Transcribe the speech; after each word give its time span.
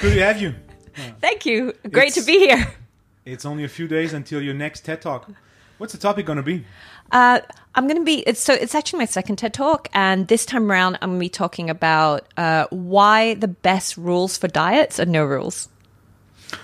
Good 0.00 0.14
to 0.14 0.20
have 0.20 0.40
you. 0.40 0.54
Thank 1.20 1.46
you. 1.46 1.72
Great 1.90 2.14
to 2.14 2.22
be 2.22 2.38
here. 2.38 2.66
It's 3.24 3.44
only 3.44 3.64
a 3.64 3.68
few 3.68 3.88
days 3.88 4.12
until 4.12 4.40
your 4.40 4.54
next 4.54 4.84
TED 4.84 5.02
Talk. 5.02 5.30
What's 5.78 5.92
the 5.92 5.98
topic 5.98 6.26
going 6.26 6.36
to 6.36 6.42
be? 6.42 6.64
Uh, 7.12 7.40
I'm 7.74 7.86
going 7.86 7.98
to 7.98 8.04
be. 8.04 8.20
It's 8.20 8.42
so. 8.42 8.54
It's 8.54 8.74
actually 8.74 9.00
my 9.00 9.04
second 9.04 9.36
TED 9.36 9.52
talk, 9.52 9.88
and 9.92 10.26
this 10.28 10.46
time 10.46 10.70
around, 10.70 10.96
I'm 11.02 11.10
going 11.10 11.18
to 11.18 11.24
be 11.24 11.28
talking 11.28 11.68
about 11.68 12.26
uh, 12.36 12.66
why 12.70 13.34
the 13.34 13.48
best 13.48 13.96
rules 13.96 14.38
for 14.38 14.48
diets 14.48 14.98
are 14.98 15.04
no 15.04 15.24
rules. 15.24 15.68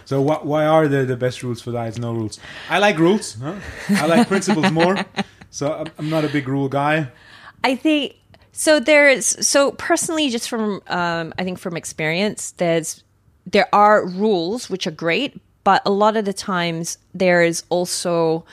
So 0.04 0.22
wh- 0.22 0.44
why 0.46 0.64
are 0.64 0.88
the, 0.88 1.04
the 1.04 1.16
best 1.16 1.42
rules 1.42 1.60
for 1.60 1.72
diets 1.72 1.98
no 1.98 2.12
rules? 2.12 2.40
I 2.70 2.78
like 2.78 2.98
rules. 2.98 3.34
Huh? 3.34 3.56
I 3.90 4.06
like 4.06 4.28
principles 4.28 4.70
more. 4.70 4.96
So 5.54 5.70
I'm, 5.70 5.86
I'm 5.98 6.08
not 6.08 6.24
a 6.24 6.28
big 6.28 6.48
rule 6.48 6.70
guy. 6.70 7.08
I 7.62 7.76
think 7.76 8.14
so. 8.52 8.80
There's 8.80 9.46
so 9.46 9.72
personally, 9.72 10.30
just 10.30 10.48
from 10.48 10.80
um, 10.86 11.34
I 11.38 11.44
think 11.44 11.58
from 11.58 11.76
experience, 11.76 12.52
there's 12.52 13.04
there 13.46 13.68
are 13.74 14.06
rules 14.06 14.70
which 14.70 14.86
are 14.86 14.92
great, 14.92 15.40
but 15.64 15.82
a 15.84 15.90
lot 15.90 16.16
of 16.16 16.24
the 16.24 16.32
times 16.32 16.98
there 17.14 17.42
is 17.42 17.64
also 17.68 18.44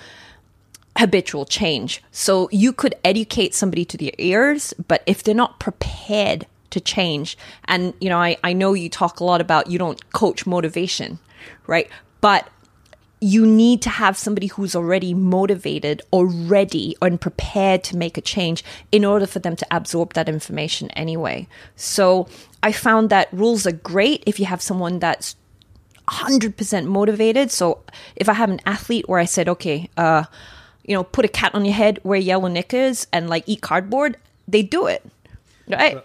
habitual 0.97 1.45
change. 1.45 2.03
So 2.11 2.49
you 2.51 2.73
could 2.73 2.95
educate 3.03 3.53
somebody 3.53 3.85
to 3.85 3.97
their 3.97 4.11
ears, 4.17 4.73
but 4.87 5.03
if 5.05 5.23
they're 5.23 5.35
not 5.35 5.59
prepared 5.59 6.45
to 6.71 6.79
change, 6.79 7.37
and 7.65 7.93
you 7.99 8.09
know, 8.09 8.19
I, 8.19 8.37
I 8.43 8.53
know 8.53 8.73
you 8.73 8.89
talk 8.89 9.19
a 9.19 9.23
lot 9.23 9.41
about 9.41 9.69
you 9.69 9.79
don't 9.79 10.11
coach 10.11 10.45
motivation, 10.45 11.19
right? 11.67 11.89
But 12.21 12.49
you 13.21 13.45
need 13.45 13.81
to 13.81 13.89
have 13.89 14.17
somebody 14.17 14.47
who's 14.47 14.75
already 14.75 15.13
motivated 15.13 16.01
already 16.13 16.95
and 17.01 17.19
prepared 17.19 17.83
to 17.83 17.97
make 17.97 18.17
a 18.17 18.21
change 18.21 18.63
in 18.91 19.03
order 19.03 19.27
for 19.27 19.39
them 19.39 19.55
to 19.57 19.67
absorb 19.71 20.13
that 20.13 20.29
information 20.29 20.89
anyway. 20.91 21.47
So 21.75 22.27
I 22.61 22.71
found 22.71 23.09
that 23.09 23.29
rules 23.31 23.65
are 23.65 23.71
great 23.71 24.23
if 24.25 24.39
you 24.39 24.45
have 24.45 24.61
someone 24.61 24.99
that's 24.99 25.35
100% 26.09 26.85
motivated. 26.85 27.51
So 27.51 27.83
if 28.15 28.27
I 28.27 28.33
have 28.33 28.49
an 28.49 28.59
athlete 28.65 29.07
where 29.07 29.19
I 29.19 29.25
said, 29.25 29.47
okay, 29.49 29.89
uh, 29.97 30.25
you 30.85 30.95
know, 30.95 31.03
put 31.03 31.25
a 31.25 31.29
cat 31.29 31.53
on 31.53 31.65
your 31.65 31.73
head, 31.73 31.99
wear 32.03 32.19
yellow 32.19 32.47
knickers, 32.47 33.07
and 33.13 33.29
like 33.29 33.43
eat 33.47 33.61
cardboard, 33.61 34.17
they 34.47 34.63
do 34.63 34.87
it. 34.87 35.05
Right? 35.69 36.03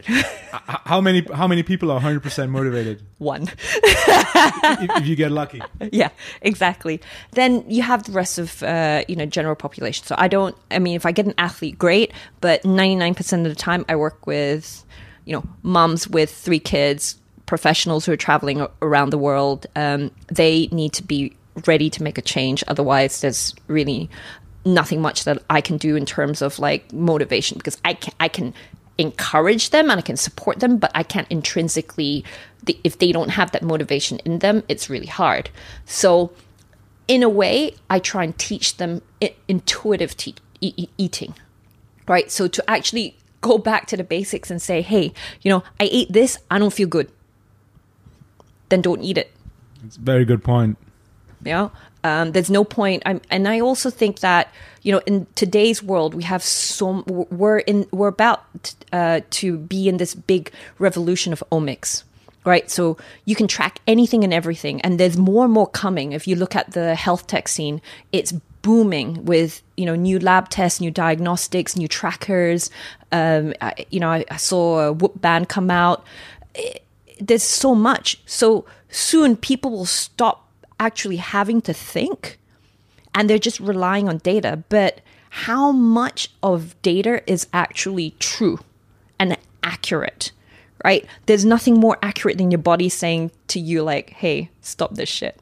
How 0.84 1.00
many 1.00 1.26
how 1.32 1.48
many 1.48 1.62
people 1.62 1.90
are 1.90 1.98
100% 1.98 2.50
motivated 2.50 3.02
One. 3.16 3.48
if, 3.72 5.06
you 5.06 5.16
get 5.16 5.32
lucky? 5.32 5.62
yeah, 5.90 6.10
exactly. 6.42 7.00
Then 7.32 7.64
you 7.68 7.82
have 7.82 8.04
the 8.04 8.12
rest 8.12 8.38
of 8.38 8.62
uh, 8.62 9.04
you 9.08 9.16
know 9.16 9.24
general 9.24 9.54
population. 9.54 10.04
So 10.04 10.14
I 10.18 10.28
don't. 10.28 10.54
I 10.70 10.78
mean, 10.78 10.96
if 10.96 11.06
I 11.06 11.12
get 11.12 11.24
an 11.24 11.34
athlete, 11.38 11.78
great. 11.78 12.12
But 12.42 12.64
ninety 12.64 12.94
nine 12.94 13.14
percent 13.14 13.46
of 13.46 13.52
the 13.52 13.58
time, 13.58 13.86
I 13.88 13.96
work 13.96 14.26
with 14.26 14.84
you 15.24 15.34
know 15.34 15.44
moms 15.62 16.08
with 16.08 16.30
three 16.30 16.58
kids, 16.58 17.18
professionals 17.46 18.06
who 18.06 18.12
are 18.12 18.16
traveling 18.16 18.66
around 18.82 19.10
the 19.10 19.18
world. 19.18 19.66
Um, 19.76 20.10
they 20.28 20.68
need 20.70 20.92
to 20.94 21.02
be 21.02 21.36
ready 21.66 21.90
to 21.90 22.02
make 22.02 22.18
a 22.18 22.22
change. 22.22 22.64
Otherwise, 22.68 23.20
there's 23.20 23.54
really 23.68 24.10
nothing 24.64 25.00
much 25.00 25.24
that 25.24 25.42
I 25.50 25.60
can 25.60 25.76
do 25.76 25.94
in 25.94 26.06
terms 26.06 26.40
of 26.40 26.58
like 26.58 26.92
motivation 26.92 27.58
because 27.58 27.78
I 27.84 27.94
can 27.94 28.14
I 28.20 28.28
can 28.28 28.54
encourage 28.96 29.70
them 29.70 29.90
and 29.90 29.98
I 29.98 30.02
can 30.02 30.16
support 30.16 30.60
them, 30.60 30.78
but 30.78 30.90
I 30.94 31.02
can't 31.02 31.26
intrinsically 31.30 32.24
if 32.82 32.98
they 32.98 33.12
don't 33.12 33.30
have 33.30 33.50
that 33.52 33.62
motivation 33.62 34.20
in 34.24 34.38
them, 34.38 34.62
it's 34.68 34.88
really 34.88 35.06
hard. 35.06 35.50
So 35.84 36.32
in 37.06 37.22
a 37.22 37.28
way, 37.28 37.74
I 37.90 37.98
try 37.98 38.24
and 38.24 38.36
teach 38.38 38.78
them 38.78 39.02
intuitive 39.48 40.16
te- 40.16 40.36
e- 40.60 40.88
eating, 40.96 41.34
right? 42.08 42.30
So 42.30 42.48
to 42.48 42.70
actually 42.70 43.16
go 43.44 43.58
back 43.58 43.86
to 43.88 43.96
the 43.96 44.04
basics 44.04 44.50
and 44.50 44.60
say, 44.60 44.80
hey, 44.80 45.12
you 45.42 45.50
know, 45.52 45.62
I 45.78 45.88
ate 45.92 46.10
this, 46.10 46.38
I 46.50 46.58
don't 46.58 46.72
feel 46.72 46.88
good. 46.88 47.08
Then 48.70 48.80
don't 48.80 49.02
eat 49.02 49.18
it. 49.18 49.30
It's 49.86 49.98
a 49.98 50.00
very 50.00 50.24
good 50.24 50.42
point. 50.42 50.78
Yeah. 51.44 51.68
um, 52.04 52.32
there's 52.32 52.50
no 52.50 52.64
point. 52.64 53.02
I'm, 53.04 53.20
and 53.30 53.46
I 53.46 53.60
also 53.60 53.90
think 53.90 54.20
that 54.20 54.48
you 54.84 54.92
know, 54.92 55.00
in 55.06 55.26
today's 55.34 55.82
world, 55.82 56.14
we 56.14 56.22
have 56.24 56.42
so 56.42 57.02
we're 57.08 57.58
in 57.58 57.86
we're 57.90 58.08
about 58.08 58.74
uh, 58.92 59.20
to 59.40 59.56
be 59.56 59.88
in 59.88 59.96
this 59.96 60.14
big 60.14 60.52
revolution 60.78 61.32
of 61.32 61.42
omics, 61.50 62.04
right? 62.44 62.70
So 62.70 62.98
you 63.24 63.34
can 63.34 63.48
track 63.48 63.80
anything 63.86 64.24
and 64.24 64.32
everything, 64.32 64.80
and 64.82 65.00
there's 65.00 65.16
more 65.16 65.44
and 65.44 65.52
more 65.52 65.66
coming. 65.66 66.12
If 66.12 66.28
you 66.28 66.36
look 66.36 66.54
at 66.54 66.72
the 66.72 66.94
health 66.94 67.26
tech 67.26 67.48
scene, 67.48 67.80
it's 68.12 68.34
booming 68.64 69.24
with 69.24 69.62
you 69.76 69.86
know 69.86 69.94
new 69.94 70.18
lab 70.18 70.48
tests, 70.48 70.80
new 70.80 70.90
diagnostics, 70.90 71.76
new 71.76 71.86
trackers. 71.86 72.70
Um, 73.12 73.54
I, 73.60 73.86
you 73.90 74.00
know, 74.00 74.10
I, 74.10 74.24
I 74.30 74.38
saw 74.38 74.80
a 74.88 74.92
Whoop 74.92 75.20
band 75.20 75.48
come 75.48 75.70
out. 75.70 76.04
It- 76.56 76.80
there's 77.20 77.44
so 77.44 77.76
much. 77.76 78.20
So 78.26 78.64
soon, 78.90 79.36
people 79.36 79.70
will 79.70 79.86
stop 79.86 80.48
actually 80.80 81.18
having 81.18 81.60
to 81.62 81.72
think 81.72 82.38
and 83.14 83.30
they're 83.30 83.38
just 83.38 83.60
relying 83.60 84.08
on 84.08 84.18
data. 84.18 84.64
But 84.68 85.00
how 85.30 85.70
much 85.70 86.30
of 86.42 86.74
data 86.82 87.22
is 87.30 87.46
actually 87.52 88.16
true 88.18 88.58
and 89.18 89.36
accurate? 89.62 90.32
Right? 90.84 91.06
There's 91.26 91.44
nothing 91.44 91.78
more 91.78 91.98
accurate 92.02 92.36
than 92.38 92.50
your 92.50 92.58
body 92.58 92.88
saying 92.88 93.30
to 93.48 93.60
you, 93.60 93.84
like, 93.84 94.10
hey, 94.10 94.50
stop 94.60 94.96
this 94.96 95.08
shit. 95.08 95.38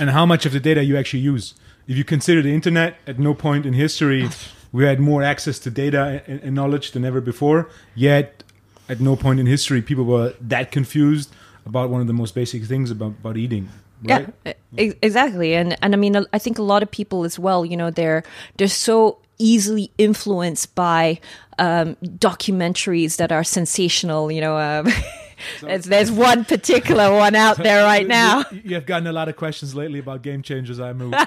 And 0.00 0.10
how 0.10 0.26
much 0.26 0.46
of 0.46 0.52
the 0.52 0.60
data 0.60 0.82
you 0.82 0.96
actually 0.96 1.20
use? 1.20 1.54
If 1.86 1.96
you 1.96 2.04
consider 2.04 2.42
the 2.42 2.54
internet, 2.54 2.96
at 3.06 3.18
no 3.18 3.34
point 3.34 3.66
in 3.66 3.72
history 3.72 4.28
we 4.72 4.84
had 4.84 5.00
more 5.00 5.22
access 5.22 5.58
to 5.60 5.70
data 5.70 6.22
and, 6.26 6.40
and 6.40 6.54
knowledge 6.54 6.92
than 6.92 7.04
ever 7.04 7.20
before. 7.20 7.68
Yet, 7.94 8.42
at 8.88 9.00
no 9.00 9.16
point 9.16 9.38
in 9.40 9.46
history 9.46 9.82
people 9.82 10.04
were 10.04 10.34
that 10.40 10.72
confused 10.72 11.32
about 11.66 11.90
one 11.90 12.00
of 12.00 12.06
the 12.06 12.12
most 12.12 12.34
basic 12.34 12.64
things 12.64 12.90
about, 12.90 13.12
about 13.20 13.36
eating. 13.36 13.68
Right? 14.04 14.28
Yeah, 14.44 14.54
exactly. 15.02 15.54
And 15.54 15.76
and 15.80 15.94
I 15.94 15.96
mean, 15.96 16.16
I 16.32 16.38
think 16.38 16.58
a 16.58 16.62
lot 16.62 16.82
of 16.82 16.90
people 16.90 17.24
as 17.24 17.38
well. 17.38 17.64
You 17.64 17.76
know, 17.76 17.90
they're 17.90 18.24
they're 18.56 18.66
so 18.66 19.18
easily 19.38 19.90
influenced 19.96 20.74
by 20.74 21.20
um, 21.58 21.96
documentaries 22.02 23.16
that 23.16 23.30
are 23.30 23.44
sensational. 23.44 24.32
You 24.32 24.40
know, 24.40 24.58
um, 24.58 24.92
there's, 25.60 25.84
there's 25.86 26.10
one 26.12 26.44
particular 26.44 27.12
one 27.12 27.34
out 27.34 27.56
there 27.56 27.84
right 27.92 28.06
now. 28.06 28.44
You, 28.50 28.62
you 28.64 28.74
have 28.74 28.86
gotten 28.86 29.06
a 29.06 29.12
lot 29.12 29.28
of 29.28 29.36
questions 29.36 29.74
lately 29.74 29.98
about 29.98 30.22
game 30.22 30.42
changers. 30.42 30.80
I 30.80 30.92
move. 30.92 31.14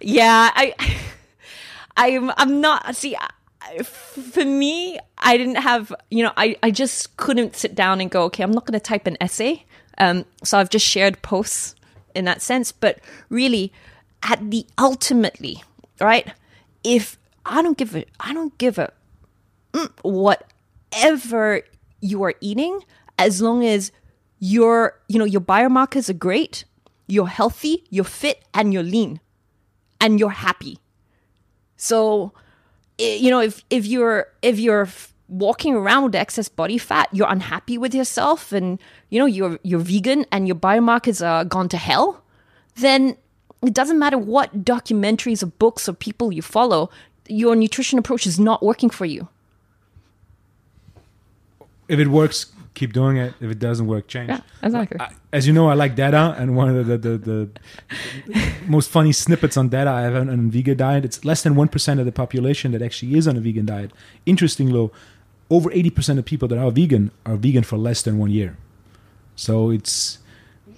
Yeah, 0.00 0.50
I, 0.54 0.74
I'm 1.96 2.30
I'm 2.36 2.60
not. 2.60 2.94
See, 2.96 3.16
for 3.84 4.44
me, 4.44 4.98
I 5.18 5.36
didn't 5.36 5.56
have. 5.56 5.92
You 6.10 6.24
know, 6.24 6.32
I 6.36 6.56
I 6.62 6.70
just 6.70 7.16
couldn't 7.16 7.56
sit 7.56 7.74
down 7.74 8.00
and 8.00 8.10
go. 8.10 8.24
Okay, 8.24 8.42
I'm 8.42 8.52
not 8.52 8.66
going 8.66 8.78
to 8.78 8.84
type 8.84 9.06
an 9.06 9.16
essay. 9.20 9.64
Um, 9.98 10.24
so 10.42 10.58
I've 10.58 10.70
just 10.70 10.86
shared 10.86 11.22
posts 11.22 11.74
in 12.14 12.24
that 12.24 12.42
sense. 12.42 12.72
But 12.72 12.98
really, 13.28 13.72
at 14.22 14.50
the 14.50 14.66
ultimately, 14.78 15.62
right? 16.00 16.32
If 16.82 17.18
I 17.46 17.62
don't 17.62 17.78
give 17.78 17.94
a, 17.94 18.04
I 18.20 18.34
don't 18.34 18.56
give 18.58 18.78
a 18.78 18.92
mm, 19.72 19.90
whatever 20.02 21.62
you 22.04 22.22
are 22.22 22.34
eating, 22.40 22.80
as 23.18 23.40
long 23.40 23.64
as 23.64 23.90
your 24.38 25.00
you 25.08 25.18
know 25.18 25.24
your 25.24 25.40
biomarkers 25.40 26.10
are 26.10 26.20
great, 26.28 26.64
you're 27.06 27.26
healthy, 27.26 27.84
you're 27.90 28.04
fit, 28.04 28.44
and 28.52 28.72
you're 28.72 28.82
lean 28.82 29.20
and 30.00 30.20
you're 30.20 30.30
happy. 30.30 30.78
So, 31.76 32.32
you 32.98 33.30
know, 33.30 33.40
if 33.40 33.64
if 33.70 33.86
you're 33.86 34.28
if 34.42 34.58
you're 34.58 34.88
walking 35.28 35.74
around 35.74 36.04
with 36.04 36.14
excess 36.14 36.48
body 36.48 36.78
fat, 36.78 37.08
you're 37.12 37.30
unhappy 37.30 37.78
with 37.78 37.94
yourself, 37.94 38.52
and 38.52 38.78
you 39.08 39.18
know 39.18 39.26
you're 39.26 39.58
you're 39.62 39.80
vegan 39.80 40.26
and 40.30 40.46
your 40.46 40.56
biomarkers 40.56 41.24
are 41.26 41.44
gone 41.44 41.68
to 41.70 41.76
hell, 41.76 42.22
then 42.76 43.16
it 43.62 43.72
doesn't 43.72 43.98
matter 43.98 44.18
what 44.18 44.64
documentaries 44.64 45.42
or 45.42 45.46
books 45.46 45.88
or 45.88 45.94
people 45.94 46.32
you 46.32 46.42
follow, 46.42 46.90
your 47.28 47.56
nutrition 47.56 47.98
approach 47.98 48.26
is 48.26 48.38
not 48.38 48.62
working 48.62 48.90
for 48.90 49.06
you. 49.06 49.28
If 51.88 51.98
it 51.98 52.08
works, 52.08 52.46
keep 52.74 52.92
doing 52.92 53.16
it. 53.16 53.34
If 53.40 53.50
it 53.50 53.58
doesn't 53.58 53.86
work, 53.86 54.08
change. 54.08 54.28
Yeah, 54.30 54.40
exactly. 54.62 54.98
I- 55.00 55.12
As 55.32 55.46
you 55.46 55.52
know, 55.52 55.68
I 55.68 55.74
like 55.74 55.94
data, 55.96 56.34
and 56.38 56.56
one 56.56 56.68
of 56.68 56.86
the 56.86 56.96
the, 56.98 57.18
the, 57.18 57.18
the 57.18 57.50
most 58.68 58.90
funny 58.90 59.12
snippets 59.12 59.56
on 59.56 59.68
data 59.68 59.90
I 59.90 60.02
have 60.02 60.14
on, 60.14 60.28
on 60.30 60.38
a 60.38 60.48
vegan 60.50 60.76
diet. 60.76 61.04
It's 61.04 61.24
less 61.24 61.42
than 61.42 61.54
one 61.56 61.68
percent 61.68 62.00
of 62.00 62.06
the 62.06 62.12
population 62.12 62.72
that 62.72 62.82
actually 62.82 63.16
is 63.16 63.26
on 63.28 63.36
a 63.36 63.40
vegan 63.40 63.66
diet. 63.66 63.90
Interesting, 64.26 64.72
though, 64.72 64.90
over 65.50 65.70
eighty 65.72 65.90
percent 65.90 66.18
of 66.18 66.24
people 66.24 66.48
that 66.48 66.58
are 66.58 66.70
vegan 66.70 67.10
are 67.26 67.36
vegan 67.36 67.62
for 67.64 67.76
less 67.76 68.02
than 68.02 68.18
one 68.18 68.30
year. 68.30 68.56
So 69.36 69.70
it's 69.70 70.18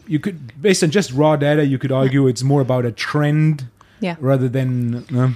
you 0.06 0.18
could 0.18 0.60
based 0.60 0.82
on 0.84 0.90
just 0.90 1.12
raw 1.12 1.36
data, 1.36 1.64
you 1.66 1.78
could 1.78 1.92
argue 1.92 2.26
it's 2.26 2.42
more 2.42 2.60
about 2.62 2.84
a 2.86 2.92
trend 2.92 3.66
Yeah. 4.00 4.16
rather 4.20 4.48
than 4.48 5.04
uh, 5.16 5.32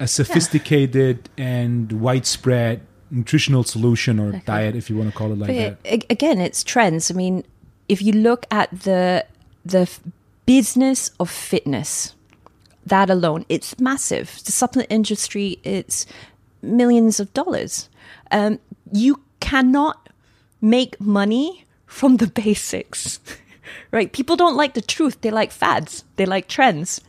a 0.00 0.06
sophisticated 0.08 1.28
and 1.36 1.92
widespread 1.92 2.80
nutritional 3.10 3.64
solution 3.64 4.18
or 4.20 4.32
diet, 4.44 4.76
if 4.76 4.90
you 4.90 4.96
want 4.96 5.10
to 5.10 5.16
call 5.16 5.32
it 5.32 5.38
like 5.38 5.48
But 5.48 5.82
that. 5.84 6.04
again, 6.10 6.40
it's 6.40 6.62
trends. 6.64 7.10
I 7.10 7.14
mean, 7.14 7.44
if 7.88 8.02
you 8.02 8.12
look 8.12 8.46
at 8.50 8.70
the 8.80 9.24
the 9.64 9.88
business 10.46 11.10
of 11.20 11.28
fitness, 11.30 12.14
that 12.86 13.10
alone, 13.10 13.44
it's 13.48 13.78
massive. 13.78 14.40
The 14.44 14.52
supplement 14.52 14.90
industry, 14.90 15.58
it's 15.62 16.06
millions 16.62 17.20
of 17.20 17.32
dollars. 17.34 17.88
Um, 18.30 18.58
you 18.92 19.20
cannot 19.40 20.08
make 20.60 21.00
money 21.00 21.64
from 21.86 22.16
the 22.16 22.26
basics. 22.44 23.20
right? 23.92 24.12
People 24.12 24.36
don't 24.36 24.56
like 24.56 24.74
the 24.74 24.80
truth. 24.82 25.20
They 25.20 25.30
like 25.30 25.52
fads. 25.52 26.04
They 26.16 26.26
like 26.26 26.48
trends. 26.48 27.00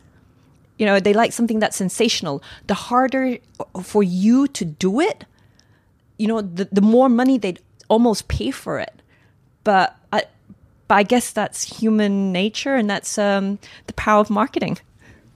You 0.78 0.86
know, 0.86 0.98
they 1.00 1.12
like 1.12 1.32
something 1.32 1.58
that's 1.60 1.76
sensational. 1.76 2.42
The 2.66 2.74
harder 2.74 3.38
for 3.82 4.02
you 4.02 4.48
to 4.48 4.64
do 4.64 5.00
it, 5.00 5.24
you 6.20 6.26
know, 6.26 6.42
the, 6.42 6.68
the 6.70 6.82
more 6.82 7.08
money 7.08 7.38
they'd 7.38 7.60
almost 7.88 8.28
pay 8.28 8.50
for 8.50 8.78
it. 8.78 9.02
But 9.64 9.96
I, 10.12 10.24
but 10.86 10.94
I 10.96 11.02
guess 11.02 11.32
that's 11.32 11.80
human 11.80 12.30
nature 12.30 12.74
and 12.74 12.90
that's 12.90 13.16
um, 13.16 13.58
the 13.86 13.94
power 13.94 14.20
of 14.20 14.28
marketing. 14.28 14.78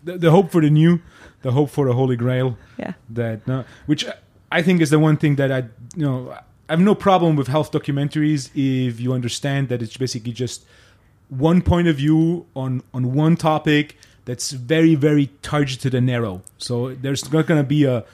The, 0.04 0.18
the 0.18 0.30
hope 0.30 0.50
for 0.52 0.60
the 0.60 0.68
new, 0.68 1.00
the 1.40 1.52
hope 1.52 1.70
for 1.70 1.86
the 1.86 1.94
holy 1.94 2.16
grail. 2.16 2.58
Yeah. 2.78 2.92
That 3.08 3.46
no, 3.46 3.64
which 3.86 4.04
I 4.52 4.60
think 4.60 4.82
is 4.82 4.90
the 4.90 4.98
one 4.98 5.16
thing 5.16 5.36
that 5.36 5.50
I 5.50 5.58
you 5.96 6.04
know 6.04 6.36
I 6.68 6.72
have 6.72 6.80
no 6.80 6.94
problem 6.94 7.34
with 7.36 7.48
health 7.48 7.72
documentaries 7.72 8.50
if 8.54 9.00
you 9.00 9.14
understand 9.14 9.70
that 9.70 9.80
it's 9.80 9.96
basically 9.96 10.32
just 10.32 10.66
one 11.30 11.62
point 11.62 11.88
of 11.88 11.96
view 11.96 12.44
on 12.54 12.82
on 12.92 13.14
one 13.14 13.36
topic 13.36 13.96
that's 14.26 14.50
very 14.50 14.94
very 14.94 15.30
targeted 15.40 15.94
and 15.94 16.04
narrow. 16.06 16.42
So 16.58 16.94
there's 16.94 17.32
not 17.32 17.46
going 17.46 17.62
to 17.62 17.68
be 17.68 17.84
a 17.84 18.04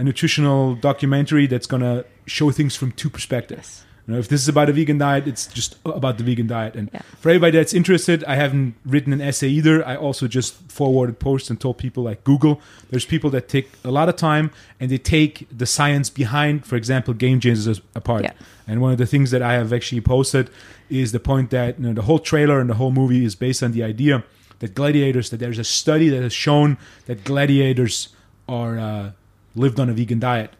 a 0.00 0.04
nutritional 0.04 0.76
documentary 0.76 1.46
that's 1.46 1.66
going 1.66 1.82
to 1.82 2.06
show 2.30 2.50
things 2.50 2.76
from 2.76 2.92
two 2.92 3.10
perspectives. 3.10 3.84
You 4.06 4.14
know, 4.14 4.20
if 4.20 4.28
this 4.28 4.40
is 4.42 4.48
about 4.48 4.68
a 4.68 4.72
vegan 4.72 4.98
diet, 4.98 5.28
it's 5.28 5.46
just 5.46 5.76
about 5.84 6.18
the 6.18 6.24
vegan 6.24 6.46
diet. 6.46 6.74
And 6.74 6.88
Yeah. 6.92 7.02
for 7.20 7.28
everybody 7.30 7.56
that's 7.58 7.74
interested, 7.74 8.24
I 8.24 8.34
haven't 8.34 8.74
written 8.84 9.12
an 9.12 9.20
essay 9.20 9.48
either. 9.48 9.86
I 9.86 9.94
also 10.06 10.26
just 10.26 10.54
forwarded 10.78 11.18
posts 11.18 11.48
and 11.50 11.60
told 11.60 11.76
people 11.78 12.02
like 12.10 12.24
Google. 12.24 12.54
There's 12.90 13.04
people 13.04 13.30
that 13.30 13.44
take 13.48 13.68
a 13.84 13.90
lot 13.98 14.08
of 14.08 14.16
time 14.16 14.50
and 14.80 14.90
they 14.90 14.98
take 14.98 15.46
the 15.56 15.66
science 15.66 16.08
behind, 16.10 16.64
for 16.66 16.76
example, 16.76 17.14
game 17.14 17.38
changers 17.40 17.80
apart. 17.94 18.22
Yeah. 18.24 18.32
And 18.66 18.80
one 18.80 18.92
of 18.92 18.98
the 18.98 19.06
things 19.06 19.30
that 19.32 19.42
I 19.42 19.52
have 19.60 19.72
actually 19.72 20.00
posted 20.00 20.50
is 20.88 21.12
the 21.12 21.20
point 21.20 21.50
that 21.50 21.78
you 21.78 21.86
know 21.86 21.92
the 22.00 22.02
whole 22.08 22.18
trailer 22.18 22.58
and 22.60 22.68
the 22.70 22.74
whole 22.80 22.92
movie 22.92 23.24
is 23.24 23.34
based 23.36 23.62
on 23.62 23.70
the 23.72 23.84
idea 23.84 24.24
that 24.60 24.74
gladiators 24.74 25.30
that 25.30 25.38
there's 25.38 25.58
a 25.58 25.64
study 25.64 26.08
that 26.08 26.22
has 26.22 26.32
shown 26.32 26.78
that 27.06 27.22
gladiators 27.24 28.08
are 28.48 28.78
uh, 28.78 29.10
lived 29.54 29.78
on 29.78 29.88
a 29.88 29.92
vegan 29.92 30.18
diet. 30.18 30.50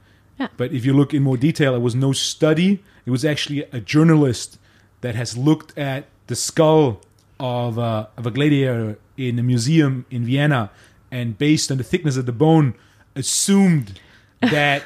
Yeah. 0.40 0.48
But 0.56 0.72
if 0.72 0.87
you 0.87 0.94
look 0.94 1.12
in 1.12 1.22
more 1.22 1.37
detail, 1.37 1.75
it 1.75 1.81
was 1.81 1.94
no 1.94 2.12
study. 2.12 2.82
It 3.04 3.10
was 3.10 3.25
actually 3.26 3.64
a 3.72 3.81
journalist 3.81 4.58
that 5.02 5.14
has 5.14 5.37
looked 5.37 5.76
at 5.78 6.06
the 6.28 6.34
skull 6.34 7.02
of 7.38 7.76
a, 7.76 8.08
of 8.16 8.26
a 8.26 8.31
gladiator 8.31 8.98
in 9.19 9.38
a 9.38 9.42
museum 9.42 10.06
in 10.10 10.25
Vienna, 10.25 10.70
and 11.10 11.37
based 11.37 11.70
on 11.70 11.76
the 11.76 11.84
thickness 11.84 12.16
of 12.16 12.25
the 12.25 12.32
bone, 12.32 12.75
assumed 13.14 14.00
that 14.40 14.84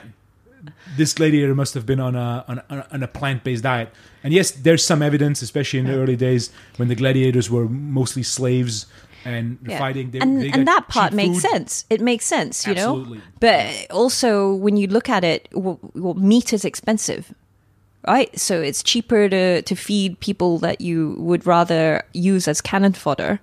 this 0.97 1.13
gladiator 1.13 1.55
must 1.55 1.75
have 1.75 1.87
been 1.87 2.01
on 2.01 2.17
a 2.17 2.45
on, 2.49 2.85
on 2.91 3.03
a 3.03 3.09
plant 3.09 3.45
based 3.45 3.63
diet. 3.63 3.91
And 4.25 4.33
yes, 4.33 4.51
there's 4.51 4.85
some 4.85 5.03
evidence, 5.03 5.43
especially 5.43 5.79
in 5.79 5.87
the 5.87 5.95
early 5.95 6.17
days 6.17 6.51
when 6.77 6.89
the 6.89 6.95
gladiators 6.95 7.51
were 7.51 7.69
mostly 7.69 8.23
slaves 8.23 8.87
and 9.25 9.59
Yeah. 9.67 9.79
fighting. 9.79 10.11
They, 10.11 10.19
and 10.21 10.41
they 10.41 10.51
and 10.51 10.67
that 10.69 10.89
part 10.89 11.13
makes 11.13 11.41
food. 11.43 11.51
sense. 11.51 11.85
It 11.91 12.01
makes 12.01 12.25
sense, 12.27 12.67
you 12.67 12.73
Absolutely. 12.73 13.19
know. 13.19 13.25
But 13.41 13.91
also, 13.91 14.55
when 14.55 14.77
you 14.77 14.87
look 14.87 15.09
at 15.09 15.25
it, 15.25 15.49
well, 15.53 15.79
well, 15.95 16.15
meat 16.15 16.53
is 16.53 16.65
expensive, 16.65 17.33
right? 18.07 18.37
So 18.39 18.61
it's 18.61 18.83
cheaper 18.83 19.29
to 19.29 19.63
to 19.63 19.75
feed 19.75 20.21
people 20.21 20.59
that 20.59 20.81
you 20.81 21.17
would 21.19 21.47
rather 21.47 22.03
use 22.13 22.47
as 22.49 22.61
cannon 22.61 22.93
fodder, 22.93 23.41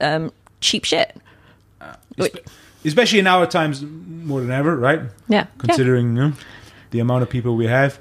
um, 0.00 0.32
cheap 0.60 0.84
shit. 0.84 1.16
Espe- 2.18 2.44
especially 2.84 3.18
in 3.20 3.26
our 3.26 3.46
times 3.46 3.82
more 3.82 4.40
than 4.40 4.50
ever, 4.50 4.76
right? 4.76 5.00
Yeah, 5.28 5.46
Considering 5.58 6.16
you 6.16 6.22
know, 6.22 6.32
the 6.90 6.98
amount 7.00 7.22
of 7.22 7.30
people 7.30 7.56
we 7.56 7.66
have, 7.66 7.98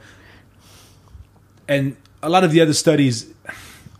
and 1.67 1.95
a 2.23 2.29
lot 2.29 2.43
of 2.43 2.51
the 2.51 2.61
other 2.61 2.73
studies, 2.73 3.27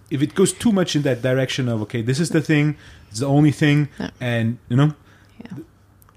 if 0.09 0.21
it 0.21 0.35
goes 0.35 0.51
too 0.53 0.71
much 0.71 0.95
in 0.95 1.01
that 1.03 1.21
direction 1.21 1.69
of 1.69 1.81
okay, 1.83 2.01
this 2.01 2.19
is 2.19 2.29
the 2.29 2.41
thing, 2.41 2.75
it's 3.11 3.19
the 3.19 3.27
only 3.27 3.51
thing, 3.51 3.89
and 4.19 4.57
you 4.69 4.77
know, 4.77 4.93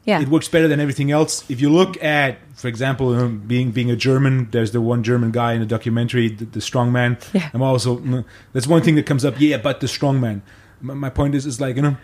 yeah, 0.05 0.21
it 0.21 0.29
works 0.29 0.49
better 0.49 0.69
than 0.69 0.81
everything 0.81 1.11
else. 1.11 1.49
If 1.51 1.61
you 1.61 1.71
look 1.71 2.03
at, 2.03 2.39
for 2.55 2.69
example, 2.69 3.13
you 3.13 3.19
know, 3.19 3.29
being 3.29 3.73
being 3.73 3.91
a 3.91 3.97
German, 3.97 4.49
there's 4.51 4.71
the 4.73 4.81
one 4.81 5.03
German 5.03 5.33
guy 5.33 5.55
in 5.55 5.61
the 5.61 5.67
documentary, 5.67 6.29
the, 6.29 6.45
the 6.45 6.61
strong 6.61 6.93
man. 6.93 7.19
Yeah. 7.33 7.51
I'm 7.53 7.63
also 7.63 7.99
you 7.99 8.11
know, 8.11 8.25
that's 8.53 8.67
one 8.67 8.83
thing 8.83 8.95
that 8.95 9.07
comes 9.07 9.25
up. 9.25 9.41
Yeah, 9.41 9.57
but 9.57 9.81
the 9.81 9.89
strong 9.89 10.21
man. 10.21 10.43
My, 10.81 10.95
my 10.95 11.11
point 11.11 11.35
is, 11.35 11.47
is 11.47 11.61
like 11.61 11.77
you 11.77 11.83
know, 11.83 11.97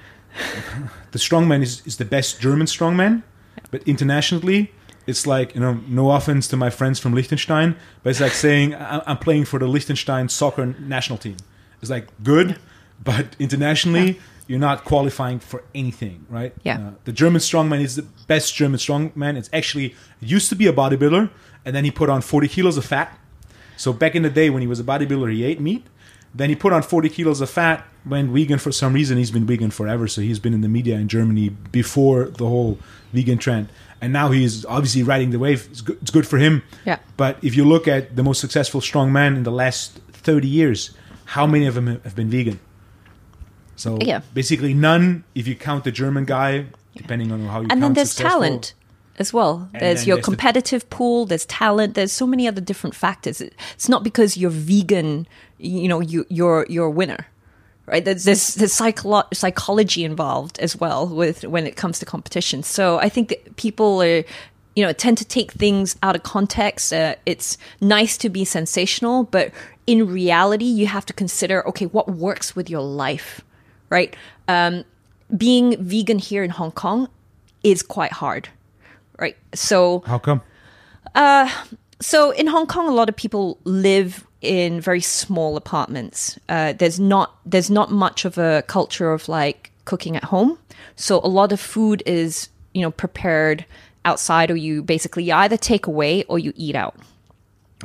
the 1.13 1.19
strong 1.19 1.47
man 1.47 1.63
is, 1.63 1.87
is 1.87 1.99
the 1.99 2.05
best 2.05 2.41
German 2.41 2.67
strong 2.67 2.97
man, 2.97 3.23
but 3.71 3.83
internationally, 3.87 4.73
it's 5.07 5.27
like 5.27 5.55
you 5.55 5.61
know, 5.61 5.81
no 5.87 6.11
offense 6.11 6.49
to 6.49 6.57
my 6.57 6.71
friends 6.71 6.99
from 6.99 7.13
Liechtenstein, 7.13 7.77
but 8.03 8.11
it's 8.11 8.21
like 8.21 8.33
saying 8.33 8.75
I'm 8.79 9.19
playing 9.19 9.45
for 9.45 9.59
the 9.59 9.67
Liechtenstein 9.67 10.31
soccer 10.31 10.67
national 10.67 11.19
team. 11.19 11.37
It's 11.83 11.91
like 11.91 12.09
good, 12.23 12.59
but 13.03 13.37
internationally, 13.39 14.19
you're 14.51 14.59
not 14.59 14.85
qualifying 14.85 15.39
for 15.39 15.63
anything, 15.77 16.27
right? 16.29 16.53
Yeah. 16.65 16.79
Uh, 16.79 16.91
the 17.05 17.13
German 17.13 17.41
strongman 17.41 17.81
is 17.81 17.95
the 17.95 18.03
best 18.27 18.53
German 18.53 18.81
strongman. 18.81 19.37
It's 19.37 19.49
actually 19.53 19.95
used 20.19 20.49
to 20.49 20.57
be 20.57 20.67
a 20.67 20.73
bodybuilder, 20.73 21.31
and 21.65 21.77
then 21.77 21.85
he 21.85 21.93
put 21.93 22.11
on 22.11 22.21
40 22.21 22.49
kilos 22.49 22.77
of 22.77 22.85
fat. 22.85 23.17
So 23.77 23.93
back 23.93 24.17
in 24.17 24.25
the 24.25 24.29
day 24.29 24.51
when 24.51 24.61
he 24.61 24.67
was 24.67 24.81
a 24.81 24.83
bodybuilder, 24.83 25.33
he 25.33 25.45
ate 25.45 25.61
meat. 25.61 25.87
Then 26.35 26.49
he 26.49 26.57
put 26.57 26.73
on 26.73 26.83
40 26.83 27.11
kilos 27.11 27.41
of 27.41 27.49
fat, 27.49 27.87
went 28.05 28.31
vegan 28.31 28.59
for 28.59 28.73
some 28.73 28.93
reason. 28.93 29.19
He's 29.19 29.31
been 29.31 29.47
vegan 29.47 29.71
forever, 29.71 30.09
so 30.09 30.21
he's 30.21 30.41
been 30.41 30.53
in 30.53 30.63
the 30.63 30.69
media 30.69 30.97
in 30.97 31.07
Germany 31.07 31.51
before 31.51 32.25
the 32.25 32.49
whole 32.49 32.81
vegan 33.13 33.39
trend. 33.39 33.69
And 34.01 34.13
now 34.13 34.33
he's 34.33 34.65
obviously 34.65 35.05
riding 35.05 35.31
the 35.31 35.39
wave. 35.39 35.69
It's 35.71 35.81
good, 35.81 35.99
it's 36.03 36.11
good 36.11 36.27
for 36.27 36.39
him. 36.39 36.65
Yeah. 36.85 36.99
But 37.17 37.39
if 37.41 37.55
you 37.55 37.65
look 37.65 37.87
at 37.87 38.17
the 38.17 38.25
most 38.25 38.41
successful 38.41 38.81
strongman 38.81 39.37
in 39.37 39.45
the 39.45 39.53
last 39.53 40.01
30 40.11 40.49
years, 40.49 40.91
how 41.27 41.47
many 41.47 41.67
of 41.67 41.77
them 41.77 41.87
have 41.87 42.17
been 42.17 42.31
vegan? 42.31 42.59
So 43.81 43.99
Yeah. 44.11 44.21
basically 44.35 44.75
none 44.75 45.25
if 45.35 45.45
you 45.49 45.55
count 45.55 45.85
the 45.85 45.93
German 46.03 46.25
guy, 46.27 46.67
depending 46.97 47.33
on 47.33 47.41
how 47.47 47.61
you 47.63 47.69
and 47.71 47.83
then 47.83 47.95
there's 47.95 48.11
successful. 48.11 48.41
talent 48.41 48.75
as 49.19 49.33
well. 49.33 49.69
And 49.73 49.81
there's 49.83 50.07
your 50.07 50.17
there's 50.17 50.27
the- 50.27 50.31
competitive 50.31 50.83
pool. 50.91 51.27
There's 51.31 51.47
talent. 51.47 51.95
There's 51.95 52.13
so 52.13 52.27
many 52.27 52.47
other 52.51 52.61
different 52.61 52.95
factors. 52.95 53.41
It's 53.41 53.89
not 53.89 54.03
because 54.05 54.37
you're 54.37 54.51
vegan, 54.73 55.27
you 55.59 55.89
know, 55.89 56.01
you 56.01 56.27
you're 56.29 56.67
you're 56.69 56.87
a 56.87 56.91
winner, 56.91 57.27
right? 57.87 58.05
There's 58.05 58.25
there's, 58.25 58.55
there's 58.55 58.77
psycholo- 58.77 59.33
psychology 59.33 60.05
involved 60.05 60.59
as 60.59 60.77
well 60.83 61.07
with 61.07 61.45
when 61.45 61.67
it 61.67 61.75
comes 61.77 61.99
to 62.01 62.05
competition. 62.07 62.63
So 62.63 62.99
I 62.99 63.09
think 63.09 63.29
that 63.31 63.57
people 63.57 64.03
are. 64.03 64.25
You 64.77 64.87
know, 64.87 64.93
tend 64.93 65.19
to 65.19 65.25
take 65.25 65.51
things 65.51 65.97
out 66.01 66.15
of 66.15 66.23
context. 66.23 66.93
Uh, 66.93 67.17
it's 67.27 67.59
nice 67.81 68.17
to 68.19 68.29
be 68.31 68.45
sensational, 68.45 69.25
but 69.25 69.51
in 69.87 70.07
reality, 70.07 70.65
you 70.65 70.87
have 70.87 71.05
to 71.07 71.13
consider 71.13 71.67
okay, 71.69 71.87
what 71.87 72.07
works 72.09 72.55
with 72.55 72.71
your 72.71 72.81
life, 72.81 73.41
right? 73.91 74.17
Um, 74.49 74.85
being 75.37 75.77
vegan 75.83 76.19
here 76.19 76.43
in 76.43 76.51
Hong 76.51 76.73
Kong 76.73 77.09
is 77.63 77.83
quite 77.83 78.13
hard, 78.13 78.49
right? 79.19 79.37
So, 79.55 80.03
How 80.07 80.19
come? 80.19 80.43
so 82.01 82.31
in 82.31 82.47
Hong 82.47 82.67
Kong, 82.67 82.89
a 82.89 82.93
lot 82.93 83.09
of 83.09 83.17
people 83.17 83.59
live 83.65 84.27
in 84.41 84.81
very 84.81 85.01
small 85.01 85.57
apartments. 85.57 86.39
Uh, 86.49 86.73
there's 86.73 86.99
not 86.99 87.37
there's 87.45 87.71
not 87.71 87.91
much 87.91 88.25
of 88.25 88.39
a 88.39 88.63
culture 88.67 89.13
of 89.13 89.29
like 89.29 89.71
cooking 89.85 90.17
at 90.17 90.25
home. 90.25 90.59
So 90.97 91.21
a 91.23 91.29
lot 91.29 91.53
of 91.53 91.61
food 91.61 92.03
is 92.07 92.49
you 92.73 92.83
know 92.83 92.91
prepared 92.91 93.67
outside, 94.05 94.51
or 94.51 94.57
you 94.57 94.83
basically 94.83 95.31
either 95.31 95.57
take 95.57 95.87
away 95.87 96.25
or 96.25 96.39
you 96.39 96.53
eat 96.57 96.75
out, 96.75 96.97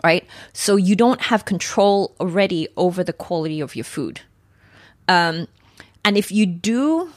right? 0.04 0.26
So 0.54 0.78
you 0.78 0.96
don't 0.96 1.22
have 1.22 1.44
control 1.46 2.16
already 2.20 2.70
over 2.78 3.04
the 3.04 3.14
quality 3.14 3.60
of 3.60 3.76
your 3.76 3.84
food. 3.84 4.22
Um, 5.08 5.48
and 6.06 6.18
if 6.18 6.32
you 6.32 6.46
do 6.46 7.12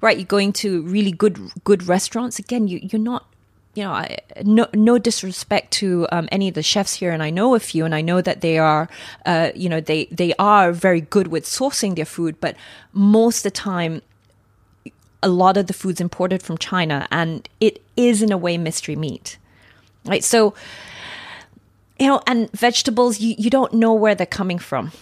right 0.00 0.16
you're 0.16 0.26
going 0.26 0.52
to 0.52 0.82
really 0.82 1.10
good 1.10 1.38
good 1.64 1.88
restaurants 1.88 2.38
again 2.38 2.68
you, 2.68 2.78
you're 2.80 3.00
not 3.00 3.26
you 3.74 3.82
know 3.82 3.90
I, 3.90 4.18
no 4.44 4.68
no 4.74 4.98
disrespect 4.98 5.72
to 5.72 6.06
um, 6.12 6.28
any 6.30 6.46
of 6.48 6.54
the 6.54 6.62
chefs 6.62 6.94
here 6.94 7.10
and 7.10 7.22
i 7.22 7.30
know 7.30 7.56
a 7.56 7.60
few 7.60 7.84
and 7.84 7.94
i 7.94 8.00
know 8.00 8.20
that 8.20 8.40
they 8.40 8.58
are 8.58 8.88
uh, 9.26 9.50
you 9.56 9.68
know 9.68 9.80
they 9.80 10.04
they 10.06 10.34
are 10.38 10.70
very 10.72 11.00
good 11.00 11.28
with 11.28 11.44
sourcing 11.44 11.96
their 11.96 12.04
food 12.04 12.40
but 12.40 12.54
most 12.92 13.38
of 13.38 13.42
the 13.44 13.50
time 13.50 14.02
a 15.24 15.28
lot 15.28 15.56
of 15.56 15.66
the 15.66 15.72
food's 15.72 16.00
imported 16.00 16.42
from 16.42 16.58
china 16.58 17.08
and 17.10 17.48
it 17.60 17.82
is 17.96 18.22
in 18.22 18.30
a 18.30 18.38
way 18.38 18.56
mystery 18.58 18.96
meat 18.96 19.38
right? 20.04 20.24
So 20.24 20.54
you 21.98 22.08
know 22.08 22.22
and 22.26 22.50
vegetables 22.52 23.20
you, 23.20 23.34
you 23.38 23.50
don't 23.50 23.72
know 23.74 23.94
where 23.94 24.14
they're 24.14 24.26
coming 24.26 24.58
from 24.58 24.92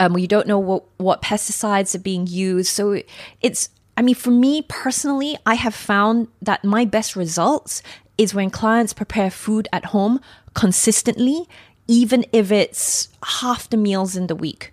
um, 0.00 0.16
you 0.18 0.26
don't 0.26 0.46
know 0.46 0.58
what, 0.58 0.84
what 0.96 1.22
pesticides 1.22 1.94
are 1.94 2.00
being 2.00 2.26
used. 2.26 2.70
So 2.70 3.02
it's, 3.40 3.68
I 3.96 4.02
mean, 4.02 4.14
for 4.14 4.30
me 4.30 4.62
personally, 4.62 5.36
I 5.44 5.54
have 5.54 5.74
found 5.74 6.28
that 6.40 6.64
my 6.64 6.84
best 6.84 7.16
results 7.16 7.82
is 8.18 8.34
when 8.34 8.50
clients 8.50 8.92
prepare 8.92 9.30
food 9.30 9.68
at 9.72 9.86
home 9.86 10.20
consistently, 10.54 11.48
even 11.88 12.24
if 12.32 12.52
it's 12.52 13.08
half 13.22 13.68
the 13.68 13.76
meals 13.76 14.16
in 14.16 14.26
the 14.26 14.36
week, 14.36 14.72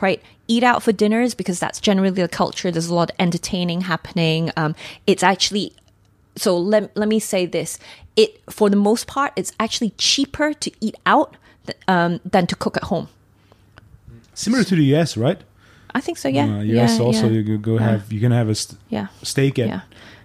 right? 0.00 0.22
Eat 0.48 0.62
out 0.62 0.82
for 0.82 0.92
dinners 0.92 1.34
because 1.34 1.60
that's 1.60 1.80
generally 1.80 2.10
the 2.10 2.28
culture. 2.28 2.70
There's 2.70 2.88
a 2.88 2.94
lot 2.94 3.10
of 3.10 3.16
entertaining 3.18 3.82
happening. 3.82 4.50
Um, 4.56 4.74
it's 5.06 5.22
actually 5.22 5.72
so 6.36 6.56
let, 6.56 6.96
let 6.96 7.08
me 7.08 7.18
say 7.18 7.46
this 7.46 7.78
it 8.16 8.40
for 8.50 8.70
the 8.70 8.76
most 8.76 9.06
part 9.06 9.32
it's 9.36 9.52
actually 9.60 9.90
cheaper 9.98 10.52
to 10.54 10.70
eat 10.80 10.96
out 11.06 11.36
um, 11.88 12.20
than 12.24 12.46
to 12.46 12.56
cook 12.56 12.76
at 12.76 12.84
home 12.84 13.08
Similar 14.42 14.64
to 14.64 14.74
the 14.76 14.84
US, 14.96 15.16
right? 15.16 15.40
I 15.94 16.00
think 16.00 16.18
so. 16.18 16.28
Yeah. 16.28 16.44
Uh, 16.58 16.60
yeah 16.62 16.84
US 16.84 17.00
also 17.00 17.26
yeah. 17.28 17.40
you 17.48 17.58
go 17.58 17.74
Yeah. 17.74 17.90
have 17.90 18.02
you 18.14 18.20
can 18.20 18.32
have 18.32 18.48
a 18.48 18.54
st- 18.54 18.78
yeah. 18.96 19.06
steak 19.22 19.58
at 19.58 19.68
Yeah. 19.68 19.80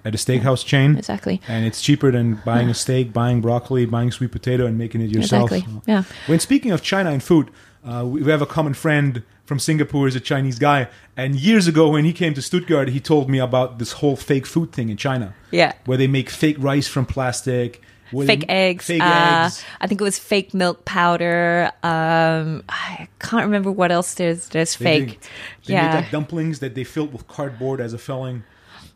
at 0.08 0.14
a 0.16 0.18
steakhouse 0.26 0.64
chain, 0.72 0.90
Exactly. 0.98 1.36
and 1.48 1.66
it's 1.66 1.82
cheaper 1.88 2.10
than 2.18 2.28
buying 2.46 2.70
a 2.70 2.74
steak, 2.84 3.06
buying 3.22 3.42
broccoli, 3.42 3.86
buying 3.86 4.12
sweet 4.12 4.32
potato, 4.32 4.66
and 4.66 4.76
making 4.78 5.02
it 5.02 5.10
yourself. 5.18 5.52
Exactly. 5.52 5.82
Yeah. 5.94 6.04
When 6.30 6.40
speaking 6.40 6.72
of 6.76 6.82
China 6.92 7.10
and 7.16 7.22
food, 7.22 7.46
uh, 7.90 8.04
we 8.12 8.22
we 8.26 8.32
have 8.36 8.42
a 8.50 8.52
common 8.58 8.74
friend 8.84 9.12
from 9.50 9.60
Singapore, 9.60 10.08
is 10.12 10.16
a 10.16 10.26
Chinese 10.34 10.58
guy, 10.70 10.88
and 11.22 11.30
years 11.50 11.66
ago 11.68 11.84
when 11.96 12.04
he 12.10 12.14
came 12.22 12.34
to 12.34 12.42
Stuttgart, 12.42 12.88
he 12.90 13.00
told 13.00 13.26
me 13.34 13.40
about 13.50 13.70
this 13.80 13.92
whole 14.00 14.18
fake 14.30 14.46
food 14.54 14.70
thing 14.76 14.90
in 14.90 14.98
China, 14.98 15.28
Yeah. 15.52 15.72
where 15.88 15.98
they 16.02 16.08
make 16.08 16.30
fake 16.30 16.58
rice 16.60 16.88
from 16.94 17.06
plastic, 17.06 17.70
where 18.12 18.26
fake 18.28 18.46
eggs. 18.50 18.86
fake 18.86 19.02
uh, 19.02 19.44
eggs. 19.46 19.64
I 19.82 19.88
think 19.88 20.02
it 20.02 20.04
was 20.04 20.18
fake 20.20 20.54
milk 20.54 20.86
powder. 20.86 21.72
Um, 21.84 22.64
I 22.70 23.08
can't 23.20 23.44
remember 23.46 23.72
what 23.72 23.92
else 23.92 24.14
there's. 24.16 24.50
There's 24.50 24.76
They 24.78 24.86
fake. 24.86 25.08
make- 25.08 25.20
They 25.66 25.74
yeah. 25.74 25.86
make 25.88 25.96
like 26.04 26.12
dumplings 26.12 26.60
that 26.60 26.76
they 26.76 26.84
filled 26.84 27.12
with 27.14 27.28
cardboard 27.28 27.80
as 27.82 27.94
a 27.94 27.98
filling. 27.98 28.44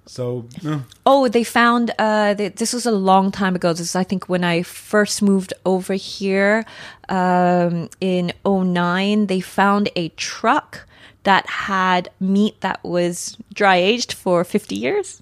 So 0.08 0.46
uh, 0.66 0.80
Oh, 1.06 1.28
they 1.28 1.44
found 1.44 1.92
uh, 2.00 2.34
th- 2.34 2.56
this 2.56 2.74
was 2.74 2.86
a 2.86 2.92
long 2.92 3.32
time 3.32 3.56
ago. 3.56 3.72
This 3.72 3.82
is, 3.82 3.96
I 3.96 4.04
think, 4.04 4.28
when 4.28 4.44
I 4.44 4.64
first 4.64 5.22
moved 5.22 5.54
over 5.66 5.94
here 5.94 6.66
um, 7.08 7.90
in 8.02 8.34
09, 8.46 9.28
They 9.28 9.40
found 9.42 9.90
a 9.96 10.10
truck 10.10 10.88
that 11.24 11.46
had 11.48 12.10
meat 12.20 12.60
that 12.62 12.84
was 12.84 13.38
dry 13.54 13.76
aged 13.78 14.12
for 14.14 14.44
50 14.44 14.76
years. 14.76 15.22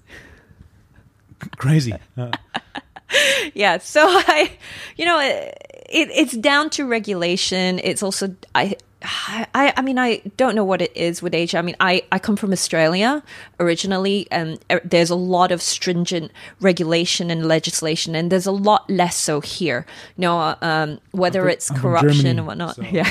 crazy. 1.58 1.94
Yeah 3.54 3.78
so 3.78 4.02
i 4.06 4.50
you 4.96 5.04
know 5.04 5.18
it, 5.20 5.56
it, 5.88 6.08
it's 6.14 6.36
down 6.36 6.70
to 6.70 6.86
regulation 6.86 7.80
it's 7.82 8.02
also 8.02 8.34
i 8.54 8.74
I, 9.02 9.72
I 9.78 9.80
mean 9.80 9.98
I 9.98 10.20
don't 10.36 10.54
know 10.54 10.62
what 10.62 10.82
it 10.82 10.94
is 10.94 11.22
with 11.22 11.34
Asia. 11.34 11.56
I 11.56 11.62
mean 11.62 11.76
I, 11.80 12.02
I 12.12 12.18
come 12.18 12.36
from 12.36 12.52
Australia 12.52 13.22
originally 13.58 14.28
and 14.30 14.58
er, 14.70 14.82
there's 14.84 15.08
a 15.08 15.14
lot 15.14 15.52
of 15.52 15.62
stringent 15.62 16.30
regulation 16.60 17.30
and 17.30 17.46
legislation 17.48 18.14
and 18.14 18.30
there's 18.30 18.44
a 18.44 18.52
lot 18.52 18.90
less 18.90 19.16
so 19.16 19.40
here. 19.40 19.86
You 20.18 20.22
know, 20.22 20.54
um, 20.60 21.00
whether 21.12 21.44
I'm 21.44 21.48
it's 21.48 21.70
I'm 21.70 21.78
corruption 21.78 22.12
Germany, 22.12 22.38
and 22.40 22.46
whatnot. 22.46 22.76
so- 22.76 22.82
Yeah. 22.82 23.08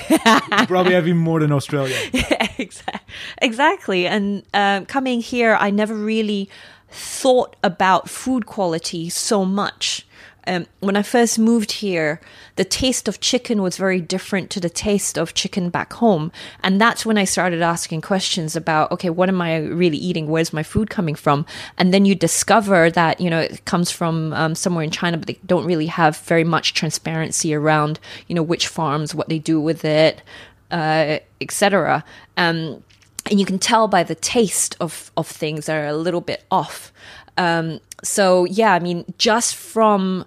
you 0.62 0.68
probably 0.68 0.94
have 0.94 1.08
even 1.08 1.18
more 1.18 1.40
than 1.40 1.52
Australia. 1.52 1.96
Exa- 2.14 3.00
exactly. 3.42 4.06
And 4.06 4.44
um, 4.54 4.86
coming 4.86 5.22
here, 5.22 5.58
I 5.60 5.72
never 5.72 5.96
really 5.96 6.52
thought 6.92 7.56
about 7.64 8.10
food 8.10 8.46
quality 8.46 9.10
so 9.10 9.46
much. 9.46 10.06
Um, 10.48 10.66
when 10.80 10.96
I 10.96 11.04
first 11.04 11.38
moved 11.38 11.74
here, 11.74 12.20
the 12.56 12.66
taste 12.66 13.08
of 13.08 13.20
chicken 13.20 13.62
was 13.62 13.78
very 13.78 14.02
different 14.02 14.50
to 14.50 14.60
the 14.60 14.70
taste 14.70 15.16
of 15.16 15.36
chicken 15.36 15.70
back 15.70 15.94
home. 15.94 16.32
And 16.64 16.82
that's 16.82 17.06
when 17.06 17.20
I 17.20 17.26
started 17.26 17.62
asking 17.62 18.02
questions 18.02 18.56
about, 18.56 18.92
okay, 18.92 19.12
what 19.12 19.30
am 19.30 19.42
I 19.42 19.58
really 19.58 19.98
eating? 19.98 20.28
Where's 20.28 20.52
my 20.52 20.64
food 20.64 20.90
coming 20.90 21.14
from? 21.14 21.46
And 21.78 21.94
then 21.94 22.06
you 22.06 22.16
discover 22.16 22.90
that, 22.90 23.22
you 23.22 23.30
know, 23.30 23.40
it 23.40 23.64
comes 23.66 23.92
from 23.92 24.34
um, 24.34 24.56
somewhere 24.56 24.84
in 24.84 24.90
China, 24.90 25.18
but 25.18 25.28
they 25.28 25.38
don't 25.46 25.66
really 25.66 25.86
have 25.86 26.18
very 26.18 26.44
much 26.44 26.74
transparency 26.74 27.54
around, 27.54 28.00
you 28.28 28.34
know, 28.34 28.44
which 28.44 28.68
farms, 28.68 29.14
what 29.14 29.30
they 29.30 29.40
do 29.40 29.62
with 29.62 29.86
it, 29.86 30.24
uh, 30.72 31.20
etc. 31.42 32.04
Um, 32.38 32.84
and 33.30 33.40
you 33.40 33.46
can 33.46 33.60
tell 33.60 33.88
by 33.88 34.04
the 34.04 34.16
taste 34.16 34.76
of 34.80 35.12
of 35.16 35.28
things 35.28 35.66
that 35.68 35.78
are 35.78 35.88
a 35.88 35.96
little 35.96 36.22
bit 36.22 36.44
off. 36.52 36.92
Um, 37.38 37.80
so 38.04 38.46
yeah, 38.46 38.74
I 38.74 38.80
mean, 38.80 39.06
just 39.18 39.56
from 39.56 40.26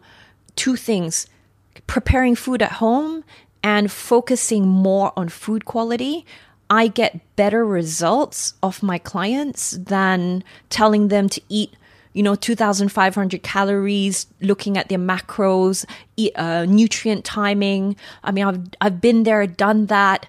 two 0.57 0.77
things: 0.77 1.27
preparing 1.87 2.35
food 2.35 2.63
at 2.63 2.73
home 2.73 3.25
and 3.63 3.91
focusing 3.91 4.67
more 4.67 5.13
on 5.17 5.29
food 5.29 5.65
quality. 5.65 6.25
I 6.71 6.89
get 6.89 7.21
better 7.37 7.67
results 7.67 8.55
of 8.63 8.83
my 8.83 8.97
clients 8.97 9.73
than 9.73 10.43
telling 10.71 11.09
them 11.09 11.29
to 11.29 11.41
eat 11.51 11.77
you 12.15 12.23
know 12.23 12.35
2500 12.35 13.43
calories 13.43 14.27
looking 14.41 14.77
at 14.77 14.89
their 14.89 14.99
macros 14.99 15.85
uh, 16.37 16.67
nutrient 16.69 17.25
timing 17.25 17.97
i 18.23 18.31
mean 18.31 18.45
i've 18.45 18.61
i've 18.81 19.01
been 19.01 19.23
there 19.23 19.47
done 19.47 19.87
that 19.87 20.27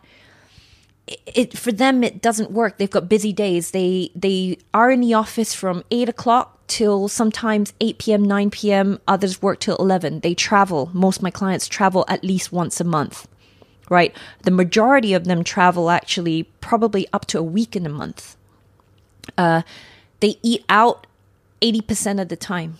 it, 1.07 1.19
it 1.25 1.57
for 1.57 1.71
them 1.71 2.03
it 2.03 2.21
doesn't 2.21 2.51
work. 2.51 2.77
They've 2.77 2.89
got 2.89 3.09
busy 3.09 3.33
days. 3.33 3.71
They 3.71 4.11
they 4.15 4.57
are 4.73 4.91
in 4.91 5.01
the 5.01 5.13
office 5.13 5.53
from 5.53 5.83
8 5.91 6.09
o'clock 6.09 6.59
till 6.67 7.07
sometimes 7.07 7.73
8 7.81 7.97
p.m 7.97 8.23
9 8.23 8.49
p.m 8.49 8.99
others 9.07 9.41
work 9.41 9.59
till 9.59 9.75
11 9.77 10.21
they 10.21 10.33
travel. 10.33 10.89
Most 10.93 11.17
of 11.17 11.23
my 11.23 11.31
clients 11.31 11.67
travel 11.67 12.05
at 12.07 12.23
least 12.23 12.51
once 12.51 12.79
a 12.79 12.85
month 12.85 13.27
right? 13.89 14.15
The 14.43 14.51
majority 14.51 15.13
of 15.13 15.25
them 15.25 15.43
travel 15.43 15.89
actually 15.89 16.43
probably 16.61 17.07
up 17.13 17.25
to 17.27 17.39
a 17.39 17.43
week 17.43 17.75
in 17.75 17.85
a 17.85 17.89
month. 17.89 18.35
Uh, 19.37 19.61
they 20.19 20.37
eat 20.41 20.63
out 20.69 21.07
80% 21.61 22.21
of 22.21 22.29
the 22.29 22.35
time 22.35 22.77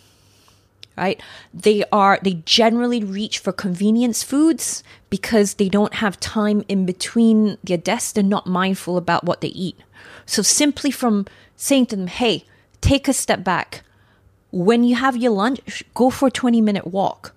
right? 0.98 1.22
They 1.54 1.84
are 1.92 2.20
they 2.22 2.36
generally 2.46 3.04
reach 3.04 3.40
for 3.40 3.52
convenience 3.52 4.24
foods 4.24 4.84
because 5.10 5.56
they 5.56 5.70
don't 5.70 5.96
have 5.96 6.20
time 6.20 6.64
in 6.68 6.86
between 6.86 7.58
their 7.64 7.78
desks 7.78 8.12
they're 8.12 8.24
not 8.24 8.48
mindful 8.48 8.98
about 8.98 9.24
what 9.24 9.42
they 9.42 9.50
eat. 9.50 9.78
So 10.26 10.42
simply 10.42 10.92
from 10.92 11.26
saying 11.56 11.88
to 11.88 11.96
them 11.96 12.08
hey 12.08 12.46
take 12.82 13.08
a 13.08 13.14
step 13.14 13.44
back. 13.44 13.84
When 14.52 14.84
you 14.84 14.96
have 14.96 15.18
your 15.18 15.32
lunch 15.32 15.84
go 15.94 16.10
for 16.10 16.28
a 16.28 16.32
20 16.32 16.62
minute 16.62 16.88
walk. 16.88 17.34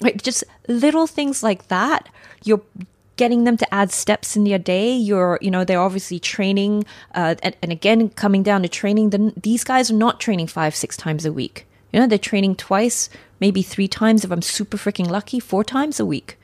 Right? 0.00 0.20
Just 0.20 0.44
little 0.68 1.06
things 1.06 1.42
like 1.42 1.68
that. 1.68 2.08
You're 2.42 2.62
getting 3.16 3.44
them 3.44 3.56
to 3.56 3.74
add 3.74 3.92
steps 3.92 4.36
in 4.36 4.44
their 4.44 4.58
day. 4.58 4.92
You're 4.94 5.38
you 5.40 5.50
know 5.50 5.64
they're 5.64 5.80
obviously 5.80 6.18
training 6.20 6.84
uh, 7.14 7.34
and, 7.42 7.56
and 7.62 7.72
again 7.72 8.10
coming 8.10 8.42
down 8.42 8.62
to 8.62 8.68
training 8.68 9.32
these 9.36 9.64
guys 9.64 9.90
are 9.90 9.94
not 9.94 10.20
training 10.20 10.46
five 10.46 10.76
six 10.76 10.96
times 10.96 11.24
a 11.24 11.32
week 11.32 11.66
you 11.94 12.00
know 12.00 12.08
they're 12.08 12.18
training 12.18 12.56
twice 12.56 13.08
maybe 13.38 13.62
three 13.62 13.86
times 13.86 14.24
if 14.24 14.30
i'm 14.32 14.42
super 14.42 14.76
freaking 14.76 15.08
lucky 15.08 15.38
four 15.38 15.62
times 15.62 16.00
a 16.00 16.04
week 16.04 16.38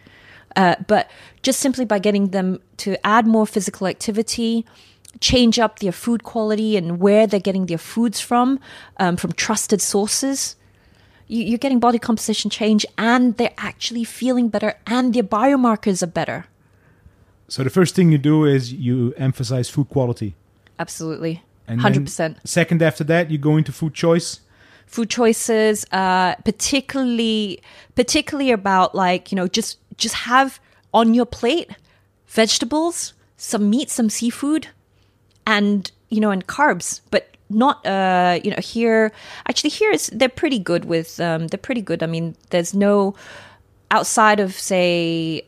uh, 0.57 0.75
but 0.89 1.09
just 1.43 1.61
simply 1.61 1.85
by 1.85 1.99
getting 1.99 2.29
them 2.29 2.61
to 2.77 2.97
add 3.07 3.27
more 3.27 3.47
physical 3.47 3.87
activity 3.87 4.65
change 5.21 5.59
up 5.59 5.81
their 5.81 5.93
food 5.93 6.23
quality 6.23 6.77
and 6.77 7.01
where 7.01 7.27
they're 7.27 7.41
getting 7.41 7.67
their 7.67 7.79
foods 7.79 8.21
from 8.21 8.61
um, 8.99 9.17
from 9.17 9.33
trusted 9.33 9.81
sources 9.81 10.55
you, 11.27 11.43
you're 11.45 11.59
getting 11.59 11.81
body 11.81 11.99
composition 11.99 12.49
change 12.49 12.87
and 12.97 13.37
they're 13.37 13.55
actually 13.59 14.05
feeling 14.05 14.49
better 14.49 14.75
and 14.87 15.15
their 15.15 15.25
biomarkers 15.25 16.03
are 16.03 16.07
better 16.07 16.47
So 17.49 17.65
the 17.65 17.71
first 17.71 17.97
thing 17.97 18.13
you 18.13 18.19
do 18.19 18.45
is 18.45 18.73
you 18.73 19.13
emphasize 19.17 19.69
food 19.69 19.89
quality. 19.89 20.37
absolutely 20.79 21.43
And 21.67 21.81
then 21.81 22.07
100% 22.07 22.37
Second 22.45 22.83
after 22.83 23.05
that, 23.05 23.31
you 23.33 23.39
go 23.39 23.57
into 23.57 23.73
food 23.73 23.95
choice. 23.95 24.41
Food 24.91 25.09
choices 25.09 25.87
uh 25.93 26.35
particularly 26.45 27.63
particularly 27.95 28.51
about 28.51 28.93
like 28.95 29.31
you 29.31 29.37
know 29.37 29.47
just 29.47 29.79
just 29.97 30.15
have 30.15 30.59
on 30.93 31.15
your 31.15 31.27
plate 31.27 31.71
vegetables 32.27 33.15
some 33.37 33.71
meat 33.71 33.89
some 33.89 34.11
seafood 34.11 34.67
and 35.47 35.93
you 36.09 36.21
know 36.21 36.31
and 36.31 36.47
carbs 36.47 37.01
but 37.11 37.37
not 37.51 37.85
uh 37.87 38.39
you 38.43 38.51
know 38.51 38.57
here 38.63 39.13
actually 39.49 39.71
here 39.71 39.91
is 39.91 40.09
they're 40.13 40.29
pretty 40.29 40.59
good 40.59 40.85
with 40.85 41.19
um 41.21 41.49
they're 41.49 41.59
pretty 41.59 41.83
good. 41.83 42.03
I 42.03 42.07
mean 42.07 42.37
there's 42.51 42.75
no 42.75 43.15
outside 43.91 44.41
of 44.41 44.55
say 44.55 45.43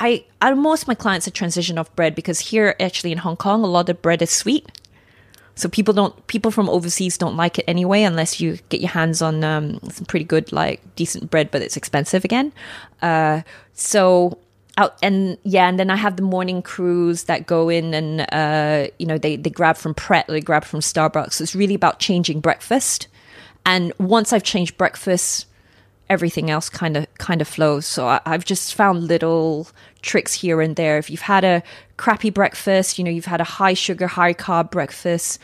I, 0.00 0.24
most 0.54 0.86
my 0.86 0.94
clients 0.94 1.26
are 1.26 1.32
transition 1.32 1.78
off 1.78 1.94
bread 1.96 2.14
because 2.14 2.38
here 2.38 2.76
actually 2.78 3.12
in 3.12 3.18
Hong 3.18 3.36
Kong 3.36 3.64
a 3.64 3.66
lot 3.66 3.88
of 3.88 4.00
bread 4.02 4.22
is 4.22 4.30
sweet 4.30 4.66
so 5.58 5.68
people 5.68 5.92
don't 5.92 6.14
people 6.28 6.52
from 6.52 6.70
overseas 6.70 7.18
don't 7.18 7.36
like 7.36 7.58
it 7.58 7.64
anyway 7.66 8.04
unless 8.04 8.40
you 8.40 8.58
get 8.68 8.80
your 8.80 8.90
hands 8.90 9.20
on 9.20 9.42
um, 9.42 9.80
some 9.90 10.06
pretty 10.06 10.24
good 10.24 10.52
like 10.52 10.80
decent 10.94 11.30
bread, 11.30 11.50
but 11.50 11.62
it's 11.62 11.76
expensive 11.76 12.24
again. 12.24 12.52
Uh, 13.02 13.42
so 13.72 14.38
out 14.76 14.96
and 15.02 15.36
yeah, 15.42 15.68
and 15.68 15.76
then 15.76 15.90
I 15.90 15.96
have 15.96 16.14
the 16.14 16.22
morning 16.22 16.62
crews 16.62 17.24
that 17.24 17.46
go 17.46 17.68
in 17.68 17.92
and 17.92 18.20
uh, 18.32 18.86
you 19.00 19.06
know 19.06 19.18
they 19.18 19.34
they 19.34 19.50
grab 19.50 19.76
from 19.76 19.94
Pret, 19.94 20.28
they 20.28 20.40
grab 20.40 20.64
from 20.64 20.78
Starbucks. 20.78 21.34
So 21.34 21.42
it's 21.42 21.56
really 21.56 21.74
about 21.74 21.98
changing 21.98 22.38
breakfast. 22.38 23.08
And 23.66 23.92
once 23.98 24.32
I've 24.32 24.44
changed 24.44 24.78
breakfast, 24.78 25.46
everything 26.08 26.50
else 26.50 26.68
kind 26.68 26.96
of 26.96 27.12
kind 27.18 27.40
of 27.40 27.48
flows. 27.48 27.84
So 27.84 28.06
I, 28.06 28.20
I've 28.24 28.44
just 28.44 28.76
found 28.76 29.08
little 29.08 29.66
tricks 30.02 30.32
here 30.32 30.60
and 30.60 30.76
there. 30.76 30.98
If 30.98 31.10
you've 31.10 31.20
had 31.20 31.44
a 31.44 31.62
crappy 31.96 32.30
breakfast, 32.30 32.98
you 32.98 33.04
know, 33.04 33.10
you've 33.10 33.24
had 33.24 33.40
a 33.40 33.44
high 33.44 33.74
sugar, 33.74 34.06
high 34.06 34.34
carb 34.34 34.70
breakfast, 34.70 35.38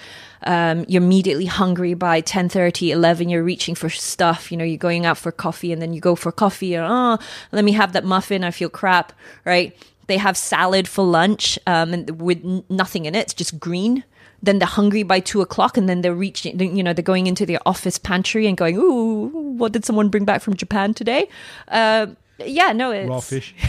um, 0.44 0.84
you're 0.88 1.02
immediately 1.02 1.46
hungry 1.46 1.94
by 1.94 2.20
10, 2.20 2.50
11, 2.54 3.28
you're 3.28 3.42
reaching 3.42 3.75
for 3.75 3.88
stuff, 3.90 4.52
you 4.52 4.58
know, 4.58 4.64
you're 4.64 4.76
going 4.76 5.06
out 5.06 5.18
for 5.18 5.32
coffee 5.32 5.73
and 5.73 5.80
then 5.80 5.92
you 5.92 6.00
go 6.00 6.14
for 6.14 6.30
coffee 6.30 6.75
and, 6.75 6.87
oh, 6.88 7.18
let 7.52 7.64
me 7.64 7.73
have 7.73 7.92
that 7.92 8.04
muffin. 8.04 8.44
I 8.44 8.50
feel 8.50 8.68
crap, 8.68 9.12
right? 9.44 9.76
They 10.06 10.18
have 10.18 10.37
salad 10.37 10.87
for 10.87 11.04
lunch 11.04 11.58
um, 11.66 11.94
and 11.94 12.20
with 12.20 12.44
nothing 12.68 13.06
in 13.06 13.14
it. 13.14 13.20
It's 13.20 13.34
just 13.34 13.58
green 13.58 14.04
then 14.42 14.58
they're 14.58 14.68
hungry 14.68 15.02
by 15.02 15.20
two 15.20 15.40
o'clock 15.40 15.78
and 15.78 15.88
then 15.88 16.02
they're 16.02 16.14
reaching 16.14 16.61
you 16.76 16.82
know 16.82 16.92
they're 16.92 17.02
going 17.02 17.26
into 17.26 17.46
their 17.46 17.61
office 17.66 17.99
pantry 17.99 18.46
and 18.46 18.56
going 18.56 18.76
ooh 18.76 19.28
what 19.56 19.73
did 19.73 19.84
someone 19.84 20.08
bring 20.08 20.25
back 20.25 20.42
from 20.42 20.54
japan 20.54 20.92
today 20.92 21.26
uh, 21.68 22.06
Yeah, 22.38 22.73
no, 22.73 22.91
it's 22.91 23.09
raw 23.09 23.21
fish? 23.21 23.55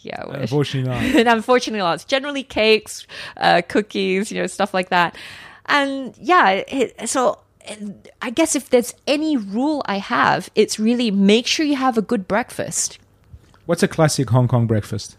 Yeah, 0.00 0.24
wish. 0.26 0.40
Unfortunately 0.42 0.90
not. 0.90 1.02
and 1.02 1.28
unfortunately, 1.36 1.80
not. 1.80 1.94
It's 1.96 2.04
generally 2.04 2.42
cakes, 2.42 3.06
uh, 3.36 3.62
cookies, 3.68 4.32
you 4.32 4.40
know, 4.40 4.46
stuff 4.46 4.72
like 4.72 4.88
that. 4.88 5.16
And 5.66 6.16
yeah, 6.18 6.50
it, 6.66 7.08
so 7.08 7.40
I 8.22 8.30
guess 8.30 8.56
if 8.56 8.70
there's 8.70 8.94
any 9.06 9.36
rule 9.36 9.82
I 9.86 9.98
have, 9.98 10.50
it's 10.54 10.78
really 10.78 11.10
make 11.10 11.46
sure 11.46 11.66
you 11.66 11.76
have 11.76 11.98
a 11.98 12.02
good 12.02 12.26
breakfast. 12.26 12.98
What's 13.66 13.82
a 13.82 13.88
classic 13.88 14.30
Hong 14.30 14.48
Kong 14.48 14.66
breakfast? 14.66 15.16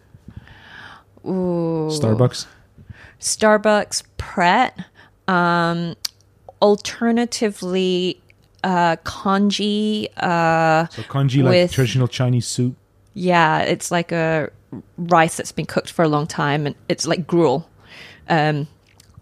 Ooh. 1.25 1.89
Starbucks. 1.91 2.48
Starbucks, 3.20 4.03
Pret. 4.17 4.77
Um, 5.27 5.96
alternatively, 6.62 8.22
uh, 8.63 8.96
congee. 9.03 10.08
Uh, 10.18 10.88
So 10.88 11.03
congee, 11.03 11.44
like 11.44 11.72
traditional 11.72 12.08
Chinese 12.08 12.48
soup. 12.48 12.75
yeah, 13.13 13.60
it's 13.62 13.91
like 13.91 14.12
a 14.12 14.50
rice 14.98 15.38
that's 15.38 15.51
been 15.51 15.65
cooked 15.65 15.91
for 15.91 16.03
a 16.03 16.08
long 16.08 16.27
time, 16.27 16.65
and 16.65 16.75
it's 16.88 17.06
like 17.08 17.27
gruel 17.27 17.70
um, 18.30 18.68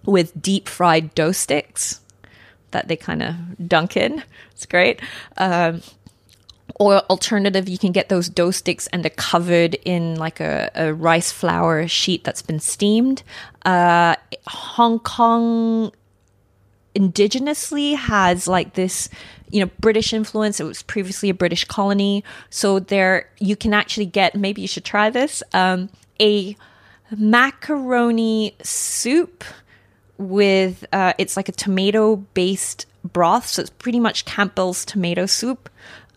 with 0.05 0.39
deep 0.41 0.67
fried 0.67 1.13
dough 1.15 1.31
sticks 1.31 2.01
that 2.72 2.88
they 2.88 2.96
kind 2.96 3.24
of 3.24 3.36
dunk 3.67 3.98
in. 3.98 4.24
It's 4.51 4.65
great. 4.65 5.01
Um, 5.38 5.81
or 6.79 7.00
alternative, 7.10 7.67
you 7.67 7.77
can 7.79 7.91
get 7.91 8.10
those 8.10 8.29
dough 8.29 8.51
sticks 8.51 8.88
and 8.88 9.03
they're 9.03 9.10
covered 9.10 9.74
in 9.84 10.15
like 10.15 10.39
a, 10.39 10.69
a 10.75 10.93
rice 10.93 11.31
flour 11.31 11.88
sheet 11.88 12.24
that's 12.24 12.41
been 12.43 12.60
steamed. 12.60 13.24
Uh, 13.65 14.15
Hong 14.48 15.00
Kong 15.00 15.91
indigenously 16.96 17.96
has 17.96 18.48
like 18.48 18.74
this 18.74 19.10
you 19.50 19.60
know 19.60 19.72
british 19.79 20.13
influence. 20.13 20.60
It 20.60 20.65
was 20.65 20.84
previously 20.84 21.29
a 21.29 21.34
british 21.34 21.65
colony. 21.65 22.24
So 22.50 22.79
there 22.79 23.29
you 23.39 23.55
can 23.55 23.74
actually 23.74 24.05
get 24.05 24.36
maybe 24.36 24.62
you 24.62 24.67
should 24.67 24.86
try 24.86 25.10
this 25.10 25.43
um, 25.53 25.89
a 26.19 26.55
macaroni 27.15 28.55
soup 28.62 29.43
with 30.17 30.86
uh, 30.91 31.13
it's 31.17 31.38
like 31.38 31.50
a 31.50 31.53
tomato 31.53 32.17
based 32.17 32.86
broth. 33.03 33.48
So 33.48 33.62
it's 33.62 33.72
pretty 33.72 34.00
much 34.00 34.25
campbell's 34.25 34.86
tomato 34.86 35.25
soup 35.25 35.69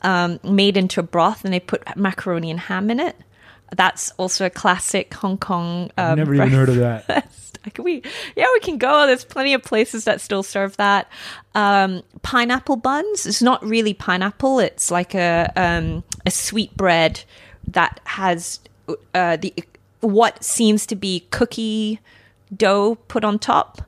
um, 0.02 0.40
made 0.42 0.76
into 0.76 1.00
a 1.00 1.04
broth 1.04 1.44
and 1.44 1.54
they 1.54 1.60
put 1.60 1.96
macaroni 1.96 2.50
and 2.50 2.60
ham 2.60 2.90
in 2.90 3.00
it. 3.00 3.16
That's 3.74 4.10
also 4.12 4.44
a 4.44 4.50
classic 4.50 5.14
hong 5.14 5.38
kong 5.38 5.90
um, 5.96 6.12
I've 6.12 6.18
never 6.18 6.34
even 6.34 6.50
heard 6.50 6.68
of 6.68 6.76
that. 6.76 7.26
Can 7.70 7.84
we? 7.84 8.02
Yeah, 8.36 8.46
we 8.52 8.60
can 8.60 8.78
go. 8.78 9.06
There's 9.06 9.24
plenty 9.24 9.54
of 9.54 9.62
places 9.62 10.04
that 10.04 10.20
still 10.20 10.42
serve 10.42 10.76
that. 10.78 11.08
Um, 11.54 12.02
pineapple 12.22 12.76
buns. 12.76 13.26
It's 13.26 13.42
not 13.42 13.64
really 13.64 13.94
pineapple. 13.94 14.58
It's 14.58 14.90
like 14.90 15.14
a 15.14 15.50
um, 15.56 16.02
a 16.26 16.30
sweet 16.30 16.76
bread 16.76 17.22
that 17.68 18.00
has 18.04 18.60
uh, 19.14 19.36
the 19.36 19.54
what 20.00 20.42
seems 20.42 20.86
to 20.86 20.96
be 20.96 21.26
cookie 21.30 22.00
dough 22.56 22.96
put 23.08 23.24
on 23.24 23.38
top. 23.38 23.82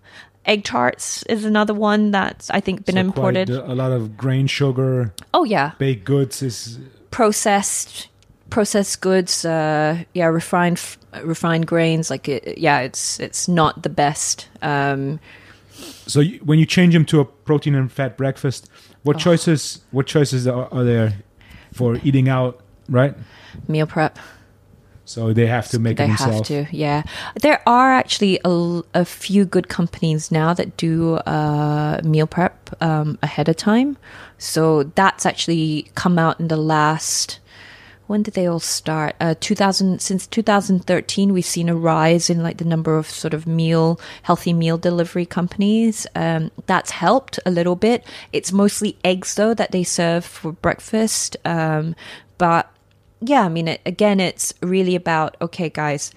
Egg 0.47 0.63
tarts 0.63 1.23
is 1.25 1.45
another 1.47 1.73
one 1.73 2.11
that's 2.11 2.51
I 2.51 2.61
think 2.61 2.85
been 2.85 2.97
So 2.97 3.01
imported. 3.01 3.49
a 3.51 3.75
lot 3.75 3.93
of 3.93 4.17
grain 4.17 4.47
sugar, 4.47 5.15
oh 5.33 5.45
yeah, 5.45 5.73
baked 5.79 6.05
goods 6.05 6.43
is 6.43 6.79
processed 7.11 8.09
processed 8.51 9.01
goods 9.01 9.45
uh 9.45 10.03
yeah 10.15 10.27
refined 10.27 10.77
f- 10.77 10.99
refined 11.25 11.67
grains 11.67 12.11
like 12.11 12.29
it, 12.29 12.59
yeah 12.59 12.81
it's 12.81 13.19
it's 13.19 13.49
not 13.49 13.83
the 13.83 13.89
best 13.89 14.49
um 14.63 15.19
so 16.07 16.21
you, 16.21 16.39
when 16.45 16.59
you 16.59 16.67
change 16.67 16.93
them 16.95 17.05
to 17.07 17.21
a 17.21 17.25
protein 17.25 17.75
and 17.75 17.91
fat 17.91 18.17
breakfast, 18.17 18.69
Oh. 18.71 18.97
what 19.03 19.19
choices 19.19 19.81
what 19.91 20.07
choices 20.07 20.47
are, 20.47 20.69
are 20.73 20.85
there 20.85 21.15
for 21.73 21.97
eating 22.05 22.29
out, 22.29 22.61
right? 22.89 23.15
meal 23.69 23.87
prep 23.87 24.19
So 25.05 25.33
they 25.33 25.47
have 25.47 25.69
to 25.71 25.79
make 25.79 25.97
they 25.97 26.07
have 26.07 26.43
to 26.45 26.67
yeah 26.71 27.03
there 27.43 27.61
are 27.67 27.93
actually 27.93 28.41
a 28.45 29.05
few 29.05 29.45
good 29.45 29.69
companies 29.69 30.31
now 30.31 30.55
that 30.55 30.77
do 30.77 31.15
uh 31.27 32.01
meal 32.05 32.27
prep 32.27 32.71
um 32.81 33.19
ahead 33.23 33.49
of 33.49 33.57
time 33.57 33.97
so 34.39 34.85
that's 34.95 35.27
actually 35.27 35.91
come 35.95 36.19
out 36.19 36.39
in 36.41 36.49
the 36.49 36.57
last 36.57 37.41
when 38.07 38.23
did 38.23 38.35
they 38.35 38.47
all 38.47 38.61
start? 38.61 39.17
Uh, 39.21 39.35
2000 39.39 40.01
since 40.01 40.27
2013, 40.27 41.33
we've 41.33 41.45
seen 41.45 41.69
a 41.69 41.77
rise 41.77 42.29
in 42.29 42.43
like 42.43 42.59
the 42.59 42.65
number 42.65 42.97
of 42.97 43.09
sort 43.09 43.35
of 43.35 43.47
meal 43.47 43.99
healthy 44.23 44.53
meal 44.53 44.77
delivery 44.77 45.27
companies. 45.27 46.07
Um, 46.15 46.51
that's 46.67 46.91
helped 46.91 47.39
a 47.47 47.51
little 47.51 47.77
bit. 47.77 48.05
It's 48.33 48.53
mostly 48.53 48.99
eggs 49.05 49.35
though 49.35 49.55
that 49.55 49.73
they 49.73 49.85
serve 49.85 50.25
for 50.25 50.53
breakfast. 50.53 51.37
Um, 51.45 51.95
but 52.37 52.71
yeah, 53.21 53.43
I 53.43 53.49
mean, 53.49 53.69
it, 53.69 53.81
again, 53.87 54.21
it's 54.21 54.53
really 54.61 54.95
about 54.95 55.37
okay, 55.41 55.71
guys. 55.71 56.13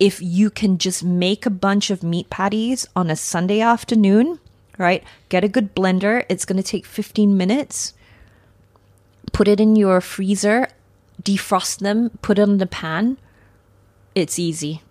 If 0.00 0.22
you 0.22 0.50
can 0.50 0.78
just 0.78 1.02
make 1.02 1.44
a 1.44 1.50
bunch 1.50 1.90
of 1.90 2.02
meat 2.02 2.30
patties 2.30 2.86
on 2.94 3.10
a 3.10 3.16
Sunday 3.16 3.60
afternoon, 3.60 4.38
right? 4.76 5.02
Get 5.28 5.42
a 5.42 5.48
good 5.48 5.74
blender. 5.74 6.24
It's 6.28 6.44
going 6.44 6.56
to 6.56 6.62
take 6.62 6.86
15 6.86 7.36
minutes 7.36 7.94
put 9.32 9.48
it 9.48 9.60
in 9.60 9.76
your 9.76 10.00
freezer, 10.00 10.68
defrost 11.22 11.78
them, 11.78 12.10
put 12.22 12.38
it 12.38 12.42
in 12.42 12.58
the 12.58 12.66
pan. 12.66 13.18
It's 14.14 14.38
easy, 14.38 14.82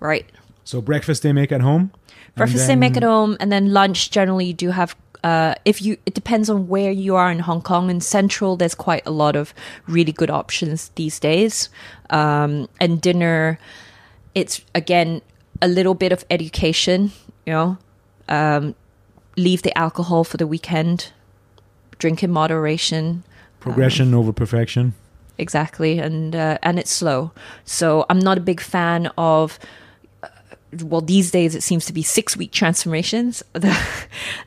right? 0.00 0.26
So 0.64 0.80
breakfast 0.80 1.22
they 1.22 1.32
make 1.32 1.52
at 1.52 1.60
home. 1.60 1.92
Breakfast 2.34 2.66
they 2.66 2.76
make 2.76 2.96
at 2.96 3.02
home, 3.02 3.36
and 3.40 3.50
then 3.50 3.72
lunch 3.72 4.10
generally 4.10 4.46
you 4.46 4.54
do 4.54 4.70
have. 4.70 4.94
Uh, 5.24 5.54
if 5.64 5.80
you, 5.80 5.96
it 6.04 6.14
depends 6.14 6.50
on 6.50 6.68
where 6.68 6.90
you 6.90 7.16
are 7.16 7.30
in 7.30 7.38
Hong 7.38 7.62
Kong. 7.62 7.88
In 7.88 8.00
Central, 8.00 8.56
there's 8.56 8.74
quite 8.74 9.02
a 9.06 9.10
lot 9.10 9.36
of 9.36 9.54
really 9.88 10.12
good 10.12 10.30
options 10.30 10.90
these 10.96 11.18
days. 11.18 11.70
Um, 12.10 12.68
and 12.78 13.00
dinner, 13.00 13.58
it's 14.34 14.60
again 14.74 15.22
a 15.62 15.68
little 15.68 15.94
bit 15.94 16.12
of 16.12 16.24
education. 16.30 17.12
You 17.46 17.52
know, 17.52 17.78
um, 18.28 18.74
leave 19.36 19.62
the 19.62 19.76
alcohol 19.78 20.24
for 20.24 20.36
the 20.36 20.46
weekend. 20.46 21.12
Drink 21.98 22.22
in 22.22 22.30
moderation. 22.30 23.24
Progression 23.60 24.12
over 24.12 24.32
perfection. 24.32 24.94
Exactly. 25.38 25.98
And 25.98 26.34
uh, 26.34 26.58
and 26.62 26.78
it's 26.78 26.92
slow. 26.92 27.32
So 27.64 28.06
i'm 28.08 28.18
not 28.18 28.38
a 28.38 28.40
big 28.40 28.60
fan 28.60 29.10
of 29.18 29.58
uh, 30.22 30.28
well 30.82 31.00
these 31.00 31.30
days 31.30 31.54
it 31.54 31.62
seems 31.62 31.86
to 31.86 31.92
be 31.92 32.02
six 32.02 32.36
week 32.36 32.52
transformations. 32.52 33.42
The 33.52 33.76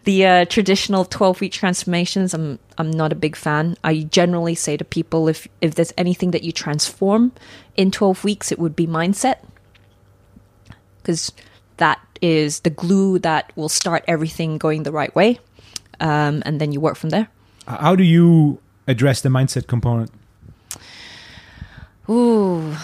the 0.03 0.25
uh, 0.25 0.45
traditional 0.45 1.05
12 1.05 1.41
week 1.41 1.51
transformations 1.51 2.33
i'm 2.33 2.59
i'm 2.77 2.91
not 2.91 3.11
a 3.11 3.15
big 3.15 3.35
fan. 3.35 3.75
I 3.83 4.03
generally 4.03 4.55
say 4.55 4.77
to 4.77 4.85
people 4.85 5.27
if 5.27 5.47
if 5.61 5.75
there's 5.75 5.93
anything 5.97 6.31
that 6.31 6.43
you 6.43 6.51
transform 6.51 7.31
in 7.75 7.91
12 7.91 8.23
weeks 8.23 8.51
it 8.51 8.59
would 8.59 8.75
be 8.75 8.87
mindset. 8.87 9.37
Because 11.01 11.31
that 11.77 11.99
is 12.21 12.61
the 12.61 12.69
glue 12.69 13.19
that 13.19 13.51
will 13.55 13.69
start 13.69 14.03
everything 14.07 14.57
going 14.57 14.83
the 14.83 14.91
right 14.91 15.13
way. 15.15 15.39
Um, 15.99 16.43
and 16.45 16.59
then 16.61 16.71
you 16.71 16.79
work 16.79 16.95
from 16.95 17.09
there. 17.09 17.29
How 17.67 17.95
do 17.95 18.03
you 18.03 18.59
address 18.87 19.21
the 19.21 19.29
mindset 19.29 19.67
component? 19.67 20.11
Ooh 22.09 22.75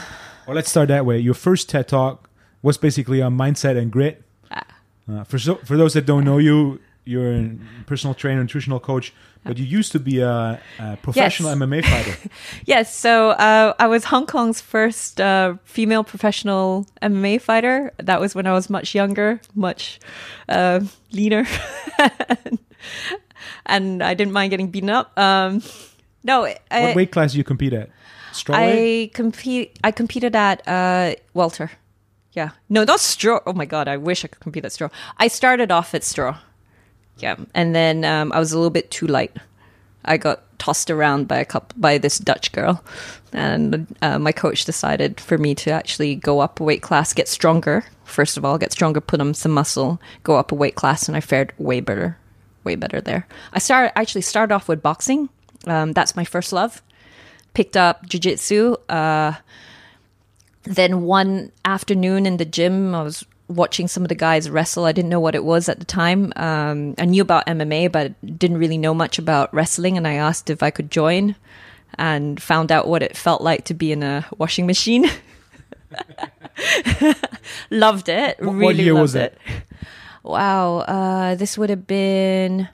Well, 0.47 0.55
let's 0.55 0.69
start 0.69 0.88
that 0.89 1.05
way. 1.05 1.17
Your 1.19 1.33
first 1.33 1.69
TED 1.69 1.88
talk 1.88 2.29
was 2.61 2.77
basically 2.77 3.21
on 3.21 3.38
mindset 3.38 3.77
and 3.77 3.91
grit. 3.91 4.23
Ah. 4.51 4.63
Uh, 5.11 5.23
for 5.23 5.39
so, 5.39 5.55
for 5.65 5.75
those 5.77 5.93
that 5.93 6.05
don't 6.05 6.23
know 6.23 6.38
you, 6.38 6.79
you're 7.03 7.33
a 7.33 7.57
personal 7.85 8.13
trainer, 8.15 8.41
nutritional 8.41 8.79
coach, 8.79 9.13
but 9.43 9.57
you 9.59 9.65
used 9.65 9.91
to 9.91 9.99
be 9.99 10.19
a, 10.21 10.59
a 10.79 10.97
professional 10.97 11.49
Yes. 11.49 11.59
MMA 11.59 11.83
fighter. 11.85 12.29
Yes, 12.65 12.95
so 12.95 13.29
uh, 13.31 13.73
I 13.77 13.88
was 13.88 14.05
Hong 14.05 14.25
Kong's 14.25 14.59
first 14.61 15.21
uh, 15.21 15.55
female 15.65 16.03
professional 16.03 16.88
MMA 17.03 17.39
fighter. 17.41 17.93
That 17.97 18.19
was 18.19 18.33
when 18.33 18.47
I 18.47 18.53
was 18.53 18.69
much 18.69 18.95
younger, 18.95 19.39
much 19.53 19.99
uh, 20.49 20.79
leaner, 21.11 21.45
and 23.65 24.01
I 24.03 24.13
didn't 24.15 24.33
mind 24.33 24.49
getting 24.49 24.69
beaten 24.71 24.89
up. 24.89 25.17
Um, 25.17 25.61
no, 26.23 26.45
I, 26.45 26.81
what 26.81 26.95
weight 26.95 27.11
class 27.11 27.31
do 27.33 27.38
you 27.38 27.43
compete 27.43 27.73
at? 27.73 27.89
I 28.58 29.12
compete. 29.13 29.80
I 29.84 29.91
competed 29.91 30.36
at 30.36 30.67
uh, 30.67 31.15
welter. 31.34 31.71
Yeah, 32.34 32.52
no, 32.69 32.84
not 32.84 33.00
straw. 33.00 33.39
Oh 33.45 33.54
my 33.54 33.65
god, 33.65 33.88
I 33.88 33.98
wish 33.98 34.26
I 34.26 34.28
could 34.28 34.41
compete 34.41 34.65
at 34.65 34.71
straw. 34.74 34.89
I 35.17 35.28
started 35.30 35.71
off 35.71 35.93
at 35.93 36.04
straw. 36.04 36.38
Yeah, 37.17 37.38
and 37.54 37.74
then 37.74 38.04
um, 38.04 38.34
I 38.34 38.39
was 38.39 38.52
a 38.52 38.58
little 38.58 38.71
bit 38.71 38.91
too 38.91 39.08
light. 39.08 39.32
I 40.04 40.17
got 40.17 40.43
tossed 40.60 40.91
around 40.91 41.28
by 41.28 41.38
a 41.38 41.45
couple 41.45 41.76
by 41.80 41.98
this 41.98 42.19
Dutch 42.19 42.52
girl, 42.52 42.84
and 43.32 43.88
uh, 44.02 44.19
my 44.19 44.32
coach 44.32 44.65
decided 44.65 45.19
for 45.19 45.38
me 45.38 45.56
to 45.56 45.71
actually 45.71 46.15
go 46.15 46.41
up 46.41 46.60
a 46.60 46.63
weight 46.63 46.82
class, 46.82 47.13
get 47.13 47.28
stronger. 47.28 47.86
First 48.04 48.38
of 48.38 48.45
all, 48.45 48.58
get 48.58 48.71
stronger, 48.71 49.02
put 49.02 49.21
on 49.21 49.34
some 49.34 49.52
muscle, 49.52 50.00
go 50.24 50.36
up 50.36 50.52
a 50.52 50.56
weight 50.56 50.76
class, 50.76 51.08
and 51.08 51.17
I 51.17 51.21
fared 51.21 51.54
way 51.58 51.80
better, 51.80 52.17
way 52.63 52.76
better 52.76 53.02
there. 53.02 53.28
I 53.54 53.60
started 53.60 53.98
actually 53.98 54.21
started 54.21 54.54
off 54.54 54.67
with 54.67 54.84
boxing. 54.84 55.30
Um, 55.67 55.93
that's 55.93 56.15
my 56.15 56.26
first 56.26 56.52
love. 56.54 56.82
Picked 57.56 57.76
up 57.78 58.06
jujitsu. 58.06 58.78
Uh, 58.88 59.34
then 60.63 61.02
one 61.04 61.52
afternoon 61.63 62.26
in 62.28 62.38
the 62.38 62.46
gym, 62.46 62.94
I 62.94 63.02
was 63.02 63.26
watching 63.48 63.88
some 63.88 64.04
of 64.04 64.10
the 64.10 64.15
guys 64.15 64.50
wrestle. 64.50 64.86
I 64.86 64.91
didn't 64.91 65.10
know 65.10 65.20
what 65.20 65.36
it 65.36 65.44
was 65.44 65.68
at 65.70 65.80
the 65.80 65.86
time. 65.86 66.34
Um, 66.36 66.96
I 67.00 67.06
knew 67.06 67.22
about 67.22 67.46
MMA, 67.48 67.91
but 67.91 68.13
didn't 68.39 68.58
really 68.58 68.78
know 68.78 68.94
much 68.94 69.18
about 69.20 69.54
wrestling. 69.54 69.98
And 69.98 70.08
I 70.08 70.13
asked 70.15 70.50
if 70.50 70.62
I 70.62 70.70
could 70.70 70.91
join. 70.91 71.36
and 71.98 72.41
found 72.41 72.72
out 72.74 72.88
what 72.89 73.02
it 73.02 73.15
felt 73.15 73.41
like 73.41 73.63
to 73.65 73.74
be 73.74 73.91
in 73.94 74.04
a 74.04 74.26
washing 74.38 74.65
machine. 74.68 75.06
loved 77.70 78.10
it. 78.10 78.38
What- 78.39 78.48
what 78.48 78.56
really 78.56 78.84
year 78.84 78.94
loved 78.94 79.02
was 79.02 79.15
it. 79.15 79.38
it? 79.46 79.56
Wow, 80.24 80.80
uh, 80.80 81.36
this 81.36 81.58
would 81.58 81.70
have 81.70 81.86
been. 81.88 82.68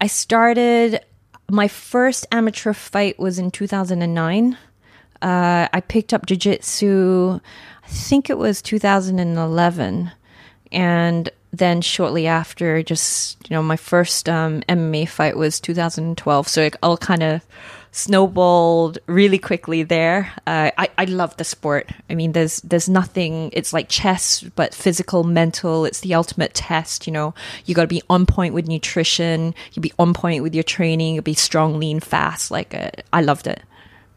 I 0.00 0.06
started 0.06 1.00
my 1.50 1.68
first 1.68 2.26
amateur 2.32 2.72
fight 2.72 3.18
was 3.18 3.38
in 3.38 3.50
2009. 3.50 4.56
Uh, 5.22 5.68
I 5.72 5.80
picked 5.80 6.14
up 6.14 6.26
jiu-jitsu, 6.26 7.40
I 7.84 7.88
think 7.88 8.30
it 8.30 8.38
was 8.38 8.62
2011, 8.62 10.12
and 10.72 11.30
then 11.52 11.80
shortly 11.80 12.26
after, 12.26 12.82
just 12.82 13.36
you 13.48 13.54
know, 13.54 13.62
my 13.62 13.76
first 13.76 14.28
um, 14.28 14.62
MMA 14.68 15.08
fight 15.08 15.36
was 15.36 15.60
2012. 15.60 16.48
So 16.48 16.62
it 16.62 16.76
all 16.82 16.96
kind 16.96 17.22
of 17.22 17.44
snowballed 17.92 18.98
really 19.06 19.38
quickly 19.38 19.82
there. 19.82 20.32
Uh, 20.46 20.70
I 20.78 20.88
I 20.96 21.04
love 21.06 21.36
the 21.36 21.44
sport. 21.44 21.90
I 22.08 22.14
mean, 22.14 22.32
there's 22.32 22.60
there's 22.60 22.88
nothing. 22.88 23.50
It's 23.52 23.72
like 23.72 23.88
chess, 23.88 24.42
but 24.42 24.74
physical, 24.74 25.24
mental. 25.24 25.84
It's 25.84 26.00
the 26.00 26.14
ultimate 26.14 26.54
test. 26.54 27.06
You 27.06 27.12
know, 27.12 27.34
you 27.64 27.74
got 27.74 27.82
to 27.82 27.88
be 27.88 28.02
on 28.08 28.26
point 28.26 28.54
with 28.54 28.68
nutrition. 28.68 29.54
You 29.72 29.82
be 29.82 29.92
on 29.98 30.14
point 30.14 30.42
with 30.42 30.54
your 30.54 30.64
training. 30.64 31.16
You 31.16 31.22
be 31.22 31.34
strong, 31.34 31.78
lean, 31.78 32.00
fast. 32.00 32.50
Like 32.50 32.74
uh, 32.74 32.90
I 33.12 33.22
loved 33.22 33.46
it. 33.46 33.62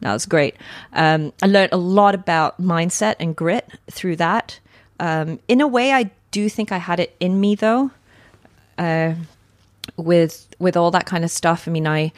That 0.01 0.13
was 0.13 0.25
great. 0.25 0.55
Um, 0.91 1.31
I 1.41 1.47
learned 1.47 1.71
a 1.71 1.77
lot 1.77 2.13
about 2.13 2.62
mindset 2.62 3.15
and 3.19 3.36
grit 3.36 3.67
through 3.89 4.17
that. 4.17 4.59
Um, 4.99 5.39
in 5.47 5.62
a 5.62 5.67
way, 5.67 5.93
I 5.93 6.12
do 6.31 6.49
think 6.49 6.71
I 6.71 6.77
had 6.77 6.99
it 6.99 7.15
in 7.19 7.39
me 7.39 7.55
though. 7.55 7.91
Uh, 8.77 9.15
with 9.97 10.47
with 10.59 10.77
all 10.77 10.91
that 10.91 11.05
kind 11.05 11.23
of 11.23 11.31
stuff. 11.31 11.67
I 11.67 11.71
mean, 11.71 11.88
I 11.88 12.12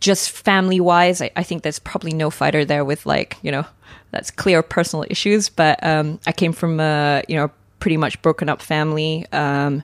just 0.00 0.30
family 0.30 0.80
wise, 0.80 1.20
I, 1.20 1.30
I 1.36 1.42
think 1.42 1.62
there's 1.62 1.78
probably 1.78 2.12
no 2.12 2.30
fighter 2.30 2.64
there 2.64 2.84
with 2.84 3.06
like 3.06 3.36
you 3.42 3.52
know 3.52 3.64
that's 4.10 4.30
clear 4.30 4.62
personal 4.62 5.04
issues. 5.10 5.48
But 5.48 5.82
um, 5.84 6.20
I 6.26 6.32
came 6.32 6.52
from 6.52 6.80
a 6.80 7.22
you 7.28 7.36
know 7.36 7.50
pretty 7.80 7.96
much 7.96 8.20
broken 8.22 8.48
up 8.48 8.62
family. 8.62 9.26
Um, 9.32 9.82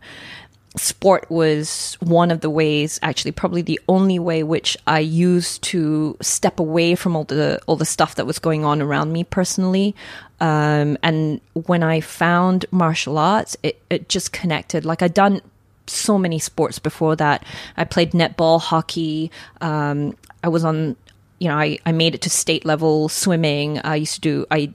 sport 0.76 1.30
was 1.30 1.96
one 2.00 2.30
of 2.30 2.40
the 2.40 2.50
ways, 2.50 2.98
actually, 3.02 3.32
probably 3.32 3.62
the 3.62 3.80
only 3.88 4.18
way 4.18 4.42
which 4.42 4.76
I 4.86 5.00
used 5.00 5.62
to 5.64 6.16
step 6.20 6.58
away 6.58 6.94
from 6.94 7.16
all 7.16 7.24
the 7.24 7.60
all 7.66 7.76
the 7.76 7.84
stuff 7.84 8.14
that 8.16 8.26
was 8.26 8.38
going 8.38 8.64
on 8.64 8.80
around 8.80 9.12
me 9.12 9.24
personally. 9.24 9.94
Um, 10.40 10.98
and 11.02 11.40
when 11.52 11.82
I 11.82 12.00
found 12.00 12.66
martial 12.70 13.18
arts, 13.18 13.56
it, 13.62 13.80
it 13.90 14.08
just 14.08 14.32
connected. 14.32 14.84
Like 14.84 15.02
I'd 15.02 15.14
done 15.14 15.40
so 15.86 16.18
many 16.18 16.38
sports 16.38 16.78
before 16.78 17.16
that. 17.16 17.44
I 17.76 17.84
played 17.84 18.12
netball, 18.12 18.60
hockey. 18.60 19.30
Um, 19.60 20.16
I 20.42 20.48
was 20.48 20.64
on, 20.64 20.96
you 21.38 21.48
know, 21.48 21.56
I, 21.56 21.78
I 21.86 21.92
made 21.92 22.14
it 22.14 22.22
to 22.22 22.30
state 22.30 22.64
level 22.64 23.08
swimming. 23.08 23.80
I 23.80 23.96
used 23.96 24.14
to 24.14 24.20
do, 24.20 24.46
I, 24.50 24.72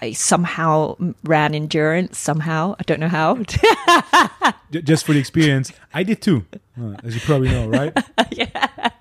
I 0.00 0.12
somehow 0.12 0.96
ran 1.24 1.54
endurance 1.54 2.18
somehow. 2.18 2.76
I 2.78 2.82
don't 2.84 3.00
know 3.00 3.08
how. 3.08 3.36
Just 4.70 5.04
for 5.04 5.12
the 5.12 5.18
experience. 5.18 5.72
I 5.92 6.02
did 6.02 6.22
too, 6.22 6.44
uh, 6.80 6.94
as 7.02 7.14
you 7.14 7.20
probably 7.20 7.48
know, 7.48 7.68
right? 7.68 7.96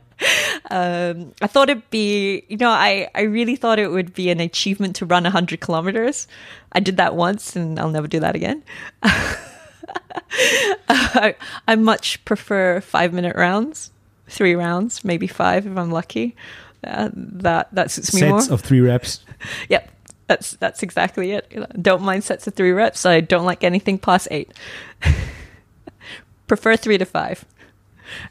um, 0.72 1.34
I 1.42 1.48
thought 1.48 1.70
it'd 1.70 1.90
be, 1.90 2.44
you 2.48 2.58
know, 2.58 2.70
I, 2.70 3.10
I 3.14 3.22
really 3.22 3.56
thought 3.56 3.80
it 3.80 3.92
would 3.92 4.14
be 4.14 4.30
an 4.30 4.40
achievement 4.40 4.96
to 4.98 5.06
run 5.06 5.24
100 5.24 5.60
kilometers. 5.60 6.28
I 6.72 6.80
did 6.80 6.98
that 6.98 7.16
once 7.16 7.56
and 7.56 7.80
I'll 7.80 7.90
never 7.90 8.08
do 8.08 8.20
that 8.22 8.36
again. 8.36 8.64
I, 10.90 11.36
I 11.68 11.76
much 11.76 12.24
prefer 12.26 12.82
five 12.82 13.14
minute 13.14 13.36
rounds, 13.36 13.92
three 14.28 14.56
rounds, 14.56 15.04
maybe 15.04 15.28
five 15.28 15.66
if 15.66 15.78
I'm 15.78 15.92
lucky. 15.92 16.36
Uh, 16.84 17.10
that 17.14 17.74
that 17.74 17.92
suits 17.92 18.14
me 18.14 18.28
more. 18.28 18.40
Sets 18.40 18.52
of 18.52 18.62
three 18.62 18.82
reps. 18.82 19.24
Yep, 19.70 19.92
that's 20.28 20.52
that's 20.54 20.84
exactly 20.84 21.32
it. 21.32 21.82
Don't 21.82 22.02
mind 22.02 22.24
sets 22.24 22.48
of 22.48 22.54
three 22.54 22.72
reps. 22.72 23.06
I 23.06 23.22
don't 23.22 23.46
like 23.46 23.64
anything 23.64 23.98
past 24.00 24.28
eight. 24.32 24.52
Prefer 26.48 26.76
three 26.78 26.98
to 26.98 27.06
five. 27.06 27.46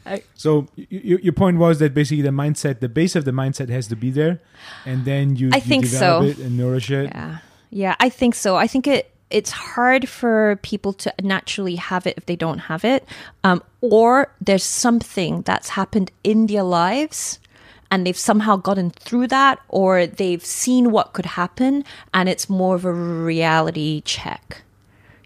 I, 0.05 0.23
So 0.33 0.67
your 0.75 1.33
point 1.33 1.57
was 1.57 1.79
that 1.79 1.93
basically 1.93 2.23
the 2.23 2.29
mindset, 2.31 2.79
the 2.79 2.89
base 2.89 3.15
of 3.15 3.25
the 3.25 3.31
mindset 3.31 3.69
has 3.69 3.87
to 3.87 3.95
be 3.95 4.09
there, 4.09 4.39
and 4.85 5.05
then 5.05 5.35
you, 5.35 5.49
I 5.53 5.57
you 5.57 5.61
think 5.61 5.85
so. 5.85 6.23
it 6.23 6.39
and 6.39 6.57
nourish 6.57 6.89
it. 6.89 7.11
yeah, 7.13 7.37
yeah, 7.69 7.95
I 7.99 8.09
think 8.09 8.33
so. 8.35 8.55
I 8.55 8.67
think 8.67 8.87
it 8.87 9.11
it's 9.29 9.51
hard 9.51 10.07
for 10.07 10.57
people 10.61 10.93
to 10.93 11.13
naturally 11.21 11.75
have 11.75 12.07
it 12.07 12.15
if 12.17 12.25
they 12.25 12.35
don't 12.35 12.59
have 12.59 12.85
it, 12.85 13.05
um, 13.43 13.61
or 13.81 14.33
there's 14.39 14.63
something 14.63 15.41
that's 15.41 15.69
happened 15.69 16.11
in 16.23 16.47
their 16.47 16.63
lives. 16.63 17.39
And 17.89 18.05
they've 18.05 18.17
somehow 18.17 18.57
gotten 18.57 18.89
through 18.89 19.27
that, 19.27 19.59
or 19.69 20.07
they've 20.07 20.43
seen 20.43 20.91
what 20.91 21.13
could 21.13 21.25
happen, 21.25 21.85
and 22.13 22.27
it's 22.27 22.49
more 22.49 22.75
of 22.75 22.83
a 22.83 22.91
reality 22.91 24.01
check. 24.01 24.63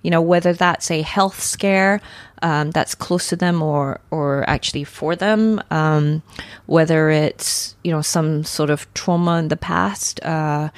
you 0.03 0.09
know 0.09 0.21
whether 0.21 0.53
that's 0.53 0.89
a 0.91 1.01
health 1.01 1.41
scare 1.41 2.01
um, 2.41 2.71
that's 2.71 2.95
close 2.95 3.29
to 3.29 3.35
them 3.35 3.61
or 3.61 3.99
or 4.09 4.43
actually 4.49 4.83
for 4.83 5.15
them 5.15 5.61
um, 5.69 6.21
whether 6.65 7.09
it's 7.09 7.75
you 7.83 7.91
know 7.91 8.01
some 8.01 8.43
sort 8.43 8.69
of 8.69 8.91
trauma 8.93 9.37
in 9.37 9.47
the 9.47 9.57
past 9.57 10.19
uh, 10.25 10.69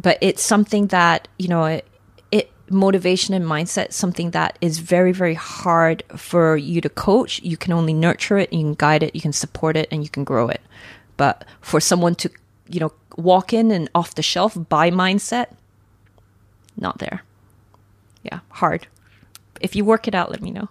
but 0.00 0.18
it's 0.20 0.42
something 0.42 0.86
that 0.88 1.28
you 1.38 1.48
know 1.48 1.64
it, 1.64 1.86
motivation 2.72 3.34
and 3.34 3.44
mindset 3.44 3.92
something 3.92 4.30
that 4.30 4.58
is 4.60 4.78
very 4.78 5.12
very 5.12 5.34
hard 5.34 6.02
for 6.16 6.56
you 6.56 6.80
to 6.80 6.88
coach. 6.88 7.40
You 7.42 7.56
can 7.56 7.72
only 7.72 7.92
nurture 7.92 8.38
it 8.38 8.52
you 8.52 8.60
can 8.60 8.74
guide 8.74 9.02
it 9.02 9.14
you 9.14 9.20
can 9.20 9.32
support 9.32 9.76
it 9.76 9.88
and 9.90 10.02
you 10.02 10.10
can 10.10 10.24
grow 10.24 10.48
it. 10.48 10.60
But 11.16 11.44
for 11.60 11.80
someone 11.80 12.14
to 12.16 12.30
you 12.68 12.80
know 12.80 12.92
walk 13.16 13.52
in 13.52 13.70
and 13.70 13.90
off 13.94 14.14
the 14.14 14.22
shelf 14.22 14.56
buy 14.68 14.90
mindset 14.90 15.48
not 16.76 16.98
there. 16.98 17.22
Yeah 18.22 18.40
hard. 18.50 18.86
If 19.60 19.76
you 19.76 19.84
work 19.84 20.08
it 20.08 20.14
out 20.14 20.30
let 20.30 20.42
me 20.42 20.50
know 20.50 20.68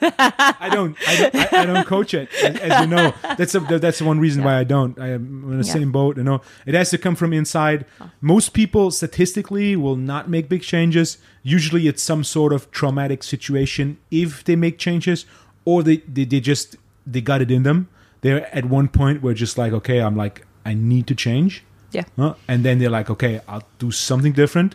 I 0.00 0.68
don't. 0.72 0.96
I 1.08 1.16
don't, 1.16 1.34
I, 1.34 1.48
I 1.62 1.66
don't 1.66 1.86
coach 1.86 2.14
it, 2.14 2.28
as, 2.42 2.56
as 2.56 2.80
you 2.82 2.86
know. 2.86 3.12
That's 3.36 3.54
a, 3.54 3.60
that's 3.60 3.98
the 3.98 4.04
one 4.04 4.18
reason 4.20 4.42
why 4.44 4.58
I 4.58 4.64
don't. 4.64 4.98
I 4.98 5.08
am 5.08 5.44
in 5.52 5.58
the 5.58 5.66
Yeah. 5.66 5.72
same 5.72 5.92
boat. 5.92 6.16
You 6.16 6.24
know, 6.24 6.40
it 6.66 6.74
has 6.74 6.90
to 6.90 6.98
come 6.98 7.14
from 7.16 7.32
inside. 7.32 7.84
Most 8.20 8.52
people, 8.52 8.90
statistically, 8.90 9.76
will 9.76 9.96
not 9.96 10.28
make 10.28 10.48
big 10.48 10.62
changes. 10.62 11.18
Usually, 11.42 11.88
it's 11.88 12.02
some 12.02 12.24
sort 12.24 12.52
of 12.52 12.70
traumatic 12.70 13.22
situation 13.22 13.98
if 14.10 14.44
they 14.44 14.56
make 14.56 14.78
changes, 14.78 15.26
or 15.64 15.82
they 15.82 15.98
they, 16.08 16.24
they 16.24 16.40
just 16.40 16.76
they 17.06 17.20
got 17.20 17.40
it 17.42 17.50
in 17.50 17.62
them. 17.62 17.88
They're 18.22 18.54
at 18.54 18.64
one 18.64 18.88
point 18.88 19.22
where 19.22 19.34
just 19.34 19.56
like, 19.58 19.72
okay, 19.72 20.00
I'm 20.00 20.16
like, 20.16 20.44
I 20.64 20.74
need 20.74 21.06
to 21.08 21.14
change. 21.14 21.62
yeah 21.92 22.04
Huh? 22.16 22.34
And 22.48 22.64
then 22.64 22.78
they're 22.78 22.90
like, 22.90 23.08
okay, 23.10 23.40
I'll 23.46 23.62
do 23.78 23.90
something 23.92 24.32
different 24.32 24.74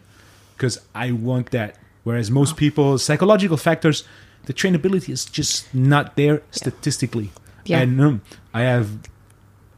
because 0.55 0.79
I 0.95 1.11
want 1.11 1.51
that. 1.51 1.75
Whereas 2.03 2.31
most 2.31 2.55
people, 2.55 2.97
psychological 2.97 3.57
factors, 3.57 4.03
the 4.45 4.53
trainability 4.53 5.09
is 5.09 5.25
just 5.25 5.73
not 5.73 6.15
there 6.15 6.41
statistically. 6.51 7.31
Yeah. 7.65 7.79
And 7.79 8.01
um, 8.01 8.21
I 8.53 8.61
have, 8.61 8.89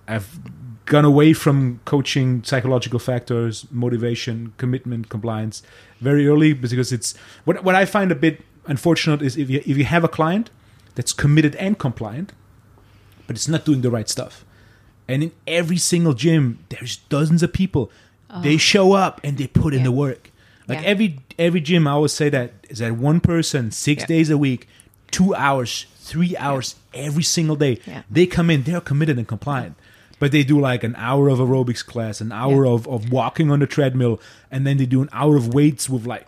I've 0.08 0.40
gone 0.86 1.06
away 1.06 1.34
from 1.34 1.80
coaching 1.86 2.44
psychological 2.44 3.00
factors, 3.00 3.66
motivation, 3.72 4.54
commitment, 4.58 5.10
compliance 5.10 5.64
very 6.00 6.28
early 6.28 6.54
because 6.54 6.92
it's 6.92 7.16
what 7.46 7.64
what 7.64 7.76
I 7.76 7.86
find 7.86 8.12
a 8.12 8.16
bit 8.16 8.42
unfortunate 8.66 9.22
is 9.22 9.38
if 9.38 9.50
you 9.50 9.62
if 9.66 9.78
you 9.78 9.86
have 9.86 10.04
a 10.04 10.08
client 10.08 10.50
that's 10.96 11.14
committed 11.14 11.56
and 11.56 11.78
compliant, 11.78 12.34
but 13.28 13.36
it's 13.36 13.48
not 13.48 13.66
doing 13.66 13.82
the 13.82 13.90
right 13.90 14.10
stuff. 14.10 14.46
And 15.08 15.24
in 15.24 15.32
every 15.48 15.78
single 15.78 16.14
gym, 16.14 16.60
there's 16.70 16.98
dozens 16.98 17.44
of 17.44 17.52
people. 17.52 17.92
They 18.42 18.58
show 18.58 18.94
up 18.94 19.22
and 19.24 19.38
they 19.38 19.46
put 19.46 19.76
in 19.76 19.84
the 19.84 19.92
work. 19.92 20.32
Like 20.74 20.84
Yeah. 20.84 20.90
every 20.90 21.20
every 21.40 21.62
gym, 21.62 21.88
I 21.88 21.92
always 21.92 22.12
say 22.14 22.30
that 22.30 22.52
is 22.70 22.80
that 22.80 22.94
one 22.98 23.20
person 23.20 23.72
six 23.72 24.02
Yeah. 24.04 24.08
days 24.08 24.30
a 24.30 24.38
week, 24.38 24.68
two 25.12 25.34
hours, 25.36 25.86
three 26.00 26.36
hours 26.38 26.76
every 26.94 27.24
single 27.24 27.56
day. 27.56 27.80
Yeah. 27.88 28.02
They 28.10 28.26
come 28.26 28.50
in, 28.50 28.64
they're 28.64 28.82
committed 28.82 29.18
and 29.18 29.28
compliant. 29.28 29.76
But 30.20 30.32
they 30.32 30.44
do 30.44 30.60
like 30.60 30.84
an 30.84 30.96
hour 30.98 31.28
of 31.30 31.40
aerobics 31.40 31.86
class, 31.86 32.22
an 32.22 32.32
hour 32.32 32.66
Yeah. 32.66 32.72
of, 32.72 32.88
of 32.88 33.12
walking 33.12 33.52
on 33.52 33.60
the 33.60 33.68
treadmill, 33.68 34.22
and 34.52 34.66
then 34.66 34.78
they 34.78 34.86
do 34.86 35.02
an 35.02 35.10
hour 35.12 35.36
of 35.36 35.54
weights 35.54 35.90
with 35.90 36.06
like 36.06 36.28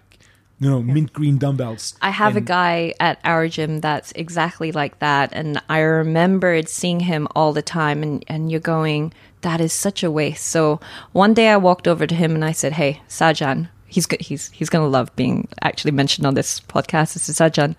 you 0.59 0.69
know 0.69 0.81
mint 0.81 1.13
green 1.13 1.37
dumbbells. 1.37 1.93
I 2.01 2.09
have 2.11 2.35
a 2.35 2.41
guy 2.41 2.93
at 2.99 3.19
our 3.23 3.47
gym 3.47 3.79
that's 3.81 4.11
exactly 4.13 4.71
like 4.71 4.99
that. 4.99 5.29
And 5.33 5.61
I 5.69 5.79
remembered 5.79 6.67
seeing 6.69 7.01
him 7.01 7.27
all 7.35 7.53
the 7.53 7.61
time. 7.61 8.01
And, 8.03 8.23
and 8.27 8.49
you're 8.51 8.59
going, 8.61 9.13
that 9.41 9.59
is 9.61 9.73
such 9.73 10.01
a 10.03 10.09
waste. 10.11 10.45
So 10.47 10.79
one 11.11 11.33
day 11.33 11.49
I 11.49 11.57
walked 11.57 11.87
over 11.87 12.07
to 12.07 12.15
him 12.15 12.35
and 12.35 12.43
I 12.43 12.51
said, 12.53 12.73
Hey, 12.73 13.01
Sajan, 13.09 13.67
he's, 13.95 14.05
go- 14.05 14.17
he's, 14.19 14.49
he's 14.51 14.69
going 14.69 14.83
to 14.83 14.89
love 14.89 15.15
being 15.15 15.47
actually 15.61 15.91
mentioned 15.91 16.27
on 16.27 16.33
this 16.33 16.59
podcast. 16.59 17.15
I 17.15 17.19
said, 17.21 17.53
Sajan, 17.53 17.75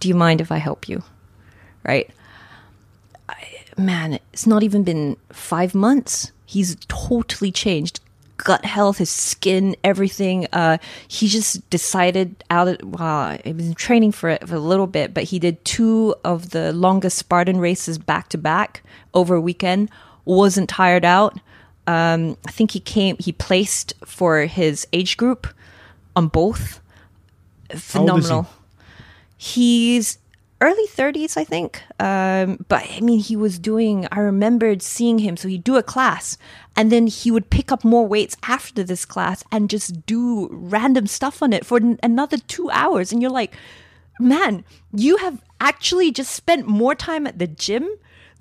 do 0.00 0.08
you 0.08 0.14
mind 0.14 0.40
if 0.40 0.50
I 0.50 0.56
help 0.56 0.88
you? 0.88 1.04
Right. 1.84 2.10
I, 3.28 3.36
man, 3.78 4.18
it's 4.32 4.46
not 4.46 4.64
even 4.64 4.82
been 4.82 5.16
five 5.30 5.72
months. 5.74 6.32
He's 6.44 6.76
totally 6.88 7.52
changed. 7.52 8.00
Gut 8.38 8.64
health, 8.64 8.98
his 8.98 9.10
skin, 9.10 9.76
everything. 9.84 10.48
Uh, 10.52 10.78
he 11.06 11.28
just 11.28 11.70
decided 11.70 12.42
out 12.50 12.66
of, 12.66 12.82
wow, 12.82 13.38
I've 13.46 13.76
training 13.76 14.10
for 14.10 14.30
it 14.30 14.48
for 14.48 14.56
a 14.56 14.58
little 14.58 14.88
bit, 14.88 15.14
but 15.14 15.24
he 15.24 15.38
did 15.38 15.64
two 15.64 16.16
of 16.24 16.50
the 16.50 16.72
longest 16.72 17.18
Spartan 17.18 17.60
races 17.60 17.98
back 17.98 18.28
to 18.30 18.38
back 18.38 18.82
over 19.14 19.36
a 19.36 19.40
weekend. 19.40 19.90
wasn't 20.24 20.68
tired 20.68 21.04
out. 21.04 21.38
Um, 21.86 22.36
I 22.46 22.50
think 22.50 22.70
he 22.72 22.80
came, 22.80 23.16
he 23.18 23.32
placed 23.32 23.94
for 24.04 24.40
his 24.40 24.86
age 24.92 25.16
group 25.16 25.46
on 26.14 26.28
both. 26.28 26.80
Is 27.70 27.82
he? 27.92 27.98
Phenomenal. 27.98 28.46
He's 29.36 30.18
early 30.60 30.86
30s, 30.86 31.36
I 31.36 31.42
think. 31.42 31.82
Um, 31.98 32.64
but 32.68 32.86
I 32.88 33.00
mean, 33.00 33.18
he 33.18 33.34
was 33.34 33.58
doing, 33.58 34.06
I 34.12 34.20
remembered 34.20 34.80
seeing 34.80 35.18
him. 35.18 35.36
So 35.36 35.48
he'd 35.48 35.64
do 35.64 35.76
a 35.76 35.82
class 35.82 36.38
and 36.76 36.92
then 36.92 37.08
he 37.08 37.32
would 37.32 37.50
pick 37.50 37.72
up 37.72 37.82
more 37.84 38.06
weights 38.06 38.36
after 38.44 38.84
this 38.84 39.04
class 39.04 39.42
and 39.50 39.68
just 39.68 40.06
do 40.06 40.48
random 40.52 41.08
stuff 41.08 41.42
on 41.42 41.52
it 41.52 41.66
for 41.66 41.78
n- 41.78 41.98
another 42.02 42.38
two 42.38 42.70
hours. 42.70 43.10
And 43.10 43.20
you're 43.20 43.30
like, 43.30 43.54
man, 44.20 44.64
you 44.94 45.16
have 45.16 45.42
actually 45.60 46.12
just 46.12 46.32
spent 46.32 46.66
more 46.68 46.94
time 46.94 47.26
at 47.26 47.40
the 47.40 47.48
gym 47.48 47.88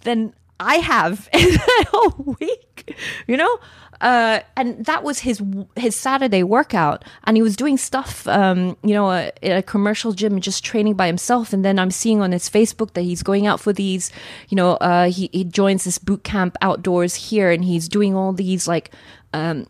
than 0.01 0.33
I 0.61 0.75
have 0.75 1.27
in 1.33 1.49
that 1.49 1.85
whole 1.89 2.35
week, 2.39 2.97
you 3.27 3.35
know? 3.35 3.59
Uh, 3.99 4.39
and 4.55 4.83
that 4.85 5.03
was 5.03 5.19
his 5.19 5.43
his 5.75 5.95
Saturday 5.95 6.41
workout, 6.41 7.05
and 7.25 7.37
he 7.37 7.43
was 7.43 7.55
doing 7.55 7.77
stuff, 7.77 8.27
um, 8.27 8.75
you 8.83 8.95
know, 8.95 9.11
uh, 9.11 9.29
at 9.43 9.57
a 9.57 9.61
commercial 9.61 10.11
gym, 10.11 10.41
just 10.41 10.65
training 10.65 10.95
by 10.95 11.05
himself. 11.05 11.53
And 11.53 11.63
then 11.63 11.77
I'm 11.77 11.91
seeing 11.91 12.19
on 12.19 12.31
his 12.31 12.49
Facebook 12.49 12.93
that 12.93 13.03
he's 13.03 13.21
going 13.21 13.45
out 13.45 13.59
for 13.59 13.71
these, 13.71 14.11
you 14.49 14.55
know, 14.55 14.71
uh, 14.77 15.11
he 15.11 15.29
he 15.31 15.43
joins 15.43 15.83
this 15.83 15.99
boot 15.99 16.23
camp 16.23 16.57
outdoors 16.63 17.13
here, 17.13 17.51
and 17.51 17.63
he's 17.63 17.87
doing 17.87 18.15
all 18.15 18.33
these 18.33 18.67
like 18.67 18.89
um, 19.33 19.67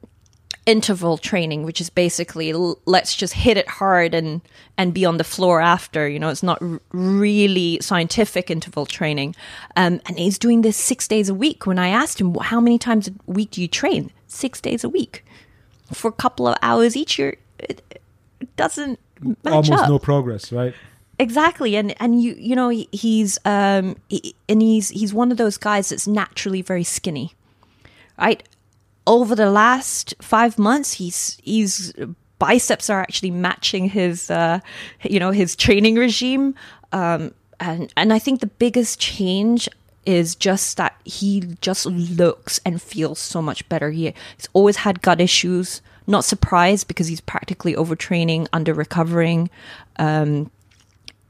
interval 0.65 1.17
training, 1.17 1.63
which 1.63 1.81
is 1.81 1.89
basically 1.89 2.51
l- 2.51 2.77
let's 2.85 3.15
just 3.15 3.33
hit 3.33 3.57
it 3.57 3.67
hard 3.67 4.13
and 4.13 4.41
and 4.77 4.93
be 4.93 5.05
on 5.05 5.17
the 5.17 5.23
floor 5.23 5.59
after. 5.61 6.07
You 6.07 6.19
know, 6.19 6.29
it's 6.29 6.43
not 6.43 6.61
r- 6.61 6.79
really 6.91 7.79
scientific 7.81 8.49
interval 8.51 8.85
training. 8.85 9.35
Um, 9.75 10.01
and 10.05 10.17
he's 10.19 10.37
doing 10.37 10.61
this 10.61 10.77
six 10.77 11.07
days 11.07 11.29
a 11.29 11.33
week. 11.33 11.65
When 11.65 11.79
I 11.79 11.87
asked 11.89 12.21
him, 12.21 12.33
"Well, 12.33 12.43
how 12.43 12.59
many 12.61 12.77
times 12.77 13.07
a 13.07 13.13
week 13.25 13.51
do 13.51 13.61
you 13.61 13.67
train? 13.67 14.11
Six 14.27 14.61
days 14.61 14.83
a 14.83 14.89
week 14.89 15.25
for 15.93 16.07
a 16.09 16.13
couple 16.13 16.47
of 16.47 16.55
hours 16.61 16.95
each 16.95 17.17
year. 17.19 17.37
It, 17.59 17.81
it 18.39 18.55
doesn't 18.55 18.99
match 19.43 19.53
Almost 19.69 19.71
up 19.83 19.89
no 19.89 19.99
progress, 19.99 20.51
right? 20.51 20.73
exactly 21.19 21.75
and 21.75 21.93
and 22.01 22.23
you 22.23 22.33
you 22.39 22.55
know 22.55 22.69
he- 22.69 22.89
he's 22.91 23.37
um 23.45 23.95
he- 24.09 24.33
and 24.49 24.59
he's 24.59 24.89
he's 24.89 25.13
one 25.13 25.31
of 25.31 25.37
those 25.37 25.55
guys 25.55 25.89
that's 25.89 26.07
naturally 26.07 26.63
very 26.63 26.83
skinny 26.83 27.35
right 28.17 28.41
over 29.11 29.35
the 29.35 29.49
last 29.49 30.13
five 30.21 30.57
months 30.57 30.93
he's 30.93 31.37
he's 31.43 31.93
biceps 32.39 32.89
are 32.89 33.01
actually 33.01 33.29
matching 33.29 33.89
his 33.89 34.31
uh 34.31 34.59
you 35.03 35.19
know 35.19 35.31
his 35.31 35.55
training 35.55 35.95
regime. 35.95 36.55
Um 36.91 37.33
and 37.59 37.93
and 37.95 38.11
i 38.11 38.17
think 38.17 38.39
the 38.39 38.47
biggest 38.47 38.99
change 38.99 39.69
is 40.05 40.33
just 40.33 40.77
that 40.77 40.95
he 41.05 41.41
just 41.61 41.85
looks 41.85 42.59
and 42.65 42.81
feels 42.81 43.19
so 43.19 43.39
much 43.39 43.67
better. 43.69 43.91
He, 43.91 44.05
he's 44.35 44.49
always 44.53 44.77
had 44.77 45.03
gut 45.03 45.21
issues. 45.21 45.81
Not 46.07 46.25
surprised 46.25 46.87
because 46.87 47.05
he's 47.07 47.21
practically 47.21 47.75
overtraining 47.75 48.47
under 48.51 48.73
recovering 48.73 49.49
um 49.97 50.49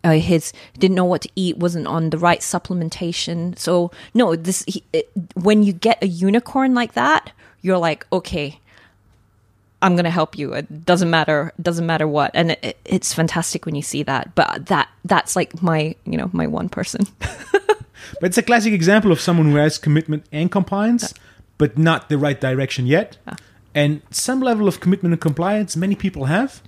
uh, 0.04 0.14
his 0.14 0.52
didn't 0.80 0.96
know 0.96 1.06
what 1.06 1.22
to 1.22 1.30
eat 1.36 1.58
wasn't 1.58 1.88
on 1.88 2.10
the 2.10 2.18
right 2.18 2.40
supplementation. 2.40 3.58
So 3.60 3.92
no 4.14 4.36
this 4.36 4.64
he, 4.68 4.84
it, 4.94 5.10
when 5.36 5.64
you 5.64 5.74
get 5.74 6.02
a 6.02 6.08
unicorn 6.08 6.74
like 6.74 6.94
that 6.94 7.32
you're 7.62 7.78
like 7.78 8.06
okay 8.12 8.60
i'm 9.82 9.96
gonna 9.96 10.12
help 10.12 10.38
you. 10.38 10.54
It 10.54 10.86
doesn't 10.86 11.10
matter 11.10 11.52
doesn't 11.62 11.86
matter 11.86 12.08
what. 12.08 12.32
And 12.36 12.52
it, 12.52 12.60
it- 12.62 12.78
it's 12.86 13.14
fantastic 13.14 13.66
when 13.66 13.74
you 13.76 13.82
see 13.82 14.04
that 14.04 14.36
but 14.36 14.68
that 14.68 14.90
that's 15.06 15.36
like 15.36 15.62
my 15.64 15.96
you 16.06 16.18
know 16.18 16.30
my 16.34 16.48
one 16.48 16.70
person. 16.70 17.06
But 18.20 18.28
it's 18.30 18.38
a 18.38 18.44
classic 18.44 18.74
example 18.74 19.12
of 19.12 19.20
someone 19.22 19.50
who 19.52 19.56
has 19.58 19.78
commitment 19.78 20.26
and 20.32 20.52
compliance, 20.52 21.14
but 21.58 21.78
not 21.78 22.10
the 22.10 22.18
right 22.18 22.40
direction 22.40 22.86
yet. 22.86 23.18
And 23.74 24.02
some 24.12 24.42
level 24.42 24.68
of 24.68 24.80
commitment 24.80 25.14
and 25.14 25.22
compliance, 25.22 25.78
many 25.78 25.96
people 25.96 26.26
have, 26.26 26.62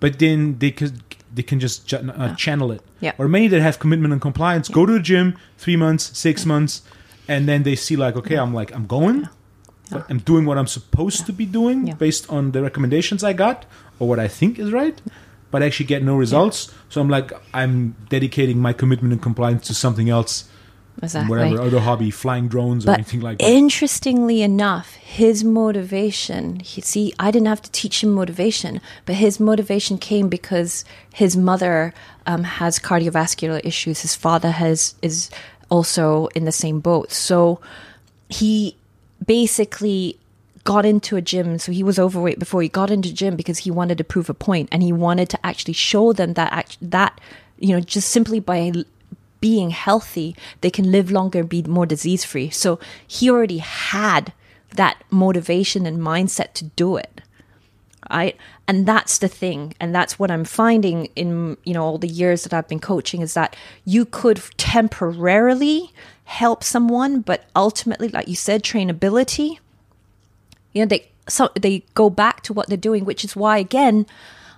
but 0.00 0.18
then 0.18 0.58
they 0.58 0.70
could 0.70 1.00
they 1.34 1.42
can 1.42 1.58
just 1.60 1.86
ch- 1.88 1.94
uh, 1.94 2.34
channel 2.34 2.70
it. 2.72 2.82
Yeah. 3.00 3.12
Or 3.16 3.26
many 3.26 3.48
that 3.48 3.62
have 3.62 3.78
commitment 3.78 4.12
and 4.12 4.20
compliance 4.20 4.68
go 4.68 4.84
to 4.84 4.92
the 4.92 5.00
gym 5.00 5.36
three 5.56 5.76
months, 5.76 6.16
six 6.18 6.44
months, 6.44 6.82
and 7.26 7.48
then 7.48 7.62
they 7.62 7.74
see 7.76 7.96
like, 7.96 8.16
okay, 8.16 8.36
I'm 8.36 8.52
like 8.52 8.74
I'm 8.74 8.86
going, 8.86 9.28
but 9.90 10.06
I'm 10.08 10.18
doing 10.18 10.44
what 10.46 10.58
I'm 10.58 10.66
supposed 10.66 11.26
to 11.26 11.32
be 11.32 11.46
doing 11.46 11.86
Yeah. 11.86 11.94
based 11.94 12.30
on 12.30 12.52
the 12.52 12.62
recommendations 12.62 13.22
I 13.24 13.32
got 13.32 13.64
or 13.98 14.08
what 14.08 14.18
I 14.18 14.28
think 14.28 14.58
is 14.58 14.72
right. 14.72 15.00
But 15.50 15.62
I 15.62 15.66
actually 15.66 15.86
get 15.86 16.02
no 16.02 16.16
results, 16.16 16.72
so 16.88 17.02
I'm 17.02 17.10
like, 17.10 17.30
I'm 17.52 17.94
dedicating 18.08 18.58
my 18.58 18.72
commitment 18.72 19.12
and 19.12 19.20
compliance 19.20 19.66
to 19.66 19.74
something 19.74 20.08
else 20.08 20.48
exactly 21.02 21.30
whatever 21.30 21.60
other 21.62 21.80
hobby, 21.80 22.10
flying 22.10 22.48
drones 22.48 22.86
or 22.86 22.92
anything 22.92 23.20
like 23.20 23.38
that. 23.38 23.48
interestingly 23.48 24.42
enough, 24.42 24.94
his 24.94 25.44
motivation, 25.44 26.60
he, 26.60 26.80
see, 26.80 27.12
I 27.18 27.30
didn't 27.30 27.48
have 27.48 27.62
to 27.62 27.70
teach 27.70 28.02
him 28.02 28.12
motivation, 28.12 28.80
but 29.06 29.16
his 29.16 29.40
motivation 29.40 29.98
came 29.98 30.28
because 30.28 30.84
his 31.12 31.36
mother 31.36 31.94
um, 32.26 32.44
has 32.44 32.78
cardiovascular 32.78 33.60
issues. 33.64 34.00
His 34.02 34.14
father 34.14 34.50
has 34.50 34.94
is 35.02 35.30
also 35.70 36.26
in 36.34 36.44
the 36.44 36.52
same 36.52 36.80
boat. 36.80 37.10
So 37.12 37.60
he 38.28 38.76
basically 39.26 40.18
got 40.64 40.86
into 40.86 41.16
a 41.16 41.22
gym. 41.22 41.58
So 41.58 41.72
he 41.72 41.82
was 41.82 41.98
overweight 41.98 42.38
before 42.38 42.62
he 42.62 42.68
got 42.68 42.90
into 42.90 43.12
gym 43.12 43.36
because 43.36 43.58
he 43.58 43.70
wanted 43.70 43.98
to 43.98 44.04
prove 44.04 44.30
a 44.30 44.34
point 44.34 44.68
and 44.72 44.82
he 44.82 44.92
wanted 44.92 45.28
to 45.30 45.46
actually 45.46 45.74
show 45.74 46.12
them 46.12 46.34
that 46.34 46.76
that 46.80 47.20
you 47.58 47.68
know 47.68 47.80
just 47.80 48.10
simply 48.10 48.40
by 48.40 48.72
being 49.40 49.70
healthy 49.70 50.36
they 50.60 50.70
can 50.70 50.92
live 50.92 51.10
longer 51.10 51.40
and 51.40 51.48
be 51.48 51.62
more 51.62 51.86
disease 51.86 52.24
free 52.24 52.48
so 52.48 52.78
he 53.06 53.28
already 53.28 53.58
had 53.58 54.32
that 54.76 55.02
motivation 55.10 55.84
and 55.84 55.98
mindset 55.98 56.52
to 56.52 56.64
do 56.64 56.96
it 56.96 57.20
right 58.10 58.36
and 58.68 58.86
that's 58.86 59.18
the 59.18 59.28
thing. 59.28 59.74
And 59.80 59.94
that's 59.94 60.18
what 60.18 60.30
i'm 60.30 60.44
finding 60.44 61.06
in 61.16 61.56
you 61.64 61.74
know 61.74 61.82
all 61.82 61.98
the 61.98 62.08
years 62.08 62.44
that 62.44 62.52
i've 62.52 62.68
been 62.68 62.80
coaching 62.80 63.20
is 63.20 63.34
that 63.34 63.56
you 63.84 64.04
could 64.04 64.40
temporarily 64.56 65.92
help 66.24 66.64
someone 66.64 67.20
but 67.20 67.44
ultimately 67.54 68.08
like 68.08 68.28
you 68.28 68.36
said 68.36 68.62
trainability 68.62 69.58
you 70.72 70.82
know 70.82 70.86
they 70.86 71.08
so 71.28 71.50
they 71.60 71.84
go 71.94 72.08
back 72.08 72.42
to 72.42 72.52
what 72.52 72.68
they're 72.68 72.76
doing 72.76 73.04
which 73.04 73.24
is 73.24 73.36
why 73.36 73.58
again 73.58 74.06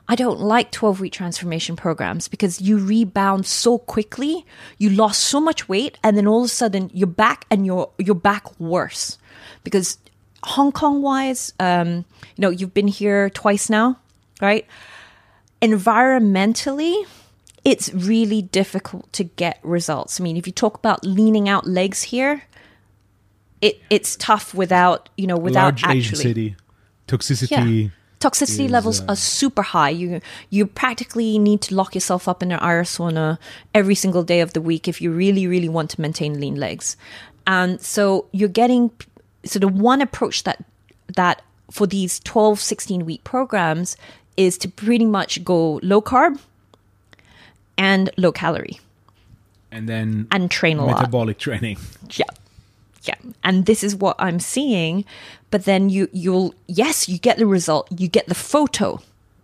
i 0.08 0.14
don't 0.14 0.38
like 0.38 0.70
12 0.70 1.00
week 1.00 1.12
transformation 1.12 1.74
programs 1.74 2.28
because 2.28 2.60
you 2.60 2.78
rebound 2.78 3.46
so 3.46 3.78
quickly. 3.78 4.44
You 4.78 4.90
lost 4.90 5.20
so 5.24 5.40
much 5.40 5.68
weight 5.68 5.98
and 6.02 6.16
then 6.16 6.26
all 6.26 6.40
of 6.40 6.46
a 6.46 6.48
sudden 6.48 6.90
you're 6.92 7.06
back 7.06 7.46
and 7.50 7.64
you're 7.64 7.90
you're 7.98 8.14
back 8.14 8.60
worse 8.60 9.18
because 9.64 9.98
hong 10.44 10.72
kong 10.72 11.02
wise 11.02 11.52
um 11.60 12.04
you 12.36 12.42
know 12.42 12.50
you've 12.50 12.74
been 12.74 12.88
here 12.88 13.30
twice 13.30 13.70
now 13.70 13.98
right 14.40 14.66
environmentally 15.62 17.06
it's 17.64 17.92
really 17.94 18.42
difficult 18.42 19.10
to 19.12 19.24
get 19.24 19.58
results 19.62 20.20
i 20.20 20.24
mean 20.24 20.36
if 20.36 20.46
you 20.46 20.52
talk 20.52 20.76
about 20.76 21.04
leaning 21.04 21.48
out 21.48 21.66
legs 21.66 22.02
here 22.02 22.42
it 23.64 23.80
it's 23.88 24.16
tough 24.16 24.54
without 24.54 25.08
you 25.16 25.26
know 25.26 25.38
without 25.38 25.82
Large 25.82 25.84
actually 25.84 25.98
Asian 25.98 26.16
city, 26.16 26.56
toxicity. 27.08 27.84
Yeah. 27.84 27.88
toxicity 28.20 28.66
is, 28.66 28.70
levels 28.70 29.00
uh, 29.00 29.06
are 29.08 29.16
super 29.16 29.62
high. 29.62 29.88
You 29.88 30.20
you 30.50 30.66
practically 30.66 31.38
need 31.38 31.62
to 31.62 31.74
lock 31.74 31.94
yourself 31.94 32.28
up 32.28 32.42
in 32.42 32.52
an 32.52 32.60
air 32.62 32.82
sauna 32.82 33.38
every 33.74 33.94
single 33.94 34.22
day 34.22 34.40
of 34.40 34.52
the 34.52 34.60
week 34.60 34.86
if 34.86 35.00
you 35.00 35.10
really 35.10 35.46
really 35.46 35.70
want 35.70 35.90
to 35.90 36.00
maintain 36.00 36.38
lean 36.40 36.56
legs. 36.56 36.98
And 37.46 37.80
so 37.80 38.26
you're 38.32 38.56
getting 38.62 38.90
so 39.44 39.58
the 39.58 39.68
one 39.68 40.00
approach 40.02 40.42
that 40.44 40.64
that 41.16 41.42
for 41.70 41.86
these 41.86 42.20
12 42.20 42.60
16 42.60 43.04
week 43.06 43.24
programs 43.24 43.96
is 44.36 44.58
to 44.58 44.68
pretty 44.68 45.04
much 45.06 45.44
go 45.44 45.80
low 45.82 46.00
carb 46.02 46.38
and 47.76 48.10
low 48.16 48.32
calorie 48.32 48.80
and 49.72 49.88
then 49.88 50.26
and 50.30 50.50
train 50.50 50.78
a 50.78 50.84
lot. 50.86 50.96
metabolic 51.00 51.38
training. 51.38 51.76
Yeah. 52.10 52.24
Yeah. 53.02 53.16
And 53.42 53.66
this 53.66 53.84
is 53.84 53.94
what 53.94 54.16
I'm 54.18 54.40
seeing. 54.40 55.04
But 55.50 55.64
then 55.64 55.90
you 55.90 56.08
you'll 56.12 56.54
yes, 56.66 57.08
you 57.08 57.18
get 57.18 57.36
the 57.38 57.46
result, 57.46 57.88
you 58.00 58.08
get 58.08 58.26
the 58.28 58.34
photo. 58.34 59.00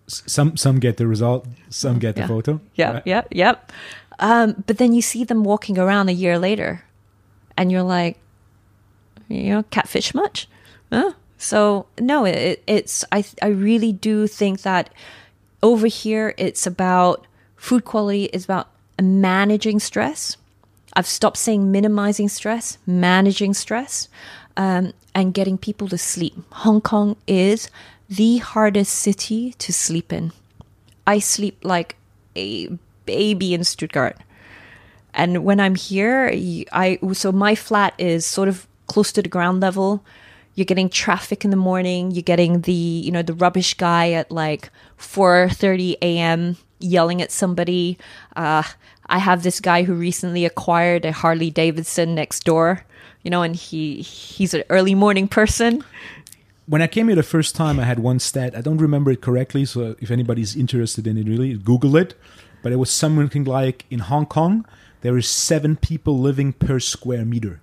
Some 0.06 0.56
some 0.56 0.78
get 0.80 0.96
the 0.96 1.06
result, 1.06 1.46
some 1.68 1.98
get 1.98 2.14
the 2.14 2.22
Yeah. 2.22 2.26
photo. 2.28 2.60
Yeah, 2.74 2.92
right? 2.92 3.02
yeah, 3.06 3.22
yep. 3.30 3.72
Um, 4.18 4.64
but 4.66 4.78
then 4.78 4.92
you 4.92 5.02
see 5.02 5.24
them 5.24 5.44
walking 5.44 5.78
around 5.78 6.08
a 6.08 6.12
year 6.12 6.38
later 6.38 6.84
and 7.56 7.70
you're 7.72 7.82
like, 7.82 8.16
you 9.30 9.54
know, 9.54 9.62
catfish 9.70 10.14
much? 10.14 10.48
Huh? 10.92 11.12
So 11.38 11.86
no, 11.98 12.24
it, 12.26 12.62
it's 12.66 13.04
I 13.10 13.24
I 13.40 13.46
really 13.46 13.92
do 13.92 14.26
think 14.26 14.62
that 14.62 14.92
over 15.62 15.86
here 15.86 16.34
it's 16.36 16.66
about 16.66 17.26
food 17.56 17.84
quality 17.84 18.24
is 18.24 18.44
about 18.44 18.68
managing 19.00 19.80
stress. 19.80 20.36
I've 20.94 21.06
stopped 21.06 21.38
saying 21.38 21.70
minimizing 21.70 22.28
stress, 22.28 22.76
managing 22.86 23.54
stress, 23.54 24.08
um, 24.56 24.92
and 25.14 25.32
getting 25.32 25.56
people 25.56 25.88
to 25.88 25.98
sleep. 25.98 26.34
Hong 26.52 26.80
Kong 26.80 27.16
is 27.26 27.70
the 28.08 28.38
hardest 28.38 28.92
city 28.92 29.54
to 29.58 29.72
sleep 29.72 30.12
in. 30.12 30.32
I 31.06 31.20
sleep 31.20 31.58
like 31.62 31.96
a 32.36 32.68
baby 33.06 33.54
in 33.54 33.64
Stuttgart. 33.64 34.16
And 35.14 35.44
when 35.44 35.58
I'm 35.58 35.74
here, 35.74 36.30
I 36.72 36.98
so 37.12 37.32
my 37.32 37.54
flat 37.54 37.94
is 37.98 38.26
sort 38.26 38.48
of 38.48 38.66
close 38.90 39.12
to 39.12 39.22
the 39.22 39.28
ground 39.28 39.60
level. 39.62 40.04
You're 40.56 40.64
getting 40.66 40.90
traffic 40.90 41.44
in 41.44 41.50
the 41.52 41.56
morning. 41.70 42.10
You're 42.10 42.30
getting 42.34 42.62
the 42.62 42.72
you 43.06 43.12
know 43.12 43.22
the 43.22 43.34
rubbish 43.34 43.74
guy 43.74 44.10
at 44.12 44.30
like 44.32 44.70
4:30 44.98 45.96
a.m. 46.02 46.56
yelling 46.80 47.22
at 47.22 47.30
somebody. 47.30 47.96
Uh, 48.34 48.64
I 49.06 49.18
have 49.18 49.42
this 49.42 49.60
guy 49.60 49.84
who 49.84 49.94
recently 49.94 50.44
acquired 50.44 51.04
a 51.04 51.12
Harley 51.12 51.50
Davidson 51.50 52.14
next 52.14 52.44
door, 52.44 52.84
you 53.22 53.30
know, 53.30 53.42
and 53.42 53.54
he 53.54 54.02
he's 54.02 54.52
an 54.52 54.64
early 54.68 54.94
morning 54.94 55.28
person. 55.28 55.84
When 56.66 56.82
I 56.82 56.88
came 56.88 57.06
here 57.06 57.16
the 57.16 57.22
first 57.22 57.54
time, 57.54 57.78
I 57.80 57.84
had 57.84 57.98
one 57.98 58.18
stat. 58.18 58.56
I 58.56 58.60
don't 58.60 58.78
remember 58.78 59.10
it 59.10 59.20
correctly, 59.20 59.64
so 59.64 59.96
if 60.00 60.10
anybody's 60.10 60.54
interested 60.54 61.06
in 61.06 61.16
it, 61.16 61.26
really 61.26 61.54
Google 61.54 61.96
it. 61.96 62.14
But 62.62 62.72
it 62.72 62.76
was 62.76 62.90
something 62.90 63.44
like 63.44 63.86
in 63.90 64.00
Hong 64.00 64.26
Kong, 64.26 64.66
there 65.00 65.16
is 65.16 65.28
seven 65.28 65.76
people 65.76 66.18
living 66.18 66.52
per 66.52 66.78
square 66.78 67.24
meter. 67.24 67.60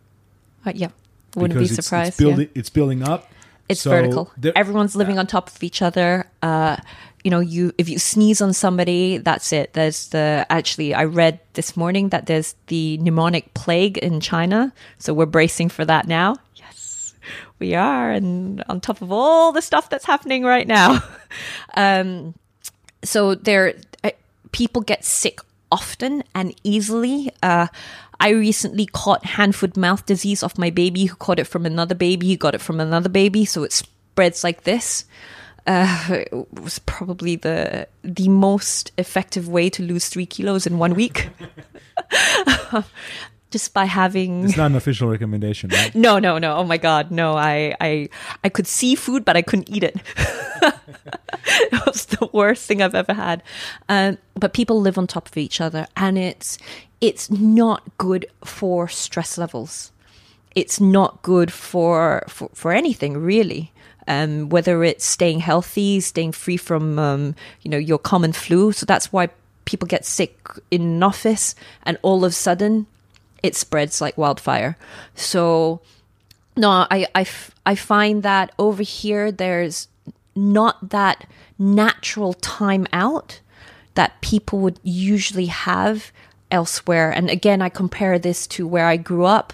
Uh, 0.66 0.74
yeah, 0.76 0.92
wouldn't 1.38 1.60
be 1.60 1.68
surprised. 1.68 2.10
It's, 2.10 2.18
building, 2.18 2.48
yeah. 2.48 2.60
it's 2.60 2.70
building 2.70 3.04
up. 3.04 3.32
It's 3.70 3.82
So 3.82 3.90
vertical. 3.92 4.32
Everyone's 4.56 4.96
living 4.96 5.20
on 5.20 5.28
top 5.28 5.50
of 5.50 5.62
each 5.62 5.82
other. 5.82 6.26
Uh, 6.42 6.78
you 7.24 7.32
know, 7.32 7.40
you 7.42 7.74
if 7.78 7.90
you 7.90 8.00
sneeze 8.00 8.42
on 8.42 8.54
somebody, 8.54 9.18
that's 9.18 9.52
it. 9.52 9.74
There's 9.74 10.08
the 10.10 10.46
actually 10.50 10.94
I 10.94 11.04
read 11.04 11.40
this 11.54 11.76
morning 11.76 12.10
that 12.10 12.26
there's 12.26 12.56
the 12.68 12.98
pneumonic 13.02 13.54
plague 13.54 13.98
in 13.98 14.22
China, 14.22 14.72
so 14.98 15.14
we're 15.14 15.26
bracing 15.26 15.68
for 15.68 15.84
that 15.84 16.08
now. 16.08 16.38
Yes, 16.56 17.16
we 17.60 17.76
are, 17.76 18.12
and 18.12 18.64
on 18.70 18.80
top 18.80 19.02
of 19.02 19.12
all 19.12 19.52
the 19.52 19.62
stuff 19.62 19.90
that's 19.90 20.06
happening 20.06 20.44
right 20.44 20.68
now, 20.68 21.04
um, 21.76 22.34
so 23.04 23.36
there, 23.36 23.74
uh, 24.06 24.12
people 24.54 24.82
get 24.82 25.04
sick 25.04 25.42
often 25.72 26.24
and 26.34 26.56
easily. 26.64 27.32
Uh, 27.44 27.68
I 28.20 28.30
recently 28.30 28.86
caught 28.88 29.26
hand, 29.26 29.56
foot, 29.56 29.78
mouth 29.78 30.06
disease 30.06 30.42
off 30.44 30.58
my 30.58 30.70
baby, 30.70 31.06
who 31.06 31.16
caught 31.16 31.40
it 31.40 31.46
from 31.46 31.66
another 31.66 31.96
baby, 31.96 32.30
who 32.30 32.38
got 32.38 32.56
it 32.56 32.62
from 32.62 32.80
another 32.80 33.10
baby. 33.10 33.46
So 33.46 33.64
it 33.64 33.72
spreads 33.72 34.44
like 34.44 34.64
this. 34.64 35.06
Uh, 35.68 36.08
it 36.32 36.32
was 36.62 36.80
probably 36.80 37.36
the 37.36 37.88
the 38.02 38.30
most 38.30 38.92
effective 38.98 39.50
way 39.50 39.70
to 39.70 39.84
lose 39.84 40.08
three 40.08 40.26
kilos 40.26 40.66
in 40.66 40.78
one 40.78 40.96
week, 40.96 41.30
just 43.52 43.74
by 43.74 43.86
having 43.86 44.46
It's 44.46 44.58
not 44.58 44.68
an 44.72 44.76
official 44.76 45.10
recommendation, 45.10 45.70
right? 45.70 45.94
no, 45.96 46.20
no, 46.20 46.38
no. 46.38 46.56
Oh 46.58 46.64
my 46.64 46.78
god, 46.78 47.12
no. 47.12 47.36
I 47.36 47.76
I 47.80 48.10
I 48.44 48.50
could 48.50 48.68
see 48.68 48.96
food, 48.96 49.26
but 49.26 49.36
I 49.38 49.42
couldn't 49.42 49.70
eat 49.70 49.84
it. 49.84 49.98
it 51.46 51.86
was 51.86 52.06
the 52.06 52.30
worst 52.34 52.66
thing 52.66 52.82
I've 52.82 52.96
ever 52.96 53.14
had. 53.14 53.44
Um, 53.90 54.18
but 54.36 54.54
people 54.54 54.80
live 54.82 54.98
on 54.98 55.08
top 55.08 55.28
of 55.28 55.38
each 55.38 55.62
other, 55.62 55.88
and 55.96 56.18
it's 56.18 56.58
it's 57.02 57.30
not 57.30 57.84
good 57.98 58.26
for 58.44 58.88
stress 58.88 59.38
levels. 59.38 59.92
It's 60.56 60.80
not 60.80 61.22
good 61.22 61.52
for 61.52 62.24
for, 62.28 62.50
for 62.54 62.72
anything 62.72 63.18
really. 63.18 63.72
Um, 64.10 64.48
whether 64.48 64.86
it's 64.86 65.06
staying 65.06 65.42
healthy, 65.42 66.00
staying 66.00 66.32
free 66.32 66.58
from 66.58 66.98
um, 66.98 67.36
you 67.62 67.70
know 67.70 67.78
your 67.78 68.00
common 68.00 68.32
flu. 68.32 68.72
So 68.72 68.86
that's 68.86 69.12
why 69.12 69.30
people 69.66 69.88
get 69.88 70.06
sick 70.06 70.40
in 70.72 70.82
an 70.82 71.04
office, 71.04 71.56
and 71.84 71.98
all 72.02 72.24
of 72.24 72.32
a 72.32 72.36
sudden 72.36 72.88
it 73.44 73.56
spreads 73.56 74.02
like 74.02 74.18
wildfire. 74.18 74.78
So 75.16 75.82
no, 76.56 76.88
I, 76.90 77.08
I, 77.14 77.26
I 77.66 77.76
find 77.76 78.24
that 78.24 78.52
over 78.58 78.82
here 78.84 79.32
there's 79.32 79.88
not 80.36 80.90
that 80.90 81.28
natural 81.60 82.34
time 82.34 82.88
out 82.92 83.42
that 83.94 84.22
people 84.22 84.60
would 84.60 84.80
usually 84.84 85.48
have 85.48 86.12
elsewhere. 86.52 87.12
And 87.12 87.30
again, 87.30 87.62
I 87.62 87.70
compare 87.70 88.20
this 88.20 88.48
to 88.48 88.68
where 88.68 88.86
I 88.86 88.98
grew 88.98 89.26
up 89.26 89.54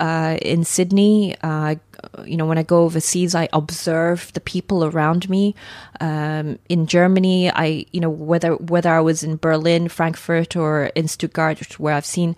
uh, 0.00 0.38
in 0.42 0.64
Sydney. 0.64 1.36
Uh, 1.42 1.76
you 2.24 2.36
know, 2.36 2.46
when 2.46 2.58
I 2.58 2.62
go 2.62 2.82
overseas, 2.84 3.34
I 3.34 3.48
observe 3.52 4.32
the 4.34 4.40
people 4.40 4.84
around 4.84 5.28
me. 5.28 5.54
Um, 6.00 6.58
in 6.68 6.86
Germany, 6.86 7.50
I, 7.50 7.86
you 7.92 8.00
know, 8.00 8.10
whether 8.10 8.54
whether 8.56 8.92
I 8.92 9.00
was 9.00 9.22
in 9.22 9.36
Berlin, 9.36 9.88
Frankfurt, 9.88 10.56
or 10.56 10.86
in 10.94 11.08
Stuttgart, 11.08 11.78
where 11.80 11.94
I've 11.94 12.06
seen 12.06 12.36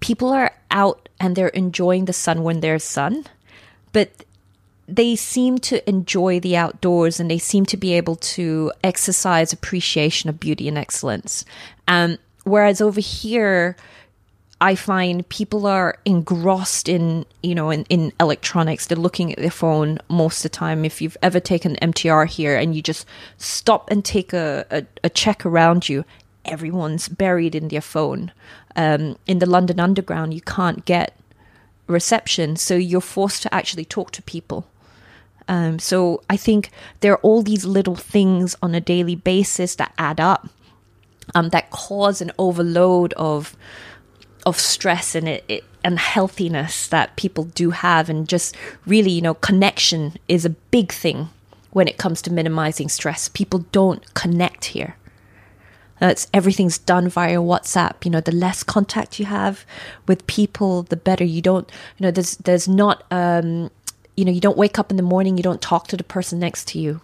people 0.00 0.28
are 0.28 0.52
out 0.70 1.08
and 1.20 1.34
they're 1.34 1.48
enjoying 1.48 2.04
the 2.04 2.12
sun 2.12 2.42
when 2.42 2.60
there's 2.60 2.84
sun, 2.84 3.24
but 3.92 4.24
they 4.86 5.16
seem 5.16 5.58
to 5.58 5.86
enjoy 5.88 6.40
the 6.40 6.56
outdoors 6.56 7.20
and 7.20 7.30
they 7.30 7.38
seem 7.38 7.66
to 7.66 7.76
be 7.76 7.92
able 7.92 8.16
to 8.16 8.72
exercise 8.82 9.52
appreciation 9.52 10.30
of 10.30 10.40
beauty 10.40 10.66
and 10.66 10.78
excellence. 10.78 11.44
Um, 11.86 12.18
whereas 12.48 12.80
over 12.80 13.00
here, 13.00 13.76
I 14.60 14.74
find 14.74 15.28
people 15.28 15.66
are 15.66 15.98
engrossed 16.04 16.88
in, 16.88 17.24
you 17.42 17.54
know, 17.54 17.70
in, 17.70 17.84
in 17.88 18.12
electronics. 18.18 18.86
They're 18.86 18.98
looking 18.98 19.32
at 19.32 19.38
their 19.38 19.50
phone 19.50 19.98
most 20.08 20.38
of 20.38 20.50
the 20.50 20.56
time. 20.56 20.84
If 20.84 21.00
you've 21.00 21.16
ever 21.22 21.38
taken 21.38 21.76
MTR 21.76 22.26
here 22.26 22.56
and 22.56 22.74
you 22.74 22.82
just 22.82 23.06
stop 23.36 23.88
and 23.90 24.04
take 24.04 24.32
a, 24.32 24.66
a, 24.70 24.84
a 25.04 25.10
check 25.10 25.46
around 25.46 25.88
you, 25.88 26.04
everyone's 26.44 27.08
buried 27.08 27.54
in 27.54 27.68
their 27.68 27.80
phone. 27.80 28.32
Um, 28.74 29.16
in 29.26 29.38
the 29.38 29.46
London 29.46 29.78
Underground, 29.78 30.34
you 30.34 30.40
can't 30.40 30.84
get 30.84 31.16
reception, 31.86 32.56
so 32.56 32.74
you're 32.74 33.00
forced 33.00 33.42
to 33.42 33.54
actually 33.54 33.84
talk 33.84 34.10
to 34.12 34.22
people. 34.22 34.66
Um, 35.48 35.78
so 35.78 36.22
I 36.28 36.36
think 36.36 36.70
there 37.00 37.12
are 37.12 37.20
all 37.22 37.42
these 37.42 37.64
little 37.64 37.96
things 37.96 38.54
on 38.62 38.74
a 38.74 38.80
daily 38.80 39.14
basis 39.14 39.74
that 39.76 39.94
add 39.96 40.20
up, 40.20 40.48
um, 41.34 41.50
that 41.50 41.70
cause 41.70 42.20
an 42.20 42.32
overload 42.38 43.12
of 43.14 43.56
of 44.46 44.58
stress 44.58 45.14
and 45.14 45.28
it, 45.28 45.44
it 45.48 45.64
and 45.84 45.98
healthiness 45.98 46.88
that 46.88 47.16
people 47.16 47.44
do 47.44 47.70
have, 47.70 48.08
and 48.08 48.28
just 48.28 48.56
really, 48.86 49.10
you 49.10 49.20
know, 49.20 49.34
connection 49.34 50.14
is 50.26 50.44
a 50.44 50.50
big 50.50 50.92
thing 50.92 51.28
when 51.70 51.86
it 51.86 51.98
comes 51.98 52.20
to 52.22 52.32
minimizing 52.32 52.88
stress. 52.88 53.28
People 53.28 53.64
don't 53.72 54.14
connect 54.14 54.66
here. 54.66 54.96
That's 56.00 56.28
everything's 56.32 56.78
done 56.78 57.08
via 57.08 57.38
WhatsApp. 57.38 58.04
You 58.04 58.10
know, 58.10 58.20
the 58.20 58.32
less 58.32 58.62
contact 58.62 59.18
you 59.18 59.26
have 59.26 59.64
with 60.06 60.26
people, 60.26 60.84
the 60.84 60.96
better. 60.96 61.24
You 61.24 61.42
don't, 61.42 61.70
you 61.96 62.04
know, 62.04 62.10
there's 62.10 62.36
there's 62.36 62.68
not, 62.68 63.04
um, 63.10 63.70
you 64.16 64.24
know, 64.24 64.32
you 64.32 64.40
don't 64.40 64.56
wake 64.56 64.78
up 64.78 64.90
in 64.90 64.96
the 64.96 65.02
morning, 65.02 65.36
you 65.36 65.42
don't 65.42 65.62
talk 65.62 65.88
to 65.88 65.96
the 65.96 66.04
person 66.04 66.38
next 66.38 66.68
to 66.68 66.78
you, 66.78 67.00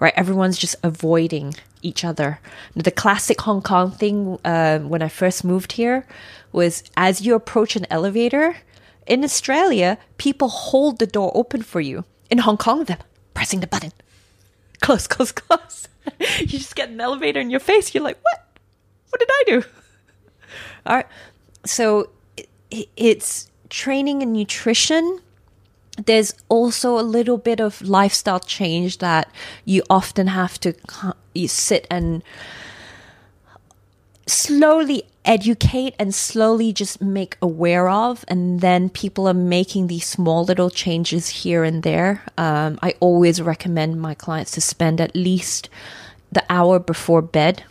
right? 0.00 0.12
Everyone's 0.16 0.58
just 0.58 0.76
avoiding 0.82 1.54
each 1.82 2.04
other. 2.04 2.40
The 2.74 2.90
classic 2.90 3.40
Hong 3.42 3.62
Kong 3.62 3.90
thing 3.90 4.38
uh, 4.44 4.80
when 4.80 5.02
I 5.02 5.08
first 5.08 5.44
moved 5.44 5.72
here 5.72 6.06
was 6.52 6.82
as 6.96 7.20
you 7.20 7.34
approach 7.34 7.76
an 7.76 7.86
elevator 7.90 8.56
in 9.06 9.24
Australia, 9.24 9.98
people 10.18 10.48
hold 10.48 10.98
the 10.98 11.06
door 11.06 11.32
open 11.34 11.62
for 11.62 11.80
you. 11.80 12.04
In 12.30 12.38
Hong 12.38 12.56
Kong, 12.56 12.84
they're 12.84 12.98
pressing 13.34 13.60
the 13.60 13.66
button 13.66 13.92
close, 14.80 15.06
close, 15.06 15.32
close. 15.32 15.88
you 16.38 16.46
just 16.46 16.76
get 16.76 16.88
an 16.88 17.00
elevator 17.00 17.40
in 17.40 17.50
your 17.50 17.60
face. 17.60 17.94
You're 17.94 18.04
like, 18.04 18.18
what? 18.22 18.46
What 19.10 19.20
did 19.20 19.28
I 19.30 19.42
do? 19.46 19.64
All 20.86 20.96
right. 20.96 21.06
So 21.64 22.10
it, 22.36 22.88
it's 22.96 23.50
training 23.68 24.22
and 24.22 24.32
nutrition. 24.32 25.20
There's 26.04 26.34
also 26.48 26.98
a 26.98 27.02
little 27.02 27.38
bit 27.38 27.60
of 27.60 27.82
lifestyle 27.82 28.40
change 28.40 28.98
that 28.98 29.30
you 29.64 29.82
often 29.90 30.28
have 30.28 30.58
to 30.60 30.74
you 31.34 31.48
sit 31.48 31.86
and 31.90 32.22
slowly 34.26 35.04
educate 35.24 35.94
and 35.98 36.14
slowly 36.14 36.72
just 36.72 37.00
make 37.00 37.36
aware 37.42 37.88
of 37.88 38.24
and 38.28 38.60
then 38.60 38.88
people 38.88 39.26
are 39.26 39.34
making 39.34 39.86
these 39.86 40.06
small 40.06 40.44
little 40.44 40.70
changes 40.70 41.28
here 41.28 41.64
and 41.64 41.82
there. 41.82 42.22
Um, 42.36 42.78
i 42.82 42.94
always 43.00 43.42
recommend 43.42 44.00
my 44.00 44.14
clients 44.14 44.52
to 44.52 44.60
spend 44.60 45.00
at 45.00 45.16
least 45.16 45.68
the 46.30 46.44
hour 46.48 46.78
before 46.78 47.22
bed 47.22 47.64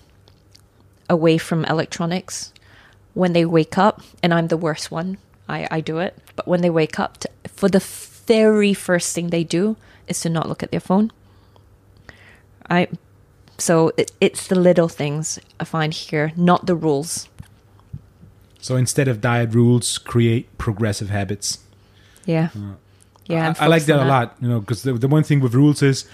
away 1.09 1.37
from 1.37 1.63
electronics 1.65 2.51
when 3.13 3.33
they 3.33 3.45
wake 3.45 3.77
up 3.77 4.01
and 4.21 4.33
i'm 4.33 4.47
the 4.47 4.57
worst 4.57 4.91
one. 4.91 5.17
I, 5.49 5.67
I 5.71 5.81
do 5.81 5.99
it. 5.99 6.17
But 6.35 6.47
when 6.47 6.61
they 6.61 6.69
wake 6.69 6.99
up 6.99 7.17
to, 7.19 7.29
for 7.47 7.69
the 7.69 7.79
very 8.27 8.73
first 8.73 9.15
thing 9.15 9.29
they 9.29 9.43
do 9.43 9.75
is 10.07 10.19
to 10.21 10.29
not 10.29 10.47
look 10.47 10.61
at 10.61 10.71
their 10.71 10.79
phone 10.79 11.11
i 12.69 12.87
so 13.57 13.91
it, 13.97 14.11
it's 14.21 14.47
the 14.47 14.55
little 14.55 14.87
things 14.87 15.39
I 15.59 15.63
find 15.63 15.93
here, 15.93 16.31
not 16.35 16.65
the 16.65 16.75
rules. 16.75 17.27
So 18.59 18.75
instead 18.75 19.07
of 19.07 19.21
diet 19.21 19.53
rules, 19.53 19.97
create 19.97 20.57
progressive 20.57 21.09
habits. 21.09 21.59
Yeah. 22.25 22.49
Uh, 22.55 22.75
yeah. 23.25 23.53
I, 23.59 23.65
I 23.65 23.67
like 23.67 23.85
that, 23.85 23.99
a 23.99 24.05
lot, 24.05 24.35
you 24.41 24.47
know, 24.47 24.59
because 24.59 24.83
the, 24.83 24.93
the 24.93 25.07
one 25.07 25.23
thing 25.23 25.39
with 25.39 25.53
rules 25.53 25.81
is 25.81 26.07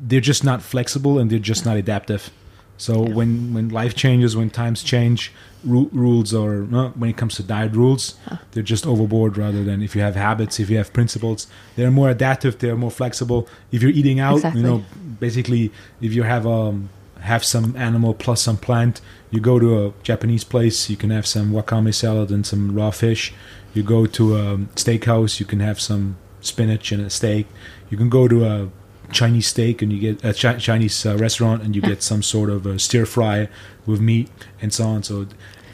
they're 0.00 0.20
just 0.20 0.44
not 0.44 0.62
flexible 0.62 1.18
and 1.18 1.30
they're 1.30 1.38
just 1.38 1.64
not 1.64 1.76
adaptive. 1.76 2.30
So 2.78 2.92
Yeah. 3.06 3.14
when 3.18 3.52
when 3.54 3.68
life 3.80 3.94
changes, 3.94 4.36
when 4.36 4.50
times 4.50 4.82
change, 4.82 5.32
ru- 5.64 5.90
rules 5.92 6.32
are 6.32 6.62
uh, 6.74 6.88
when 7.00 7.10
it 7.10 7.16
comes 7.16 7.34
to 7.36 7.42
diet 7.42 7.72
rules, 7.74 8.14
they're 8.52 8.62
just 8.74 8.86
overboard. 8.86 9.36
Rather 9.36 9.62
than 9.64 9.82
if 9.82 9.94
you 9.96 10.00
have 10.02 10.14
habits, 10.16 10.58
if 10.60 10.70
you 10.70 10.76
have 10.78 10.92
principles, 10.92 11.46
they're 11.76 11.90
more 11.90 12.08
adaptive. 12.08 12.58
They're 12.60 12.76
more 12.76 12.90
flexible. 12.92 13.48
If 13.72 13.82
you're 13.82 13.90
eating 14.00 14.20
out, 14.20 14.36
Exactly. 14.36 14.60
you 14.62 14.66
know, 14.66 14.84
basically, 15.20 15.72
if 16.00 16.14
you 16.14 16.22
have 16.22 16.46
um 16.46 16.88
have 17.20 17.44
some 17.44 17.74
animal 17.76 18.14
plus 18.14 18.40
some 18.42 18.56
plant, 18.56 19.00
you 19.32 19.40
go 19.40 19.58
to 19.58 19.68
a 19.86 19.92
Japanese 20.04 20.44
place, 20.44 20.88
you 20.88 20.96
can 20.96 21.10
have 21.10 21.26
some 21.26 21.50
wakame 21.52 21.92
salad 21.92 22.30
and 22.30 22.46
some 22.46 22.72
raw 22.76 22.92
fish. 22.92 23.32
You 23.74 23.82
go 23.82 24.06
to 24.06 24.36
a 24.36 24.56
steakhouse, 24.76 25.40
you 25.40 25.46
can 25.46 25.58
have 25.60 25.80
some 25.80 26.16
spinach 26.40 26.92
and 26.92 27.04
a 27.04 27.10
steak. 27.10 27.46
You 27.90 27.96
can 27.98 28.08
go 28.08 28.28
to 28.28 28.44
a 28.44 28.68
Chinese 29.12 29.46
steak 29.46 29.82
and 29.82 29.92
you 29.92 29.98
get 29.98 30.24
a 30.24 30.32
chi- 30.34 30.58
Chinese 30.58 31.04
uh, 31.06 31.16
restaurant 31.16 31.62
and 31.62 31.74
you 31.74 31.82
get 31.82 32.02
some 32.02 32.22
sort 32.22 32.50
of 32.50 32.66
a 32.66 32.78
stir 32.78 33.06
fry 33.06 33.48
with 33.86 34.00
meat 34.00 34.28
and 34.60 34.72
so 34.72 34.84
on. 34.86 35.02
So 35.02 35.26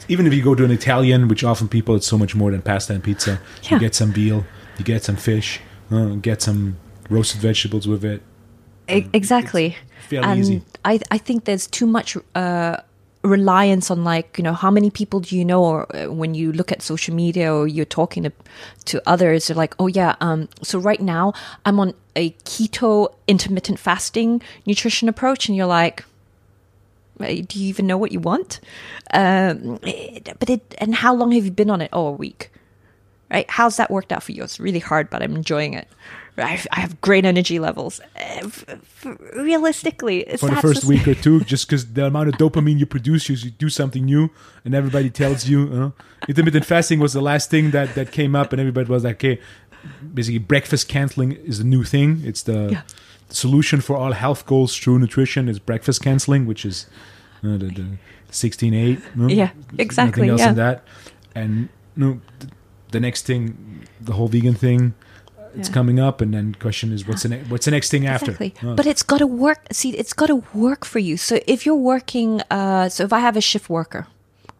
even 0.07 0.25
if 0.27 0.33
you 0.33 0.43
go 0.43 0.55
to 0.55 0.63
an 0.63 0.71
Italian, 0.71 1.27
which 1.27 1.43
often 1.43 1.67
people 1.67 1.95
it's 1.95 2.07
so 2.07 2.17
much 2.17 2.35
more 2.35 2.51
than 2.51 2.61
pasta 2.61 2.93
and 2.93 3.03
pizza, 3.03 3.39
Yeah. 3.63 3.71
you 3.75 3.79
get 3.79 3.95
some 3.95 4.11
veal, 4.13 4.45
you 4.77 4.85
get 4.85 5.03
some 5.03 5.15
fish, 5.15 5.59
uh, 5.91 6.15
get 6.21 6.41
some 6.41 6.77
roasted 7.09 7.41
vegetables 7.41 7.87
with 7.87 8.03
it. 8.05 8.21
E- 8.89 9.07
exactly. 9.13 9.75
fairly 10.09 10.27
and 10.27 10.39
easy. 10.39 10.61
I 10.83 10.99
I 11.11 11.17
think 11.17 11.45
there's 11.45 11.65
too 11.67 11.87
much 11.87 12.17
uh, 12.35 12.77
reliance 13.27 13.89
on 13.91 14.03
like 14.03 14.37
you 14.37 14.43
know 14.43 14.53
how 14.53 14.71
many 14.71 14.89
people 14.89 15.19
do 15.19 15.37
you 15.37 15.45
know 15.45 15.63
or 15.63 15.95
uh, 15.95 16.11
when 16.11 16.33
you 16.33 16.51
look 16.51 16.71
at 16.71 16.81
social 16.81 17.13
media 17.13 17.53
or 17.53 17.67
you're 17.67 17.85
talking 17.85 18.23
to 18.23 18.31
to 18.85 19.01
others 19.05 19.47
they're 19.47 19.55
like 19.55 19.75
oh 19.79 19.87
yeah 19.87 20.15
um 20.21 20.47
so 20.61 20.79
right 20.79 21.01
now 21.01 21.33
I'm 21.65 21.79
on 21.79 21.93
a 22.15 22.31
keto 22.45 23.13
intermittent 23.27 23.79
fasting 23.79 24.41
nutrition 24.65 25.09
approach 25.09 25.47
and 25.47 25.55
you're 25.55 25.65
like 25.65 26.03
do 27.19 27.59
you 27.59 27.67
even 27.67 27.87
know 27.87 27.97
what 27.97 28.11
you 28.11 28.19
want 28.19 28.59
um 29.13 29.79
but 30.39 30.49
it 30.49 30.75
and 30.79 30.95
how 30.95 31.13
long 31.13 31.31
have 31.31 31.45
you 31.45 31.51
been 31.51 31.69
on 31.69 31.81
it 31.81 31.89
oh 31.93 32.07
a 32.07 32.11
week 32.11 32.51
right? 33.31 33.49
How's 33.49 33.77
that 33.77 33.91
worked 33.91 34.11
out 34.11 34.23
for 34.23 34.31
you? 34.31 34.43
It's 34.43 34.59
really 34.59 34.79
hard, 34.79 35.09
but 35.09 35.21
I'm 35.21 35.35
enjoying 35.35 35.73
it. 35.73 35.87
I, 36.37 36.59
I 36.71 36.79
have 36.81 36.99
great 37.01 37.23
energy 37.25 37.59
levels. 37.59 38.01
Uh, 38.19 38.49
realistically, 39.33 40.21
it's 40.21 40.41
for 40.41 40.49
the 40.49 40.57
first 40.57 40.83
week 40.85 41.07
or 41.07 41.15
two, 41.25 41.41
just 41.41 41.67
because 41.67 41.93
the 41.93 42.05
amount 42.05 42.29
of 42.29 42.35
dopamine 42.35 42.77
you 42.79 42.85
produce, 42.85 43.29
you 43.29 43.35
should 43.35 43.57
do 43.57 43.69
something 43.69 44.05
new, 44.05 44.29
and 44.63 44.75
everybody 44.75 45.09
tells 45.09 45.47
you. 45.47 45.93
Uh, 45.97 46.03
intermittent 46.27 46.65
fasting 46.65 46.99
was 46.99 47.13
the 47.13 47.21
last 47.21 47.49
thing 47.49 47.71
that 47.71 47.95
that 47.95 48.11
came 48.11 48.35
up, 48.35 48.51
and 48.53 48.59
everybody 48.59 48.89
was 48.89 49.03
like, 49.03 49.15
"Okay, 49.17 49.39
basically, 50.13 50.39
breakfast 50.39 50.87
canceling 50.87 51.33
is 51.33 51.59
a 51.59 51.63
new 51.63 51.83
thing. 51.83 52.21
It's 52.25 52.43
the 52.43 52.69
Yeah. 52.71 52.81
solution 53.29 53.81
for 53.81 53.95
all 53.95 54.11
health 54.13 54.45
goals 54.45 54.75
through 54.77 54.99
nutrition 54.99 55.47
is 55.49 55.59
breakfast 55.59 56.01
canceling, 56.03 56.45
which 56.45 56.65
is 56.65 56.87
uh, 57.43 57.57
the, 57.57 57.67
the 57.67 57.85
sixteen 58.31 58.73
eight. 58.73 58.99
No? 59.15 59.27
Yeah, 59.27 59.51
exactly, 59.77 60.27
Nothing 60.27 60.29
else 60.31 60.41
yeah. 60.41 60.49
in 60.49 60.55
that, 60.55 60.83
and 61.35 61.69
no, 61.95 62.19
th- 62.39 62.51
the 62.91 62.99
next 62.99 63.25
thing, 63.25 63.85
the 64.01 64.13
whole 64.13 64.27
vegan 64.27 64.53
thing. 64.55 64.93
It's 65.57 65.69
Yeah. 65.69 65.73
coming 65.73 65.99
up, 65.99 66.21
and 66.21 66.33
then 66.33 66.55
question 66.59 66.91
is 66.91 67.07
what's 67.07 67.23
the 67.23 67.29
ne- 67.29 67.43
what's 67.49 67.65
the 67.65 67.71
next 67.71 67.89
thing 67.89 68.05
after? 68.05 68.31
Exactly. 68.31 68.53
Uh, 68.69 68.75
But 68.75 68.85
it's 68.85 69.03
got 69.03 69.19
to 69.19 69.27
work. 69.27 69.59
See, 69.71 69.89
it's 69.91 70.13
got 70.13 70.27
to 70.27 70.43
work 70.53 70.85
for 70.85 70.99
you. 70.99 71.17
So 71.17 71.39
if 71.47 71.65
you're 71.65 71.75
working, 71.75 72.41
uh, 72.51 72.89
so 72.89 73.03
if 73.03 73.13
I 73.13 73.19
have 73.19 73.35
a 73.37 73.41
shift 73.41 73.69
worker, 73.69 74.07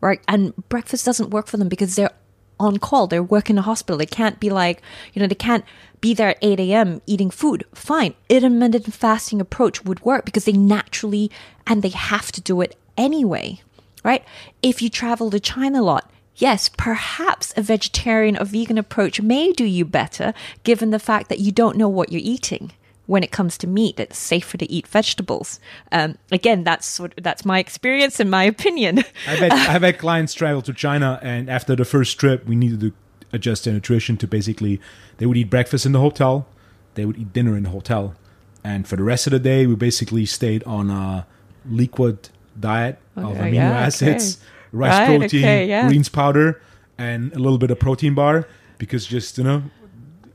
right, 0.01 0.21
and 0.27 0.53
breakfast 0.69 1.05
doesn't 1.05 1.29
work 1.31 1.47
for 1.47 1.57
them 1.57 1.67
because 1.69 1.95
they're 1.95 2.11
on 2.59 2.77
call, 2.77 3.07
they're 3.07 3.21
working 3.23 3.55
in 3.55 3.59
a 3.59 3.63
hospital. 3.63 3.97
They 3.97 4.05
can't 4.05 4.39
be 4.39 4.49
like, 4.49 4.81
you 5.13 5.19
know, 5.21 5.27
they 5.27 5.35
can't 5.35 5.65
be 5.99 6.13
there 6.13 6.29
at 6.29 6.37
8 6.41 6.59
a.m. 6.59 7.01
eating 7.05 7.29
food. 7.29 7.65
Fine. 7.73 8.13
Intermittent 8.29 8.93
fasting 8.93 9.41
approach 9.41 9.83
would 9.83 9.99
work 10.05 10.23
because 10.23 10.45
they 10.45 10.53
naturally 10.53 11.29
and 11.67 11.81
they 11.81 11.89
have 11.89 12.31
to 12.31 12.39
do 12.41 12.61
it 12.61 12.77
anyway, 12.97 13.59
right? 14.05 14.23
If 14.63 14.81
you 14.81 14.89
travel 14.89 15.29
to 15.31 15.39
China 15.39 15.81
a 15.81 15.83
lot, 15.83 16.09
Yes, 16.37 16.69
perhaps 16.69 17.53
a 17.55 17.61
vegetarian 17.61 18.37
or 18.37 18.45
vegan 18.45 18.77
approach 18.77 19.21
may 19.21 19.51
do 19.51 19.63
you 19.63 19.85
better 19.85 20.33
given 20.63 20.91
the 20.91 20.99
fact 20.99 21.29
that 21.29 21.39
you 21.39 21.51
don't 21.51 21.77
know 21.77 21.89
what 21.89 22.11
you're 22.11 22.21
eating 22.23 22.71
when 23.05 23.23
it 23.23 23.31
comes 23.31 23.57
to 23.59 23.67
meat. 23.67 23.99
It's 23.99 24.17
safer 24.17 24.57
to 24.57 24.71
eat 24.71 24.87
vegetables. 24.87 25.59
Um, 25.91 26.17
again, 26.31 26.63
that's 26.63 26.85
sort 26.85 27.13
that's 27.21 27.45
my 27.45 27.59
experience 27.59 28.19
and 28.19 28.29
my 28.29 28.43
opinion. 28.43 28.99
I've 29.27 29.39
had, 29.39 29.51
I've 29.51 29.81
had 29.81 29.97
clients 29.97 30.33
travel 30.33 30.61
to 30.63 30.73
China, 30.73 31.19
and 31.21 31.49
after 31.49 31.75
the 31.75 31.85
first 31.85 32.19
trip, 32.19 32.45
we 32.45 32.55
needed 32.55 32.79
to 32.81 32.93
adjust 33.31 33.65
their 33.65 33.73
nutrition 33.73 34.17
to 34.17 34.27
basically 34.27 34.79
they 35.17 35.25
would 35.25 35.37
eat 35.37 35.49
breakfast 35.49 35.85
in 35.85 35.91
the 35.91 35.99
hotel, 35.99 36.47
they 36.95 37.05
would 37.05 37.17
eat 37.17 37.33
dinner 37.33 37.55
in 37.55 37.63
the 37.63 37.69
hotel, 37.69 38.15
and 38.63 38.87
for 38.87 38.95
the 38.95 39.03
rest 39.03 39.27
of 39.27 39.31
the 39.31 39.39
day, 39.39 39.65
we 39.67 39.75
basically 39.75 40.25
stayed 40.25 40.63
on 40.63 40.89
a 40.89 41.27
liquid 41.65 42.29
diet 42.59 42.99
of 43.15 43.35
amino 43.35 43.53
yeah, 43.53 43.79
acids, 43.79 44.37
okay. 44.37 44.45
Rice 44.75 44.91
Right, 44.91 45.19
protein, 45.19 45.43
okay, 45.43 45.67
yeah. 45.67 45.87
greens 45.87 46.09
powder, 46.09 46.61
and 46.97 47.33
a 47.33 47.39
little 47.39 47.57
bit 47.57 47.71
of 47.71 47.79
protein 47.79 48.13
bar 48.13 48.47
because 48.77 49.05
just 49.05 49.37
you 49.37 49.43
know 49.43 49.63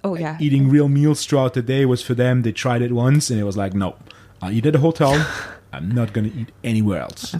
oh 0.04 0.16
yeah, 0.16 0.36
eating 0.40 0.68
real 0.68 0.88
meals 0.88 1.24
throughout 1.26 1.54
the 1.54 1.62
day 1.62 1.84
was 1.84 2.02
for 2.02 2.14
them. 2.14 2.42
They 2.42 2.52
tried 2.52 2.82
it 2.82 2.92
once, 2.92 3.30
and 3.30 3.38
it 3.40 3.44
was 3.44 3.56
like, 3.56 3.74
no, 3.74 3.96
I 4.42 4.52
eat 4.52 4.66
at 4.66 4.74
a 4.74 4.80
hotel. 4.80 5.26
I'm 5.72 5.90
not 5.90 6.12
going 6.12 6.28
to 6.28 6.36
eat 6.36 6.48
anywhere 6.64 7.00
else. 7.00 7.36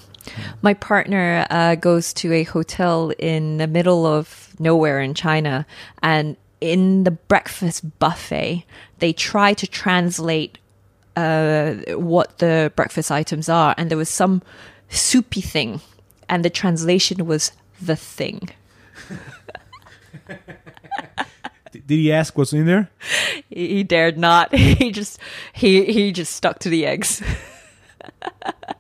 My 0.63 0.75
partner 0.75 1.47
uh, 1.51 1.75
goes 1.75 2.13
to 2.15 2.33
a 2.33 2.45
hotel 2.45 3.13
in 3.19 3.57
the 3.57 3.67
middle 3.67 4.07
of 4.07 4.55
nowhere 4.61 5.01
in 5.01 5.15
China, 5.15 5.67
and 6.03 6.37
in 6.61 7.05
the 7.05 7.11
breakfast 7.11 7.99
buffet, 7.99 8.65
they 8.99 9.13
try 9.13 9.55
to 9.55 9.67
translate 9.67 10.59
uh, 11.17 11.75
what 11.97 12.39
the 12.39 12.73
breakfast 12.77 13.11
items 13.11 13.49
are, 13.49 13.75
and 13.77 13.91
there 13.91 13.99
was 13.99 14.09
some 14.09 14.43
soupy 14.89 15.41
thing, 15.41 15.81
and 16.31 16.45
the 16.45 16.49
translation 16.49 17.27
was 17.27 17.53
the 17.83 17.97
thing. 17.97 18.49
Did 21.73 21.85
he 21.89 22.13
ask 22.13 22.39
what's 22.39 22.53
in 22.53 22.67
there? 22.67 22.89
He, 23.49 23.83
dared 23.83 24.17
not. 24.17 24.55
He 24.55 24.93
just 24.93 25.19
he 25.53 25.85
he 25.93 26.13
just 26.13 26.35
stuck 26.35 26.61
to 26.61 26.69
the 26.69 26.87
eggs. 26.87 27.23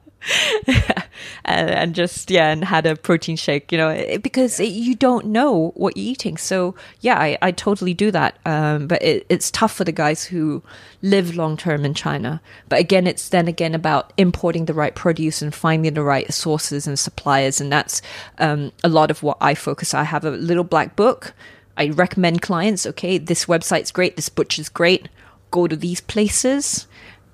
and, 1.76 1.94
just 1.94 2.30
yeah, 2.30 2.50
and 2.50 2.64
had 2.64 2.86
a 2.86 2.96
protein 2.96 3.36
shake, 3.36 3.72
you 3.72 3.78
know, 3.78 4.18
because 4.22 4.60
it, 4.60 4.70
you 4.72 4.94
don't 4.94 5.26
know 5.26 5.72
what 5.74 5.96
you're 5.96 6.10
eating. 6.12 6.36
So 6.36 6.74
yeah, 7.00 7.18
I, 7.18 7.38
I 7.42 7.50
totally 7.52 7.94
do 7.94 8.10
that. 8.10 8.38
Um, 8.44 8.86
but 8.86 9.02
it, 9.02 9.26
it's 9.28 9.50
tough 9.50 9.72
for 9.72 9.84
the 9.84 9.92
guys 9.92 10.24
who 10.24 10.62
live 11.02 11.36
long 11.36 11.56
term 11.56 11.84
in 11.84 11.94
China. 11.94 12.40
But 12.68 12.80
again, 12.80 13.06
it's 13.06 13.28
then 13.28 13.48
again 13.48 13.74
about 13.74 14.12
importing 14.16 14.66
the 14.66 14.74
right 14.74 14.94
produce 14.94 15.42
and 15.42 15.54
finding 15.54 15.94
the 15.94 16.02
right 16.02 16.32
sources 16.32 16.86
and 16.86 16.98
suppliers, 16.98 17.60
and 17.60 17.72
that's 17.72 18.02
um, 18.38 18.72
a 18.84 18.88
lot 18.88 19.10
of 19.10 19.22
what 19.22 19.38
I 19.40 19.54
focus. 19.54 19.94
I 19.94 20.04
have 20.04 20.24
a 20.24 20.30
little 20.30 20.64
black 20.64 20.96
book. 20.96 21.34
I 21.76 21.88
recommend 21.88 22.42
clients, 22.42 22.84
okay, 22.84 23.16
this 23.16 23.46
website's 23.46 23.90
great, 23.90 24.16
this 24.16 24.28
butcher's 24.28 24.68
great. 24.68 25.08
Go 25.50 25.66
to 25.66 25.76
these 25.76 26.00
places, 26.00 26.86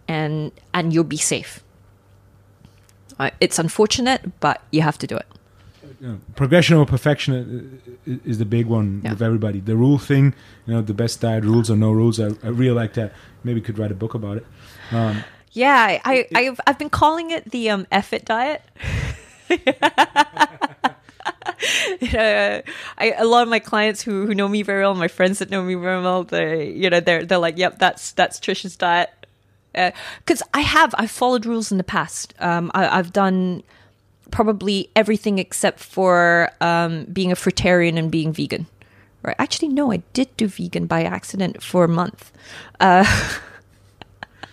and 0.07 0.53
and 0.73 0.93
you'll 0.93 1.05
be 1.05 1.17
safe. 1.17 1.65
Uh, 3.19 3.31
it's 3.41 3.59
unfortunate, 3.59 4.39
but 4.41 4.61
you 4.71 4.83
have 4.83 4.99
to 4.99 5.07
do 5.07 5.17
it. 5.17 5.27
you 6.01 6.09
know, 6.09 6.19
progression 6.35 6.77
over 6.77 6.85
perfection 6.85 7.81
is 8.07 8.39
the 8.39 8.45
big 8.45 8.67
one 8.67 9.01
Yeah. 9.05 9.11
with 9.13 9.23
everybody. 9.23 9.61
The 9.61 9.77
rule 9.77 9.99
thing, 9.99 10.35
you 10.67 10.75
know, 10.75 10.83
the 10.83 10.93
best 10.95 11.21
diet 11.21 11.45
rules 11.45 11.71
or 11.71 11.77
no 11.77 11.91
rules. 11.93 12.21
I, 12.21 12.27
I 12.45 12.49
really 12.49 12.75
like 12.75 12.93
that. 12.95 13.13
Maybe 13.45 13.61
could 13.61 13.79
write 13.79 13.91
a 13.93 13.95
book 13.95 14.15
about 14.15 14.37
it. 14.39 14.47
Um, 14.93 15.25
Yeah, 15.53 16.01
I, 16.05 16.27
I 16.35 16.39
I've 16.49 16.61
I've 16.67 16.79
been 16.79 16.91
calling 16.91 17.31
it 17.31 17.51
the 17.51 17.71
um 17.71 17.87
effort 17.91 18.25
diet. 18.27 18.61
you 22.01 22.13
know, 22.13 22.63
I, 22.99 23.13
a 23.17 23.25
lot 23.25 23.43
of 23.43 23.49
my 23.49 23.59
clients 23.59 24.03
who, 24.03 24.27
who 24.27 24.35
know 24.35 24.49
me 24.49 24.63
very 24.63 24.83
well, 24.83 24.95
my 24.95 25.09
friends 25.09 25.39
that 25.39 25.49
know 25.51 25.63
me 25.63 25.75
very 25.75 26.03
well, 26.03 26.25
they 26.25 26.71
you 26.71 26.91
know 26.91 27.01
they're 27.01 27.25
they're 27.25 27.39
like, 27.39 27.57
yep, 27.57 27.79
that's 27.79 28.13
that's 28.13 28.39
Tricia's 28.39 28.77
diet. 28.77 29.11
Because 29.77 30.43
I 30.55 30.61
have 30.61 30.95
I've 30.99 31.11
followed 31.11 31.47
rules 31.47 31.71
in 31.71 31.79
the 31.79 31.85
past. 31.85 32.35
Um, 32.39 32.71
I, 32.75 32.99
I've 32.99 33.13
done 33.13 33.63
probably 34.31 34.91
everything 34.97 35.39
except 35.39 35.81
for 35.81 36.51
um, 36.61 37.05
being 37.05 37.31
a 37.31 37.37
fruitarian 37.37 37.99
and 37.99 38.11
being 38.11 38.33
vegan. 38.33 38.67
Right? 39.23 39.37
Actually, 39.39 39.69
no, 39.69 39.93
I 39.93 39.99
did 40.13 40.35
do 40.37 40.47
vegan 40.49 40.87
by 40.87 41.03
accident 41.03 41.63
for 41.63 41.85
a 41.85 41.89
month. 41.89 42.33
Uh, 42.81 43.05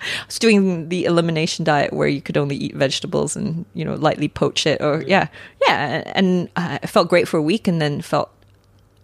I 0.03 0.25
was 0.25 0.39
doing 0.39 0.89
the 0.89 1.05
elimination 1.05 1.63
diet 1.63 1.93
where 1.93 2.07
you 2.07 2.21
could 2.21 2.37
only 2.37 2.55
eat 2.55 2.75
vegetables 2.75 3.35
and 3.35 3.65
you 3.73 3.85
know 3.85 3.95
lightly 3.95 4.27
poach 4.27 4.67
it 4.67 4.81
or 4.81 5.03
yeah 5.07 5.27
yeah 5.67 6.03
and 6.13 6.49
uh, 6.55 6.79
I 6.83 6.87
felt 6.87 7.07
great 7.09 7.27
for 7.27 7.37
a 7.37 7.41
week 7.41 7.67
and 7.67 7.81
then 7.81 8.01
felt 8.01 8.29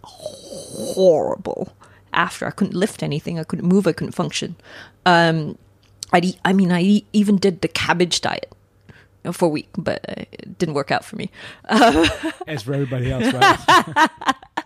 horrible 0.04 1.74
after 2.12 2.46
I 2.46 2.52
couldn't 2.52 2.76
lift 2.76 3.02
anything 3.02 3.40
I 3.40 3.44
couldn't 3.44 3.68
move 3.68 3.88
I 3.88 3.94
couldn't 3.94 4.12
function 4.12 4.56
um 5.06 5.58
I 6.14 6.34
I 6.46 6.54
mean 6.54 6.72
I 6.72 7.04
even 7.14 7.38
did 7.38 7.62
the 7.62 7.68
cabbage 7.68 8.22
diet 8.22 8.52
for 9.32 9.46
a 9.46 9.50
week 9.50 9.70
but 9.78 10.04
uh, 10.10 10.24
it 10.32 10.58
didn't 10.58 10.76
work 10.76 10.92
out 10.92 11.04
for 11.04 11.16
me 11.16 11.30
as 11.70 12.64
for 12.64 12.74
everybody 12.74 13.12
else, 13.12 13.34
right? 13.34 14.10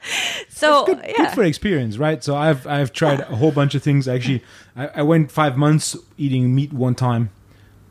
so 0.49 0.85
good, 0.85 1.01
yeah 1.07 1.13
good 1.17 1.31
for 1.31 1.43
experience, 1.43 1.97
right? 1.97 2.23
So 2.23 2.35
I've 2.35 2.65
I've 2.67 2.93
tried 2.93 3.21
a 3.21 3.35
whole 3.35 3.51
bunch 3.51 3.75
of 3.75 3.83
things. 3.83 4.07
Actually, 4.07 4.43
I, 4.75 4.87
I 4.87 5.01
went 5.01 5.31
five 5.31 5.57
months 5.57 5.97
eating 6.17 6.53
meat 6.53 6.71
one 6.73 6.95
time, 6.95 7.29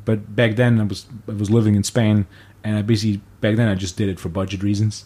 but 0.04 0.34
back 0.34 0.56
then 0.56 0.80
I 0.80 0.84
was 0.84 1.06
I 1.28 1.32
was 1.32 1.50
living 1.50 1.74
in 1.74 1.84
Spain, 1.84 2.26
and 2.64 2.76
I 2.76 2.82
basically 2.82 3.20
back 3.40 3.56
then 3.56 3.68
I 3.68 3.74
just 3.74 3.96
did 3.96 4.08
it 4.08 4.20
for 4.20 4.28
budget 4.28 4.62
reasons. 4.62 5.04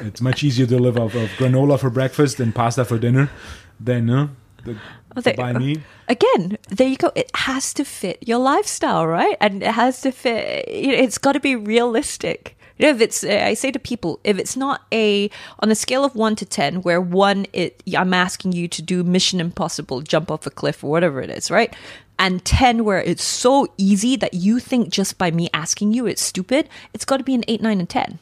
it's 0.00 0.20
much 0.20 0.42
easier 0.42 0.66
to 0.66 0.78
live 0.78 0.98
off 0.98 1.14
of 1.14 1.28
granola 1.30 1.78
for 1.78 1.90
breakfast 1.90 2.40
and 2.40 2.54
pasta 2.54 2.84
for 2.84 2.98
dinner 2.98 3.30
than 3.78 4.10
uh, 4.10 4.28
the, 4.64 4.76
Oh, 5.16 5.20
they- 5.20 5.34
buy 5.34 5.52
uh, 5.52 5.58
meat. 5.58 5.80
again 6.08 6.58
there 6.68 6.88
you 6.88 6.96
go 6.96 7.12
it 7.14 7.30
has 7.34 7.72
to 7.74 7.84
fit 7.84 8.18
your 8.26 8.38
lifestyle 8.38 9.06
right 9.06 9.36
and 9.40 9.62
it 9.62 9.72
has 9.72 10.00
to 10.02 10.10
fit 10.10 10.68
you 10.68 10.88
know, 10.88 10.94
it's 11.02 11.18
got 11.18 11.32
to 11.32 11.40
be 11.40 11.54
realistic 11.56 12.56
You 12.76 12.86
know, 12.86 12.94
if 12.96 13.00
it's, 13.00 13.22
I 13.22 13.54
say 13.54 13.70
to 13.70 13.78
people, 13.78 14.18
if 14.24 14.36
it's 14.36 14.56
not 14.56 14.82
a 14.90 15.30
on 15.62 15.70
a 15.70 15.76
scale 15.76 16.04
of 16.04 16.16
one 16.16 16.34
to 16.34 16.44
ten, 16.44 16.82
where 16.82 17.00
one, 17.00 17.46
it, 17.52 17.80
I'm 17.96 18.12
asking 18.12 18.50
you 18.58 18.66
to 18.66 18.82
do 18.82 19.04
Mission 19.04 19.38
Impossible, 19.40 20.02
jump 20.02 20.28
off 20.28 20.44
a 20.44 20.50
cliff 20.50 20.82
or 20.82 20.90
whatever 20.90 21.22
it 21.22 21.30
is, 21.30 21.52
right? 21.52 21.70
And 22.18 22.44
ten, 22.44 22.82
where 22.82 22.98
it's 23.00 23.22
so 23.22 23.68
easy 23.78 24.16
that 24.16 24.34
you 24.34 24.58
think 24.58 24.88
just 24.90 25.18
by 25.18 25.30
me 25.30 25.46
asking 25.54 25.94
you, 25.94 26.06
it's 26.10 26.20
stupid. 26.20 26.68
It's 26.92 27.04
got 27.06 27.18
to 27.18 27.24
be 27.30 27.36
an 27.38 27.44
eight, 27.46 27.62
nine, 27.62 27.78
and 27.78 27.88
ten. 27.88 28.18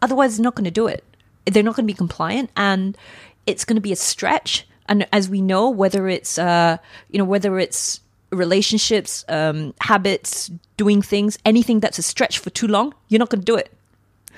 Otherwise, 0.00 0.36
they're 0.38 0.44
not 0.48 0.54
going 0.56 0.64
to 0.64 0.80
do 0.82 0.86
it. 0.88 1.04
They're 1.44 1.62
not 1.68 1.76
going 1.76 1.84
to 1.86 1.92
be 1.92 2.02
compliant, 2.04 2.48
and 2.56 2.96
it's 3.44 3.66
going 3.66 3.76
to 3.76 3.82
be 3.88 3.92
a 3.92 3.96
stretch. 4.12 4.64
And 4.88 5.06
as 5.12 5.28
we 5.28 5.40
know, 5.40 5.70
whether 5.70 6.08
it's, 6.08 6.38
uh, 6.38 6.78
you 7.10 7.18
know, 7.18 7.24
whether 7.24 7.58
it's 7.58 8.00
relationships, 8.30 9.24
um, 9.28 9.74
habits, 9.80 10.50
doing 10.76 11.02
things, 11.02 11.38
anything 11.44 11.80
that's 11.80 11.98
a 11.98 12.02
stretch 12.02 12.38
for 12.38 12.50
too 12.50 12.66
long, 12.66 12.94
you're 13.08 13.18
not 13.18 13.30
going 13.30 13.40
to 13.40 13.44
do 13.44 13.56
it. 13.56 13.72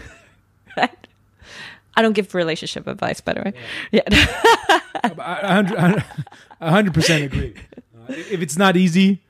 right? 0.76 1.06
I 1.96 2.02
don't 2.02 2.12
give 2.12 2.34
relationship 2.34 2.86
advice, 2.86 3.20
by 3.20 3.32
the 3.32 3.40
way. 3.40 3.52
Yeah. 3.90 4.02
I 6.60 6.70
hundred 6.70 6.94
percent 6.94 7.24
agree. 7.24 7.54
Uh, 7.76 8.12
if 8.12 8.42
it's 8.42 8.56
not 8.56 8.76
easy, 8.76 9.22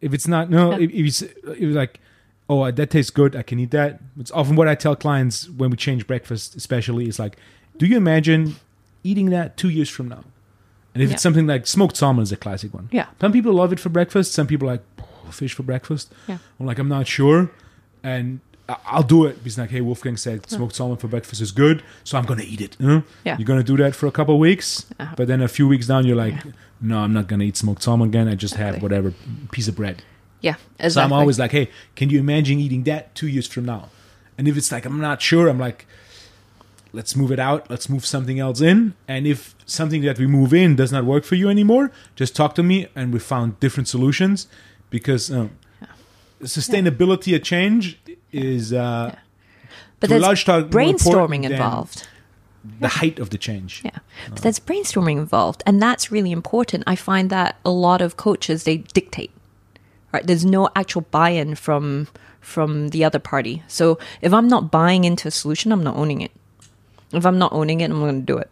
if 0.00 0.14
it's 0.14 0.26
not 0.26 0.48
no, 0.50 0.72
if, 0.72 0.90
if, 0.90 0.92
you, 0.94 1.28
if 1.52 1.58
you're 1.58 1.72
like, 1.72 2.00
oh 2.48 2.70
that 2.70 2.90
tastes 2.90 3.10
good, 3.10 3.36
I 3.36 3.42
can 3.42 3.58
eat 3.60 3.70
that. 3.72 4.00
It's 4.18 4.30
often 4.30 4.56
what 4.56 4.68
I 4.68 4.74
tell 4.74 4.96
clients 4.96 5.48
when 5.50 5.70
we 5.70 5.76
change 5.76 6.06
breakfast, 6.06 6.56
especially, 6.56 7.06
is 7.06 7.18
like, 7.18 7.36
do 7.76 7.86
you 7.86 7.96
imagine 7.96 8.56
eating 9.04 9.30
that 9.30 9.56
two 9.56 9.68
years 9.68 9.90
from 9.90 10.08
now? 10.08 10.24
And 10.96 11.02
if 11.02 11.10
Yeah. 11.10 11.14
it's 11.14 11.22
something 11.22 11.46
like 11.46 11.66
smoked 11.66 11.96
salmon 11.96 12.22
is 12.22 12.32
a 12.32 12.36
classic 12.36 12.72
one. 12.72 12.88
Yeah. 12.90 13.06
Some 13.20 13.32
people 13.32 13.52
love 13.52 13.70
it 13.72 13.78
for 13.80 13.90
breakfast. 13.90 14.32
Some 14.32 14.46
people 14.46 14.66
like 14.66 14.82
"Oh, 14.98 15.30
fish 15.30 15.52
for 15.52 15.62
breakfast. 15.62 16.10
Yeah. 16.26 16.38
I'm 16.58 16.64
like, 16.66 16.78
I'm 16.78 16.88
not 16.88 17.06
sure. 17.06 17.50
And 18.02 18.40
I'll 18.86 19.02
do 19.02 19.26
it 19.26 19.34
because 19.44 19.58
like, 19.58 19.70
hey, 19.70 19.80
Wolfgang 19.82 20.16
said 20.16 20.48
smoked 20.50 20.74
salmon 20.74 20.96
for 20.96 21.06
breakfast 21.08 21.40
is 21.42 21.52
good, 21.52 21.82
so 22.02 22.16
I'm 22.18 22.24
gonna 22.24 22.42
eat 22.46 22.60
it. 22.60 22.76
you 22.80 22.86
know? 22.88 23.02
Yeah. 23.24 23.36
You're 23.38 23.46
gonna 23.46 23.62
do 23.62 23.76
that 23.76 23.94
for 23.94 24.06
a 24.06 24.10
couple 24.10 24.34
of 24.34 24.40
weeks, 24.40 24.86
Uh-huh. 24.98 25.14
but 25.18 25.28
then 25.28 25.40
a 25.42 25.48
few 25.48 25.68
weeks 25.68 25.86
down, 25.86 26.06
you're 26.06 26.16
like, 26.16 26.34
no, 26.80 26.98
I'm 26.98 27.12
not 27.12 27.26
gonna 27.28 27.44
eat 27.44 27.56
smoked 27.56 27.82
salmon 27.82 28.08
again. 28.08 28.26
I 28.26 28.34
just 28.34 28.54
have 28.54 28.82
whatever 28.82 29.12
piece 29.52 29.68
of 29.68 29.76
bread. 29.76 30.02
yeah, 30.40 30.54
exactly. 30.78 30.90
So 30.90 31.00
I'm 31.02 31.12
always 31.12 31.38
like, 31.38 31.52
hey, 31.52 31.68
can 31.94 32.10
you 32.10 32.18
imagine 32.20 32.58
eating 32.58 32.82
that 32.84 33.14
two 33.14 33.28
years 33.28 33.46
from 33.46 33.64
now? 33.66 33.90
And 34.38 34.48
if 34.48 34.56
it's 34.56 34.70
like 34.72 34.84
I'm 34.84 35.00
not 35.00 35.20
sure, 35.22 35.48
I'm 35.48 35.58
like, 35.60 35.86
let's 36.96 37.14
move 37.14 37.30
it 37.30 37.38
out. 37.38 37.70
Let's 37.70 37.88
move 37.88 38.04
something 38.06 38.40
else 38.40 38.60
in. 38.60 38.94
And 39.06 39.26
if 39.26 39.54
something 39.66 40.02
that 40.02 40.18
we 40.18 40.26
move 40.26 40.54
in 40.54 40.74
does 40.74 40.90
not 40.90 41.04
work 41.04 41.24
for 41.24 41.34
you 41.34 41.48
anymore, 41.50 41.92
just 42.16 42.34
talk 42.34 42.54
to 42.54 42.62
me, 42.62 42.88
and 42.96 43.12
we 43.12 43.18
found 43.18 43.60
different 43.60 43.86
solutions 43.86 44.48
because 44.88 45.30
um, 45.30 45.50
sustainability 46.42 47.34
a 47.34 47.38
change 47.38 47.98
is 48.32 48.72
uh, 48.72 49.14
but 50.00 50.08
to 50.08 50.16
a 50.16 50.18
there's 50.18 50.44
brainstorming 50.44 51.44
involved. 51.44 52.08
the 52.80 52.88
height 52.88 53.18
of 53.18 53.28
the 53.30 53.38
change. 53.38 53.82
Yeah. 53.84 53.98
But 54.30 54.40
there's 54.42 54.58
brainstorming 54.58 55.18
involved, 55.18 55.62
and 55.66 55.80
that's 55.80 56.10
really 56.10 56.32
important. 56.32 56.82
I 56.86 56.96
find 56.96 57.30
that 57.30 57.56
a 57.64 57.70
lot 57.70 58.00
of 58.00 58.16
coaches 58.16 58.64
they 58.64 58.78
dictate. 58.78 59.30
Right? 60.12 60.26
There's 60.26 60.46
no 60.46 60.70
actual 60.74 61.02
buy-in 61.02 61.56
from 61.56 62.08
from 62.40 62.88
the 62.88 63.04
other 63.04 63.18
party. 63.18 63.62
So 63.66 63.98
if 64.22 64.32
I'm 64.32 64.48
not 64.48 64.70
buying 64.70 65.04
into 65.04 65.28
a 65.28 65.30
solution, 65.30 65.72
I'm 65.72 65.82
not 65.82 65.96
owning 65.96 66.20
it. 66.22 66.30
If 67.12 67.24
I'm 67.24 67.38
not 67.38 67.52
owning 67.52 67.80
it, 67.80 67.90
I'm 67.90 68.00
going 68.00 68.20
to 68.20 68.26
do 68.26 68.38
it. 68.38 68.50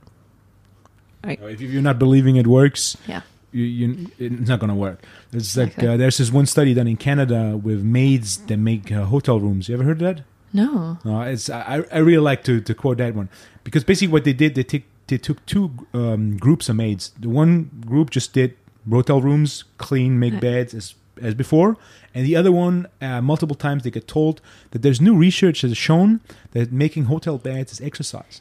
If 1.25 1.61
you're 1.61 1.83
not 1.83 1.99
believing 1.99 2.37
it 2.37 2.47
works, 2.47 2.97
Yeah. 3.07 3.23
you, 3.51 3.65
you, 3.65 4.11
it's 4.19 4.49
not 4.49 4.61
going 4.61 4.69
to 4.69 4.75
work. 4.77 5.03
It's 5.33 5.57
like 5.57 5.83
uh, 5.83 5.97
there's 5.97 6.19
this 6.19 6.31
one 6.31 6.45
study 6.47 6.75
done 6.75 6.87
in 6.87 6.97
Canada 6.97 7.57
with 7.57 7.83
maids 7.83 8.39
that 8.47 8.59
make 8.59 8.93
uh, 8.93 9.05
hotel 9.07 9.41
rooms. 9.41 9.69
You 9.69 9.75
ever 9.75 9.85
heard 9.85 10.03
of 10.03 10.17
that? 10.17 10.25
No. 10.53 10.99
No, 11.05 11.23
it's 11.23 11.49
I, 11.51 11.83
I 11.91 11.99
really 11.99 12.23
like 12.23 12.45
to, 12.45 12.61
to 12.61 12.75
quote 12.75 12.99
that 12.99 13.15
one 13.15 13.29
because 13.65 13.83
basically 13.85 14.13
what 14.13 14.25
they 14.25 14.33
did 14.35 14.55
they 14.55 14.63
take 14.63 14.85
they 15.09 15.19
took 15.19 15.45
two 15.47 15.73
um, 15.95 16.37
groups 16.37 16.69
of 16.69 16.77
maids. 16.77 17.13
The 17.19 17.29
one 17.29 17.71
group 17.87 18.11
just 18.11 18.33
did 18.35 18.57
hotel 18.89 19.21
rooms, 19.21 19.65
clean, 19.79 20.19
make 20.19 20.39
beds 20.41 20.73
as 20.75 20.95
as 21.23 21.35
before, 21.35 21.77
and 22.15 22.25
the 22.25 22.37
other 22.37 22.53
one 22.53 22.87
uh, 23.01 23.21
multiple 23.21 23.57
times 23.57 23.83
they 23.83 23.91
get 23.91 24.07
told 24.07 24.41
that 24.71 24.83
there's 24.83 25.01
new 25.01 25.17
research 25.17 25.63
that 25.63 25.69
has 25.69 25.77
shown 25.77 26.21
that 26.53 26.73
making 26.73 27.05
hotel 27.05 27.39
beds 27.39 27.73
is 27.73 27.81
exercise, 27.81 28.41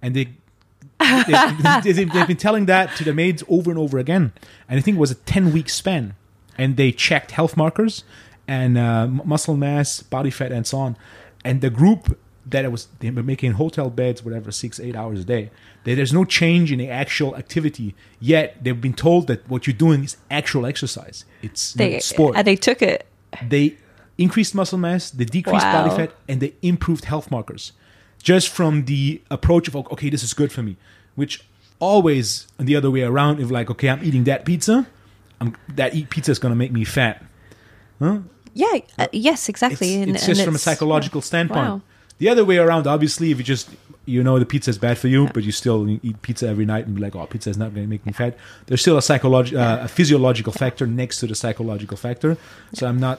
and 0.00 0.14
they. 0.14 0.28
they, 1.00 1.82
they, 1.92 2.04
they've 2.04 2.26
been 2.28 2.36
telling 2.36 2.66
that 2.66 2.94
to 2.96 3.02
the 3.02 3.12
maids 3.12 3.42
over 3.48 3.70
and 3.70 3.78
over 3.78 3.98
again, 3.98 4.32
and 4.68 4.78
I 4.78 4.82
think 4.82 4.96
it 4.96 5.00
was 5.00 5.10
a 5.10 5.16
ten 5.16 5.52
week 5.52 5.68
span, 5.68 6.14
and 6.56 6.76
they 6.76 6.92
checked 6.92 7.32
health 7.32 7.56
markers 7.56 8.04
and 8.46 8.78
uh, 8.78 9.06
muscle 9.06 9.56
mass, 9.56 10.02
body 10.02 10.30
fat, 10.30 10.52
and 10.52 10.66
so 10.66 10.78
on. 10.78 10.96
And 11.44 11.60
the 11.60 11.70
group 11.70 12.18
that 12.46 12.64
it 12.64 12.72
was 12.72 12.88
they 13.00 13.10
were 13.10 13.22
making 13.22 13.52
hotel 13.52 13.90
beds, 13.90 14.24
whatever, 14.24 14.50
six 14.50 14.80
eight 14.80 14.96
hours 14.96 15.20
a 15.20 15.24
day. 15.24 15.50
There's 15.84 16.12
no 16.12 16.24
change 16.24 16.72
in 16.72 16.78
the 16.78 16.88
actual 16.88 17.36
activity 17.36 17.94
yet. 18.20 18.62
They've 18.62 18.80
been 18.80 18.94
told 18.94 19.26
that 19.26 19.48
what 19.48 19.66
you're 19.66 19.74
doing 19.74 20.04
is 20.04 20.16
actual 20.30 20.66
exercise. 20.66 21.24
It's 21.42 21.72
They 21.74 21.98
sport. 22.00 22.36
and 22.36 22.46
they 22.46 22.56
took 22.56 22.82
it. 22.82 23.06
they 23.48 23.76
increased 24.18 24.54
muscle 24.54 24.78
mass, 24.78 25.10
they 25.10 25.24
decreased 25.24 25.64
body 25.64 25.94
fat, 25.96 26.12
and 26.28 26.40
they 26.40 26.54
improved 26.62 27.06
health 27.06 27.30
markers 27.30 27.72
just 28.22 28.48
from 28.48 28.84
the 28.84 29.20
approach 29.30 29.68
of 29.68 29.76
okay, 29.76 30.08
this 30.08 30.22
is 30.22 30.32
good 30.32 30.52
for 30.52 30.62
me. 30.62 30.76
Which 31.14 31.44
always 31.78 32.46
the 32.58 32.76
other 32.76 32.90
way 32.90 33.02
around, 33.02 33.40
if 33.40 33.50
like 33.50 33.70
okay, 33.70 33.88
I'm 33.88 34.02
eating 34.04 34.24
that 34.24 34.44
pizza, 34.44 34.86
I'm 35.40 35.56
that 35.74 35.94
eat 35.94 36.08
pizza 36.10 36.30
is 36.30 36.38
going 36.38 36.52
to 36.52 36.56
make 36.56 36.72
me 36.72 36.84
fat. 36.84 37.24
Huh? 37.98 38.20
Yeah. 38.54 38.78
Uh, 38.98 39.08
yes. 39.12 39.48
Exactly. 39.48 39.94
It's, 39.94 40.02
and, 40.02 40.16
it's 40.16 40.26
and 40.26 40.34
just 40.34 40.44
from 40.44 40.54
a 40.54 40.58
psychological 40.58 41.20
standpoint. 41.20 41.68
Wow. 41.68 41.82
The 42.22 42.28
other 42.28 42.44
way 42.44 42.58
around, 42.58 42.86
obviously, 42.86 43.32
if 43.32 43.38
you 43.38 43.42
just 43.44 43.68
you 44.06 44.22
know 44.22 44.38
the 44.38 44.46
pizza 44.46 44.70
is 44.70 44.78
bad 44.78 44.96
for 44.96 45.08
you, 45.08 45.26
but 45.34 45.42
you 45.42 45.50
still 45.50 45.88
eat 45.88 46.22
pizza 46.22 46.46
every 46.46 46.64
night 46.64 46.86
and 46.86 46.94
be 46.94 47.00
like, 47.02 47.16
oh, 47.16 47.26
pizza 47.26 47.50
is 47.50 47.58
not 47.58 47.74
going 47.74 47.84
to 47.86 47.90
make 47.90 48.06
me 48.06 48.12
fat. 48.12 48.36
There's 48.66 48.80
still 48.80 48.96
a 48.96 49.00
psychologi- 49.00 49.56
uh, 49.56 49.84
a 49.84 49.88
physiological 49.88 50.52
factor 50.52 50.86
next 50.86 51.18
to 51.20 51.26
the 51.26 51.34
psychological 51.34 51.96
factor. 51.96 52.36
So 52.74 52.86
I'm 52.86 53.00
not 53.00 53.18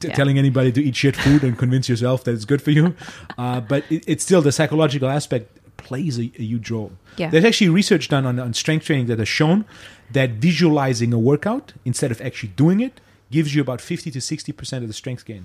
t- 0.00 0.08
Yeah. 0.08 0.14
telling 0.14 0.38
anybody 0.38 0.72
to 0.72 0.82
eat 0.82 0.96
shit 0.96 1.16
food 1.16 1.42
and 1.44 1.58
convince 1.58 1.86
yourself 1.90 2.24
that 2.24 2.32
it's 2.32 2.46
good 2.46 2.62
for 2.62 2.70
you. 2.70 2.94
Uh, 3.36 3.60
but 3.60 3.84
it, 3.90 4.04
it's 4.06 4.24
still 4.24 4.40
the 4.40 4.52
psychological 4.52 5.10
aspect 5.10 5.46
plays 5.76 6.18
a, 6.18 6.22
a 6.38 6.42
huge 6.52 6.70
role. 6.70 6.92
Yeah. 7.18 7.28
There's 7.28 7.44
actually 7.44 7.68
research 7.68 8.08
done 8.08 8.24
on, 8.24 8.38
on 8.38 8.54
strength 8.54 8.86
training 8.86 9.06
that 9.10 9.18
has 9.18 9.28
shown 9.28 9.66
that 10.12 10.30
visualizing 10.48 11.12
a 11.12 11.18
workout 11.18 11.74
instead 11.84 12.10
of 12.10 12.22
actually 12.22 12.52
doing 12.56 12.80
it 12.80 13.00
gives 13.30 13.54
you 13.54 13.60
about 13.60 13.80
50 13.82 14.10
to 14.10 14.20
60 14.20 14.52
percent 14.52 14.82
of 14.82 14.88
the 14.88 14.94
strength 14.94 15.26
gain. 15.26 15.44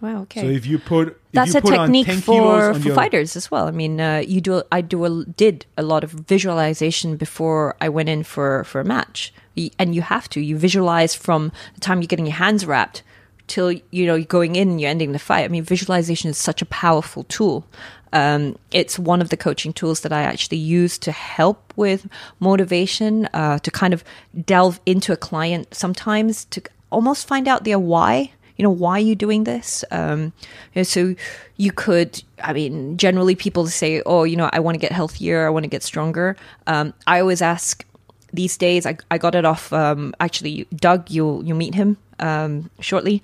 Wow. 0.00 0.22
Okay. 0.22 0.40
So 0.40 0.46
if 0.48 0.66
you 0.66 0.78
put 0.78 1.08
if 1.08 1.14
that's 1.32 1.52
you 1.52 1.58
a 1.58 1.62
put 1.62 1.74
on 1.74 1.86
technique 1.88 2.06
10 2.06 2.20
for 2.20 2.74
for 2.74 2.80
your- 2.80 2.94
fighters 2.94 3.36
as 3.36 3.50
well. 3.50 3.66
I 3.66 3.70
mean, 3.70 4.00
uh, 4.00 4.22
you 4.26 4.40
do. 4.40 4.62
I 4.72 4.80
do 4.80 5.04
a, 5.04 5.24
did 5.24 5.66
a 5.76 5.82
lot 5.82 6.04
of 6.04 6.10
visualization 6.10 7.16
before 7.16 7.76
I 7.80 7.88
went 7.88 8.08
in 8.08 8.22
for 8.22 8.64
for 8.64 8.80
a 8.80 8.84
match, 8.84 9.32
and 9.78 9.94
you 9.94 10.02
have 10.02 10.28
to. 10.30 10.40
You 10.40 10.56
visualize 10.56 11.14
from 11.14 11.52
the 11.74 11.80
time 11.80 12.00
you're 12.00 12.06
getting 12.08 12.26
your 12.26 12.36
hands 12.36 12.64
wrapped 12.64 13.02
till 13.46 13.72
you 13.72 14.06
know 14.06 14.14
you're 14.14 14.24
going 14.24 14.56
in 14.56 14.70
and 14.70 14.80
you're 14.80 14.90
ending 14.90 15.12
the 15.12 15.18
fight. 15.18 15.44
I 15.44 15.48
mean, 15.48 15.64
visualization 15.64 16.30
is 16.30 16.38
such 16.38 16.62
a 16.62 16.66
powerful 16.66 17.24
tool. 17.24 17.66
Um, 18.12 18.56
it's 18.72 18.98
one 18.98 19.20
of 19.22 19.28
the 19.28 19.36
coaching 19.36 19.72
tools 19.72 20.00
that 20.00 20.12
I 20.12 20.22
actually 20.22 20.58
use 20.58 20.98
to 20.98 21.12
help 21.12 21.72
with 21.76 22.08
motivation, 22.40 23.28
uh, 23.32 23.58
to 23.60 23.70
kind 23.70 23.94
of 23.94 24.02
delve 24.44 24.80
into 24.84 25.12
a 25.12 25.16
client 25.16 25.74
sometimes 25.74 26.44
to 26.46 26.60
almost 26.90 27.28
find 27.28 27.46
out 27.46 27.62
their 27.64 27.78
why 27.78 28.32
you 28.60 28.64
know 28.64 28.76
why 28.84 28.92
are 28.98 29.08
you 29.10 29.16
doing 29.16 29.44
this? 29.44 29.84
Um 29.90 30.32
you 30.74 30.80
know, 30.80 30.82
so 30.82 31.14
you 31.56 31.72
could 31.72 32.22
i 32.44 32.52
mean 32.52 32.96
generally 32.96 33.34
people 33.34 33.66
say 33.66 34.02
oh 34.04 34.24
you 34.24 34.36
know 34.36 34.48
i 34.52 34.60
want 34.60 34.74
to 34.74 34.78
get 34.78 34.92
healthier 34.92 35.46
i 35.46 35.50
want 35.50 35.64
to 35.64 35.68
get 35.68 35.82
stronger. 35.82 36.36
Um 36.66 36.92
i 37.06 37.20
always 37.20 37.40
ask 37.40 37.84
these 38.32 38.56
days 38.56 38.86
i, 38.86 38.96
I 39.10 39.16
got 39.18 39.34
it 39.34 39.44
off 39.44 39.72
um 39.72 40.14
actually 40.20 40.66
doug 40.76 41.10
you'll 41.10 41.44
you'll 41.44 41.56
meet 41.56 41.74
him 41.74 41.96
um 42.18 42.70
shortly. 42.80 43.22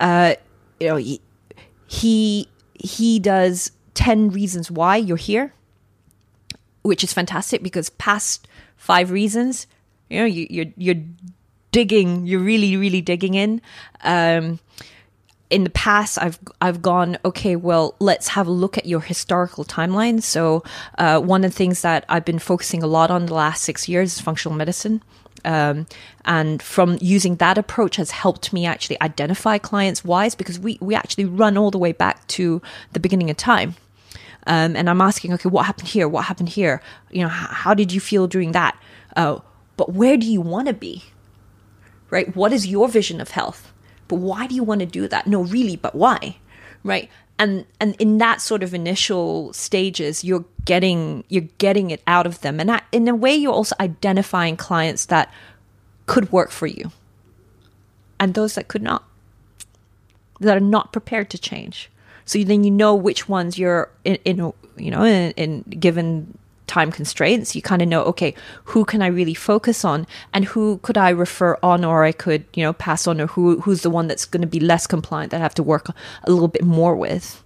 Uh 0.00 0.34
you 0.80 0.88
know 0.88 0.96
he 0.96 1.20
he, 1.86 2.48
he 2.74 3.18
does 3.18 3.72
10 3.94 4.30
reasons 4.30 4.70
why 4.70 4.96
you're 4.96 5.16
here 5.16 5.52
which 6.82 7.04
is 7.04 7.12
fantastic 7.12 7.62
because 7.62 7.90
past 7.90 8.48
five 8.76 9.10
reasons, 9.10 9.66
you 10.08 10.18
know, 10.20 10.24
you, 10.24 10.46
you're 10.50 10.72
you're 10.76 11.02
digging, 11.72 12.26
you're 12.26 12.40
really 12.40 12.76
really 12.76 13.00
digging 13.02 13.34
in. 13.34 13.60
Um, 14.02 14.58
in 15.50 15.64
the 15.64 15.70
past, 15.70 16.18
I've 16.20 16.38
I've 16.60 16.80
gone 16.80 17.18
okay. 17.24 17.56
Well, 17.56 17.94
let's 17.98 18.28
have 18.28 18.46
a 18.46 18.50
look 18.50 18.78
at 18.78 18.86
your 18.86 19.00
historical 19.00 19.64
timeline. 19.64 20.22
So, 20.22 20.62
uh, 20.98 21.20
one 21.20 21.44
of 21.44 21.50
the 21.50 21.56
things 21.56 21.82
that 21.82 22.04
I've 22.08 22.24
been 22.24 22.38
focusing 22.38 22.82
a 22.82 22.86
lot 22.86 23.10
on 23.10 23.26
the 23.26 23.34
last 23.34 23.62
six 23.64 23.88
years 23.88 24.14
is 24.14 24.20
functional 24.20 24.56
medicine. 24.56 25.02
Um, 25.42 25.86
and 26.26 26.62
from 26.62 26.98
using 27.00 27.36
that 27.36 27.56
approach 27.56 27.96
has 27.96 28.10
helped 28.10 28.52
me 28.52 28.66
actually 28.66 29.00
identify 29.00 29.56
clients' 29.56 30.04
wise 30.04 30.34
because 30.34 30.60
we, 30.60 30.76
we 30.82 30.94
actually 30.94 31.24
run 31.24 31.56
all 31.56 31.70
the 31.70 31.78
way 31.78 31.92
back 31.92 32.26
to 32.28 32.60
the 32.92 33.00
beginning 33.00 33.30
of 33.30 33.38
time 33.38 33.74
um, 34.46 34.74
and 34.76 34.88
I'm 34.88 35.00
asking, 35.00 35.32
okay, 35.34 35.48
what 35.48 35.66
happened 35.66 35.88
here? 35.88 36.08
What 36.08 36.24
happened 36.24 36.48
here? 36.48 36.82
You 37.10 37.22
know, 37.22 37.28
how 37.28 37.74
did 37.74 37.92
you 37.92 38.00
feel 38.00 38.26
during 38.26 38.52
that? 38.52 38.76
Uh, 39.16 39.40
but 39.76 39.92
where 39.92 40.16
do 40.16 40.26
you 40.26 40.40
want 40.40 40.68
to 40.68 40.74
be? 40.74 41.04
Right? 42.10 42.34
What 42.34 42.52
is 42.52 42.66
your 42.66 42.88
vision 42.88 43.20
of 43.20 43.30
health? 43.30 43.69
But 44.10 44.16
why 44.16 44.46
do 44.46 44.54
you 44.54 44.64
want 44.64 44.80
to 44.80 44.86
do 44.86 45.08
that? 45.08 45.26
No, 45.26 45.44
really, 45.44 45.76
but 45.76 45.94
why? 45.94 46.36
Right? 46.84 47.08
and 47.40 47.64
and 47.80 47.96
in 47.98 48.18
that 48.18 48.40
sort 48.42 48.62
of 48.62 48.74
initial 48.74 49.52
stages 49.54 50.22
you're 50.22 50.44
getting 50.66 51.24
you're 51.28 51.48
getting 51.56 51.90
it 51.90 52.02
out 52.06 52.26
of 52.26 52.42
them 52.42 52.60
and 52.60 52.80
in 52.92 53.08
a 53.08 53.14
way 53.14 53.34
you're 53.34 53.52
also 53.52 53.74
identifying 53.80 54.56
clients 54.56 55.06
that 55.06 55.32
could 56.06 56.30
work 56.30 56.50
for 56.50 56.66
you 56.66 56.92
and 58.20 58.34
those 58.34 58.54
that 58.54 58.68
could 58.68 58.82
not 58.82 59.04
that 60.38 60.56
are 60.56 60.60
not 60.76 60.92
prepared 60.92 61.30
to 61.30 61.38
change 61.38 61.90
so 62.26 62.44
then 62.44 62.62
you 62.62 62.70
know 62.70 62.94
which 62.94 63.28
ones 63.28 63.58
you're 63.58 63.90
in, 64.04 64.16
in 64.26 64.52
you 64.76 64.90
know 64.90 65.02
in, 65.02 65.32
in 65.32 65.62
given 65.62 66.36
time 66.70 66.90
constraints 66.92 67.54
you 67.56 67.62
kind 67.70 67.82
of 67.82 67.88
know 67.88 68.02
okay 68.12 68.32
who 68.70 68.84
can 68.84 69.02
i 69.02 69.08
really 69.18 69.34
focus 69.34 69.84
on 69.84 70.06
and 70.32 70.44
who 70.52 70.78
could 70.86 70.96
i 70.96 71.10
refer 71.10 71.58
on 71.62 71.84
or 71.84 72.04
i 72.04 72.12
could 72.12 72.42
you 72.54 72.62
know 72.64 72.72
pass 72.72 73.06
on 73.10 73.20
or 73.20 73.26
who 73.34 73.60
who's 73.62 73.82
the 73.82 73.90
one 73.90 74.06
that's 74.08 74.24
going 74.32 74.40
to 74.40 74.46
be 74.56 74.60
less 74.60 74.86
compliant 74.86 75.30
that 75.32 75.38
i 75.40 75.42
have 75.42 75.54
to 75.54 75.62
work 75.64 75.88
a 75.88 76.30
little 76.30 76.48
bit 76.56 76.62
more 76.64 76.94
with 76.94 77.42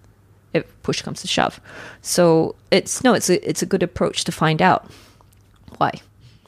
if 0.52 0.62
push 0.82 1.00
comes 1.02 1.20
to 1.22 1.28
shove 1.36 1.58
so 2.02 2.54
it's 2.70 3.02
no 3.02 3.14
it's 3.14 3.30
a 3.30 3.36
it's 3.48 3.62
a 3.62 3.66
good 3.66 3.82
approach 3.82 4.24
to 4.24 4.32
find 4.32 4.60
out 4.60 4.80
why 5.78 5.90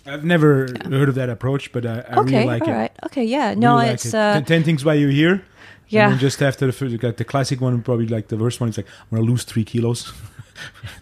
I've 0.09 0.25
never 0.25 0.69
heard 0.85 1.09
of 1.09 1.17
that 1.17 1.29
approach, 1.31 1.73
but 1.73 1.85
I, 1.85 1.95
I 2.09 2.21
okay 2.21 2.37
really 2.37 2.47
like 2.47 2.63
all 2.63 2.69
it. 2.69 2.77
right 2.83 2.93
okay 3.07 3.25
yeah 3.25 3.55
no 3.55 3.75
Really 3.75 3.87
like 3.87 3.95
it's 3.95 4.07
it. 4.07 4.15
uh 4.15 4.35
Ten, 4.35 4.45
10 4.45 4.65
things 4.65 4.85
why 4.85 4.95
you're 4.95 5.11
here. 5.11 5.43
Yeah. 5.89 6.11
And 6.11 6.19
just 6.21 6.43
after 6.43 6.67
the 6.67 6.73
first, 6.73 6.99
the 7.01 7.25
classic 7.25 7.61
one, 7.61 7.81
probably 7.83 8.07
like 8.09 8.27
the 8.29 8.37
worst 8.37 8.61
one. 8.61 8.69
It's 8.69 8.79
like 8.79 8.87
I'm 9.11 9.19
gonna 9.19 9.31
lose 9.31 9.45
three 9.45 9.65
kilos, 9.65 10.13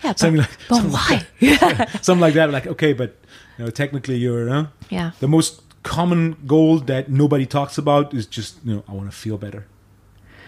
yeah 0.02 0.12
but, 0.12 0.18
something 0.18 0.40
like 0.40 0.50
but 0.68 0.76
something 0.76 0.92
why 0.92 1.86
something 2.02 2.20
like 2.20 2.34
that. 2.34 2.50
Like 2.50 2.66
okay, 2.66 2.92
but 2.92 3.16
you 3.58 3.64
know, 3.64 3.70
technically 3.70 4.16
you're 4.16 4.48
uh, 4.50 4.66
yeah 4.90 5.12
the 5.20 5.28
most 5.28 5.62
common 5.82 6.36
goal 6.46 6.78
that 6.80 7.08
nobody 7.10 7.46
talks 7.46 7.76
about 7.78 8.14
is 8.14 8.26
just 8.26 8.56
you 8.64 8.74
know 8.76 8.84
I 8.88 8.92
want 8.92 9.10
to 9.10 9.16
feel 9.16 9.36
better, 9.38 9.66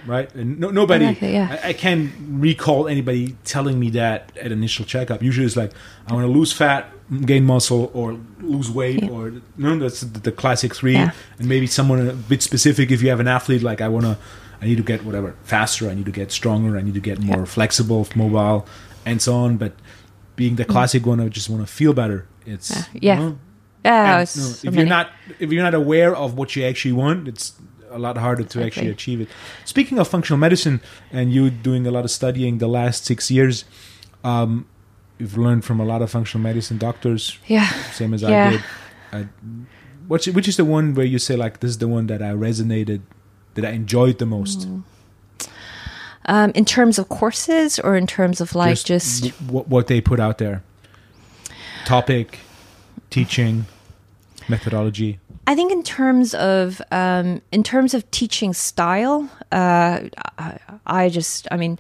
right? 0.07 0.33
And 0.35 0.59
no, 0.59 0.71
nobody, 0.71 1.07
I 1.07 1.11
yeah. 1.21 1.59
I, 1.63 1.69
I 1.69 1.73
can't 1.73 2.11
recall 2.21 2.89
anybody 2.89 3.37
telling 3.45 3.79
me 3.79 3.91
that 3.91 4.37
at 4.41 4.51
initial 4.53 4.85
checkup. 4.85 5.23
Usually 5.23 5.47
it's 5.47 5.57
like 5.57 5.73
I 6.09 6.15
want 6.15 6.25
to 6.27 6.33
lose 6.33 6.53
fat, 6.53 6.91
gain 7.27 7.45
muscle, 7.45 7.91
or 7.95 8.19
lose 8.41 8.71
weight, 8.71 9.03
Yeah. 9.03 9.11
or 9.11 9.33
no, 9.57 9.79
that's 9.79 10.01
the, 10.01 10.21
the 10.21 10.33
classic 10.33 10.75
three. 10.75 10.95
Yeah. 10.95 11.11
And 11.39 11.49
maybe 11.49 11.67
someone 11.67 12.07
a 12.09 12.13
bit 12.13 12.43
specific. 12.43 12.91
If 12.91 13.03
you 13.03 13.11
have 13.11 13.21
an 13.21 13.29
athlete, 13.29 13.63
like 13.63 13.81
I 13.81 13.89
want 13.89 14.07
to, 14.07 14.17
I 14.63 14.67
need 14.67 14.77
to 14.79 14.83
get 14.83 15.05
whatever 15.05 15.35
faster. 15.45 15.91
I 15.91 15.95
need 15.95 16.07
to 16.07 16.13
get 16.13 16.33
stronger. 16.33 16.79
I 16.79 16.83
need 16.83 16.95
to 16.95 17.01
get 17.01 17.19
more 17.21 17.41
Yeah. 17.41 17.45
flexible, 17.45 18.09
mobile, 18.15 18.67
and 19.07 19.23
so 19.23 19.35
on. 19.35 19.57
But 19.57 19.73
being 20.37 20.57
the 20.57 20.65
classic 20.67 21.07
one, 21.07 21.19
I 21.21 21.29
just 21.29 21.49
want 21.49 21.67
to 21.67 21.73
feel 21.73 21.95
better. 21.95 22.27
It's 22.45 22.71
Mm. 22.71 22.89
Yeah. 23.01 23.19
you 23.19 23.23
know, 23.25 23.39
yeah 23.85 24.05
and, 24.11 24.19
no, 24.21 24.25
so 24.27 24.41
if 24.41 24.65
many. 24.65 24.77
you're 24.79 24.87
not 24.99 25.07
if 25.39 25.51
you're 25.53 25.63
not 25.63 25.75
aware 25.75 26.15
of 26.15 26.35
what 26.39 26.55
you 26.57 26.65
actually 26.65 26.93
want, 26.93 27.27
it's 27.29 27.55
a 27.91 27.99
lot 27.99 28.17
harder 28.19 28.45
to 28.45 28.63
actually 28.67 28.91
achieve 28.91 29.21
it. 29.23 29.29
Speaking 29.65 29.99
of 29.99 30.07
functional 30.09 30.39
medicine, 30.39 30.81
and 31.13 31.33
you 31.33 31.49
doing 31.51 31.87
a 31.87 31.91
lot 31.91 32.05
of 32.05 32.11
studying 32.11 32.59
the 32.59 32.67
last 32.69 33.05
six 33.07 33.31
years, 33.31 33.65
um, 34.25 34.67
you've 35.19 35.39
learned 35.39 35.65
from 35.65 35.81
a 35.81 35.85
lot 35.85 36.03
of 36.03 36.11
functional 36.11 36.43
medicine 36.43 36.79
doctors, 36.79 37.39
yeah 37.47 37.69
same 37.93 38.13
as 38.13 38.23
Yeah. 38.23 38.49
I 38.49 38.51
did. 38.51 38.63
I, 39.13 39.19
which 40.09 40.27
which 40.37 40.49
is 40.49 40.57
the 40.57 40.65
one 40.65 40.95
where 40.95 41.07
you 41.07 41.19
say 41.19 41.37
like 41.37 41.61
this 41.61 41.71
is 41.71 41.79
the 41.79 41.89
one 41.89 42.07
that 42.09 42.21
I 42.23 42.33
resonated, 42.35 43.01
that 43.55 43.65
I 43.65 43.71
enjoyed 43.71 44.19
the 44.19 44.27
most? 44.27 44.69
Mm. 44.69 44.83
Um 46.27 46.53
in 46.55 46.65
terms 46.65 46.99
of 46.99 47.09
courses 47.09 47.79
or 47.79 47.97
in 47.97 48.07
terms 48.07 48.41
of 48.41 48.55
like 48.55 48.79
just, 48.85 49.27
what 49.51 49.69
what 49.69 49.87
they 49.87 50.01
put 50.01 50.21
out 50.21 50.39
there, 50.39 50.63
topic, 51.85 52.41
teaching, 53.11 53.67
methodology. 54.49 55.19
I 55.47 55.55
think 55.55 55.71
in 55.71 55.83
terms 55.83 56.35
of 56.35 56.83
um, 56.91 57.41
in 57.53 57.63
terms 57.63 57.95
of 57.95 58.11
teaching 58.11 58.53
style, 58.53 59.31
uh, 59.53 60.01
I, 60.39 60.59
I 60.87 61.09
just 61.09 61.47
I 61.51 61.57
mean 61.57 61.79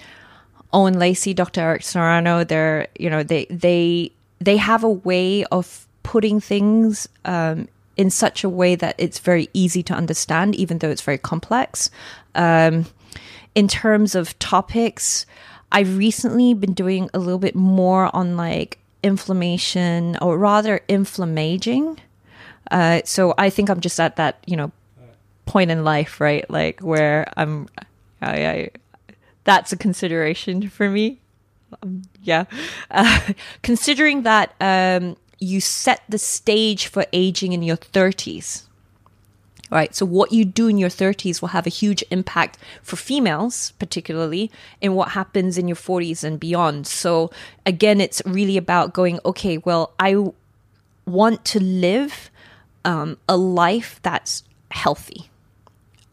Owen 0.73 0.99
Lacey, 0.99 1.35
Dr. 1.35 1.61
Eric 1.61 1.83
Serrano, 1.83 2.45
they're 2.45 2.89
you 2.99 3.11
know 3.11 3.23
they 3.23 3.47
they 3.47 4.13
they 4.39 4.57
have 4.57 4.85
a 4.85 4.91
way 4.91 5.45
of 5.47 5.87
putting 6.03 6.41
things 6.41 7.09
um, 7.25 7.69
in 7.97 8.11
such 8.11 8.45
a 8.45 8.49
way 8.49 8.77
that 8.77 8.95
it's 8.99 9.19
very 9.19 9.49
easy 9.53 9.83
to 9.83 9.95
understand, 9.95 10.55
even 10.55 10.79
though 10.79 10.91
it's 10.91 11.03
very 11.03 11.19
complex. 11.19 11.91
Um, 12.35 12.87
in 13.57 13.67
terms 13.67 14.15
of 14.15 14.39
topics, 14.39 15.25
I've 15.73 15.97
recently 15.97 16.53
been 16.55 16.75
doing 16.75 17.09
a 17.15 17.19
little 17.19 17.39
bit 17.39 17.57
more 17.57 18.15
on 18.15 18.37
like 18.37 18.79
inflammation 19.03 20.17
or 20.21 20.39
rather 20.39 20.83
inflammaging. 20.89 21.99
Uh, 22.71 23.01
so 23.05 23.35
I 23.39 23.49
think 23.49 23.71
I'm 23.71 23.81
just 23.81 23.99
at 23.99 24.17
that, 24.17 24.45
you 24.47 24.57
know, 24.57 24.71
point 25.47 25.71
in 25.71 25.85
life, 25.85 26.21
right? 26.21 26.49
Like 26.51 26.81
where 26.81 27.33
I'm, 27.37 27.69
I, 28.21 28.47
I 28.47 28.71
that's 29.45 29.73
a 29.73 29.77
consideration 29.77 30.69
for 30.69 30.91
me. 30.91 31.21
Um, 31.83 32.03
yeah. 32.23 32.45
Uh, 32.91 33.21
considering 33.63 34.23
that 34.23 34.55
um, 34.61 35.17
you 35.39 35.63
set 35.63 36.03
the 36.11 36.19
stage 36.19 36.89
for 36.89 37.07
aging 37.13 37.55
in 37.55 37.63
your 37.63 37.79
30s, 37.79 38.66
right? 39.71 39.95
So 39.95 40.07
what 40.07 40.33
you 40.33 40.45
do 40.45 40.69
in 40.69 40.79
your 40.79 40.89
30s 40.89 41.41
will 41.41 41.49
have 41.49 41.67
a 41.67 41.71
huge 41.71 42.05
impact 42.11 42.59
for 42.83 42.97
females, 42.97 43.73
particularly 43.79 44.51
in 44.81 44.95
what 44.95 45.11
happens 45.11 45.59
in 45.59 45.69
your 45.69 45.77
40s 45.77 46.23
and 46.25 46.39
beyond. 46.39 46.87
So 46.87 47.31
again, 47.65 48.01
it's 48.01 48.23
really 48.25 48.57
about 48.57 48.95
going, 48.95 49.19
okay, 49.25 49.59
well, 49.59 49.93
I 49.99 50.25
want 51.05 51.45
to 51.47 51.61
live 51.63 52.31
um, 52.85 53.19
a 53.29 53.37
life 53.37 54.01
that's 54.03 54.45
healthy 54.71 55.29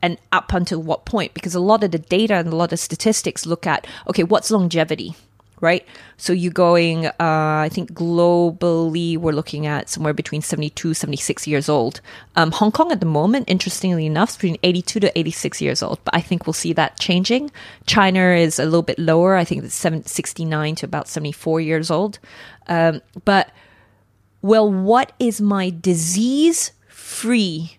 and 0.01 0.17
up 0.31 0.53
until 0.53 0.81
what 0.81 1.05
point 1.05 1.33
because 1.33 1.55
a 1.55 1.59
lot 1.59 1.83
of 1.83 1.91
the 1.91 1.99
data 1.99 2.35
and 2.35 2.49
a 2.49 2.55
lot 2.55 2.73
of 2.73 2.79
statistics 2.79 3.45
look 3.45 3.65
at 3.65 3.87
okay 4.07 4.23
what's 4.23 4.51
longevity 4.51 5.15
right? 5.63 5.83
So 6.17 6.31
you're 6.31 6.53
going 6.53 7.07
uh, 7.07 7.13
i 7.19 7.69
think 7.71 7.93
globally 7.93 9.17
we're 9.17 9.31
looking 9.31 9.65
at 9.65 9.89
somewhere 9.89 10.13
between 10.13 10.41
72 10.41 10.93
76 10.93 11.47
years 11.47 11.67
old. 11.67 12.01
Um, 12.35 12.51
hong 12.51 12.71
kong 12.71 12.91
at 12.91 12.99
the 12.99 13.07
moment 13.07 13.49
interestingly 13.49 14.05
enough 14.05 14.29
is 14.31 14.35
between 14.35 14.57
82 14.61 14.99
to 14.99 15.17
86 15.17 15.61
years 15.61 15.81
old 15.81 15.99
but 16.03 16.13
i 16.13 16.21
think 16.21 16.45
we'll 16.45 16.53
see 16.53 16.73
that 16.73 16.99
changing. 16.99 17.49
China 17.87 18.35
is 18.35 18.59
a 18.59 18.65
little 18.65 18.83
bit 18.83 18.99
lower. 18.99 19.35
I 19.35 19.43
think 19.45 19.63
it's 19.63 19.73
69 19.73 20.75
to 20.75 20.85
about 20.85 21.07
74 21.07 21.61
years 21.61 21.89
old. 21.89 22.19
Um, 22.67 23.01
but 23.25 23.51
well, 24.43 24.69
what 24.69 25.13
is 25.19 25.39
my 25.39 25.69
disease 25.69 26.73
free 26.89 27.77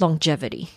longevity? 0.00 0.70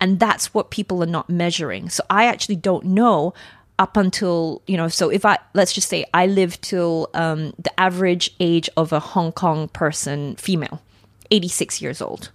And 0.00 0.18
that's 0.20 0.54
what 0.54 0.70
people 0.70 1.02
are 1.02 1.06
not 1.06 1.28
measuring. 1.28 1.90
So 1.90 2.04
I 2.08 2.24
actually 2.26 2.56
don't 2.56 2.84
know 2.84 3.34
up 3.80 3.96
until, 3.96 4.60
you 4.66 4.76
know, 4.76 4.88
so 4.88 5.08
if 5.08 5.24
I, 5.24 5.38
let's 5.54 5.72
just 5.72 5.88
say 5.88 6.04
I 6.12 6.26
live 6.26 6.60
till 6.60 7.08
um, 7.14 7.54
the 7.58 7.80
average 7.80 8.30
age 8.38 8.68
of 8.76 8.92
a 8.92 9.00
Hong 9.00 9.32
Kong 9.32 9.68
person, 9.68 10.36
female, 10.36 10.82
86 11.30 11.80
years 11.80 12.02
old. 12.02 12.30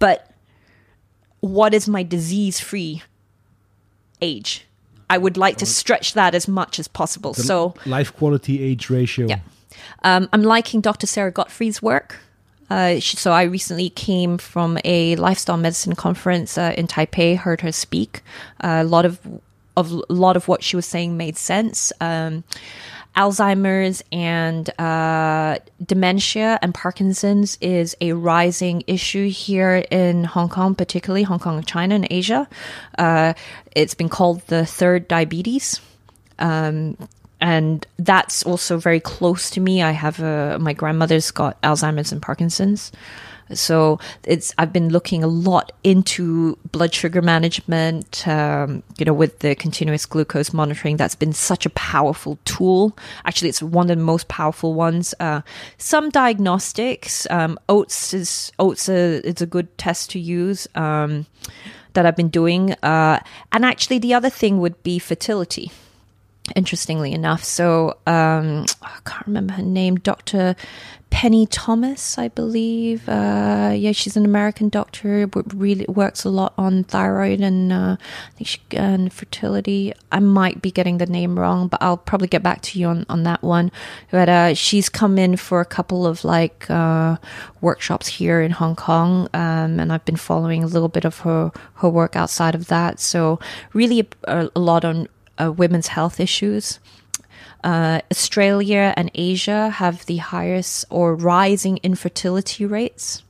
But 0.00 0.28
what 1.38 1.72
is 1.72 1.88
my 1.88 2.02
disease 2.02 2.58
free 2.58 3.02
age? 4.20 4.66
I 5.08 5.18
would 5.18 5.36
like 5.36 5.56
to 5.58 5.66
stretch 5.66 6.14
that 6.14 6.34
as 6.34 6.48
much 6.48 6.80
as 6.80 6.88
possible. 6.88 7.32
so, 7.32 7.74
life 7.86 8.12
quality 8.14 8.62
age 8.62 8.90
ratio. 8.90 9.28
yeah. 9.28 9.38
Um, 10.02 10.28
I'm 10.32 10.42
liking 10.42 10.80
Dr. 10.80 11.06
Sara 11.06 11.30
Gottfried's 11.30 11.80
work. 11.80 12.16
Uh, 12.68 12.98
she, 12.98 13.16
so 13.16 13.30
I 13.30 13.44
recently 13.44 13.88
came 13.88 14.36
from 14.36 14.78
a 14.84 15.14
lifestyle 15.16 15.56
medicine 15.56 15.94
conference 15.94 16.58
uh, 16.58 16.74
in 16.76 16.88
Taipei. 16.88 17.36
Heard 17.36 17.60
her 17.60 17.72
speak. 17.72 18.20
Uh, 18.60 18.80
a 18.82 18.84
lot 18.84 19.06
of 19.06 19.20
of 19.78 19.92
a 19.92 20.12
lot 20.12 20.36
of 20.36 20.48
what 20.48 20.62
she 20.62 20.76
was 20.76 20.86
saying 20.86 21.16
made 21.16 21.36
sense. 21.36 21.92
Um, 22.00 22.44
Alzheimer's 23.16 24.02
and 24.12 24.68
uh, 24.78 25.58
dementia 25.84 26.58
and 26.62 26.74
Parkinson's 26.74 27.56
is 27.60 27.96
a 28.00 28.12
rising 28.12 28.82
issue 28.86 29.28
here 29.28 29.84
in 29.90 30.24
Hong 30.24 30.48
Kong, 30.48 30.74
particularly 30.74 31.22
Hong 31.22 31.38
Kong, 31.38 31.62
China, 31.62 31.94
and 31.94 32.06
Asia. 32.10 32.48
Uh, 32.98 33.34
it's 33.74 33.94
been 33.94 34.08
called 34.08 34.42
the 34.48 34.66
third 34.66 35.08
diabetes. 35.08 35.80
Um, 36.38 36.96
and 37.40 37.86
that's 37.98 38.42
also 38.44 38.78
very 38.78 39.00
close 39.00 39.50
to 39.50 39.60
me. 39.60 39.82
I 39.82 39.92
have 39.92 40.20
a, 40.20 40.58
my 40.60 40.72
grandmother's 40.72 41.30
got 41.30 41.60
Alzheimer's 41.62 42.12
and 42.12 42.20
Parkinson's. 42.20 42.92
So 43.54 43.98
it's 44.24 44.54
I've 44.58 44.72
been 44.72 44.90
looking 44.90 45.22
a 45.24 45.26
lot 45.26 45.72
into 45.84 46.58
blood 46.72 46.94
sugar 46.94 47.22
management. 47.22 48.26
Um, 48.26 48.82
you 48.98 49.04
know, 49.04 49.14
with 49.14 49.40
the 49.40 49.54
continuous 49.54 50.06
glucose 50.06 50.52
monitoring, 50.52 50.96
that's 50.96 51.14
been 51.14 51.32
such 51.32 51.66
a 51.66 51.70
powerful 51.70 52.38
tool. 52.44 52.96
Actually, 53.24 53.48
it's 53.48 53.62
one 53.62 53.90
of 53.90 53.98
the 53.98 54.04
most 54.04 54.28
powerful 54.28 54.74
ones. 54.74 55.14
Uh, 55.20 55.42
some 55.78 56.10
diagnostics, 56.10 57.26
um, 57.30 57.58
oats 57.68 58.14
is 58.14 58.52
oats 58.58 58.88
a, 58.88 59.26
it's 59.28 59.42
a 59.42 59.46
good 59.46 59.76
test 59.78 60.10
to 60.10 60.18
use. 60.18 60.66
Um, 60.74 61.26
that 61.94 62.06
I've 62.06 62.14
been 62.14 62.28
doing, 62.28 62.74
uh, 62.82 63.18
and 63.50 63.64
actually 63.64 63.98
the 63.98 64.14
other 64.14 64.30
thing 64.30 64.60
would 64.60 64.80
be 64.84 65.00
fertility 65.00 65.72
interestingly 66.56 67.12
enough. 67.12 67.44
So 67.44 67.98
um, 68.06 68.66
I 68.82 68.98
can't 69.04 69.26
remember 69.26 69.54
her 69.54 69.62
name, 69.62 69.96
Dr. 69.96 70.56
Penny 71.10 71.46
Thomas, 71.46 72.18
I 72.18 72.28
believe. 72.28 73.08
Uh, 73.08 73.72
yeah, 73.74 73.92
she's 73.92 74.16
an 74.16 74.24
American 74.26 74.68
doctor. 74.68 75.28
Really 75.54 75.86
works 75.88 76.24
a 76.24 76.28
lot 76.28 76.52
on 76.58 76.84
thyroid 76.84 77.40
and 77.40 77.72
uh, 77.72 77.96
I 77.98 78.30
think 78.36 78.48
she, 78.48 78.60
and 78.72 79.12
fertility. 79.12 79.94
I 80.12 80.20
might 80.20 80.60
be 80.60 80.70
getting 80.70 80.98
the 80.98 81.06
name 81.06 81.38
wrong, 81.38 81.68
but 81.68 81.82
I'll 81.82 81.96
probably 81.96 82.28
get 82.28 82.42
back 82.42 82.60
to 82.62 82.78
you 82.78 82.88
on, 82.88 83.06
on 83.08 83.22
that 83.22 83.42
one. 83.42 83.72
But 84.10 84.28
uh, 84.28 84.54
she's 84.54 84.88
come 84.88 85.18
in 85.18 85.36
for 85.36 85.60
a 85.60 85.64
couple 85.64 86.06
of 86.06 86.24
like 86.24 86.68
uh, 86.70 87.16
workshops 87.62 88.06
here 88.06 88.42
in 88.42 88.50
Hong 88.50 88.76
Kong, 88.76 89.28
um, 89.32 89.80
and 89.80 89.92
I've 89.92 90.04
been 90.04 90.16
following 90.16 90.62
a 90.62 90.66
little 90.66 90.88
bit 90.88 91.04
of 91.06 91.20
her 91.20 91.52
her 91.74 91.88
work 91.88 92.16
outside 92.16 92.54
of 92.54 92.66
that. 92.66 93.00
So 93.00 93.38
really 93.72 94.06
a, 94.24 94.50
a 94.54 94.60
lot 94.60 94.84
on 94.84 95.08
uh, 95.40 95.52
women's 95.52 95.88
health 95.88 96.20
issues. 96.20 96.80
Uh, 97.64 98.00
Australia 98.10 98.94
and 98.96 99.10
Asia 99.14 99.70
have 99.70 100.06
the 100.06 100.18
highest 100.18 100.84
or 100.90 101.14
rising 101.14 101.78
infertility 101.82 102.64
rates. 102.64 103.22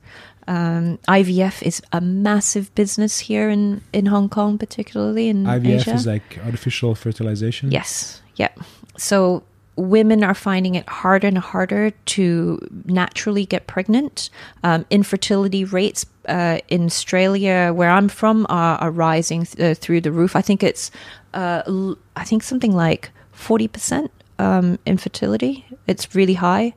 Um, 0.47 0.97
IVF 1.07 1.61
is 1.61 1.81
a 1.91 2.01
massive 2.01 2.73
business 2.73 3.19
here 3.19 3.49
in, 3.49 3.81
in 3.93 4.07
Hong 4.07 4.29
Kong, 4.29 4.57
particularly 4.57 5.29
in 5.29 5.43
IVF 5.43 5.81
Asia. 5.81 5.93
is 5.93 6.07
like 6.07 6.39
artificial 6.43 6.95
fertilization. 6.95 7.71
Yes. 7.71 8.21
Yep. 8.35 8.59
So 8.97 9.43
women 9.75 10.23
are 10.23 10.33
finding 10.33 10.75
it 10.75 10.87
harder 10.89 11.27
and 11.27 11.37
harder 11.37 11.91
to 12.05 12.59
naturally 12.85 13.45
get 13.45 13.67
pregnant. 13.67 14.29
Um, 14.63 14.85
infertility 14.89 15.63
rates 15.63 16.05
uh, 16.27 16.59
in 16.67 16.85
Australia, 16.85 17.71
where 17.73 17.89
I'm 17.89 18.09
from, 18.09 18.45
are, 18.49 18.77
are 18.77 18.91
rising 18.91 19.45
th- 19.45 19.59
uh, 19.59 19.79
through 19.79 20.01
the 20.01 20.11
roof. 20.11 20.35
I 20.35 20.41
think 20.41 20.63
it's, 20.63 20.91
uh, 21.33 21.93
I 22.15 22.23
think 22.23 22.43
something 22.43 22.73
like 22.73 23.11
forty 23.31 23.67
percent 23.67 24.11
um, 24.37 24.79
infertility. 24.85 25.65
It's 25.87 26.15
really 26.15 26.35
high, 26.35 26.73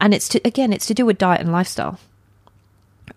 and 0.00 0.14
it's 0.14 0.28
to, 0.30 0.40
again, 0.44 0.72
it's 0.72 0.86
to 0.86 0.94
do 0.94 1.06
with 1.06 1.18
diet 1.18 1.40
and 1.40 1.52
lifestyle 1.52 1.98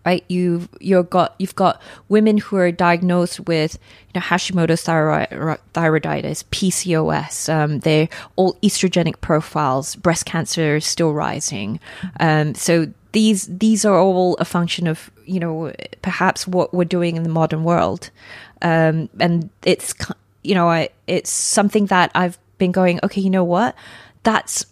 right? 0.05 0.23
You've 0.27 0.69
you've 0.79 1.09
got 1.09 1.35
you've 1.37 1.55
got 1.55 1.81
women 2.09 2.37
who 2.37 2.55
are 2.57 2.71
diagnosed 2.71 3.41
with 3.41 3.77
you 4.07 4.19
know 4.19 4.21
Hashimoto's 4.21 4.83
thyroid, 4.83 5.59
thyroiditis, 5.73 6.43
PCOS. 6.45 7.53
Um, 7.53 7.79
they're 7.79 8.09
all 8.35 8.53
estrogenic 8.55 9.21
profiles. 9.21 9.95
Breast 9.95 10.25
cancer 10.25 10.77
is 10.77 10.85
still 10.85 11.13
rising. 11.13 11.79
Um, 12.19 12.55
so 12.55 12.87
these 13.11 13.47
these 13.47 13.85
are 13.85 13.97
all 13.97 14.35
a 14.35 14.45
function 14.45 14.87
of 14.87 15.11
you 15.25 15.39
know 15.39 15.73
perhaps 16.01 16.47
what 16.47 16.73
we're 16.73 16.85
doing 16.85 17.17
in 17.17 17.23
the 17.23 17.29
modern 17.29 17.63
world, 17.63 18.09
um, 18.61 19.09
and 19.19 19.49
it's 19.65 19.93
you 20.47 20.55
know 20.55 20.69
I, 20.69 20.89
it's 21.07 21.29
something 21.29 21.87
that 21.87 22.11
I've 22.15 22.37
been 22.57 22.71
going. 22.71 22.99
Okay, 23.03 23.21
you 23.21 23.29
know 23.29 23.43
what? 23.43 23.75
That's 24.23 24.65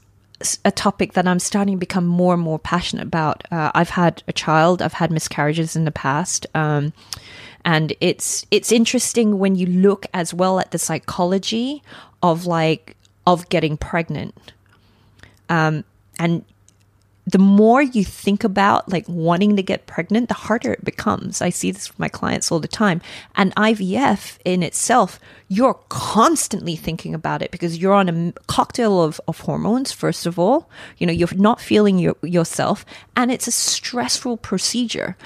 a 0.64 0.72
topic 0.72 1.14
that 1.14 1.28
I'm 1.28 1.40
starting 1.40 1.76
to 1.76 1.80
become 1.80 2.06
more 2.06 2.34
and 2.34 2.44
more 2.44 2.60
passionate 2.60 3.04
about. 3.04 3.44
Uh, 3.52 3.72
I've 3.74 3.90
had 3.90 4.22
a 4.28 4.34
child, 4.34 4.82
I've 4.82 4.94
had 4.94 5.12
miscarriages 5.12 5.76
in 5.76 5.86
the 5.86 5.92
past, 5.92 6.46
um, 6.54 6.94
and 7.64 7.94
it's 8.00 8.46
it's 8.52 8.72
interesting 8.72 9.40
when 9.40 9.56
you 9.56 9.66
look 9.66 10.06
as 10.14 10.34
well 10.34 10.60
at 10.60 10.72
the 10.72 10.78
psychology 10.78 11.84
of 12.22 12.46
like 12.46 12.96
of 13.28 13.50
getting 13.50 13.78
pregnant, 13.78 14.54
um, 15.50 15.84
and 16.20 16.46
the 17.28 17.40
more 17.40 17.82
you 17.82 18.04
think 18.04 18.44
about 18.44 18.88
like 18.92 19.08
wanting 19.10 19.56
to 19.56 19.64
get 19.64 19.88
pregnant, 19.88 20.28
the 20.28 20.36
harder 20.36 20.74
it 20.74 20.86
becomes. 20.86 21.42
I 21.42 21.50
see 21.50 21.72
this 21.72 21.90
with 21.90 22.00
my 22.00 22.08
clients 22.08 22.52
all 22.52 22.60
the 22.60 22.68
time. 22.68 23.02
And 23.36 23.56
IVF 23.56 24.38
in 24.46 24.62
itself, 24.62 25.20
you're 25.48 25.80
constantly 25.90 26.76
thinking 26.76 27.16
about 27.16 27.42
it 27.42 27.50
because 27.52 27.78
you're 27.78 27.94
on 27.94 28.10
a 28.10 28.34
cocktail 28.48 29.02
of, 29.02 29.20
of 29.28 29.40
hormones, 29.40 29.92
first 29.92 30.26
of 30.26 30.38
all. 30.38 30.70
You 30.98 31.08
know, 31.08 31.14
you're 31.14 31.30
not 31.36 31.60
feeling 31.60 31.98
your, 31.98 32.16
yourself, 32.22 32.86
and 33.16 33.32
it's 33.32 33.48
a 33.48 33.52
stressful 33.52 34.38
procedure. 34.38 35.18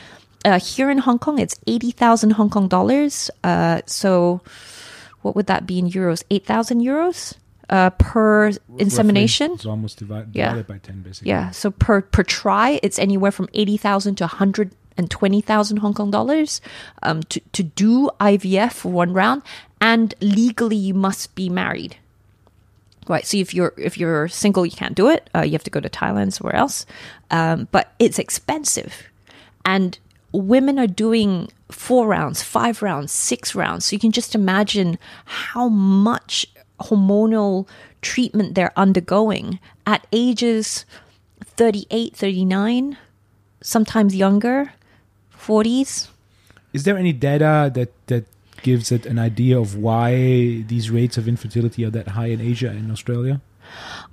Uh, 0.46 0.60
here 0.60 0.90
in 0.90 1.00
Hong 1.00 1.20
Kong, 1.20 1.38
it's 1.38 1.60
80,000 1.68 2.32
Hong 2.32 2.50
Kong 2.50 2.70
dollars. 2.70 3.30
Uh, 3.44 3.82
so, 3.86 4.42
what 5.22 5.36
would 5.36 5.48
that 5.48 5.68
be 5.68 5.80
in 5.80 5.90
euros? 5.90 6.24
8,000 6.32 6.80
euros 6.80 7.36
uh, 7.70 7.90
per 7.92 8.52
insemination? 8.78 9.54
It's 9.54 9.66
almost 9.66 9.98
divided, 10.00 10.36
Yeah. 10.36 10.50
divided 10.50 10.68
by 10.68 10.78
ten, 10.80 11.02
basically. 11.02 11.30
Yeah. 11.30 11.52
So 11.52 11.72
per 11.72 12.02
per 12.02 12.24
try, 12.24 12.80
it's 12.84 13.00
anywhere 13.00 13.32
from 13.32 13.48
eighty 13.54 13.78
thousand 13.78 14.16
to 14.16 14.28
hundred 14.28 14.72
and 14.98 15.10
twenty 15.10 15.42
thousand 15.42 15.78
Hong 15.78 15.94
Kong 15.94 16.12
dollars 16.12 16.62
um, 17.04 17.24
to 17.24 17.40
to 17.54 17.64
do 17.64 18.10
IVF 18.20 18.74
for 18.74 18.92
one 18.92 19.14
round, 19.14 19.42
and 19.80 20.14
legally 20.20 20.76
you 20.76 20.94
must 20.94 21.36
be 21.36 21.50
married. 21.50 21.98
Right. 23.08 23.26
So 23.26 23.38
if 23.38 23.54
you're 23.54 23.74
if 23.78 23.98
you're 23.98 24.28
single, 24.28 24.66
you 24.66 24.72
can't 24.72 24.96
do 24.96 25.10
it. 25.10 25.30
Uh, 25.34 25.42
you 25.42 25.54
have 25.54 25.64
to 25.64 25.72
go 25.72 25.80
to 25.80 25.90
Thailand, 25.90 26.34
somewhere 26.34 26.56
else. 26.56 26.86
Um, 27.32 27.68
but 27.72 27.94
it's 28.00 28.20
expensive, 28.20 29.04
and 29.66 29.98
women 30.32 30.78
are 30.78 30.88
doing 30.88 31.50
four 31.72 32.08
rounds, 32.08 32.44
five 32.44 32.82
rounds, 32.84 33.12
six 33.12 33.56
rounds. 33.56 33.86
So 33.86 33.96
you 33.96 34.00
can 34.00 34.12
just 34.12 34.36
imagine 34.36 34.98
how 35.26 35.70
much 35.70 36.46
hormonal 36.82 37.68
treatment 38.02 38.56
they're 38.56 38.74
undergoing 38.76 39.60
at 39.86 40.06
ages 40.12 40.86
38, 41.44 42.16
39, 42.16 42.98
sometimes 43.62 44.16
younger, 44.16 44.74
40s. 45.38 46.10
Is 46.74 46.84
there 46.84 46.98
any 46.98 47.14
data 47.14 47.72
that 47.74 47.92
that 48.08 48.26
gives 48.62 48.92
it 48.92 49.06
an 49.06 49.18
idea 49.18 49.58
of 49.60 49.76
why 49.76 50.64
these 50.68 50.90
rates 50.90 51.18
of 51.18 51.28
infertility 51.28 51.86
are 51.86 51.90
that 51.90 52.10
high 52.10 52.28
in 52.28 52.42
Asia 52.42 52.70
and 52.70 52.92
Australia? 52.92 53.42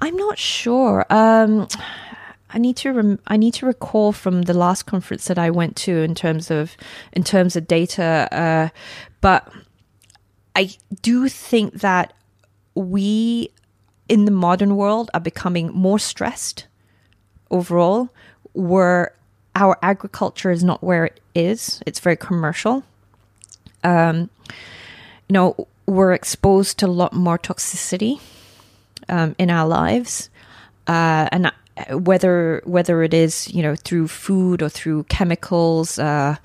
I'm 0.01 0.17
not 0.17 0.39
sure. 0.39 1.05
Um, 1.11 1.69
I 2.51 2.59
need 2.59 2.77
to 2.79 2.93
rem- 2.93 3.19
I 3.27 3.37
need 3.37 3.55
to 3.55 3.67
recall 3.67 4.13
from 4.13 4.43
the 4.43 4.55
last 4.55 4.85
conference 4.85 5.27
that 5.27 5.39
I 5.39 5.51
went 5.51 5.77
to 5.77 6.03
in 6.03 6.15
terms 6.15 6.51
of 6.51 6.77
in 7.13 7.25
terms 7.25 7.57
of 7.57 7.67
data, 7.67 8.29
uh, 8.33 8.69
but 9.21 9.51
I 10.55 10.71
do 11.03 11.29
think 11.29 11.81
that 11.81 12.15
we 12.77 13.51
in 14.09 14.25
the 14.25 14.31
modern 14.31 14.77
world 14.77 15.11
are 15.15 15.21
becoming 15.21 15.73
more 15.73 15.99
stressed 15.99 16.67
overall, 17.51 18.11
where 18.53 19.13
our 19.57 19.77
agriculture 19.83 20.51
is 20.51 20.63
not 20.63 20.85
where 20.85 21.07
it 21.07 21.21
is. 21.35 21.83
It's 21.87 21.99
very 21.99 22.17
commercial. 22.17 22.85
Um, 23.83 24.31
you 25.29 25.33
know, 25.33 25.67
we're 25.87 26.13
exposed 26.13 26.79
to 26.79 26.87
a 26.87 26.89
lot 26.89 27.13
more 27.13 27.39
toxicity 27.39 28.21
um, 29.09 29.35
in 29.39 29.51
our 29.51 29.67
lives, 29.67 30.31
uh, 30.87 31.29
and 31.33 31.47
uh, 31.47 31.99
whether 31.99 32.63
whether 32.65 33.03
it 33.03 33.15
is 33.15 33.53
you 33.53 33.63
know 33.63 33.75
through 33.75 34.09
food 34.09 34.63
or 34.63 34.69
through 34.69 35.05
chemicals. 35.05 35.99
Uh, 35.99 36.37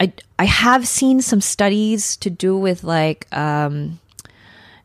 I 0.00 0.12
I 0.38 0.44
have 0.44 0.88
seen 0.88 1.20
some 1.20 1.40
studies 1.40 2.16
to 2.18 2.30
do 2.30 2.56
with 2.56 2.84
like 2.84 3.26
um, 3.36 3.98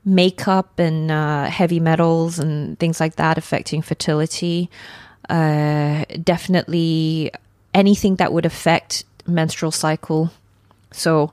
makeup 0.04 0.80
and 0.80 1.12
uh, 1.12 1.46
heavy 1.46 1.80
metals 1.80 2.40
and 2.40 2.78
things 2.80 3.00
like 3.00 3.16
that 3.16 3.38
affecting 3.38 3.82
fertility. 3.82 4.70
Uh, 5.30 6.04
definitely 6.24 7.32
anything 7.74 8.16
that 8.16 8.34
would 8.34 8.46
affect 8.46 9.06
menstrual 9.28 9.72
cycle. 9.72 10.32
So 10.92 11.32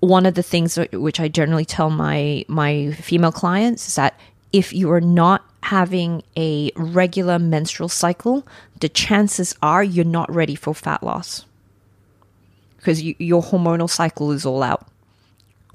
one 0.00 0.26
of 0.26 0.34
the 0.34 0.42
things 0.42 0.78
which 0.92 1.20
I 1.20 1.28
generally 1.28 1.64
tell 1.64 1.88
my 1.88 2.44
my 2.48 2.90
female 2.92 3.32
clients 3.32 3.88
is 3.88 3.94
that 3.94 4.18
if 4.52 4.72
you 4.72 4.90
are 4.90 5.00
not 5.00 5.44
having 5.62 6.22
a 6.36 6.70
regular 6.74 7.38
menstrual 7.38 7.88
cycle, 7.88 8.46
the 8.80 8.88
chances 8.88 9.54
are 9.62 9.82
you're 9.82 10.04
not 10.04 10.32
ready 10.34 10.56
for 10.56 10.74
fat 10.74 11.02
loss 11.02 11.46
because 12.76 13.00
you, 13.00 13.14
your 13.18 13.42
hormonal 13.42 13.88
cycle 13.88 14.32
is 14.32 14.44
all 14.44 14.62
out. 14.62 14.88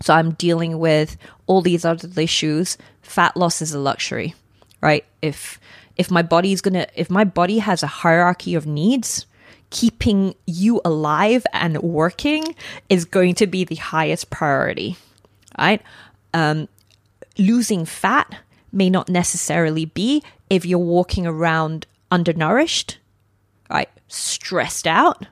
So 0.02 0.14
I'm 0.14 0.32
dealing 0.32 0.80
with 0.80 1.18
all 1.48 1.62
these 1.62 1.86
other 1.86 2.10
issues. 2.22 2.78
Fat 3.02 3.36
loss 3.36 3.62
is 3.62 3.74
a 3.74 3.80
luxury, 3.80 4.36
right? 4.82 5.06
If 5.22 5.60
if 5.96 6.12
my 6.12 6.22
body 6.22 6.54
is 6.54 6.62
gonna, 6.62 6.88
if 6.96 7.10
my 7.10 7.24
body 7.24 7.60
has 7.60 7.82
a 7.82 7.88
hierarchy 7.88 8.54
of 8.54 8.68
needs, 8.68 9.26
keeping 9.70 10.36
you 10.46 10.80
alive 10.86 11.46
and 11.54 11.78
working 11.82 12.56
is 12.90 13.06
going 13.06 13.36
to 13.36 13.48
be 13.48 13.64
the 13.64 13.76
highest 13.76 14.30
priority, 14.30 14.98
right? 15.58 15.82
Um, 16.34 16.68
losing 17.38 17.86
fat 17.86 18.36
may 18.72 18.90
not 18.90 19.10
necessarily 19.10 19.86
be 19.86 20.24
if 20.50 20.66
you're 20.66 20.80
walking 20.80 21.26
around 21.26 21.88
undernourished, 22.12 23.00
right? 23.70 23.90
Stressed 24.08 24.88
out, 24.88 25.26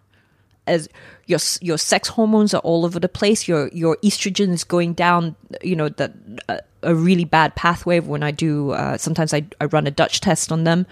as 0.67 0.89
your 1.25 1.39
your 1.61 1.77
sex 1.77 2.09
hormones 2.09 2.53
are 2.53 2.61
all 2.61 2.85
over 2.85 2.99
the 2.99 3.09
place. 3.09 3.47
Your 3.47 3.69
your 3.69 3.97
estrogen 4.03 4.49
is 4.49 4.63
going 4.63 4.93
down. 4.93 5.35
You 5.63 5.75
know 5.75 5.89
that 5.89 6.13
uh, 6.49 6.57
a 6.83 6.95
really 6.95 7.25
bad 7.25 7.55
pathway. 7.55 7.99
When 7.99 8.23
I 8.23 8.31
do, 8.31 8.71
uh, 8.71 8.97
sometimes 8.97 9.33
I 9.33 9.45
I 9.59 9.65
run 9.65 9.87
a 9.87 9.91
Dutch 9.91 10.21
test 10.21 10.51
on 10.51 10.63
them. 10.63 10.85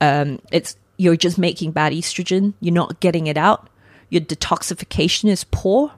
Um, 0.00 0.40
it's 0.50 0.76
you're 0.96 1.16
just 1.16 1.38
making 1.38 1.72
bad 1.72 1.92
estrogen. 1.92 2.54
You're 2.60 2.74
not 2.74 3.00
getting 3.00 3.26
it 3.26 3.36
out. 3.36 3.68
Your 4.10 4.20
detoxification 4.20 5.30
is 5.30 5.44
poor. 5.44 5.92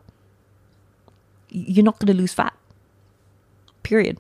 You're 1.48 1.84
not 1.84 1.98
going 1.98 2.14
to 2.14 2.20
lose 2.20 2.32
fat. 2.32 2.54
Period. 3.82 4.18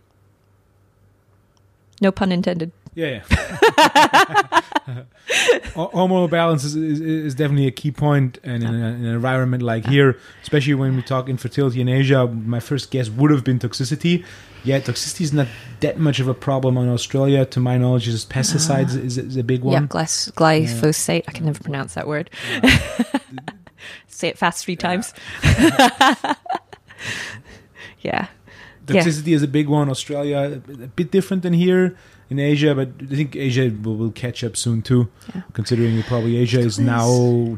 No 2.00 2.10
pun 2.10 2.32
intended. 2.32 2.72
Yeah, 2.94 3.22
yeah. 3.28 4.60
Ho- 5.74 5.90
Hormonal 5.94 6.28
balance 6.30 6.64
is, 6.64 6.74
is, 6.76 7.00
is 7.00 7.34
definitely 7.34 7.66
a 7.66 7.70
key 7.70 7.90
point, 7.90 8.38
and 8.42 8.62
in, 8.62 8.74
an 8.74 9.04
environment 9.04 9.62
like 9.62 9.86
here, 9.86 10.18
especially 10.42 10.74
when 10.74 10.96
we 10.96 11.02
talk 11.02 11.28
infertility 11.28 11.80
in 11.80 11.88
Asia, 11.88 12.26
my 12.26 12.60
first 12.60 12.90
guess 12.90 13.08
would 13.08 13.30
have 13.30 13.44
been 13.44 13.58
toxicity. 13.58 14.24
Yeah, 14.64 14.78
toxicity 14.80 15.22
is 15.22 15.32
not 15.32 15.48
that 15.80 15.98
much 15.98 16.20
of 16.20 16.28
a 16.28 16.34
problem 16.34 16.76
in 16.76 16.88
Australia. 16.88 17.44
To 17.46 17.60
my 17.60 17.78
knowledge, 17.78 18.04
just 18.04 18.30
pesticides 18.30 18.96
ah. 18.96 19.04
is, 19.04 19.18
is 19.18 19.36
a 19.36 19.42
big 19.42 19.64
Yeah, 19.64 19.70
one. 19.70 19.88
glyphos- 19.88 20.32
glyphosate. 20.32 21.24
I 21.26 21.32
can 21.32 21.46
never 21.46 21.62
pronounce 21.62 21.94
that 21.94 22.06
word. 22.06 22.30
Say 24.06 24.28
it 24.28 24.38
fast 24.38 24.64
three 24.64 24.76
times. 24.76 25.12
yeah. 28.02 28.28
Yeah. 28.94 29.02
Toxicity 29.02 29.34
is 29.34 29.42
a 29.42 29.48
big 29.48 29.68
one. 29.68 29.88
Australia, 29.88 30.60
a 30.68 30.86
bit 30.88 31.10
different 31.10 31.42
than 31.42 31.52
here 31.52 31.96
in 32.30 32.38
Asia, 32.38 32.74
but 32.74 32.88
I 33.10 33.14
think 33.14 33.36
Asia 33.36 33.70
will, 33.82 33.96
will 33.96 34.10
catch 34.10 34.42
up 34.42 34.56
soon 34.56 34.80
too. 34.82 35.08
Yeah. 35.34 35.42
Considering 35.52 36.02
probably 36.04 36.36
Asia 36.38 36.60
is 36.60 36.78
now 36.78 37.06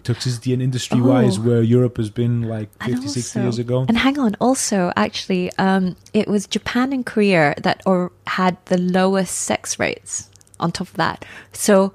toxicity 0.03 0.53
and 0.53 0.61
industry 0.63 1.01
wise 1.01 1.39
Oh. 1.39 1.43
where 1.43 1.63
Europe 1.63 1.97
has 1.99 2.11
been 2.11 2.43
like 2.43 2.71
And 2.81 2.93
50, 2.95 3.09
60 3.09 3.41
years 3.41 3.59
ago. 3.59 3.85
And 3.89 3.99
hang 3.99 4.19
on, 4.19 4.35
also, 4.41 4.93
actually, 4.97 5.53
um, 5.59 5.95
it 6.13 6.27
was 6.27 6.47
Japan 6.47 6.93
and 6.93 7.07
Korea 7.07 7.55
that 7.63 7.83
or 7.87 8.11
had 8.27 8.57
the 8.67 8.79
lowest 8.79 9.35
sex 9.35 9.79
rates 9.79 10.29
on 10.59 10.73
top 10.73 10.89
of 10.89 10.95
that. 10.95 11.25
So, 11.53 11.93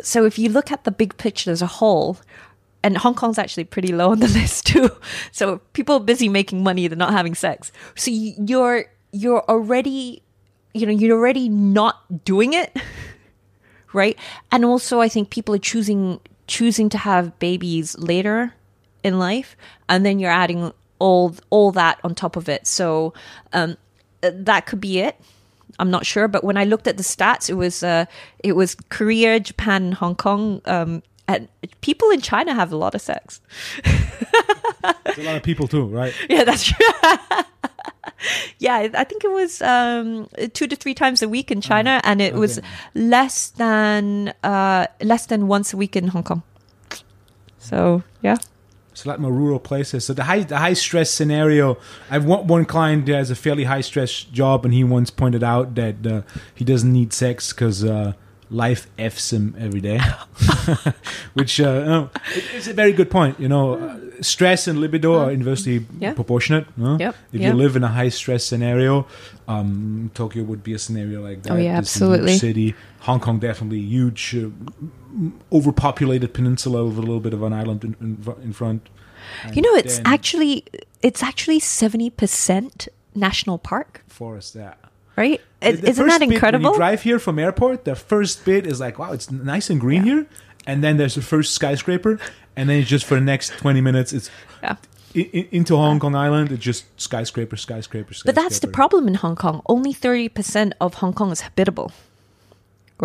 so 0.00 0.24
if 0.24 0.38
you 0.38 0.48
look 0.50 0.70
at 0.70 0.84
the 0.84 0.90
big 0.90 1.16
picture 1.16 1.50
as 1.50 1.62
a 1.62 1.66
whole, 1.66 2.18
and 2.84 2.96
Hong 2.98 3.14
Kong's 3.16 3.38
actually 3.38 3.64
pretty 3.64 3.92
low 3.92 4.10
on 4.12 4.20
the 4.20 4.28
list 4.38 4.66
too. 4.66 4.90
So 5.32 5.58
people 5.72 5.96
are 5.96 6.00
busy 6.04 6.28
making 6.28 6.62
money, 6.62 6.86
they're 6.86 6.96
not 6.96 7.12
having 7.12 7.34
sex. 7.34 7.72
So 7.96 8.10
you- 8.12 8.34
you're 8.46 8.84
you're 9.10 9.42
already, 9.48 10.22
you 10.74 10.86
know, 10.86 10.92
you're 10.92 11.16
already 11.18 11.48
not 11.48 12.24
doing 12.24 12.52
it. 12.52 12.76
right 13.92 14.18
and 14.50 14.64
also 14.64 15.00
i 15.00 15.08
think 15.08 15.30
people 15.30 15.54
are 15.54 15.58
choosing 15.72 16.18
choosing 16.48 16.88
to 16.88 16.98
have 16.98 17.38
babies 17.38 17.96
later 17.98 18.52
in 19.04 19.20
life 19.20 19.56
and 19.88 20.04
then 20.04 20.18
you're 20.18 20.32
adding 20.32 20.72
all 20.98 21.32
all 21.50 21.70
that 21.70 22.00
on 22.02 22.12
top 22.12 22.34
of 22.34 22.48
it 22.48 22.66
so 22.66 23.14
um 23.52 23.76
uh, 24.24 24.30
that 24.34 24.66
could 24.66 24.80
be 24.80 24.98
it 24.98 25.14
i'm 25.78 25.90
not 25.92 26.04
sure 26.04 26.26
but 26.26 26.42
when 26.42 26.56
i 26.56 26.64
looked 26.64 26.88
at 26.88 26.96
the 26.96 27.04
stats 27.04 27.48
it 27.48 27.54
was 27.54 27.84
uh 27.84 28.04
it 28.40 28.56
was 28.56 28.74
korea 28.90 29.38
japan 29.38 29.92
hong 29.92 30.16
kong 30.16 30.60
um 30.64 31.00
and 31.28 31.48
people 31.80 32.10
in 32.10 32.20
china 32.20 32.54
have 32.54 32.72
a 32.72 32.76
lot 32.76 32.94
of 32.94 33.00
sex 33.00 33.40
a 33.84 35.22
lot 35.22 35.36
of 35.36 35.42
people 35.42 35.66
too, 35.68 35.86
right? 35.86 36.12
yeah 36.28 36.44
that's 36.44 36.64
true 36.64 36.86
yeah 38.58 38.88
I- 38.94 39.04
think 39.04 39.24
it 39.24 39.30
was 39.30 39.60
um 39.62 40.28
two 40.52 40.66
to 40.66 40.76
three 40.76 40.94
times 40.94 41.22
a 41.22 41.28
week 41.28 41.50
in 41.50 41.60
china 41.60 42.00
and 42.04 42.20
it 42.20 42.34
was 42.34 42.60
less 42.94 43.50
than 43.50 44.32
uh 44.42 44.86
less 45.02 45.26
than 45.26 45.48
once 45.48 45.72
a 45.72 45.76
week 45.76 45.96
in 45.96 46.08
hong 46.08 46.22
kong 46.24 46.42
so 47.58 48.02
yeah 48.22 48.36
It's 48.92 49.04
a 49.04 49.08
lot 49.08 49.18
more 49.18 49.32
rural 49.32 49.58
places. 49.58 50.04
So 50.06 50.14
the 50.14 50.22
high 50.24 50.44
the 50.46 50.58
high 50.58 50.74
stress 50.78 51.10
scenario. 51.10 51.76
I've 52.14 52.24
one, 52.24 52.46
one 52.46 52.64
client 52.64 53.06
that 53.06 53.16
has 53.16 53.30
a 53.30 53.34
fairly 53.34 53.64
high 53.64 53.82
stress 53.82 54.22
job, 54.30 54.64
and 54.64 54.72
he 54.72 54.84
once 54.84 55.10
pointed 55.10 55.42
out 55.42 55.74
that 55.74 55.96
uh, 56.06 56.22
he 56.54 56.64
doesn't 56.64 56.92
need 56.92 57.12
sex 57.12 57.52
because 57.52 57.82
uh, 57.82 58.12
life 58.50 58.86
f's 58.98 59.32
him 59.32 59.54
every 59.58 59.80
day. 59.80 60.00
Which 61.34 61.60
uh, 61.60 61.64
you 61.64 61.84
know, 61.84 62.10
it's 62.54 62.68
a 62.68 62.72
very 62.74 62.92
good 62.92 63.10
point. 63.10 63.38
You 63.40 63.48
know, 63.48 63.74
uh, 63.74 63.98
stress 64.22 64.66
and 64.68 64.78
libido 64.80 65.18
are 65.18 65.30
inversely 65.32 65.86
Yeah. 65.98 66.14
proportionate. 66.14 66.66
no? 66.76 66.96
Yep, 66.98 67.14
If 67.32 67.40
yep. 67.40 67.52
you 67.52 67.58
live 67.58 67.76
in 67.76 67.82
a 67.84 67.88
high 67.88 68.10
stress 68.10 68.44
scenario, 68.44 69.06
um, 69.48 70.10
Tokyo 70.14 70.42
would 70.44 70.62
be 70.62 70.74
a 70.74 70.78
scenario 70.78 71.20
like 71.22 71.42
that. 71.42 71.52
Oh, 71.52 71.56
yeah, 71.56 71.80
This 71.80 71.96
is 71.96 72.02
a 72.02 72.04
huge 72.06 72.12
absolutely. 72.12 72.38
City, 72.38 72.74
Hong 73.00 73.20
Kong 73.20 73.38
definitely 73.38 73.80
huge. 73.80 74.36
Uh, 74.36 74.50
overpopulated 75.52 76.34
peninsula 76.34 76.84
with 76.84 76.98
a 76.98 77.00
little 77.00 77.20
bit 77.20 77.32
of 77.32 77.42
an 77.42 77.52
island 77.52 77.84
in, 77.84 77.96
in, 78.00 78.34
in 78.42 78.52
front. 78.52 78.88
you 79.52 79.62
know 79.62 79.74
it's 79.74 80.00
actually 80.04 80.64
it's 81.02 81.22
actually 81.22 81.58
70% 81.60 82.88
national 83.14 83.58
park 83.58 84.02
forest. 84.08 84.54
Yeah, 84.54 84.74
right 85.16 85.40
The- 85.60 85.68
Is 85.70 85.80
the 85.80 85.88
isn't 85.90 86.06
that 86.08 86.20
bit 86.20 86.26
when 86.28 86.32
incredible 86.34 86.70
you 86.72 86.76
drive 86.76 87.02
here 87.02 87.18
from 87.18 87.38
airport, 87.38 87.84
the 87.84 87.94
first 87.94 88.44
bit 88.44 88.66
is 88.66 88.80
like, 88.80 88.98
wow, 88.98 89.12
it's 89.12 89.30
nice 89.30 89.70
and 89.70 89.80
green 89.80 90.02
here, 90.04 90.26
and 90.66 90.82
then 90.84 90.96
there's 90.98 91.14
the 91.14 91.22
first 91.22 91.54
skyscraper, 91.54 92.18
and 92.56 92.68
then 92.68 92.78
it's 92.80 92.88
just 92.90 93.04
for 93.06 93.14
the 93.14 93.20
next 93.32 93.50
twenty 93.58 93.80
minutes, 93.80 94.12
it's 94.12 94.30
yeah 94.62 94.76
i- 95.16 95.30
i- 95.38 95.48
into 95.52 95.76
Hong 95.76 95.98
Kong 96.00 96.14
Island. 96.14 96.52
It's 96.52 96.62
just 96.62 96.84
skyscraper, 97.00 97.56
skyscraper, 97.56 98.12
skyscraper. 98.12 98.34
But 98.34 98.42
that's 98.42 98.58
the 98.60 98.68
problem 98.68 99.08
in 99.08 99.14
Hong 99.14 99.36
Kong. 99.36 99.62
Only 99.66 99.92
thirty 99.94 100.28
percent 100.28 100.74
of 100.80 100.94
Hong 100.94 101.12
Kong 101.14 101.30
is 101.32 101.40
habitable, 101.42 101.92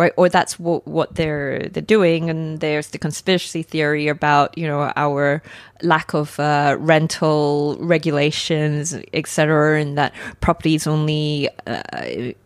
right? 0.00 0.12
Or 0.16 0.28
that's 0.28 0.58
what 0.58 0.86
what 0.86 1.14
they're 1.14 1.68
they're 1.68 1.82
doing. 1.82 2.30
And 2.30 2.60
there's 2.60 2.88
the 2.88 2.98
conspiracy 2.98 3.62
theory 3.62 4.08
about 4.08 4.56
you 4.56 4.66
know 4.66 4.92
our 4.96 5.42
lack 5.82 6.14
of 6.14 6.40
uh, 6.40 6.76
rental 6.80 7.76
regulations, 7.80 8.96
etc., 9.12 9.80
and 9.80 9.98
that 9.98 10.12
properties 10.40 10.86
only. 10.86 11.48
Uh, 11.66 11.82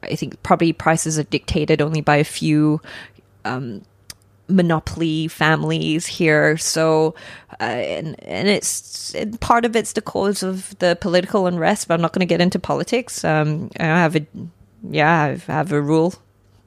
I 0.02 0.16
think 0.16 0.42
property 0.42 0.72
prices 0.72 1.18
are 1.18 1.24
dictated 1.24 1.80
only 1.80 2.00
by 2.00 2.16
a 2.16 2.24
few 2.24 2.80
monopoly 4.48 5.28
families 5.28 6.06
here. 6.06 6.56
So, 6.56 7.14
uh, 7.60 7.64
and 7.64 8.22
and 8.24 8.48
it's 8.48 9.14
and 9.14 9.40
part 9.40 9.64
of 9.64 9.76
it's 9.76 9.92
the 9.92 10.02
cause 10.02 10.42
of 10.42 10.76
the 10.78 10.96
political 11.00 11.46
unrest. 11.46 11.88
But 11.88 11.94
I'm 11.94 12.02
not 12.02 12.12
going 12.12 12.26
to 12.26 12.32
get 12.32 12.40
into 12.40 12.58
politics. 12.58 13.24
Um, 13.24 13.70
I 13.78 13.84
have 13.84 14.16
a 14.16 14.26
yeah, 14.90 15.36
I 15.48 15.52
have 15.52 15.72
a 15.72 15.80
rule: 15.80 16.14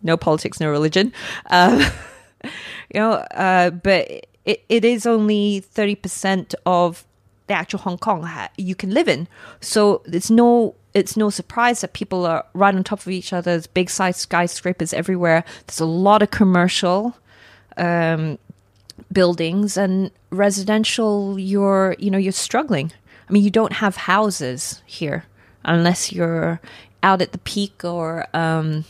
no 0.04 0.18
politics, 0.18 0.60
no 0.60 0.70
religion. 0.70 1.14
Um, 1.50 1.80
you 2.43 3.00
know, 3.00 3.14
uh, 3.14 3.72
but 3.72 4.10
it, 4.45 4.64
it 4.70 4.86
is 4.86 5.06
only 5.06 5.62
thirty 5.62 5.95
percent 5.95 6.56
of 6.66 7.06
the 7.48 7.54
actual 7.54 7.80
Hong 7.80 7.98
Kong 7.98 8.30
you 8.58 8.76
can 8.76 8.93
live 8.93 9.08
in. 9.08 9.28
So 9.62 10.02
it's 10.06 10.30
no 10.30 10.76
it's 10.93 11.16
no 11.16 11.30
surprise 11.30 11.82
that 11.82 11.93
people 11.93 12.26
are 12.26 12.45
right 12.54 12.74
on 12.74 12.84
top 12.84 13.00
of 13.00 13.10
each 13.10 13.32
other. 13.34 13.52
There's 13.52 13.68
big 13.68 13.89
size 13.89 14.18
skyscrapers 14.18 14.93
everywhere. 14.93 15.43
There's 15.66 15.80
a 15.80 15.86
lot 15.86 16.22
of 16.22 16.32
commercial 16.32 17.16
um, 17.78 18.39
buildings 19.12 19.78
and 19.78 20.12
residential. 20.30 21.39
You're 21.39 21.95
you 22.00 22.12
know 22.12 22.18
you're 22.18 22.32
struggling. 22.32 22.91
I 23.30 23.34
mean, 23.34 23.43
you 23.43 23.52
don't 23.52 23.74
have 23.74 23.95
houses 23.95 24.82
here 24.86 25.26
unless 25.66 26.12
you're 26.12 26.62
out 27.04 27.22
at 27.22 27.32
the 27.32 27.38
peak 27.39 27.84
or 27.84 28.26
um, 28.34 28.86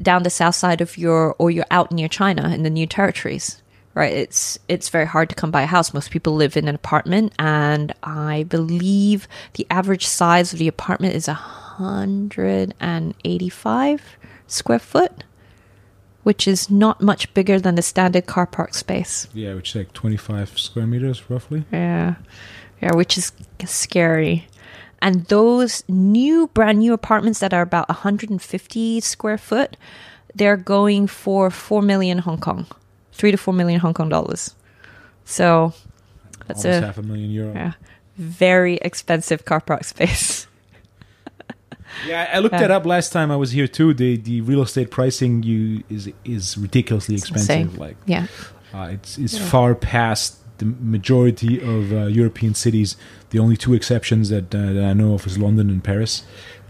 down 0.00 0.22
the 0.22 0.30
south 0.30 0.54
side 0.54 0.80
of 0.80 0.96
your 0.98 1.34
or 1.38 1.50
you're 1.50 1.66
out 1.70 1.92
near 1.92 2.08
China 2.08 2.48
in 2.52 2.62
the 2.62 2.70
new 2.70 2.86
territories. 2.86 3.62
Right, 3.94 4.12
it's 4.12 4.58
it's 4.68 4.90
very 4.90 5.06
hard 5.06 5.30
to 5.30 5.34
come 5.34 5.50
by 5.50 5.62
a 5.62 5.66
house. 5.66 5.94
Most 5.94 6.10
people 6.10 6.34
live 6.34 6.54
in 6.54 6.68
an 6.68 6.74
apartment, 6.74 7.32
and 7.38 7.94
I 8.02 8.42
believe 8.42 9.26
the 9.54 9.66
average 9.70 10.06
size 10.06 10.52
of 10.52 10.58
the 10.58 10.68
apartment 10.68 11.14
is 11.14 11.28
a 11.28 11.32
hundred 11.34 12.74
and 12.78 13.14
eighty-five 13.24 14.02
square 14.48 14.80
foot, 14.80 15.24
which 16.24 16.46
is 16.46 16.68
not 16.68 17.00
much 17.00 17.32
bigger 17.32 17.58
than 17.58 17.74
the 17.76 17.80
standard 17.80 18.26
car 18.26 18.46
park 18.46 18.74
space. 18.74 19.28
yeah, 19.32 19.54
which 19.54 19.70
is 19.70 19.76
like 19.76 19.94
twenty 19.94 20.18
five 20.18 20.58
square 20.58 20.86
meters 20.86 21.30
roughly. 21.30 21.64
Yeah. 21.72 22.16
Yeah, 22.82 22.94
which 22.94 23.16
is 23.16 23.32
scary. 23.64 24.46
And 25.02 25.24
those 25.26 25.84
new, 25.88 26.48
brand 26.48 26.78
new 26.78 26.92
apartments 26.92 27.38
that 27.40 27.52
are 27.52 27.62
about 27.62 27.88
150 27.88 29.00
square 29.00 29.38
foot, 29.38 29.76
they're 30.34 30.56
going 30.56 31.06
for 31.06 31.50
4 31.50 31.82
million 31.82 32.18
Hong 32.18 32.38
Kong, 32.38 32.66
3 33.12 33.30
to 33.30 33.36
4 33.36 33.54
million 33.54 33.80
Hong 33.80 33.94
Kong 33.94 34.08
dollars. 34.08 34.54
So 35.24 35.72
that's 36.46 36.64
Almost 36.64 36.82
a 36.82 36.86
half 36.86 36.98
a 36.98 37.02
million 37.02 37.30
euro. 37.30 37.52
yeah, 37.54 37.72
very 38.16 38.76
expensive 38.76 39.44
car 39.44 39.60
park 39.60 39.84
space. 39.84 40.46
Yeah, 42.06 42.28
I 42.32 42.40
looked 42.40 42.54
Yeah. 42.54 42.60
that 42.62 42.70
up 42.70 42.84
last 42.84 43.10
time 43.12 43.30
I 43.30 43.36
was 43.36 43.52
here 43.52 43.66
too. 43.66 43.94
The 43.94 44.16
the 44.18 44.40
real 44.42 44.60
estate 44.60 44.90
pricing 44.90 45.42
you 45.42 45.82
is 45.88 46.10
is 46.24 46.58
ridiculously 46.58 47.14
expensive. 47.14 47.78
Like 47.78 47.96
Yeah. 48.06 48.26
uh, 48.74 48.88
it's 48.92 49.16
it's 49.16 49.38
far 49.38 49.74
past 49.74 50.36
the 50.58 50.64
majority 50.80 51.60
of 51.60 51.92
uh, 51.92 52.06
European 52.06 52.54
cities. 52.54 52.96
The 53.30 53.38
only 53.38 53.56
two 53.56 53.74
exceptions 53.74 54.28
that, 54.30 54.54
uh, 54.54 54.72
that 54.72 54.84
I 54.84 54.92
know 54.92 55.14
of 55.14 55.26
is 55.26 55.38
London 55.38 55.70
and 55.70 55.82
Paris, 55.82 56.22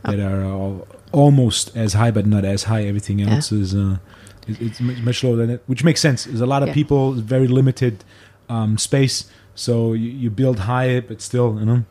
that 0.05 0.20
are 0.20 0.45
all, 0.45 0.87
almost 1.12 1.76
as 1.76 1.93
high, 1.95 2.11
but 2.11 2.26
not 2.26 2.45
as 2.45 2.64
high. 2.64 2.84
Everything 2.84 3.18
Yeah. 3.20 3.34
else 3.37 3.53
is 3.53 3.74
uh, 3.74 3.99
it, 4.49 4.61
it's 4.61 4.80
much, 4.80 5.22
lower 5.24 5.37
than 5.37 5.51
it, 5.51 5.62
which 5.66 5.82
makes 5.84 6.01
sense. 6.01 6.24
There's 6.24 6.41
a 6.41 6.47
lot 6.47 6.62
of 6.62 6.68
Yeah. 6.68 6.74
people, 6.74 7.12
very 7.12 7.49
limited 7.49 8.05
um, 8.49 8.78
space, 8.78 9.24
so 9.55 9.93
you, 9.93 10.11
you 10.11 10.30
build 10.30 10.61
high, 10.61 11.01
but 11.01 11.20
still, 11.20 11.57
you 11.59 11.66
know, 11.66 11.84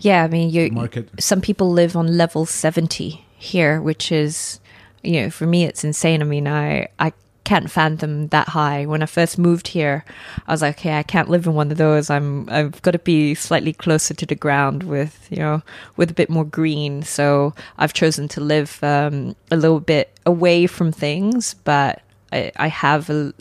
Yeah, 0.00 0.24
I 0.24 0.28
mean, 0.28 0.48
you 0.50 0.70
market. 0.70 1.08
some 1.18 1.40
people 1.40 1.70
live 1.70 1.96
on 1.96 2.16
level 2.16 2.46
70 2.46 3.24
here 3.38 3.82
which 3.82 4.10
is 4.10 4.60
you 5.02 5.20
know 5.20 5.28
for 5.30 5.46
me 5.46 5.64
it's 5.64 5.84
insane 5.84 6.22
i 6.22 6.24
mean 6.24 6.48
i 6.48 6.88
i 6.98 7.12
can't 7.46 7.70
fathom 7.70 8.26
that 8.28 8.48
high. 8.48 8.86
When 8.86 9.04
I 9.04 9.06
first 9.06 9.38
moved 9.38 9.68
here, 9.68 10.04
I 10.48 10.52
was 10.52 10.62
like, 10.62 10.78
okay, 10.78 10.98
I 10.98 11.04
can't 11.04 11.30
live 11.30 11.46
in 11.46 11.54
one 11.54 11.70
of 11.70 11.78
those. 11.78 12.10
I'm 12.10 12.50
I've 12.50 12.82
got 12.82 12.90
to 12.90 12.98
be 12.98 13.36
slightly 13.36 13.72
closer 13.72 14.14
to 14.14 14.26
the 14.26 14.34
ground 14.34 14.82
with 14.82 15.28
you 15.30 15.38
know 15.38 15.62
with 15.96 16.10
a 16.10 16.14
bit 16.14 16.28
more 16.28 16.44
green. 16.44 17.02
So 17.04 17.54
I've 17.78 17.92
chosen 17.92 18.26
to 18.28 18.40
live 18.40 18.82
um, 18.82 19.36
a 19.52 19.56
little 19.56 19.78
bit 19.78 20.18
away 20.26 20.66
from 20.66 20.90
things, 20.90 21.54
but 21.54 22.02
I, 22.32 22.50
I 22.56 22.66
have 22.66 23.08
a, 23.10 23.32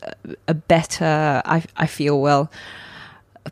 a 0.48 0.54
better. 0.54 1.42
I 1.44 1.64
I 1.76 1.88
feel 1.88 2.22
well 2.22 2.52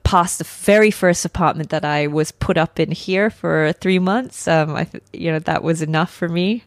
past 0.04 0.38
the 0.38 0.44
very 0.44 0.92
first 0.92 1.26
apartment 1.26 1.70
that 1.70 1.86
I 1.86 2.08
was 2.08 2.32
put 2.32 2.58
up 2.58 2.80
in 2.80 2.92
here 2.92 3.30
for 3.30 3.74
three 3.74 4.00
months. 4.00 4.48
Um, 4.48 4.76
I, 4.76 4.88
you 5.14 5.32
know, 5.32 5.40
that 5.40 5.64
was 5.64 5.82
enough 5.82 6.12
for 6.12 6.30
me. 6.30 6.64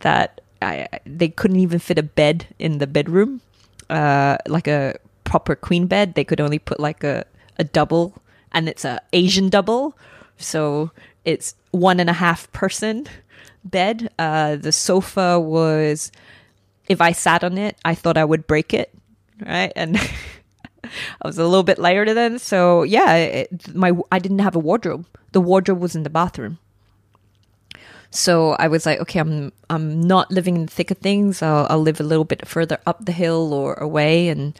That 0.00 0.40
I, 0.62 0.88
they 1.06 1.28
couldn't 1.28 1.60
even 1.60 1.78
fit 1.78 1.98
a 1.98 2.02
bed 2.02 2.46
in 2.58 2.78
the 2.78 2.86
bedroom, 2.86 3.40
uh, 3.88 4.36
like 4.46 4.68
a 4.68 4.96
proper 5.24 5.54
queen 5.54 5.86
bed. 5.86 6.14
They 6.14 6.24
could 6.24 6.40
only 6.40 6.58
put 6.58 6.80
like 6.80 7.04
a, 7.04 7.24
a 7.58 7.64
double, 7.64 8.14
and 8.52 8.68
it's 8.68 8.84
a 8.84 9.00
Asian 9.12 9.48
double, 9.48 9.96
so 10.36 10.90
it's 11.24 11.54
one 11.70 12.00
and 12.00 12.10
a 12.10 12.14
half 12.14 12.50
person 12.52 13.06
bed. 13.64 14.10
Uh, 14.18 14.56
the 14.56 14.72
sofa 14.72 15.38
was, 15.38 16.10
if 16.88 17.00
I 17.00 17.12
sat 17.12 17.44
on 17.44 17.58
it, 17.58 17.76
I 17.84 17.94
thought 17.94 18.16
I 18.16 18.24
would 18.24 18.46
break 18.46 18.74
it, 18.74 18.92
right? 19.44 19.72
And 19.76 19.96
I 20.84 20.88
was 21.24 21.38
a 21.38 21.44
little 21.44 21.62
bit 21.62 21.78
lighter 21.78 22.12
then, 22.14 22.38
so 22.38 22.82
yeah, 22.82 23.14
it, 23.14 23.74
my 23.74 23.92
I 24.10 24.18
didn't 24.18 24.40
have 24.40 24.56
a 24.56 24.60
wardrobe. 24.60 25.06
The 25.32 25.40
wardrobe 25.40 25.80
was 25.80 25.94
in 25.94 26.02
the 26.02 26.10
bathroom. 26.10 26.58
So 28.12 28.52
I 28.52 28.66
was 28.68 28.86
like, 28.86 28.98
okay, 29.00 29.20
I'm 29.20 29.52
I'm 29.70 30.00
not 30.00 30.30
living 30.32 30.56
in 30.56 30.66
the 30.66 30.72
thick 30.72 30.90
of 30.90 30.98
things. 30.98 31.42
I'll, 31.42 31.66
I'll 31.70 31.80
live 31.80 32.00
a 32.00 32.04
little 32.04 32.24
bit 32.24 32.46
further 32.46 32.78
up 32.86 33.04
the 33.04 33.12
hill 33.12 33.52
or 33.54 33.74
away, 33.74 34.28
and 34.28 34.58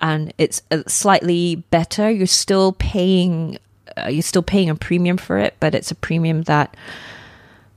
and 0.00 0.32
it's 0.38 0.62
slightly 0.88 1.56
better. 1.70 2.10
You're 2.10 2.26
still 2.26 2.72
paying, 2.72 3.58
uh, 3.96 4.08
you're 4.08 4.22
still 4.22 4.42
paying 4.42 4.68
a 4.70 4.74
premium 4.74 5.16
for 5.16 5.38
it, 5.38 5.54
but 5.60 5.74
it's 5.74 5.90
a 5.90 5.94
premium 5.96 6.42
that, 6.42 6.76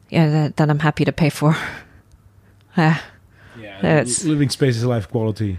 yeah, 0.09 0.29
that, 0.29 0.57
that 0.57 0.69
I'm 0.69 0.79
happy 0.79 1.03
to 1.05 1.11
pay 1.11 1.29
for. 1.29 1.55
Uh, 2.77 2.97
yeah, 3.59 3.79
it's- 4.01 4.23
living 4.23 4.49
space 4.49 4.77
is 4.77 4.85
life 4.85 5.07
quality. 5.09 5.57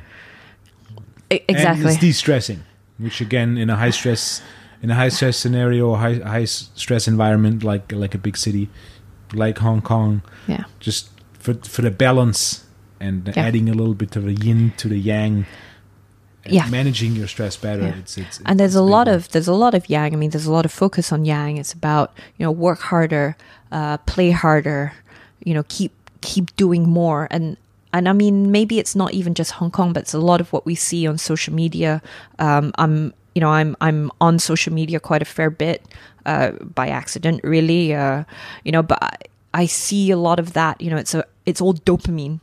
e- 1.31 1.41
And 1.49 1.57
exactly. 1.57 1.87
it's 1.93 2.01
de-stressing, 2.01 2.63
which 2.99 3.21
again, 3.21 3.59
in 3.59 3.71
a 3.71 3.77
high 3.77 3.91
stress, 3.91 4.41
in 4.83 4.91
a 4.91 4.95
high 4.95 5.09
stress 5.09 5.37
scenario, 5.37 5.95
high 5.95 6.15
high 6.15 6.45
stress 6.47 7.07
environment 7.09 7.63
like 7.65 7.91
like 7.93 8.15
a 8.15 8.19
big 8.19 8.37
city, 8.37 8.69
like 9.35 9.59
Hong 9.59 9.81
Kong, 9.83 10.23
yeah. 10.47 10.65
just 10.81 11.11
for 11.39 11.55
for 11.55 11.83
the 11.83 11.91
balance 11.91 12.65
and 13.01 13.27
Yeah. 13.29 13.47
adding 13.47 13.69
a 13.69 13.75
little 13.75 13.95
bit 13.95 14.17
of 14.17 14.27
a 14.27 14.33
yin 14.33 14.73
to 14.77 14.89
the 14.89 14.99
yang. 14.99 15.47
Yeah. 16.45 16.67
managing 16.71 17.15
your 17.15 17.29
stress 17.29 17.57
better. 17.57 17.83
Yeah. 17.85 17.99
It's, 18.03 18.19
it's 18.19 18.41
and 18.45 18.59
there's 18.59 18.75
a 18.75 18.83
lot 18.83 19.07
of 19.07 19.29
there's 19.31 19.47
a 19.47 19.55
lot 19.55 19.75
of 19.75 19.89
yang. 19.89 20.13
I 20.13 20.17
mean, 20.17 20.31
there's 20.31 20.47
a 20.47 20.51
lot 20.53 20.65
of 20.65 20.73
focus 20.73 21.13
on 21.13 21.25
yang. 21.25 21.57
It's 21.57 21.73
about 21.73 22.11
you 22.37 22.43
know 22.45 22.51
work 22.51 22.81
harder, 22.81 23.37
uh, 23.71 23.99
play 24.07 24.33
harder, 24.33 24.93
you 25.45 25.55
know 25.55 25.63
keep 25.69 25.93
keep 26.21 26.51
doing 26.57 26.89
more. 26.89 27.29
And 27.31 27.57
and 27.93 28.09
I 28.09 28.13
mean 28.13 28.51
maybe 28.51 28.81
it's 28.81 28.97
not 28.97 29.15
even 29.15 29.35
just 29.35 29.53
Hong 29.53 29.71
Kong, 29.71 29.93
but 29.93 30.03
it's 30.03 30.15
a 30.15 30.19
lot 30.19 30.41
of 30.41 30.53
what 30.53 30.67
we 30.67 30.75
see 30.75 31.07
on 31.07 31.17
social 31.17 31.55
media. 31.55 32.03
Um, 32.41 32.73
I'm 32.77 33.15
you 33.35 33.41
know 33.41 33.51
I'm 33.51 33.77
I'm 33.81 34.11
on 34.21 34.39
social 34.39 34.73
media 34.73 35.01
quite 35.01 35.23
a 35.23 35.27
fair 35.27 35.51
bit 35.51 35.85
uh, 36.27 36.53
by 36.53 36.89
accident, 36.89 37.41
really. 37.45 37.95
Uh, 37.95 38.25
you 38.65 38.73
know, 38.73 38.83
but 38.83 39.29
I, 39.55 39.67
see 39.67 40.11
a 40.11 40.17
lot 40.17 40.39
of 40.39 40.53
that. 40.55 40.81
You 40.81 40.91
know, 40.91 40.97
it's 40.97 41.15
a 41.15 41.25
it's 41.47 41.61
all 41.61 41.75
dopamine 41.75 42.41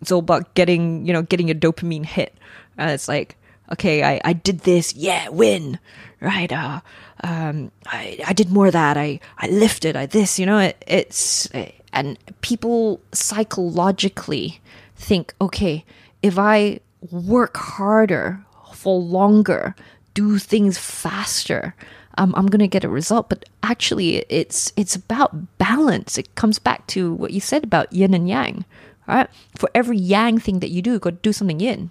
it's 0.00 0.12
all 0.12 0.18
about 0.18 0.54
getting 0.54 1.06
you 1.06 1.12
know 1.12 1.22
getting 1.22 1.50
a 1.50 1.54
dopamine 1.54 2.04
hit 2.04 2.34
and 2.78 2.90
it's 2.90 3.08
like 3.08 3.36
okay 3.72 4.02
i 4.02 4.20
i 4.24 4.32
did 4.32 4.60
this 4.60 4.94
yeah 4.94 5.28
win 5.28 5.78
right 6.20 6.52
uh 6.52 6.80
um 7.24 7.70
i 7.86 8.18
i 8.26 8.32
did 8.32 8.50
more 8.50 8.66
of 8.66 8.72
that 8.72 8.96
i 8.96 9.18
i 9.38 9.46
lifted 9.48 9.96
i 9.96 10.06
this 10.06 10.38
you 10.38 10.46
know 10.46 10.58
it, 10.58 10.82
it's 10.86 11.48
and 11.92 12.18
people 12.40 13.00
psychologically 13.12 14.60
think 14.96 15.34
okay 15.40 15.84
if 16.22 16.38
i 16.38 16.78
work 17.10 17.56
harder 17.56 18.44
for 18.72 18.98
longer 19.00 19.74
do 20.16 20.38
things 20.40 20.78
faster 20.80 21.74
um, 22.18 22.32
i'm 22.36 22.48
going 22.48 22.64
to 22.64 22.74
get 22.76 22.84
a 22.84 22.88
result 23.00 23.28
but 23.28 23.44
actually 23.62 24.24
it's 24.32 24.72
it's 24.80 24.96
about 24.96 25.30
balance 25.58 26.16
it 26.18 26.28
comes 26.40 26.58
back 26.58 26.86
to 26.88 27.12
what 27.20 27.30
you 27.36 27.40
said 27.40 27.62
about 27.64 27.92
yin 27.92 28.14
and 28.14 28.28
yang 28.28 28.64
right? 29.06 29.28
For 29.54 29.70
every 29.72 29.96
yang 29.96 30.40
thing 30.42 30.58
that 30.58 30.70
you 30.74 30.82
do, 30.82 30.92
you 30.94 30.98
got 30.98 31.10
to 31.10 31.28
do 31.28 31.32
something 31.32 31.60
yin, 31.62 31.90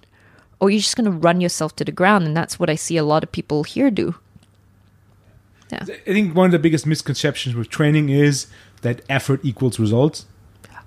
or 0.60 0.70
you're 0.70 0.84
just 0.84 0.98
going 1.00 1.06
to 1.10 1.16
run 1.28 1.40
yourself 1.40 1.72
to 1.78 1.86
the 1.86 1.92
ground, 1.96 2.28
and 2.28 2.36
that's 2.36 2.60
what 2.60 2.70
I 2.70 2.76
see 2.76 2.98
a 3.00 3.06
lot 3.08 3.24
of 3.24 3.32
people 3.32 3.64
here 3.64 3.90
do. 3.90 4.16
Yeah, 5.72 5.84
I 5.84 6.12
think 6.12 6.36
one 6.36 6.48
of 6.48 6.52
the 6.52 6.60
biggest 6.60 6.86
misconceptions 6.86 7.56
with 7.56 7.70
training 7.70 8.10
is 8.10 8.48
that 8.82 9.02
effort 9.08 9.40
equals 9.44 9.80
results, 9.80 10.26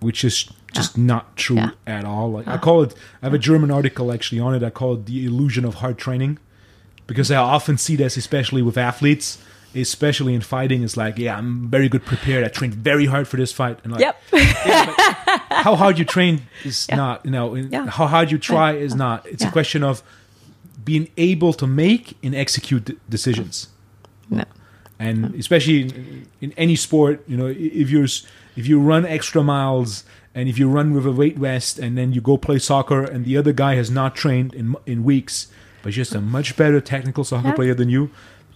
which 0.00 0.22
is 0.22 0.50
just 0.74 0.98
not 0.98 1.34
true 1.36 1.56
Yeah. 1.56 1.70
at 1.86 2.04
all. 2.04 2.30
Like 2.30 2.46
I 2.46 2.58
call 2.58 2.82
it, 2.82 2.94
I 3.22 3.26
have 3.26 3.34
a 3.34 3.38
German 3.38 3.70
article 3.70 4.12
actually 4.12 4.38
on 4.40 4.54
it. 4.54 4.62
I 4.62 4.68
call 4.70 4.94
it 4.94 5.06
the 5.06 5.24
illusion 5.24 5.64
of 5.64 5.76
hard 5.76 5.96
training, 5.96 6.36
because 7.08 7.32
I 7.32 7.36
often 7.38 7.76
see 7.78 7.96
this, 7.96 8.16
especially 8.16 8.62
with 8.62 8.78
athletes, 8.78 9.38
especially 9.74 10.34
in 10.34 10.40
fighting. 10.42 10.84
It's 10.84 10.96
like, 10.96 11.18
yeah, 11.18 11.36
I'm 11.36 11.68
very 11.68 11.88
good 11.88 12.04
prepared. 12.06 12.44
I 12.44 12.48
trained 12.48 12.74
very 12.74 13.06
hard 13.06 13.26
for 13.26 13.36
this 13.36 13.50
fight, 13.52 13.80
and 13.82 13.92
like, 13.92 14.00
yep, 14.02 14.22
how 15.50 15.74
hard 15.74 15.98
you 15.98 16.04
train 16.04 16.42
is 16.64 16.88
not, 16.90 17.24
you 17.24 17.32
know, 17.32 17.54
Yeah. 17.56 17.86
how 17.90 18.06
hard 18.06 18.30
you 18.30 18.38
try 18.38 18.72
is 18.74 18.94
not. 18.94 19.26
It's 19.26 19.42
a 19.44 19.50
question 19.50 19.82
of 19.82 20.02
being 20.84 21.08
able 21.16 21.52
to 21.54 21.66
make 21.66 22.16
and 22.22 22.34
execute 22.34 22.98
decisions 23.10 23.68
no. 24.30 24.42
and 24.98 25.34
especially 25.34 25.82
in, 25.82 26.26
in 26.40 26.52
any 26.56 26.74
sport 26.76 27.22
you 27.28 27.36
know 27.36 27.46
if 27.46 27.90
you're 27.90 28.06
if 28.56 28.66
you 28.66 28.80
run 28.80 29.04
extra 29.04 29.42
miles 29.42 30.02
and 30.34 30.48
if 30.48 30.58
you 30.58 30.66
run 30.66 30.94
with 30.94 31.04
a 31.04 31.12
weight 31.12 31.36
vest 31.36 31.78
and 31.78 31.98
then 31.98 32.14
you 32.14 32.22
go 32.22 32.38
play 32.38 32.58
soccer 32.58 33.02
and 33.04 33.26
the 33.26 33.36
other 33.36 33.52
guy 33.52 33.74
has 33.74 33.90
not 33.90 34.14
trained 34.16 34.54
in 34.54 34.74
in 34.86 35.04
weeks 35.04 35.48
but 35.82 35.92
just 35.92 36.14
a 36.14 36.20
much 36.20 36.56
better 36.56 36.80
technical 36.80 37.24
soccer 37.24 37.48
Yeah. 37.48 37.54
player 37.54 37.74
than 37.74 37.88
you, 37.88 38.10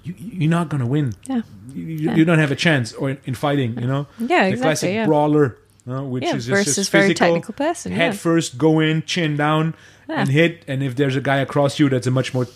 you 0.04 0.14
you're 0.18 0.50
not 0.50 0.68
going 0.68 0.80
to 0.80 0.86
win. 0.86 1.14
Yeah, 1.28 1.42
you, 1.74 1.84
you- 1.84 2.12
you 2.16 2.24
don't 2.24 2.38
have 2.38 2.50
a 2.52 2.56
chance 2.56 2.92
or 2.92 3.10
in, 3.10 3.18
in 3.24 3.34
fighting 3.34 3.78
you 3.80 3.86
know? 3.86 4.06
Yeah, 4.18 4.26
the 4.44 4.48
exactly, 4.48 4.56
classic 4.60 4.94
yeah. 4.94 5.06
brawler 5.06 5.58
uh, 5.88 6.02
which 6.02 6.22
Yeah, 6.24 6.36
is 6.36 6.46
just, 6.46 6.48
versus 6.48 6.76
just 6.76 6.90
very 6.90 7.08
physical, 7.08 7.26
technical 7.26 7.54
person, 7.54 7.92
head 7.92 8.16
first 8.16 8.56
go 8.58 8.78
in 8.80 9.02
chin 9.02 9.36
down 9.36 9.74
and 10.08 10.28
hit. 10.28 10.64
And 10.68 10.82
if 10.82 10.94
there's 10.96 11.16
a 11.16 11.20
guy 11.20 11.38
across 11.38 11.78
you 11.80 11.88
that's 11.88 12.06
a 12.06 12.10
much 12.10 12.32
more 12.34 12.46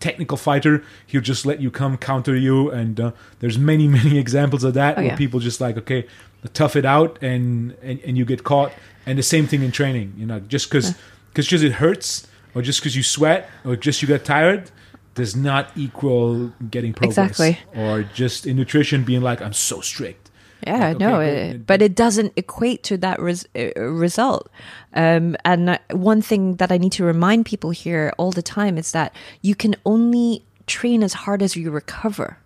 technical 0.00 0.36
fighter 0.36 0.84
he'll 1.08 1.20
just 1.20 1.44
let 1.44 1.60
you 1.60 1.70
come 1.72 1.96
counter 1.96 2.36
you. 2.36 2.70
And 2.70 3.00
uh, 3.00 3.10
there's 3.40 3.58
many 3.58 3.88
many 3.98 4.16
examples 4.18 4.62
of 4.64 4.74
that 4.74 4.96
Oh, 4.96 5.00
where 5.00 5.10
yeah. 5.10 5.16
people 5.16 5.40
just 5.40 5.60
like 5.60 5.76
okay 5.78 6.06
tough 6.52 6.76
it 6.76 6.84
out 6.84 7.18
and 7.20 7.74
and, 7.82 7.98
and 8.06 8.16
you 8.16 8.24
get 8.24 8.44
caught. 8.44 8.72
And 9.06 9.18
the 9.18 9.22
same 9.24 9.46
thing 9.48 9.62
in 9.62 9.72
training 9.72 10.14
you 10.16 10.26
know 10.26 10.38
just 10.40 10.68
because 10.70 10.94
because 11.30 11.46
just 11.48 11.64
it 11.64 11.72
hurts 11.72 12.28
or 12.58 12.62
just 12.62 12.80
because 12.80 12.96
you 12.96 13.02
sweat 13.04 13.48
or 13.64 13.76
just 13.76 14.02
you 14.02 14.08
get 14.08 14.24
tired 14.24 14.70
does 15.14 15.34
not 15.36 15.70
equal 15.76 16.52
getting 16.70 16.92
progress 16.92 17.18
Exactly. 17.38 17.58
or 17.80 18.02
just 18.14 18.46
in 18.46 18.56
nutrition 18.56 19.04
being 19.04 19.22
like 19.22 19.40
i'm 19.46 19.52
so 19.52 19.80
strict 19.80 20.24
Yeah, 20.66 20.88
Like, 20.88 20.98
no, 20.98 21.20
it, 21.20 21.66
but 21.70 21.82
it 21.82 21.94
doesn't 21.94 22.32
equate 22.36 22.82
to 22.90 22.98
that 22.98 23.18
res- 23.22 23.46
uh, 23.54 23.70
result. 24.06 24.50
Um, 24.92 25.36
and 25.44 25.78
one 25.92 26.20
thing 26.20 26.56
that 26.58 26.70
I 26.74 26.78
need 26.78 26.92
to 26.98 27.04
remind 27.04 27.46
people 27.46 27.70
here 27.70 28.12
all 28.18 28.32
the 28.34 28.42
time 28.42 28.74
is 28.76 28.90
that 28.90 29.14
you 29.40 29.54
can 29.54 29.74
only 29.84 30.42
train 30.66 31.04
as 31.04 31.12
hard 31.22 31.42
as 31.46 31.54
you 31.54 31.70
recover. 31.70 32.38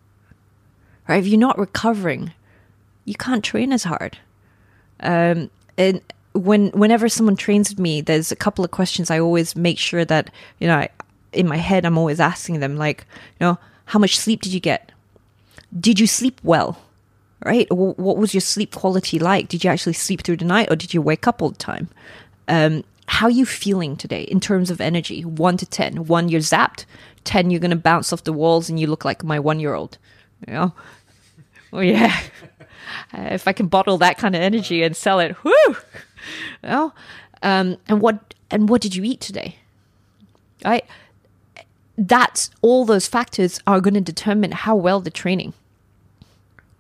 Right? 1.08 1.20
If 1.24 1.26
you're 1.26 1.40
not 1.48 1.56
recovering, 1.58 2.32
you 3.08 3.14
can't 3.16 3.42
train 3.42 3.72
as 3.72 3.84
hard. 3.84 4.18
Um, 5.00 5.48
and 5.78 6.00
when 6.34 6.68
whenever 6.70 7.08
someone 7.08 7.36
trains 7.36 7.70
with 7.70 7.78
me, 7.78 8.00
there's 8.00 8.32
a 8.32 8.36
couple 8.36 8.64
of 8.64 8.70
questions 8.70 9.10
I 9.10 9.18
always 9.20 9.54
make 9.56 9.78
sure 9.78 10.04
that 10.04 10.30
you 10.58 10.66
know 10.66 10.76
I, 10.76 10.88
in 11.32 11.46
my 11.48 11.56
head 11.56 11.84
I'm 11.84 11.98
always 11.98 12.20
asking 12.20 12.60
them 12.60 12.76
like, 12.76 13.06
you 13.40 13.46
know, 13.46 13.58
how 13.86 13.98
much 13.98 14.18
sleep 14.18 14.42
did 14.42 14.52
you 14.52 14.60
get? 14.60 14.92
Did 15.78 15.98
you 16.00 16.06
sleep 16.06 16.40
well? 16.42 16.78
Right? 17.44 17.66
Wh- 17.70 17.98
What 17.98 18.16
was 18.18 18.34
your 18.34 18.40
sleep 18.40 18.74
quality 18.74 19.18
like? 19.18 19.48
Did 19.48 19.64
you 19.64 19.70
actually 19.70 19.94
sleep 19.94 20.22
through 20.22 20.36
the 20.38 20.44
night, 20.44 20.70
or 20.70 20.76
did 20.76 20.94
you 20.94 21.02
wake 21.02 21.26
up 21.26 21.42
all 21.42 21.50
the 21.50 21.56
time? 21.58 21.88
Um, 22.48 22.84
how 23.06 23.26
are 23.26 23.30
you 23.30 23.44
feeling 23.44 23.96
today 23.96 24.22
in 24.22 24.40
terms 24.40 24.70
of 24.70 24.80
energy? 24.80 25.22
One 25.24 25.56
to 25.58 25.66
ten. 25.66 26.06
One, 26.06 26.28
you're 26.28 26.40
zapped. 26.40 26.84
Ten, 27.24 27.50
you're 27.50 27.60
gonna 27.60 27.76
bounce 27.76 28.12
off 28.12 28.24
the 28.24 28.32
walls 28.32 28.68
and 28.70 28.78
you 28.80 28.86
look 28.86 29.04
like 29.04 29.22
my 29.24 29.38
one 29.38 29.60
year 29.60 29.74
old. 29.74 29.98
You 30.46 30.52
know? 30.54 30.72
Oh 31.74 31.80
yeah. 31.80 32.14
Uh, 33.14 33.28
if 33.30 33.48
I 33.48 33.52
can 33.52 33.68
bottle 33.68 33.96
that 33.98 34.18
kind 34.18 34.34
of 34.34 34.42
energy 34.42 34.82
and 34.82 34.94
sell 34.94 35.18
it, 35.20 35.34
whoo! 35.44 35.76
Well, 36.62 36.94
um, 37.42 37.76
and 37.88 38.00
what 38.00 38.34
and 38.50 38.68
what 38.68 38.80
did 38.80 38.94
you 38.94 39.04
eat 39.04 39.20
today? 39.20 39.56
Right. 40.64 40.84
That's 41.98 42.50
all 42.62 42.84
those 42.84 43.06
factors 43.06 43.60
are 43.66 43.80
going 43.80 43.94
to 43.94 44.00
determine 44.00 44.52
how 44.52 44.74
well 44.76 45.00
the 45.00 45.10
training, 45.10 45.52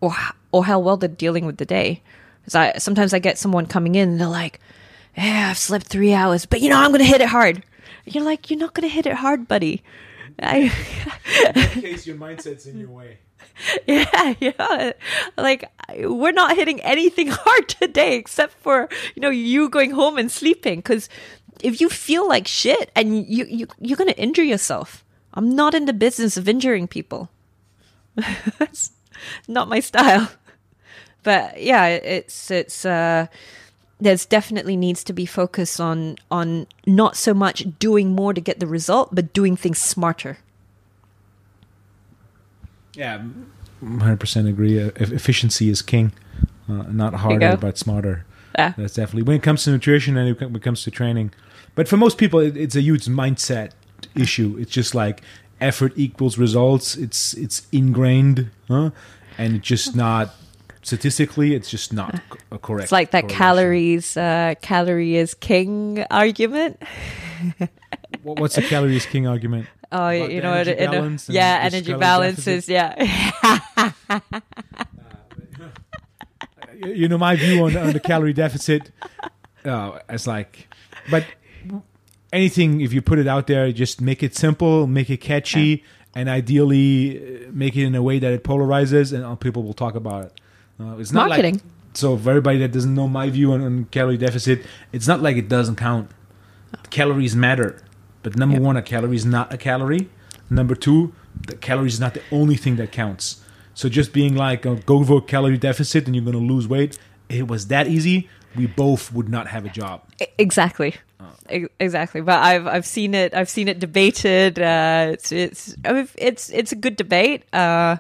or 0.00 0.14
or 0.52 0.64
how 0.64 0.78
well 0.78 0.96
they're 0.96 1.08
dealing 1.08 1.46
with 1.46 1.58
the 1.58 1.66
day. 1.66 2.02
Because 2.40 2.54
I 2.54 2.78
sometimes 2.78 3.12
I 3.12 3.18
get 3.18 3.38
someone 3.38 3.66
coming 3.66 3.94
in 3.94 4.08
and 4.08 4.20
they're 4.20 4.26
like, 4.28 4.60
"Yeah, 5.16 5.48
I've 5.50 5.58
slept 5.58 5.86
three 5.86 6.12
hours, 6.12 6.46
but 6.46 6.60
you 6.60 6.70
know 6.70 6.78
I'm 6.78 6.90
going 6.90 7.00
to 7.00 7.04
hit 7.04 7.20
it 7.20 7.28
hard." 7.28 7.62
You're 8.04 8.24
like, 8.24 8.50
you're 8.50 8.58
not 8.58 8.74
going 8.74 8.88
to 8.88 8.92
hit 8.92 9.06
it 9.06 9.14
hard, 9.14 9.46
buddy. 9.46 9.82
I, 10.40 10.72
In 11.54 11.82
case 11.82 12.06
your 12.06 12.16
mindset's 12.16 12.66
in 12.66 12.78
your 12.78 12.88
way. 12.88 13.18
yeah, 13.86 14.34
yeah. 14.40 14.92
Like 15.36 15.64
we're 15.98 16.32
not 16.32 16.56
hitting 16.56 16.80
anything 16.80 17.28
hard 17.30 17.68
today 17.68 18.16
except 18.16 18.54
for 18.60 18.88
you 19.14 19.22
know 19.22 19.30
you 19.30 19.68
going 19.68 19.92
home 19.92 20.18
and 20.18 20.30
sleeping. 20.30 20.78
Because 20.78 21.08
if 21.62 21.80
you 21.80 21.88
feel 21.88 22.28
like 22.28 22.46
shit 22.46 22.90
and 22.94 23.26
you 23.26 23.44
you 23.44 23.66
you're 23.80 23.96
gonna 23.98 24.12
injure 24.12 24.44
yourself. 24.44 25.04
I'm 25.34 25.54
not 25.54 25.74
in 25.74 25.86
the 25.86 25.94
business 25.94 26.36
of 26.36 26.48
injuring 26.48 26.88
people. 26.88 27.30
That's 28.58 28.92
not 29.48 29.68
my 29.68 29.80
style. 29.80 30.30
But 31.22 31.62
yeah, 31.62 31.86
it's 31.86 32.50
it's 32.50 32.84
uh 32.84 33.26
there's 34.00 34.26
definitely 34.26 34.76
needs 34.76 35.04
to 35.04 35.12
be 35.12 35.26
focus 35.26 35.78
on 35.78 36.16
on 36.30 36.66
not 36.86 37.16
so 37.16 37.32
much 37.32 37.64
doing 37.78 38.14
more 38.14 38.34
to 38.34 38.40
get 38.40 38.60
the 38.60 38.66
result, 38.66 39.14
but 39.14 39.32
doing 39.32 39.56
things 39.56 39.78
smarter. 39.78 40.38
Yeah, 42.94 43.22
100% 43.82 44.48
agree. 44.48 44.82
Uh, 44.82 44.90
efficiency 44.96 45.68
is 45.68 45.82
king. 45.82 46.12
Uh, 46.68 46.82
not 46.90 47.14
harder, 47.14 47.56
but 47.56 47.76
smarter. 47.78 48.24
Yeah. 48.56 48.74
That's 48.76 48.94
definitely 48.94 49.22
when 49.24 49.36
it 49.36 49.42
comes 49.42 49.64
to 49.64 49.70
nutrition 49.70 50.16
and 50.16 50.38
when 50.38 50.54
it 50.56 50.62
comes 50.62 50.84
to 50.84 50.90
training. 50.90 51.32
But 51.74 51.88
for 51.88 51.96
most 51.96 52.18
people, 52.18 52.38
it, 52.40 52.56
it's 52.56 52.76
a 52.76 52.82
huge 52.82 53.06
mindset 53.06 53.72
issue. 54.14 54.56
It's 54.58 54.70
just 54.70 54.94
like 54.94 55.22
effort 55.60 55.92
equals 55.96 56.38
results. 56.38 56.96
It's 56.96 57.34
it's 57.34 57.66
ingrained, 57.72 58.50
huh? 58.68 58.90
and 59.38 59.56
it's 59.56 59.66
just 59.66 59.96
not 59.96 60.34
statistically. 60.82 61.54
It's 61.54 61.70
just 61.70 61.92
not 61.92 62.16
c- 62.16 62.38
a 62.50 62.58
correct. 62.58 62.84
It's 62.84 62.92
like 62.92 63.12
that 63.12 63.28
calories, 63.28 64.16
uh, 64.16 64.54
calorie 64.60 65.16
is 65.16 65.34
king 65.34 66.04
argument. 66.10 66.82
What- 68.22 68.38
What's 68.40 68.56
the 68.56 68.62
calories 68.62 69.06
king 69.06 69.26
argument? 69.26 69.66
Oh, 69.94 70.08
About 70.08 70.32
you 70.32 70.40
know, 70.40 70.54
energy 70.54 70.70
it, 70.70 70.80
it, 70.80 70.90
balance 70.90 71.28
and 71.28 71.34
yeah, 71.34 71.60
energy 71.64 71.92
balances, 71.92 72.66
yeah. 72.66 72.96
you 76.82 76.88
you 76.92 77.08
know 77.08 77.18
my 77.18 77.36
view 77.36 77.62
on, 77.64 77.76
on 77.76 77.92
the 77.92 78.00
calorie 78.00 78.32
deficit? 78.32 78.90
Uh, 79.64 79.98
it's 80.08 80.26
like 80.26 80.72
but 81.10 81.24
anything 82.32 82.80
if 82.80 82.92
you 82.92 83.02
put 83.02 83.18
it 83.18 83.28
out 83.28 83.46
there 83.46 83.70
just 83.70 84.00
make 84.00 84.22
it 84.22 84.34
simple 84.34 84.86
make 84.86 85.10
it 85.10 85.18
catchy 85.18 85.84
and 86.14 86.28
ideally 86.28 87.18
uh, 87.46 87.50
make 87.52 87.76
it 87.76 87.84
in 87.84 87.94
a 87.94 88.02
way 88.02 88.18
that 88.18 88.32
it 88.32 88.42
polarizes 88.44 89.12
and 89.12 89.24
uh, 89.24 89.34
people 89.34 89.62
will 89.62 89.74
talk 89.74 89.94
about 89.94 90.24
it. 90.24 90.40
Uh, 90.80 90.96
it's 90.98 91.12
not 91.12 91.28
Marketing. 91.28 91.54
like 91.56 91.62
so 91.94 92.16
for 92.16 92.30
everybody 92.30 92.58
that 92.58 92.72
doesn't 92.72 92.94
know 92.94 93.06
my 93.06 93.28
view 93.30 93.52
on, 93.52 93.60
on 93.62 93.84
calorie 93.90 94.16
deficit 94.16 94.64
it's 94.92 95.06
not 95.06 95.20
like 95.20 95.36
it 95.36 95.48
doesn't 95.48 95.76
count. 95.76 96.10
Calories 96.90 97.36
matter 97.36 97.78
but 98.22 98.36
number 98.36 98.54
Yep. 98.56 98.62
one 98.62 98.76
a 98.76 98.82
calorie 98.82 99.16
is 99.16 99.24
not 99.26 99.52
a 99.52 99.56
calorie 99.56 100.08
number 100.50 100.74
two 100.74 101.12
the 101.46 101.56
calorie 101.56 101.88
is 101.88 101.98
not 102.00 102.14
the 102.14 102.22
only 102.30 102.56
thing 102.56 102.76
that 102.76 102.92
counts 102.92 103.40
so 103.74 103.88
just 103.88 104.12
being 104.12 104.34
like 104.34 104.66
uh, 104.66 104.74
go 104.86 105.02
for 105.04 105.18
a 105.18 105.22
calorie 105.22 105.58
deficit 105.58 106.06
and 106.06 106.14
you're 106.14 106.24
going 106.24 106.36
to 106.36 106.52
lose 106.54 106.68
weight 106.68 106.98
if 107.28 107.36
it 107.38 107.48
was 107.48 107.68
that 107.68 107.86
easy 107.88 108.28
we 108.54 108.66
both 108.66 109.12
would 109.12 109.28
not 109.30 109.46
have 109.48 109.64
a 109.64 109.68
job 109.70 110.02
exactly. 110.38 110.94
E- 111.50 111.66
Exactly, 111.80 112.20
but 112.20 112.38
I've 112.42 112.66
I've 112.66 112.86
seen 112.86 113.14
it. 113.14 113.32
I've 113.34 113.48
seen 113.48 113.66
it 113.68 113.78
debated. 113.80 114.58
Uh, 114.58 115.10
it's 115.12 115.30
it's 115.32 115.74
I 115.84 115.92
mean, 115.92 116.08
it's 116.16 116.50
it's 116.50 116.72
a 116.72 116.76
good 116.76 116.96
debate. 116.96 117.42
Uh, 117.52 117.96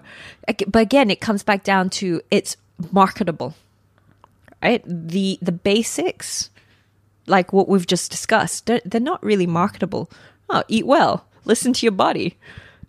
but 0.68 0.80
again, 0.82 1.10
it 1.10 1.20
comes 1.20 1.42
back 1.42 1.62
down 1.64 1.90
to 2.00 2.20
it's 2.30 2.56
marketable, 2.92 3.54
right? 4.62 4.82
The 4.86 5.38
the 5.42 5.52
basics, 5.52 6.50
like 7.26 7.52
what 7.52 7.68
we've 7.68 7.86
just 7.86 8.10
discussed, 8.10 8.66
they're, 8.66 8.80
they're 8.84 9.00
not 9.00 9.22
really 9.22 9.46
marketable. 9.46 10.10
Oh, 10.50 10.62
eat 10.68 10.86
well, 10.86 11.26
listen 11.44 11.72
to 11.74 11.86
your 11.86 11.92
body. 11.92 12.36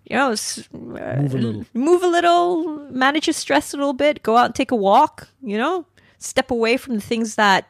You 0.09 0.17
know, 0.17 0.31
s- 0.31 0.67
uh, 0.73 0.77
move 0.77 1.33
a 1.33 1.37
little 1.37 1.65
move 1.73 2.03
a 2.03 2.07
little, 2.07 2.67
manage 2.91 3.27
your 3.27 3.33
stress 3.33 3.73
a 3.73 3.77
little 3.77 3.93
bit, 3.93 4.21
go 4.23 4.35
out 4.37 4.47
and 4.47 4.55
take 4.55 4.71
a 4.71 4.75
walk, 4.75 5.27
you 5.41 5.57
know, 5.57 5.85
step 6.17 6.51
away 6.51 6.75
from 6.77 6.95
the 6.95 7.01
things 7.01 7.35
that 7.35 7.67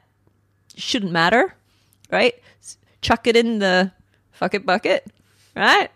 shouldn't 0.76 1.12
matter, 1.12 1.54
right? 2.12 2.34
Chuck 3.02 3.28
it 3.28 3.36
in 3.36 3.60
the 3.60 3.92
fuck 4.32 4.54
it 4.56 4.66
bucket, 4.66 5.06
right? 5.56 5.92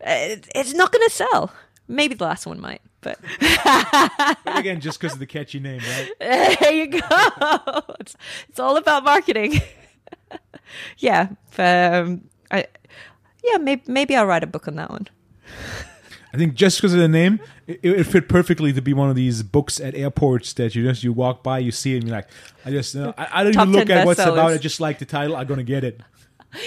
It's 0.00 0.74
not 0.74 0.92
going 0.92 1.06
to 1.08 1.14
sell. 1.14 1.52
Maybe 1.88 2.14
the 2.14 2.24
last 2.24 2.46
one 2.46 2.60
might, 2.60 2.82
but 3.00 3.18
but 3.40 4.56
again 4.58 4.80
just 4.80 5.00
because 5.00 5.14
of 5.14 5.18
the 5.18 5.26
catchy 5.26 5.58
name 5.60 5.80
right 5.80 6.10
there 6.60 6.72
you 6.72 6.86
go. 7.00 7.00
It's, 8.00 8.16
it's 8.48 8.58
all 8.60 8.76
about 8.76 9.04
marketing. 9.04 9.60
yeah. 10.98 11.28
Um, 11.58 12.22
I, 12.50 12.66
yeah, 13.44 13.58
maybe, 13.58 13.82
maybe 13.86 14.16
I'll 14.16 14.26
write 14.26 14.42
a 14.44 14.46
book 14.46 14.68
on 14.68 14.76
that 14.76 14.90
one. 14.90 15.08
i 16.32 16.36
think 16.36 16.54
just 16.54 16.78
because 16.78 16.94
of 16.94 17.00
the 17.00 17.08
name 17.08 17.40
it, 17.66 17.80
it 17.82 18.04
fit 18.04 18.28
perfectly 18.28 18.72
to 18.72 18.80
be 18.80 18.92
one 18.92 19.10
of 19.10 19.16
these 19.16 19.42
books 19.42 19.80
at 19.80 19.96
airports 19.96 20.52
that 20.52 20.76
you 20.76 20.84
just 20.84 21.02
you 21.02 21.12
walk 21.12 21.42
by 21.42 21.58
you 21.58 21.72
see 21.72 21.94
it 21.94 21.98
and 21.98 22.06
you're 22.06 22.16
like 22.16 22.28
i 22.64 22.70
just 22.70 22.94
uh, 22.94 23.12
I, 23.18 23.40
I 23.40 23.44
don't 23.44 23.52
Top 23.52 23.68
even 23.68 23.80
look 23.80 23.90
at 23.90 24.06
what's 24.06 24.20
about 24.20 24.52
it 24.52 24.60
just 24.60 24.78
like 24.80 25.00
the 25.00 25.04
title 25.04 25.34
i'm 25.34 25.46
gonna 25.48 25.64
get 25.64 25.82
it 25.82 26.00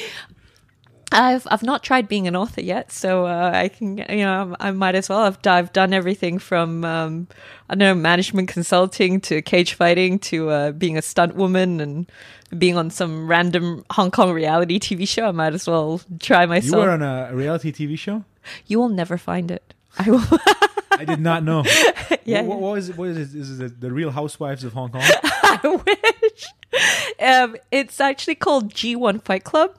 I've 1.13 1.47
I've 1.49 1.63
not 1.63 1.83
tried 1.83 2.07
being 2.07 2.27
an 2.27 2.35
author 2.35 2.61
yet, 2.61 2.91
so 2.91 3.25
uh, 3.25 3.51
I 3.53 3.67
can 3.69 3.97
you 3.97 4.17
know 4.25 4.55
I 4.59 4.71
might 4.71 4.95
as 4.95 5.09
well. 5.09 5.19
I've 5.19 5.37
I've 5.45 5.71
done 5.71 5.93
everything 5.93 6.39
from 6.39 6.83
um, 6.83 7.27
I 7.69 7.75
don't 7.75 7.79
know 7.79 7.93
management 7.95 8.49
consulting 8.49 9.21
to 9.21 9.41
cage 9.41 9.73
fighting 9.75 10.19
to 10.19 10.49
uh, 10.49 10.71
being 10.71 10.97
a 10.97 11.01
stunt 11.01 11.35
woman 11.35 11.79
and 11.79 12.11
being 12.57 12.77
on 12.77 12.89
some 12.89 13.27
random 13.27 13.83
Hong 13.91 14.11
Kong 14.11 14.31
reality 14.31 14.79
TV 14.79 15.07
show. 15.07 15.27
I 15.27 15.31
might 15.31 15.53
as 15.53 15.67
well 15.67 16.01
try 16.19 16.45
myself. 16.45 16.71
you 16.73 16.77
were 16.79 16.91
on 16.91 17.01
a 17.01 17.29
reality 17.33 17.71
tv 17.71 17.97
show 17.97 18.23
You 18.67 18.79
will 18.79 18.89
never 18.89 19.17
find 19.17 19.51
it. 19.51 19.73
I 19.97 20.09
will. 20.09 20.23
i 20.91 21.05
did 21.05 21.19
not 21.19 21.43
know 21.43 21.63
Yeah. 22.25 22.43
what, 22.43 22.59
what 22.59 22.73
was 22.73 22.89
it 22.89 22.97
what 22.97 23.09
is 23.09 23.33
it 23.33 23.39
is 23.39 23.59
it 23.59 23.81
the 23.81 23.91
real 23.91 24.11
housewives 24.11 24.63
of 24.63 24.73
hong 24.73 24.91
kong 24.91 25.01
I 25.43 25.81
wish. 25.85 26.45
Um, 27.19 27.55
it's 27.71 27.99
actually 27.99 28.35
called 28.35 28.73
G1 28.73 29.23
Fight 29.23 29.43
Club. 29.43 29.75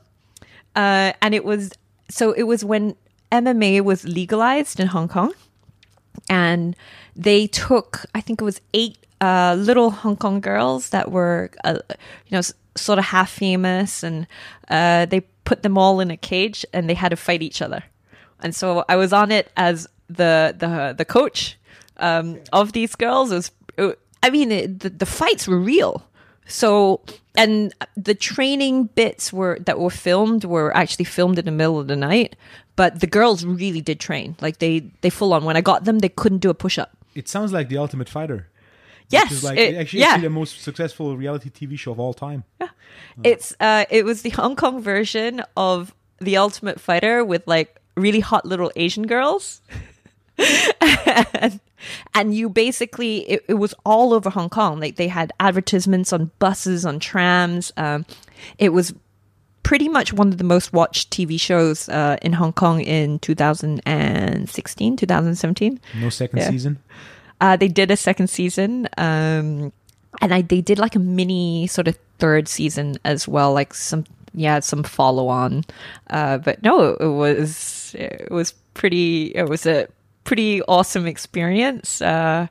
Uh, 0.74 1.12
and 1.22 1.34
it 1.34 1.44
was, 1.44 1.72
so 2.08 2.32
it 2.32 2.44
was 2.44 2.64
when 2.64 2.96
MMA 3.30 3.82
was 3.82 4.04
legalized 4.04 4.80
in 4.80 4.88
Hong 4.88 5.08
Kong. 5.08 5.32
And 6.28 6.76
they 7.16 7.46
took, 7.46 8.04
I 8.14 8.20
think 8.20 8.40
it 8.40 8.44
was 8.44 8.60
eight 8.72 8.98
uh, 9.20 9.56
little 9.58 9.90
Hong 9.90 10.16
Kong 10.16 10.40
girls 10.40 10.90
that 10.90 11.10
were, 11.10 11.50
uh, 11.64 11.78
you 11.88 12.36
know, 12.36 12.42
sort 12.76 12.98
of 12.98 13.06
half 13.06 13.30
famous. 13.30 14.02
And 14.02 14.26
uh, 14.68 15.06
they 15.06 15.20
put 15.44 15.62
them 15.62 15.76
all 15.78 16.00
in 16.00 16.10
a 16.10 16.16
cage 16.16 16.64
and 16.72 16.88
they 16.88 16.94
had 16.94 17.10
to 17.10 17.16
fight 17.16 17.42
each 17.42 17.60
other. 17.62 17.84
And 18.40 18.54
so 18.54 18.84
I 18.88 18.96
was 18.96 19.12
on 19.12 19.32
it 19.32 19.50
as 19.56 19.88
the, 20.08 20.54
the, 20.56 20.94
the 20.96 21.04
coach 21.04 21.58
um, 21.98 22.40
of 22.52 22.72
these 22.72 22.94
girls. 22.94 23.32
It 23.32 23.36
was, 23.36 23.50
it, 23.78 23.98
I 24.22 24.30
mean, 24.30 24.52
it, 24.52 24.80
the, 24.80 24.90
the 24.90 25.06
fights 25.06 25.46
were 25.46 25.58
real. 25.58 26.06
So, 26.46 27.00
and 27.36 27.72
the 27.96 28.14
training 28.14 28.84
bits 28.94 29.32
were 29.32 29.58
that 29.66 29.78
were 29.78 29.90
filmed 29.90 30.44
were 30.44 30.76
actually 30.76 31.04
filmed 31.06 31.38
in 31.38 31.44
the 31.46 31.50
middle 31.50 31.78
of 31.80 31.86
the 31.86 31.96
night. 31.96 32.36
But 32.76 33.00
the 33.00 33.06
girls 33.06 33.44
really 33.44 33.80
did 33.80 34.00
train. 34.00 34.36
Like 34.40 34.58
they, 34.58 34.80
they 35.00 35.08
full 35.10 35.32
on. 35.32 35.44
When 35.44 35.56
I 35.56 35.60
got 35.60 35.84
them, 35.84 36.00
they 36.00 36.08
couldn't 36.08 36.38
do 36.38 36.50
a 36.50 36.54
push 36.54 36.76
up. 36.78 36.90
it 37.14 37.28
sounds 37.28 37.52
like 37.52 37.68
the 37.68 37.78
ultimate 37.78 38.08
fighter 38.08 38.48
Yes, 39.10 39.24
which 39.24 39.32
is 39.32 39.44
like 39.44 39.58
it- 39.58 39.76
actually, 39.76 40.00
yeah. 40.00 40.06
actually 40.08 40.22
the 40.28 40.30
most 40.30 40.60
successful 40.62 41.16
reality 41.16 41.50
TV 41.50 41.78
show 41.78 41.92
of 41.92 42.00
all 42.00 42.14
time. 42.14 42.42
Yeah, 42.60 42.68
It's 43.22 43.54
uh, 43.60 43.84
it 43.90 44.04
was 44.04 44.22
the 44.22 44.30
Hong 44.30 44.56
Kong 44.56 44.80
version 44.82 45.42
of 45.56 45.94
the 46.20 46.36
Ultimate 46.36 46.80
Fighter 46.80 47.24
with 47.24 47.46
like 47.46 47.80
really 47.96 48.20
hot 48.20 48.44
little 48.46 48.72
Asian 48.76 49.06
girls. 49.06 49.60
and, 50.38 51.60
and 52.14 52.34
you 52.34 52.48
basically 52.48 53.18
it, 53.30 53.44
it 53.48 53.54
was 53.54 53.74
all 53.84 54.12
over 54.12 54.30
Hong 54.30 54.48
Kong. 54.50 54.80
Like 54.80 54.96
they 54.96 55.08
had 55.08 55.32
advertisements 55.40 56.12
on 56.12 56.30
buses, 56.38 56.84
on 56.86 56.98
trams. 57.00 57.72
Um, 57.76 58.04
it 58.58 58.70
was 58.70 58.94
pretty 59.62 59.88
much 59.88 60.12
one 60.12 60.28
of 60.28 60.36
the 60.38 60.44
most 60.44 60.72
watched 60.74 61.10
TV 61.10 61.40
shows 61.40 61.88
uh, 61.88 62.16
in 62.20 62.34
Hong 62.34 62.52
Kong 62.52 62.80
in 62.82 63.18
2016, 63.20 64.96
2017. 64.96 65.80
No 66.00 66.10
second 66.10 66.38
Yeah. 66.38 66.50
season. 66.50 66.78
Uh, 67.40 67.56
they 67.56 67.68
did 67.68 67.90
a 67.90 67.96
second 67.96 68.28
season, 68.28 68.88
um, 68.96 69.72
and 70.22 70.32
I 70.32 70.42
they 70.42 70.60
did 70.60 70.78
like 70.78 70.94
a 70.94 70.98
mini 71.00 71.66
sort 71.66 71.88
of 71.88 71.98
third 72.18 72.46
season 72.48 72.96
as 73.04 73.26
well, 73.26 73.52
like 73.52 73.74
some 73.74 74.04
yeah 74.34 74.60
some 74.60 74.82
follow 74.84 75.28
on. 75.28 75.64
Uh, 76.08 76.38
but 76.38 76.62
no, 76.62 76.94
it 76.94 77.06
was 77.06 77.94
it 77.98 78.28
was 78.30 78.52
pretty. 78.74 79.34
It 79.34 79.48
was 79.48 79.66
a 79.66 79.88
pretty 80.24 80.62
awesome 80.62 81.06
experience. 81.06 82.00
Uh, 82.02 82.46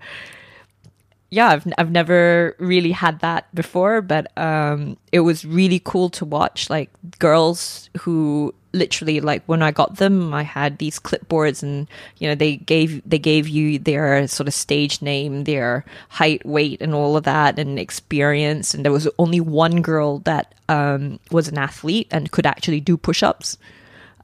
yeah, 1.29 1.49
I've 1.49 1.65
I've 1.79 1.91
never 1.91 2.55
really 2.59 2.91
had 2.91 3.19
that 3.21 3.53
before, 3.55 4.01
but 4.01 4.35
um, 4.37 4.97
it 5.11 5.21
was 5.21 5.43
really 5.45 5.81
cool 5.83 6.09
to 6.11 6.25
watch. 6.25 6.69
Like 6.69 6.91
girls 7.17 7.89
who 8.01 8.53
literally 8.71 9.19
like 9.19 9.43
when 9.47 9.63
I 9.63 9.71
got 9.71 9.97
them, 9.97 10.31
I 10.33 10.43
had 10.43 10.77
these 10.77 10.99
clipboards, 10.99 11.63
and 11.63 11.87
you 12.19 12.29
know 12.29 12.35
they 12.35 12.57
gave 12.57 13.01
they 13.09 13.17
gave 13.17 13.47
you 13.47 13.79
their 13.79 14.27
sort 14.27 14.47
of 14.47 14.53
stage 14.53 15.01
name, 15.01 15.45
their 15.45 15.85
height, 16.09 16.45
weight, 16.45 16.81
and 16.81 16.93
all 16.93 17.17
of 17.17 17.23
that, 17.23 17.57
and 17.57 17.79
experience. 17.79 18.75
And 18.75 18.85
there 18.85 18.91
was 18.91 19.09
only 19.17 19.39
one 19.39 19.81
girl 19.81 20.19
that 20.19 20.53
um, 20.69 21.19
was 21.31 21.47
an 21.47 21.57
athlete 21.57 22.07
and 22.11 22.31
could 22.31 22.45
actually 22.45 22.79
do 22.79 22.95
push 22.95 23.23
ups. 23.23 23.57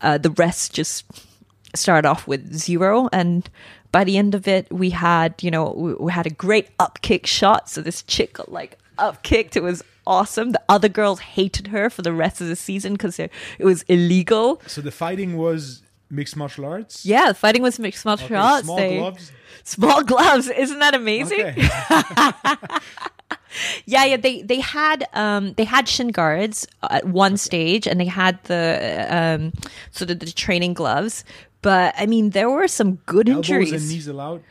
uh, 0.02 0.18
the 0.18 0.32
rest 0.32 0.74
just 0.74 1.06
started 1.76 2.08
off 2.08 2.28
with 2.28 2.54
zero. 2.54 3.10
And 3.14 3.50
by 3.91 4.04
the 4.04 4.18
end 4.18 4.36
of 4.36 4.48
it, 4.48 4.72
we 4.72 4.90
had, 4.91 5.41
you 5.41 5.52
know, 5.52 5.72
we, 5.76 5.94
we 5.96 6.12
had 6.12 6.26
a 6.28 6.30
great 6.32 6.70
up 6.80 7.02
kick 7.02 7.26
shot. 7.26 7.70
So 7.70 7.82
this 7.82 8.02
chick 8.04 8.34
got 8.34 8.52
like 8.52 8.78
up 8.98 9.24
kicked. 9.24 9.56
It 9.56 9.64
was 9.64 9.84
awesome. 10.08 10.52
The 10.52 10.62
other 10.70 10.90
girls 10.90 11.20
hated 11.20 11.68
her 11.68 11.90
for 11.90 12.02
the 12.02 12.14
rest 12.14 12.41
of 12.41 12.48
the 12.48 12.56
season 12.56 12.94
because 12.94 13.20
it, 13.20 13.32
it 13.58 13.66
was 13.66 13.84
illegal. 13.84 14.62
So 14.68 14.82
the 14.82 14.91
fighting 14.91 15.38
was 15.38 15.82
mixed 16.10 16.36
martial 16.36 16.66
arts. 16.66 17.06
Yeah, 17.06 17.28
the 17.30 17.34
fighting 17.36 17.62
was 17.62 17.78
mixed 17.80 18.04
martial 18.06 18.26
Okay, 18.26 18.36
arts. 18.36 18.64
small 18.66 18.78
They- 18.78 18.98
gloves. 18.98 19.32
Small 19.66 20.04
gloves. 20.04 20.48
Isn't 20.50 20.80
that 20.80 20.96
amazing? 20.96 21.41
Okay. 21.41 21.70
Yeah, 23.86 24.06
yeah. 24.06 24.18
They 24.18 24.44
they 24.44 24.60
had 24.60 25.08
um 25.14 25.54
they 25.54 25.64
had 25.64 25.88
shin 25.88 26.10
guards 26.10 26.68
at 26.88 27.06
one 27.08 27.36
stage, 27.36 27.88
and 27.88 28.00
they 28.00 28.06
had 28.06 28.41
the 28.44 29.08
um 29.10 29.54
sort 29.91 30.12
of 30.12 30.20
the 30.20 30.28
training 30.32 30.76
gloves. 30.76 31.26
But 31.61 31.94
I 31.98 32.06
mean, 32.06 32.30
there 32.31 32.49
were 32.49 32.68
some 32.68 32.95
good 33.06 33.27
Elbows 33.30 33.49
injuries. 33.49 33.73
and 33.73 33.90
knees 33.91 34.07
allowed. 34.07 34.44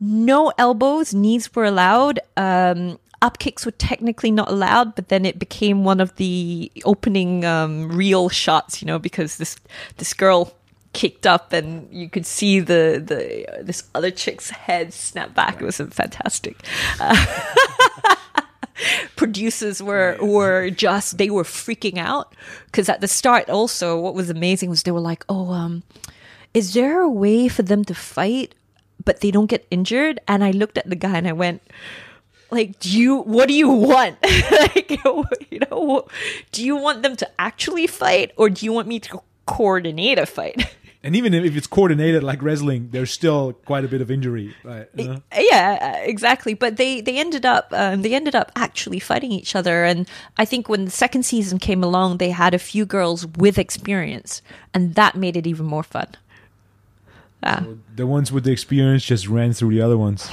no 0.00 0.52
elbows, 0.58 1.14
knees 1.14 1.54
were 1.54 1.64
allowed. 1.64 2.20
Um, 2.36 2.98
up 3.22 3.38
kicks 3.38 3.66
were 3.66 3.72
technically 3.72 4.30
not 4.30 4.50
allowed, 4.50 4.94
but 4.94 5.08
then 5.08 5.24
it 5.26 5.38
became 5.38 5.84
one 5.84 6.00
of 6.00 6.16
the 6.16 6.72
opening 6.84 7.44
um, 7.44 7.88
real 7.92 8.28
shots, 8.30 8.80
you 8.80 8.86
know, 8.86 8.98
because 8.98 9.36
this 9.36 9.56
this 9.98 10.14
girl 10.14 10.54
kicked 10.92 11.24
up 11.24 11.52
and 11.52 11.86
you 11.92 12.08
could 12.08 12.26
see 12.26 12.58
the 12.58 13.00
the 13.04 13.62
this 13.62 13.84
other 13.94 14.10
chick's 14.10 14.50
head 14.50 14.92
snap 14.92 15.34
back. 15.34 15.60
It 15.60 15.64
was 15.64 15.76
fantastic. 15.76 16.56
Uh, 16.98 17.14
producers 19.20 19.82
were 19.82 20.16
were 20.22 20.70
just 20.70 21.18
they 21.18 21.28
were 21.28 21.44
freaking 21.44 21.98
out. 21.98 22.34
Because 22.64 22.88
at 22.88 23.02
the 23.02 23.06
start 23.06 23.50
also 23.50 24.00
what 24.00 24.14
was 24.14 24.30
amazing 24.30 24.70
was 24.70 24.82
they 24.84 24.90
were 24.90 25.08
like 25.12 25.26
oh 25.28 25.50
um 25.50 25.82
is 26.54 26.72
there 26.72 27.02
a 27.02 27.10
way 27.24 27.46
for 27.46 27.62
them 27.62 27.84
to 27.84 27.94
fight 27.94 28.54
but 29.04 29.20
they 29.20 29.30
don't 29.30 29.52
get 29.52 29.66
injured? 29.70 30.20
And 30.26 30.42
i 30.42 30.52
looked 30.52 30.78
at 30.78 30.88
the 30.88 30.96
guy 30.96 31.18
and 31.18 31.28
i 31.28 31.32
went 31.32 31.60
like 32.50 32.80
do 32.80 32.88
you 32.88 33.20
what 33.34 33.48
do 33.48 33.54
you 33.54 33.68
want? 33.68 34.16
Like 34.50 34.88
you 35.50 35.60
know 35.68 36.08
do 36.52 36.64
you 36.64 36.76
want 36.76 37.02
them 37.02 37.14
to 37.16 37.28
actually 37.38 37.86
fight 37.86 38.32
or 38.38 38.48
do 38.48 38.64
you 38.64 38.72
want 38.72 38.88
me 38.88 39.00
to 39.00 39.20
coordinate 39.44 40.18
a 40.18 40.24
fight 40.24 40.64
And 41.02 41.16
even 41.16 41.32
if 41.32 41.56
it's 41.56 41.66
coordinated 41.66 42.22
like 42.22 42.42
wrestling, 42.42 42.90
there's 42.92 43.10
still 43.10 43.54
quite 43.64 43.84
a 43.86 43.88
bit 43.88 44.02
of 44.02 44.10
injury. 44.10 44.54
Right? 44.62 44.86
you 44.94 45.08
know? 45.08 45.22
yeah 45.34 45.96
uh, 45.96 46.04
exactly 46.04 46.52
but 46.54 46.76
they 46.76 47.00
they 47.00 47.16
ended 47.18 47.46
up 47.46 47.68
um, 47.72 48.02
they 48.02 48.14
ended 48.14 48.34
up 48.34 48.52
actually 48.54 48.98
fighting 49.00 49.32
each 49.32 49.56
other 49.56 49.84
and 49.84 50.06
i 50.36 50.44
think 50.44 50.68
when 50.68 50.84
the 50.84 50.90
second 50.90 51.22
season 51.24 51.58
came 51.58 51.82
along 51.82 52.18
they 52.18 52.30
had 52.30 52.52
a 52.54 52.58
few 52.58 52.84
girls 52.84 53.26
with 53.38 53.58
experience 53.58 54.42
and 54.74 54.94
that 54.94 55.14
made 55.16 55.36
it 55.36 55.46
even 55.46 55.64
more 55.66 55.82
fun 55.82 56.08
Ah, 57.42 57.64
The 57.96 58.06
ones 58.06 58.30
with 58.30 58.44
the 58.44 58.52
experience 58.52 59.02
just 59.04 59.26
ran 59.26 59.54
through 59.54 59.70
the 59.70 59.80
other 59.80 59.96
ones. 59.96 60.28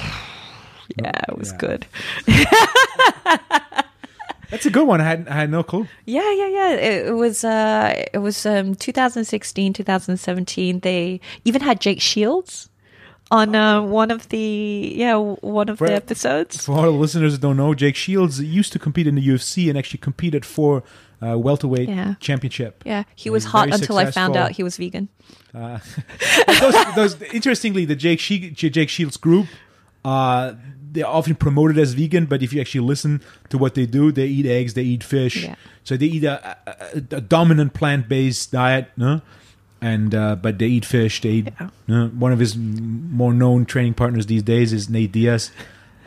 yeah 1.02 1.22
it 1.30 1.38
was 1.38 1.52
Yeah. 1.52 1.57
good 1.57 1.85
That's 4.51 4.65
a 4.65 4.69
good 4.69 4.87
one. 4.87 5.01
I 5.01 5.03
had 5.03 5.27
I 5.27 5.33
had 5.33 5.49
no 5.49 5.63
clue. 5.63 5.87
yeah 6.05 6.31
yeah 6.33 6.47
yeah 6.47 6.71
it, 6.73 7.07
it 7.07 7.15
was 7.15 7.43
uh 7.43 7.93
it 8.13 8.19
was 8.19 8.45
um 8.45 8.75
2016 8.75 9.73
2017 9.73 10.79
they 10.81 11.19
even 11.45 11.61
had 11.61 11.79
jake 11.81 12.01
shields 12.01 12.69
on 13.29 13.53
uh, 13.55 13.81
one 13.81 14.09
of 14.09 14.29
the 14.29 14.93
yeah 14.95 15.17
one 15.17 15.67
of 15.69 15.77
For- 15.79 15.87
the 15.87 15.93
episodes 15.95 16.63
For 16.65 16.71
all 16.77 16.83
the 16.83 16.91
listeners 16.91 17.33
that 17.33 17.41
don't 17.41 17.57
know, 17.57 17.73
Jake 17.73 17.97
Shields 17.97 18.39
used 18.41 18.71
to 18.71 18.79
compete 18.79 19.05
in 19.05 19.15
the 19.15 19.27
UFC 19.27 19.67
and 19.67 19.77
actually 19.77 19.99
competed 19.99 20.45
for 20.45 20.81
uh, 21.21 21.37
welterweight 21.37 21.89
Yeah. 21.89 22.13
championship. 22.21 22.83
yeah 22.85 23.03
he 23.15 23.23
He's 23.23 23.31
was 23.31 23.45
hot 23.45 23.67
until 23.73 23.97
i 23.97 24.09
found 24.11 24.37
out 24.37 24.51
he 24.51 24.63
was 24.63 24.77
vegan 24.77 25.09
Uh, 25.53 25.79
those, 26.61 26.75
those, 26.95 27.21
interestingly, 27.33 27.83
the 27.85 27.95
Jake, 27.95 28.19
she- 28.21 28.51
Jake 28.51 28.89
Shields 28.89 29.17
group, 29.17 29.47
uh, 30.05 30.53
they're 30.91 31.07
often 31.07 31.35
promoted 31.35 31.77
as 31.77 31.93
vegan, 31.93 32.26
but 32.26 32.41
if 32.43 32.53
you 32.53 32.61
actually 32.61 32.85
listen 32.88 33.22
to 33.49 33.57
what 33.57 33.76
they 33.76 33.85
do, 33.85 34.11
they 34.11 34.26
eat 34.27 34.45
eggs, 34.45 34.73
they 34.73 34.84
eat 34.84 35.03
fish. 35.03 35.43
Yeah. 35.43 35.55
So 35.84 35.95
they 35.97 36.05
eat 36.07 36.23
a, 36.23 36.57
a, 36.68 36.97
a 37.18 37.22
dominant 37.22 37.73
plant-based 37.73 38.51
diet, 38.51 38.89
no? 38.97 39.22
And 39.81 40.15
uh, 40.15 40.35
but 40.35 40.57
they 40.57 40.65
eat 40.68 40.85
fish. 40.85 41.22
They 41.22 41.30
eat. 41.30 41.49
Yeah. 41.59 41.69
no? 41.88 42.07
One 42.07 42.31
of 42.31 42.39
his 42.39 42.57
more 42.57 43.34
known 43.34 43.65
training 43.65 43.93
partners 43.93 44.26
these 44.26 44.43
days 44.43 44.73
is 44.73 44.89
Nate 44.89 45.11
Diaz. 45.11 45.51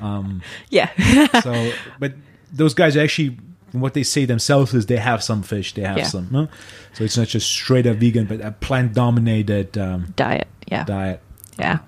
Um, 0.01 0.43
yeah 0.71 0.91
so, 1.43 1.73
but 1.99 2.15
those 2.53 2.75
guys 2.75 2.97
actually, 2.97 3.39
what 3.73 3.95
they 3.95 4.03
say 4.03 4.25
themselves 4.25 4.75
is 4.75 4.87
they 4.87 4.97
have 4.97 5.23
some 5.23 5.43
fish, 5.43 5.75
they 5.75 5.83
have 5.83 5.99
Yeah. 5.99 6.05
some. 6.05 6.29
No? 6.31 6.49
So 6.95 7.05
it's 7.05 7.17
not 7.17 7.29
just 7.29 7.47
straight 7.49 7.87
up 7.87 7.99
vegan, 7.99 8.27
but 8.27 8.41
a 8.41 8.51
plant-dominated 8.51 9.79
um, 9.79 10.13
diet 10.17 10.49
yeah 10.67 10.85
diet. 10.85 11.21
yeah 11.59 11.79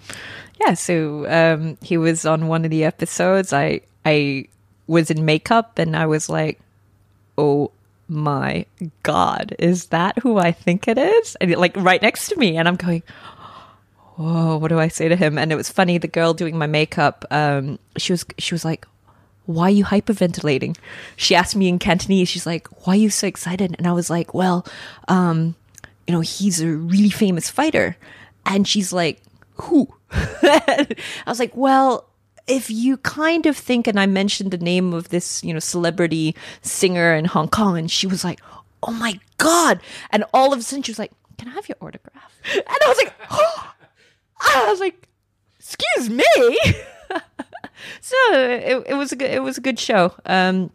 yeah 0.64 0.74
so 0.74 1.26
um 1.28 1.76
he 1.82 1.97
was 1.97 2.24
on 2.24 2.48
one 2.48 2.64
of 2.64 2.70
the 2.70 2.84
episodes. 2.84 3.52
I 3.52 3.80
i 4.05 4.47
was 4.86 5.10
in 5.10 5.24
makeup 5.24 5.78
and 5.78 5.97
i 5.97 6.06
was 6.06 6.28
like 6.28 6.60
oh 7.39 7.70
my 8.09 8.66
god 9.02 9.55
is 9.59 9.86
that 9.86 10.18
who 10.18 10.39
i 10.39 10.52
think 10.52 10.89
it 10.89 10.98
is? 10.98 11.36
And 11.40 11.55
like 11.56 11.76
right 11.76 12.02
next 12.02 12.28
to 12.28 12.36
me 12.36 12.56
and 12.56 12.68
i'm 12.68 12.76
going 12.76 13.02
Oh, 14.18 14.59
what 14.59 14.68
do 14.68 14.78
i 14.78 14.89
say 14.89 15.09
to 15.09 15.16
him? 15.16 15.39
And 15.39 15.51
it 15.51 15.56
was 15.56 15.70
funny 15.70 15.97
the 15.98 16.06
girl 16.06 16.34
doing 16.34 16.59
my 16.59 16.66
makeup 16.66 17.24
um 17.30 17.78
she 17.97 18.12
was 18.12 18.24
she 18.39 18.55
was 18.55 18.64
like 18.64 18.86
why 19.47 19.64
are 19.64 19.70
you 19.70 19.84
hyperventilating? 19.84 20.76
She 21.16 21.34
asked 21.34 21.56
me 21.56 21.68
in 21.68 21.78
cantonese 21.78 22.28
she's 22.28 22.47
like 22.47 22.68
why 22.86 22.93
are 22.94 22.97
you 22.97 23.10
so 23.10 23.26
excited? 23.26 23.74
And 23.78 23.86
i 23.86 23.93
was 23.93 24.10
like 24.10 24.34
well 24.34 24.66
um 25.09 25.55
you 26.06 26.12
know 26.12 26.20
he's 26.20 26.60
a 26.60 26.68
really 26.68 27.10
famous 27.10 27.48
fighter. 27.48 27.97
And 28.44 28.68
she's 28.68 28.93
like 28.93 29.22
who? 29.62 29.89
I 30.12 30.86
was 31.26 31.39
like 31.39 31.56
well 31.56 32.09
if 32.47 32.70
you 32.70 32.97
kind 32.98 33.47
of 33.47 33.56
think 33.56 33.86
and 33.86 34.01
i 34.01 34.05
mentioned 34.05 34.51
the 34.51 34.59
name 34.59 34.93
of 34.93 35.10
this 35.10 35.44
you 35.44 35.55
know 35.55 35.60
celebrity 35.60 36.34
singer 36.60 37.14
in 37.14 37.24
hong 37.24 37.47
kong 37.48 37.78
and 37.78 37.89
she 37.89 38.06
was 38.06 38.24
like 38.24 38.40
oh 38.82 38.93
my 38.93 39.18
god. 39.39 39.80
And 40.10 40.24
all 40.34 40.52
of 40.52 40.59
a 40.59 40.62
sudden 40.62 40.82
she 40.82 40.90
was 40.90 40.98
like 40.98 41.12
can 41.39 41.48
i 41.48 41.52
have 41.52 41.68
your 41.68 41.76
autograph? 41.80 42.40
And 42.52 42.64
i 42.68 42.89
was 42.89 42.98
like 42.98 43.14
oh. 43.30 43.74
i 44.40 44.70
was 44.70 44.80
like 44.80 45.09
excuse 45.59 46.10
me. 46.10 46.59
So 48.01 48.16
it, 48.32 48.84
it 48.90 48.94
was 48.94 49.10
a 49.10 49.16
good 49.16 49.30
it 49.30 49.43
was 49.43 49.59
a 49.59 49.60
good 49.60 49.78
show. 49.78 50.14
Um 50.26 50.70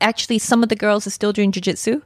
actually 0.00 0.38
some 0.38 0.62
of 0.62 0.68
the 0.68 0.76
girls 0.76 1.06
are 1.06 1.10
still 1.10 1.32
doing 1.32 1.50
jiu-jitsu. 1.50 2.02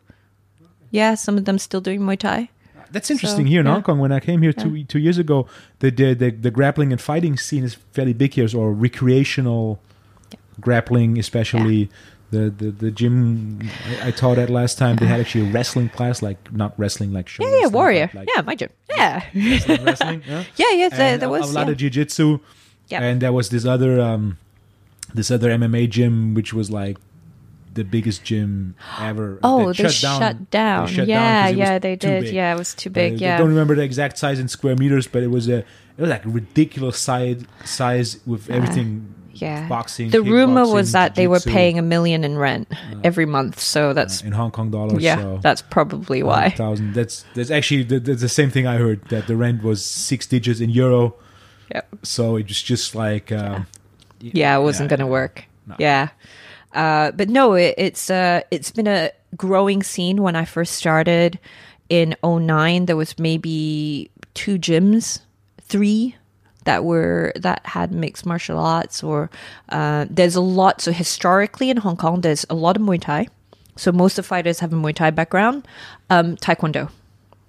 Yeah 0.90 1.14
some 1.14 1.36
of 1.36 1.46
them 1.46 1.58
still 1.58 1.80
doing 1.80 2.00
muay 2.00 2.18
thai 2.18 2.48
That's 2.90 3.10
interesting 3.10 3.46
So, 3.46 3.50
here 3.50 3.60
in 3.60 3.66
yeah. 3.66 3.72
Hong 3.72 3.82
Kong. 3.82 3.98
When 3.98 4.12
I 4.12 4.20
came 4.20 4.42
here 4.42 4.52
two 4.52 4.84
two 4.84 4.98
years 4.98 5.18
ago, 5.18 5.46
the, 5.80 5.90
the 5.90 6.14
the 6.14 6.30
the 6.30 6.50
grappling 6.50 6.92
and 6.92 7.00
fighting 7.00 7.36
scene 7.36 7.64
is 7.64 7.74
fairly 7.92 8.12
big 8.12 8.34
here, 8.34 8.48
or 8.56 8.72
recreational 8.72 9.80
grappling, 10.60 11.18
especially. 11.18 11.88
The, 12.32 12.50
the 12.50 12.72
the 12.72 12.90
gym 12.90 13.60
I, 14.02 14.08
I 14.08 14.10
taught 14.10 14.36
at 14.36 14.50
last 14.50 14.78
time 14.78 14.96
they 14.96 15.06
had 15.06 15.20
actually 15.20 15.48
a 15.48 15.52
wrestling 15.56 15.88
class 15.90 16.22
like 16.22 16.52
not 16.52 16.74
wrestling 16.76 17.12
like 17.12 17.28
show 17.28 17.44
yeah 17.46 17.60
yeah 17.60 17.66
warrior 17.68 18.10
like 18.14 18.28
yeah 18.34 18.42
my 18.42 18.56
gym 18.56 18.68
yeah 18.90 19.22
wrestling, 19.32 19.84
wrestling 19.84 20.22
yeah? 20.26 20.42
yeah 20.56 20.70
yeah 20.72 20.88
there, 20.88 21.18
there 21.18 21.28
a- 21.28 21.30
was 21.30 21.48
a 21.48 21.54
lot 21.54 21.66
yeah. 21.68 21.70
of 21.72 21.76
jiu-jitsu 21.78 22.40
Yeah. 22.88 23.02
and 23.04 23.22
there 23.22 23.32
was 23.32 23.50
this 23.50 23.64
other 23.64 24.00
um 24.00 24.38
this 25.14 25.30
other 25.30 25.50
MMA 25.50 25.88
gym 25.88 26.34
which 26.34 26.52
was 26.52 26.68
like 26.68 26.98
the 27.76 27.84
biggest 27.84 28.24
gym 28.24 28.74
ever 29.00 29.38
Oh, 29.44 29.72
they 29.72 29.88
shut 29.88 30.50
down. 30.50 30.86
they 30.86 30.92
shut 30.92 31.06
yeah, 31.08 31.48
was 31.48 31.56
yeah, 31.56 31.78
they 31.78 31.94
did. 31.96 32.24
big. 32.24 32.34
Yeah, 32.34 32.54
it 32.54 32.58
was 32.58 32.74
too 32.74 32.90
Uh, 32.90 32.92
big. 32.92 33.22
I 33.22 33.38
don't 33.38 33.48
remember 33.50 33.74
the 33.76 33.82
exact 33.82 34.18
size 34.18 34.38
in 34.40 34.48
square 34.48 34.74
meters, 34.76 35.06
but 35.06 35.22
it 35.22 35.30
was 35.30 35.48
a 35.48 35.58
it 35.58 36.00
was 36.02 36.10
like 36.10 36.22
ridiculous 36.24 36.98
size 36.98 37.44
size 37.64 38.18
with 38.26 38.50
everything. 38.50 39.14
yeah. 39.32 39.68
boxing, 39.68 40.10
The 40.10 40.22
rumor 40.22 40.66
was 40.66 40.92
that 40.92 41.14
they 41.14 41.26
were 41.28 41.40
paying 41.40 41.78
a 41.78 41.82
million 41.82 42.24
in 42.24 42.36
rent 42.38 42.68
every 43.04 43.26
month. 43.26 43.60
So 43.60 43.92
that's 43.92 44.22
in 44.22 44.32
Hong 44.32 44.50
Kong 44.50 44.70
dollars. 44.70 45.02
yeah, 45.02 45.16
so 45.16 45.38
that's 45.42 45.62
probably 45.62 46.22
why. 46.22 46.50
thousand. 46.50 46.94
That's 46.94 47.24
that's 47.34 47.50
actually 47.50 47.84
the, 47.84 48.00
the, 48.00 48.14
the 48.14 48.28
same 48.28 48.50
thing 48.50 48.66
I 48.66 48.76
heard 48.76 49.00
that 49.08 49.26
the 49.26 49.36
rent 49.36 49.62
was 49.62 49.84
six 49.84 50.26
digits 50.26 50.60
in 50.60 50.70
euro. 50.70 51.14
Yeah. 51.70 51.82
So 52.02 52.36
it 52.36 52.48
was 52.48 52.62
just 52.62 52.94
like 52.94 53.30
um, 53.32 53.66
yeah, 54.20 54.56
it 54.58 54.62
wasn't 54.62 54.86
yeah, 54.90 54.96
going 54.96 55.04
to 55.08 55.12
work. 55.12 55.44
No. 55.66 55.74
Yeah. 55.78 56.08
Uh, 56.76 57.10
but 57.12 57.30
no, 57.30 57.54
it, 57.54 57.74
it's 57.78 58.10
uh, 58.10 58.42
it's 58.50 58.70
been 58.70 58.86
a 58.86 59.10
growing 59.34 59.82
scene. 59.82 60.22
When 60.22 60.36
I 60.36 60.44
first 60.44 60.74
started 60.74 61.38
in 61.88 62.14
09, 62.22 62.86
there 62.86 62.96
was 62.96 63.18
maybe 63.18 64.10
two 64.34 64.58
gyms, 64.58 65.20
three 65.62 66.14
that 66.64 66.84
were 66.84 67.32
that 67.36 67.64
had 67.64 67.92
mixed 67.92 68.26
martial 68.26 68.58
arts. 68.58 69.02
Or 69.02 69.30
uh, 69.70 70.04
there's 70.10 70.36
a 70.36 70.40
lot. 70.42 70.82
So 70.82 70.92
historically 70.92 71.70
in 71.70 71.78
Hong 71.78 71.96
Kong, 71.96 72.20
there's 72.20 72.44
a 72.50 72.54
lot 72.54 72.76
of 72.76 72.82
Muay 72.82 73.00
Thai. 73.00 73.28
So 73.76 73.90
most 73.90 74.18
of 74.18 74.26
fighters 74.26 74.60
have 74.60 74.72
a 74.72 74.76
Muay 74.76 74.94
Thai 74.94 75.10
background. 75.10 75.66
Um, 76.10 76.36
Taekwondo. 76.36 76.90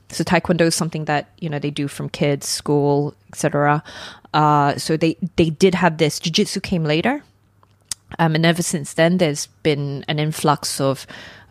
So 0.09 0.23
taekwondo 0.23 0.61
is 0.61 0.75
something 0.75 1.03
that 1.05 1.29
you 1.39 1.49
know 1.49 1.59
they 1.59 1.69
do 1.69 1.89
from 1.89 2.07
kids, 2.07 2.47
school, 2.47 3.13
etc. 3.33 3.83
Uh, 4.33 4.77
so 4.77 4.95
they 4.95 5.17
they 5.35 5.49
did 5.49 5.75
have 5.75 5.97
this. 5.97 6.17
Jiu-jitsu 6.17 6.61
came 6.61 6.85
later, 6.85 7.23
Um, 8.19 8.35
and 8.35 8.45
ever 8.45 8.61
since 8.61 8.93
then, 8.93 9.17
there's 9.17 9.47
been 9.63 10.05
an 10.07 10.19
influx 10.19 10.79
of 10.79 11.05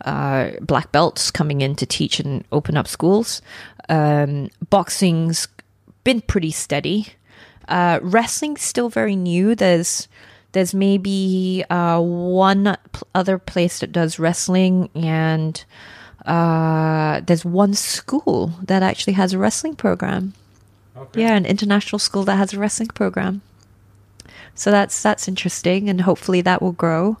uh, 0.05 0.51
black 0.61 0.91
belts 0.91 1.31
coming 1.31 1.61
in 1.61 1.75
to 1.75 1.85
teach 1.85 2.19
and 2.19 2.43
open 2.51 2.77
up 2.77 2.87
schools. 2.87 3.41
Um, 3.89 4.49
boxing's 4.69 5.47
been 6.03 6.21
pretty 6.21 6.51
steady. 6.51 7.07
Uh, 7.67 7.99
wrestling's 8.01 8.61
still 8.61 8.89
very 8.89 9.15
new. 9.15 9.53
There's 9.55 10.07
there's 10.53 10.73
maybe 10.73 11.63
uh, 11.69 11.99
one 11.99 12.77
other 13.13 13.37
place 13.37 13.79
that 13.79 13.91
does 13.91 14.17
wrestling, 14.17 14.89
and 14.95 15.63
uh, 16.25 17.21
there's 17.21 17.45
one 17.45 17.73
school 17.73 18.53
that 18.63 18.81
actually 18.81 19.13
has 19.13 19.33
a 19.33 19.37
wrestling 19.37 19.75
program. 19.75 20.33
Okay. 20.95 21.21
Yeah, 21.21 21.35
an 21.35 21.45
international 21.45 21.99
school 21.99 22.23
that 22.23 22.37
has 22.37 22.53
a 22.53 22.59
wrestling 22.59 22.87
program. 22.87 23.41
So 24.57 24.71
that's 24.71 25.01
that's 25.01 25.27
interesting, 25.27 25.87
and 25.87 26.01
hopefully 26.01 26.41
that 26.41 26.61
will 26.61 26.73
grow 26.73 27.17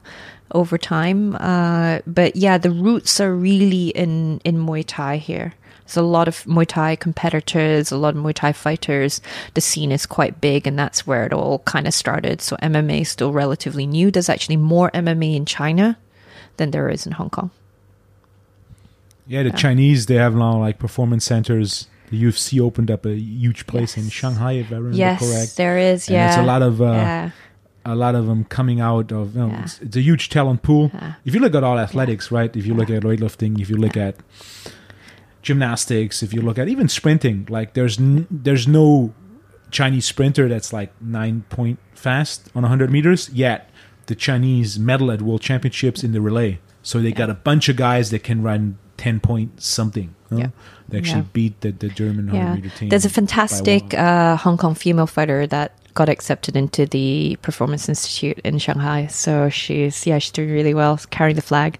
over 0.51 0.77
time. 0.77 1.35
Uh, 1.35 1.99
but 2.07 2.35
yeah, 2.35 2.57
the 2.57 2.71
roots 2.71 3.21
are 3.21 3.33
really 3.33 3.89
in 3.89 4.41
in 4.43 4.57
Muay 4.57 4.83
Thai 4.85 5.17
here. 5.17 5.53
There's 5.85 5.97
a 5.97 6.01
lot 6.01 6.27
of 6.27 6.43
Muay 6.43 6.65
Thai 6.65 6.97
competitors, 6.97 7.91
a 7.91 7.97
lot 7.97 8.15
of 8.15 8.21
Muay 8.21 8.33
Thai 8.33 8.51
fighters. 8.53 9.21
The 9.53 9.61
scene 9.61 9.91
is 9.91 10.05
quite 10.05 10.41
big, 10.41 10.67
and 10.67 10.77
that's 10.77 11.07
where 11.07 11.25
it 11.25 11.31
all 11.31 11.59
kind 11.59 11.87
of 11.87 11.93
started. 11.93 12.41
So 12.41 12.57
MMA 12.57 13.01
is 13.01 13.09
still 13.09 13.31
relatively 13.31 13.85
new. 13.85 14.11
There's 14.11 14.29
actually 14.29 14.57
more 14.57 14.89
MMA 14.91 15.35
in 15.35 15.45
China 15.45 15.97
than 16.57 16.71
there 16.71 16.89
is 16.89 17.05
in 17.05 17.13
Hong 17.13 17.29
Kong. 17.29 17.51
Yeah, 19.27 19.43
the 19.43 19.51
Chinese 19.51 20.07
they 20.07 20.15
have 20.15 20.35
now 20.35 20.59
like 20.59 20.79
performance 20.79 21.25
centers. 21.25 21.87
The 22.09 22.23
UFC 22.23 22.59
opened 22.61 22.89
up 22.89 23.05
a 23.05 23.15
huge 23.15 23.67
place 23.67 23.97
in 23.97 24.09
Shanghai, 24.09 24.53
if 24.53 24.71
I 24.71 24.75
remember 24.75 24.97
yes, 24.97 25.19
correct. 25.19 25.57
there 25.57 25.77
is. 25.77 26.07
And 26.07 26.13
Yeah, 26.15 26.27
it's 26.29 26.37
a 26.37 26.43
lot 26.45 26.61
of 26.61 26.81
uh, 26.81 26.85
yeah. 26.85 27.31
a 27.85 27.95
lot 27.95 28.15
of 28.15 28.27
them 28.27 28.45
coming 28.45 28.79
out 28.79 29.11
of. 29.11 29.35
You 29.35 29.41
know, 29.41 29.47
Yeah. 29.49 29.63
it's, 29.63 29.81
it's 29.81 29.95
a 29.97 30.01
huge 30.01 30.29
talent 30.29 30.61
pool. 30.63 30.89
Yeah. 30.93 31.13
If 31.25 31.33
you 31.35 31.41
look 31.41 31.53
at 31.55 31.63
all 31.63 31.77
athletics, 31.79 32.31
right? 32.31 32.55
If 32.55 32.65
you 32.65 32.73
look 32.73 32.89
at 32.89 33.03
weightlifting, 33.03 33.59
if 33.59 33.69
you 33.69 33.75
look 33.77 33.97
at 33.97 34.15
gymnastics, 35.41 36.23
if 36.23 36.33
you 36.33 36.41
look 36.41 36.57
at 36.57 36.67
even 36.67 36.87
sprinting, 36.89 37.45
like 37.49 37.73
there's 37.73 37.99
n- 37.99 38.27
there's 38.31 38.67
no 38.67 39.13
Chinese 39.71 40.05
sprinter 40.05 40.47
that's 40.47 40.71
like 40.73 40.91
nine 41.01 41.43
point 41.49 41.79
fast 41.93 42.49
on 42.55 42.63
100 42.63 42.89
meters. 42.91 43.29
Yet 43.33 43.69
the 44.07 44.15
Chinese 44.15 44.79
medal 44.79 45.11
at 45.11 45.21
World 45.21 45.41
Championships 45.41 46.03
in 46.03 46.11
the 46.13 46.21
relay, 46.21 46.59
so 46.81 46.99
they 47.01 47.11
got 47.11 47.29
a 47.29 47.33
bunch 47.33 47.69
of 47.69 47.75
guys 47.75 48.09
that 48.11 48.23
can 48.23 48.41
run 48.41 48.77
10 48.97 49.19
point 49.19 49.61
something. 49.61 50.13
Yeah. 50.31 50.47
They 50.89 50.97
actually 50.99 51.21
Yeah. 51.21 51.33
beat 51.33 51.61
the, 51.61 51.71
the 51.71 51.89
German 51.89 52.27
100 52.27 52.37
Yeah, 52.37 52.55
meter 52.55 52.69
team. 52.69 52.89
there's 52.89 53.05
a 53.05 53.09
fantastic 53.09 53.93
uh, 53.93 54.35
Hong 54.37 54.57
Kong 54.57 54.75
female 54.75 55.07
fighter 55.07 55.47
that 55.47 55.71
got 55.93 56.09
accepted 56.09 56.55
into 56.55 56.85
the 56.85 57.37
Performance 57.41 57.89
Institute 57.89 58.39
in 58.43 58.59
Shanghai. 58.59 59.07
So 59.07 59.49
she's 59.49 60.05
yeah, 60.05 60.19
she's 60.19 60.31
doing 60.31 60.51
really 60.51 60.73
well, 60.73 60.99
carrying 61.09 61.35
the 61.35 61.41
flag. 61.41 61.79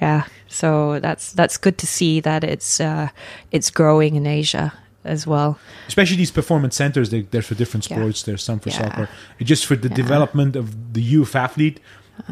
Yeah, 0.00 0.24
so 0.46 1.00
that's 1.00 1.32
that's 1.32 1.56
good 1.56 1.76
to 1.78 1.86
see 1.86 2.20
that 2.20 2.44
it's 2.44 2.80
uh, 2.80 3.08
it's 3.50 3.70
growing 3.70 4.16
in 4.16 4.26
Asia 4.26 4.72
as 5.04 5.26
well. 5.26 5.58
especially 5.86 6.16
these 6.18 6.30
performance 6.32 6.76
centers 6.76 7.08
they, 7.10 7.22
they're 7.30 7.40
for 7.40 7.54
different 7.54 7.88
Yeah. 7.88 7.96
sports 7.96 8.22
there's 8.24 8.42
some 8.42 8.58
for 8.60 8.68
Yeah. 8.70 8.78
soccer 8.82 9.08
it's 9.38 9.48
just 9.48 9.64
for 9.64 9.74
the 9.76 9.88
Yeah. 9.88 9.94
development 9.94 10.54
of 10.56 10.92
the 10.92 11.00
youth 11.00 11.34
athlete 11.34 11.80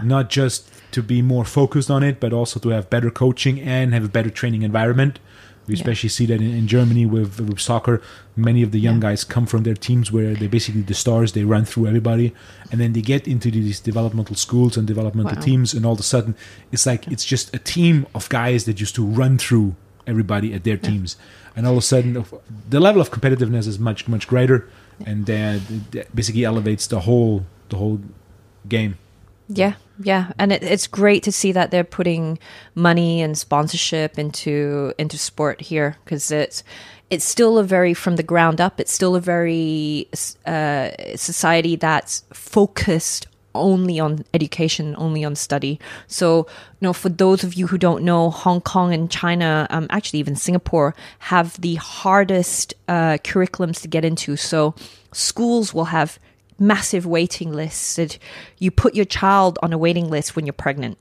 not 0.03 0.29
just 0.29 0.69
to 0.91 1.01
be 1.03 1.23
more 1.23 1.45
focused 1.45 1.91
on 1.91 2.03
it 2.03 2.21
but 2.21 2.33
also 2.33 2.61
to 2.61 2.69
have 2.71 2.91
better 2.91 3.09
coaching 3.11 3.61
and 3.61 3.95
have 3.95 4.05
a 4.05 4.09
better 4.09 4.31
training 4.31 4.63
environment 4.63 5.19
we 5.67 5.75
Yeah. 5.75 5.81
especially 5.81 6.09
see 6.09 6.27
that 6.27 6.41
in, 6.41 6.53
in 6.61 6.67
germany 6.67 7.05
with, 7.07 7.41
with 7.41 7.61
soccer 7.61 8.01
many 8.37 8.63
of 8.63 8.71
the 8.71 8.81
young 8.81 8.97
Yeah. 8.97 9.09
guys 9.11 9.25
come 9.25 9.47
from 9.47 9.63
their 9.65 9.75
teams 9.89 10.11
where 10.13 10.35
they're 10.35 10.49
basically 10.59 10.83
the 10.83 10.95
stars 10.95 11.33
they 11.33 11.45
run 11.45 11.65
through 11.65 11.87
everybody 11.87 12.33
and 12.71 12.81
then 12.81 12.93
they 12.93 13.03
get 13.03 13.27
into 13.29 13.51
these 13.51 13.81
developmental 13.81 14.37
schools 14.37 14.77
and 14.77 14.87
developmental 14.87 15.37
Wow. 15.37 15.43
teams 15.43 15.75
and 15.75 15.85
all 15.87 15.93
of 15.95 16.01
a 16.01 16.05
sudden 16.15 16.35
it's 16.73 16.87
like 16.87 17.07
it's 17.09 17.25
just 17.25 17.55
a 17.55 17.59
team 17.59 18.07
of 18.15 18.29
guys 18.29 18.65
that 18.67 18.81
used 18.81 18.95
to 18.95 19.05
run 19.05 19.39
through 19.39 19.75
everybody 20.07 20.55
at 20.55 20.63
their 20.65 20.77
teams 20.77 21.17
and 21.57 21.67
all 21.67 21.73
of 21.73 21.79
a 21.79 21.83
sudden 21.83 22.25
the 22.71 22.79
level 22.81 23.01
of 23.01 23.11
competitiveness 23.11 23.67
is 23.67 23.79
much 23.79 24.07
much 24.09 24.29
greater 24.29 24.69
and 25.05 25.29
uh, 25.29 25.59
that 25.91 25.95
it 26.03 26.15
basically 26.15 26.45
elevates 26.45 26.87
the 26.87 27.01
whole 27.01 27.45
the 27.71 27.77
whole 27.77 27.99
game 28.69 28.97
Yeah, 29.49 29.75
yeah, 29.99 30.33
and 30.39 30.53
it, 30.53 30.63
it's 30.65 30.87
great 30.87 31.23
to 31.25 31.33
see 31.33 31.53
that 31.53 31.71
they're 31.71 31.85
putting 31.85 32.39
money 32.75 33.23
and 33.23 33.39
sponsorship 33.39 34.19
into 34.19 34.93
into 34.99 35.19
sport 35.19 35.61
here 35.61 35.97
because 36.05 36.31
it's 36.33 36.65
it's 37.11 37.25
still 37.25 37.57
a 37.59 37.65
very 37.65 37.95
from 37.95 38.17
the 38.17 38.25
ground 38.25 38.61
up. 38.61 38.81
It's 38.81 38.93
still 38.93 39.15
a 39.15 39.21
very 39.21 40.09
uh, 40.47 40.91
society 41.15 41.77
that's 41.77 42.25
focused 42.33 43.29
only 43.55 43.99
on 44.01 44.25
education, 44.35 44.95
only 44.99 45.25
on 45.25 45.35
study. 45.35 45.81
So, 46.09 46.47
you 46.81 46.87
know, 46.87 46.93
for 46.93 47.09
those 47.09 47.43
of 47.43 47.55
you 47.55 47.69
who 47.69 47.79
don't 47.79 48.05
know, 48.05 48.31
Hong 48.31 48.61
Kong 48.61 48.93
and 48.93 49.11
China, 49.11 49.67
um, 49.71 49.87
actually 49.91 50.19
even 50.19 50.37
Singapore, 50.37 50.95
have 51.21 51.59
the 51.61 51.77
hardest 51.77 52.75
uh, 52.89 53.19
curriculums 53.25 53.81
to 53.83 53.89
get 53.89 54.05
into. 54.05 54.37
So, 54.37 54.75
schools 55.13 55.73
will 55.73 55.87
have 55.87 56.19
massive 56.59 57.07
waiting 57.07 57.53
lists. 57.53 57.97
That 57.97 58.19
you 58.59 58.71
put 58.71 58.95
your 58.95 59.05
child 59.05 59.59
on 59.63 59.73
a 59.73 59.79
waiting 59.79 60.09
list 60.11 60.37
when 60.37 60.47
you're 60.47 60.53
pregnant. 60.53 60.99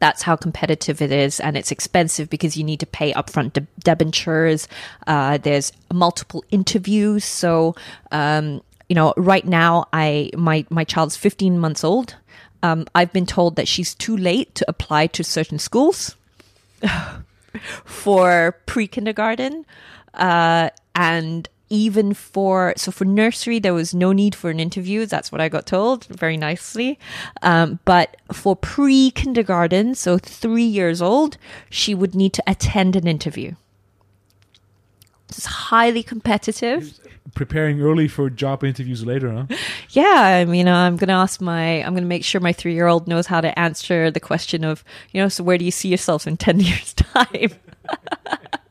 That's 0.00 0.22
how 0.22 0.36
competitive 0.36 1.00
it 1.00 1.12
is, 1.12 1.40
and 1.40 1.56
it's 1.56 1.70
expensive 1.70 2.28
because 2.28 2.56
you 2.56 2.64
need 2.64 2.80
to 2.80 2.86
pay 2.86 3.12
upfront 3.12 3.52
de- 3.54 3.66
debentures. 3.78 4.68
Uh, 5.06 5.38
there's 5.38 5.72
multiple 5.92 6.44
interviews, 6.50 7.24
so 7.24 7.74
um, 8.10 8.62
you 8.88 8.94
know. 8.94 9.14
Right 9.16 9.46
now, 9.46 9.86
I 9.92 10.30
my 10.36 10.66
my 10.68 10.84
child's 10.84 11.16
15 11.16 11.58
months 11.58 11.84
old. 11.84 12.16
Um, 12.62 12.86
I've 12.94 13.12
been 13.12 13.26
told 13.26 13.56
that 13.56 13.68
she's 13.68 13.94
too 13.94 14.16
late 14.16 14.54
to 14.54 14.64
apply 14.68 15.08
to 15.08 15.22
certain 15.22 15.58
schools 15.58 16.16
for 17.84 18.56
pre 18.66 18.86
kindergarten, 18.86 19.66
uh, 20.14 20.70
and 20.94 21.48
even 21.70 22.14
for 22.14 22.74
so 22.76 22.90
for 22.90 23.04
nursery 23.04 23.58
there 23.58 23.74
was 23.74 23.94
no 23.94 24.12
need 24.12 24.34
for 24.34 24.50
an 24.50 24.60
interview. 24.60 25.06
That's 25.06 25.32
what 25.32 25.40
I 25.40 25.48
got 25.48 25.66
told 25.66 26.04
very 26.06 26.36
nicely. 26.36 26.98
Um, 27.42 27.78
but 27.84 28.16
for 28.32 28.54
pre 28.54 29.10
kindergarten, 29.10 29.94
so 29.94 30.18
three 30.18 30.64
years 30.64 31.00
old, 31.02 31.36
she 31.70 31.94
would 31.94 32.14
need 32.14 32.32
to 32.34 32.42
attend 32.46 32.96
an 32.96 33.06
interview. 33.06 33.54
It's 35.28 35.46
highly 35.46 36.02
competitive. 36.02 37.00
preparing 37.34 37.80
early 37.80 38.06
for 38.06 38.30
job 38.30 38.62
interviews 38.62 39.04
later 39.04 39.32
huh 39.32 39.56
Yeah, 39.90 40.38
I 40.40 40.44
mean, 40.44 40.68
I'm 40.68 40.96
going 40.96 41.08
to 41.08 41.14
ask 41.14 41.40
my, 41.40 41.82
I'm 41.82 41.92
going 41.94 42.04
to 42.04 42.08
make 42.08 42.24
sure 42.24 42.40
my 42.40 42.52
three 42.52 42.74
year 42.74 42.86
old 42.86 43.08
knows 43.08 43.26
how 43.26 43.40
to 43.40 43.58
answer 43.58 44.10
the 44.10 44.20
question 44.20 44.64
of, 44.64 44.84
you 45.12 45.20
know, 45.20 45.28
so 45.28 45.42
where 45.42 45.58
do 45.58 45.64
you 45.64 45.70
see 45.70 45.88
yourself 45.88 46.26
in 46.26 46.36
10 46.36 46.60
years' 46.68 46.94
time? 46.94 47.50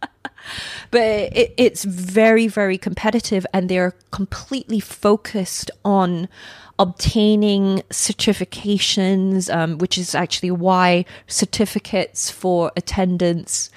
but 0.93 1.35
it, 1.35 1.55
it's 1.57 1.83
very, 1.83 2.47
very 2.47 2.77
competitive 2.77 3.47
and 3.51 3.67
they're 3.67 3.95
completely 4.11 4.79
focused 4.79 5.71
on 5.83 6.29
obtaining 6.77 7.81
certifications, 7.89 9.51
um, 9.51 9.79
which 9.79 9.97
is 9.97 10.13
actually 10.13 10.51
why 10.51 11.03
certificates 11.25 12.29
for 12.29 12.71
attendance 12.77 13.71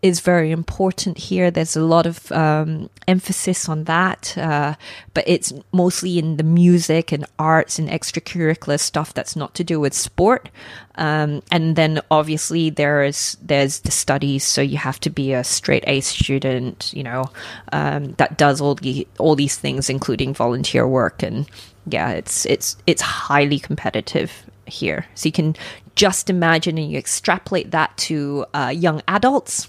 is 0.00 0.20
very 0.20 0.52
important 0.52 1.18
here. 1.18 1.50
There's 1.50 1.76
a 1.76 1.82
lot 1.82 2.06
of 2.06 2.30
um, 2.30 2.88
emphasis 3.08 3.68
on 3.68 3.84
that, 3.84 4.36
uh, 4.38 4.74
but 5.12 5.24
it's 5.26 5.52
mostly 5.72 6.18
in 6.18 6.36
the 6.36 6.44
music 6.44 7.10
and 7.10 7.26
arts 7.38 7.78
and 7.78 7.88
extracurricular 7.88 8.78
stuff 8.78 9.12
that's 9.12 9.34
not 9.34 9.54
to 9.54 9.64
do 9.64 9.80
with 9.80 9.94
sport. 9.94 10.50
Um, 10.94 11.42
and 11.50 11.74
then 11.74 12.00
obviously 12.10 12.70
there's 12.70 13.36
there's 13.42 13.80
the 13.80 13.90
studies, 13.90 14.44
so 14.44 14.60
you 14.60 14.76
have 14.76 15.00
to 15.00 15.10
be 15.10 15.32
a 15.32 15.42
straight 15.42 15.84
A 15.86 16.00
student, 16.00 16.92
you 16.94 17.02
know, 17.02 17.24
um, 17.72 18.12
that 18.18 18.38
does 18.38 18.60
all 18.60 18.76
the 18.76 19.06
all 19.18 19.34
these 19.34 19.56
things, 19.56 19.90
including 19.90 20.32
volunteer 20.32 20.86
work. 20.86 21.22
And 21.22 21.48
yeah, 21.86 22.10
it's 22.10 22.46
it's 22.46 22.76
it's 22.86 23.02
highly 23.02 23.58
competitive 23.58 24.30
here. 24.66 25.06
So 25.14 25.26
you 25.26 25.32
can 25.32 25.56
just 25.96 26.30
imagine 26.30 26.78
and 26.78 26.92
you 26.92 26.98
extrapolate 26.98 27.72
that 27.72 27.96
to 27.96 28.46
uh, 28.54 28.72
young 28.72 29.02
adults 29.08 29.68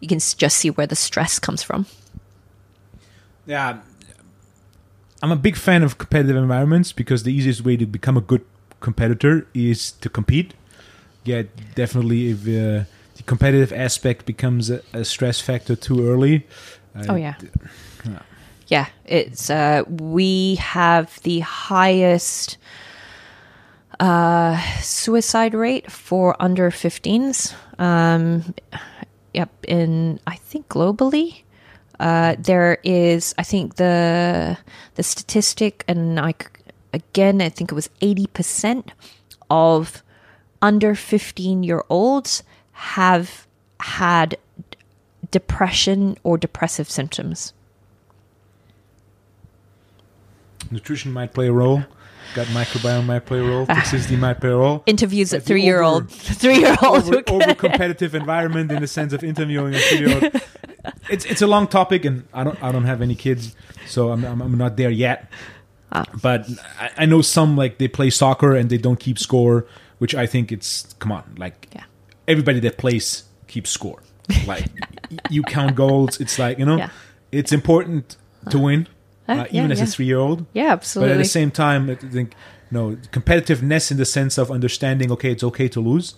you 0.00 0.08
can 0.08 0.18
just 0.18 0.58
see 0.58 0.70
where 0.70 0.86
the 0.86 0.96
stress 0.96 1.38
comes 1.38 1.62
from. 1.62 1.86
yeah 3.46 3.78
i'm 5.22 5.32
a 5.32 5.36
big 5.36 5.56
fan 5.56 5.82
of 5.82 5.98
competitive 5.98 6.36
environments 6.36 6.92
because 6.92 7.22
the 7.22 7.32
easiest 7.32 7.64
way 7.64 7.76
to 7.76 7.86
become 7.86 8.16
a 8.16 8.20
good 8.20 8.44
competitor 8.80 9.46
is 9.54 9.92
to 9.92 10.08
compete 10.08 10.54
yeah 11.24 11.42
definitely 11.74 12.30
if 12.30 12.40
uh, 12.42 12.84
the 13.16 13.22
competitive 13.24 13.72
aspect 13.72 14.26
becomes 14.26 14.68
a, 14.70 14.82
a 14.92 15.04
stress 15.04 15.40
factor 15.40 15.74
too 15.76 16.06
early 16.08 16.46
uh, 16.94 17.04
Oh 17.10 17.16
yeah. 17.16 17.34
Yeah, 18.68 18.86
it's 19.04 19.48
uh 19.50 19.84
we 19.88 20.56
have 20.56 21.20
the 21.22 21.40
highest 21.40 22.58
uh 24.00 24.58
suicide 24.80 25.54
rate 25.54 25.90
for 25.90 26.34
under 26.40 26.70
15s. 26.70 27.54
Um 27.78 28.54
yep, 29.36 29.52
in 29.68 30.18
I 30.26 30.36
think 30.36 30.68
globally. 30.68 31.42
Uh 32.00 32.36
there 32.38 32.78
is 32.84 33.34
I 33.38 33.42
think 33.42 33.76
the 33.76 34.58
the 34.96 35.02
statistic 35.02 35.84
and 35.88 36.18
I 36.18 36.34
again, 36.92 37.40
I 37.40 37.48
think 37.50 37.70
it 37.70 37.74
was 37.74 37.90
80% 38.00 38.90
of 39.50 40.02
under 40.62 40.94
15 40.94 41.62
year 41.62 41.82
olds 41.88 42.42
have 42.72 43.46
had 43.80 44.38
depression 45.30 46.16
or 46.22 46.38
depressive 46.38 46.90
symptoms. 46.90 47.52
Nutrition 50.70 51.12
might 51.12 51.32
play 51.32 51.46
a 51.46 51.52
role. 51.52 51.84
Gut 52.34 52.46
microbiome 52.48 53.06
my 53.06 53.18
payroll, 53.30 53.48
a 53.48 53.50
role. 53.58 53.66
Toxicity 53.66 54.42
a 54.42 54.48
role. 54.56 54.82
Interviews 54.86 55.32
at 55.32 55.42
three 55.42 55.62
year 55.62 55.80
old 55.82 56.10
three 56.10 56.58
year 56.58 56.76
olds. 56.82 57.08
over, 57.08 57.22
over 57.28 57.54
competitive 57.54 58.14
environment 58.14 58.70
in 58.72 58.80
the 58.80 58.86
sense 58.86 59.12
of 59.12 59.22
interviewing 59.24 59.74
a 59.74 59.78
three-year-old. 59.78 60.42
It's 61.10 61.24
it's 61.24 61.42
a 61.42 61.46
long 61.48 61.66
topic, 61.66 62.04
and 62.04 62.28
I 62.32 62.44
don't 62.44 62.62
I 62.62 62.70
don't 62.70 62.84
have 62.84 63.02
any 63.02 63.16
kids, 63.16 63.56
so 63.88 64.10
I'm 64.12 64.24
I'm, 64.24 64.40
I'm 64.40 64.56
not 64.56 64.76
there 64.76 64.90
yet. 64.90 65.28
Ah. 65.90 66.04
But 66.22 66.48
I, 66.78 66.90
I 66.98 67.06
know 67.06 67.22
some 67.22 67.56
like 67.56 67.78
they 67.78 67.88
play 67.88 68.08
soccer 68.10 68.54
and 68.54 68.70
they 68.70 68.78
don't 68.78 69.00
keep 69.00 69.18
score, 69.18 69.66
which 69.98 70.14
I 70.14 70.26
think 70.26 70.52
it's 70.52 70.94
come 71.00 71.10
on 71.10 71.24
like 71.38 71.68
Yeah. 71.74 71.84
everybody 72.28 72.60
that 72.60 72.76
plays 72.78 73.24
keeps 73.48 73.70
score. 73.70 74.00
Like 74.46 74.66
y- 75.10 75.18
you 75.30 75.42
count 75.42 75.74
goals. 75.74 76.20
It's 76.20 76.38
like 76.38 76.58
you 76.58 76.64
know, 76.66 76.76
Yeah. 76.78 76.90
it's 77.32 77.50
important 77.52 78.16
to 78.50 78.58
win, 78.60 78.86
Uh, 79.28 79.32
uh, 79.32 79.34
yeah, 79.50 79.58
even 79.60 79.72
as 79.72 79.80
a 79.80 79.86
three-year-old. 79.86 80.46
Yeah, 80.52 80.72
absolutely. 80.72 81.14
But 81.14 81.20
at 81.20 81.22
the 81.24 81.28
same 81.28 81.50
time, 81.50 81.90
I 81.90 81.94
think 81.96 82.34
you 82.70 82.78
know 82.78 82.96
competitiveness 83.12 83.90
in 83.90 83.96
the 83.96 84.04
sense 84.04 84.38
of 84.38 84.50
understanding. 84.50 85.10
Okay, 85.12 85.32
it's 85.32 85.42
okay 85.44 85.68
to 85.68 85.80
lose, 85.80 86.14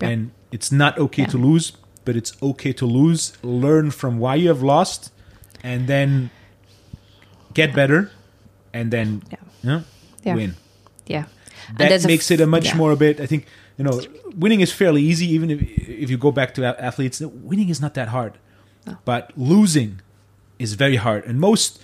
Yeah. 0.00 0.08
and 0.08 0.30
it's 0.52 0.70
not 0.72 0.98
okay 0.98 1.22
Yeah. 1.22 1.28
to 1.34 1.38
lose, 1.38 1.72
but 2.04 2.16
it's 2.16 2.32
okay 2.42 2.72
to 2.74 2.86
lose. 2.86 3.32
Learn 3.42 3.90
from 3.90 4.18
why 4.18 4.34
you 4.36 4.48
have 4.48 4.62
lost, 4.62 5.10
and 5.62 5.86
then 5.88 6.30
get 7.54 7.74
better, 7.74 8.10
and 8.72 8.90
then 8.90 9.22
Yeah. 9.30 9.36
you 9.62 9.68
know, 9.70 9.82
Yeah. 10.24 10.34
win. 10.34 10.54
yeah. 11.06 11.24
And 11.78 11.90
That 11.90 12.04
makes 12.06 12.30
f- 12.30 12.34
it 12.38 12.42
a 12.42 12.46
much 12.46 12.66
yeah. 12.66 12.76
more 12.76 12.92
a 12.92 12.96
bit. 12.96 13.20
I 13.20 13.26
think 13.26 13.46
you 13.78 13.84
know, 13.84 14.00
winning 14.36 14.60
is 14.60 14.72
fairly 14.72 15.02
easy. 15.02 15.26
Even 15.32 15.50
if 15.50 15.60
if 15.88 16.10
you 16.10 16.18
go 16.18 16.32
back 16.32 16.52
to 16.54 16.64
athletes, 16.64 17.20
winning 17.20 17.68
is 17.68 17.80
not 17.80 17.94
that 17.94 18.08
hard, 18.08 18.32
but 19.04 19.30
losing 19.36 20.00
is 20.58 20.74
very 20.74 20.96
hard, 20.96 21.24
and 21.24 21.38
most, 21.38 21.78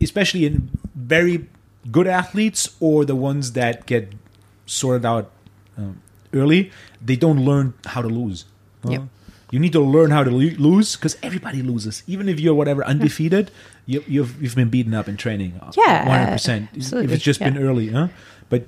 especially 0.00 0.46
in 0.46 0.70
very 0.94 1.46
good 1.90 2.06
athletes 2.06 2.74
or 2.80 3.04
the 3.04 3.14
ones 3.16 3.52
that 3.52 3.86
get 3.86 4.12
sorted 4.66 5.04
out 5.06 5.30
um, 5.78 6.00
early, 6.32 6.70
they 7.04 7.16
don't 7.16 7.44
learn 7.44 7.74
how 7.86 8.02
to 8.02 8.08
lose. 8.08 8.44
Uh, 8.84 8.90
Yep. 8.90 9.02
You 9.52 9.60
need 9.60 9.72
to 9.74 9.80
learn 9.80 10.10
how 10.10 10.24
to 10.24 10.30
lo- 10.30 10.56
lose 10.58 10.96
because 10.96 11.16
everybody 11.22 11.62
loses. 11.62 12.02
Even 12.08 12.28
if 12.28 12.40
you're 12.40 12.52
whatever 12.54 12.84
undefeated, 12.84 13.52
you, 13.86 14.02
you've 14.08 14.42
you've 14.42 14.56
been 14.56 14.70
beaten 14.70 14.92
up 14.92 15.06
in 15.08 15.16
training. 15.16 15.54
Yeah, 15.76 16.02
one 16.08 16.18
hundred 16.18 16.32
percent. 16.32 16.68
If 17.04 17.12
it's 17.12 17.22
just 17.22 17.38
been 17.38 17.56
early, 17.56 17.88
huh? 17.90 18.08
But 18.48 18.66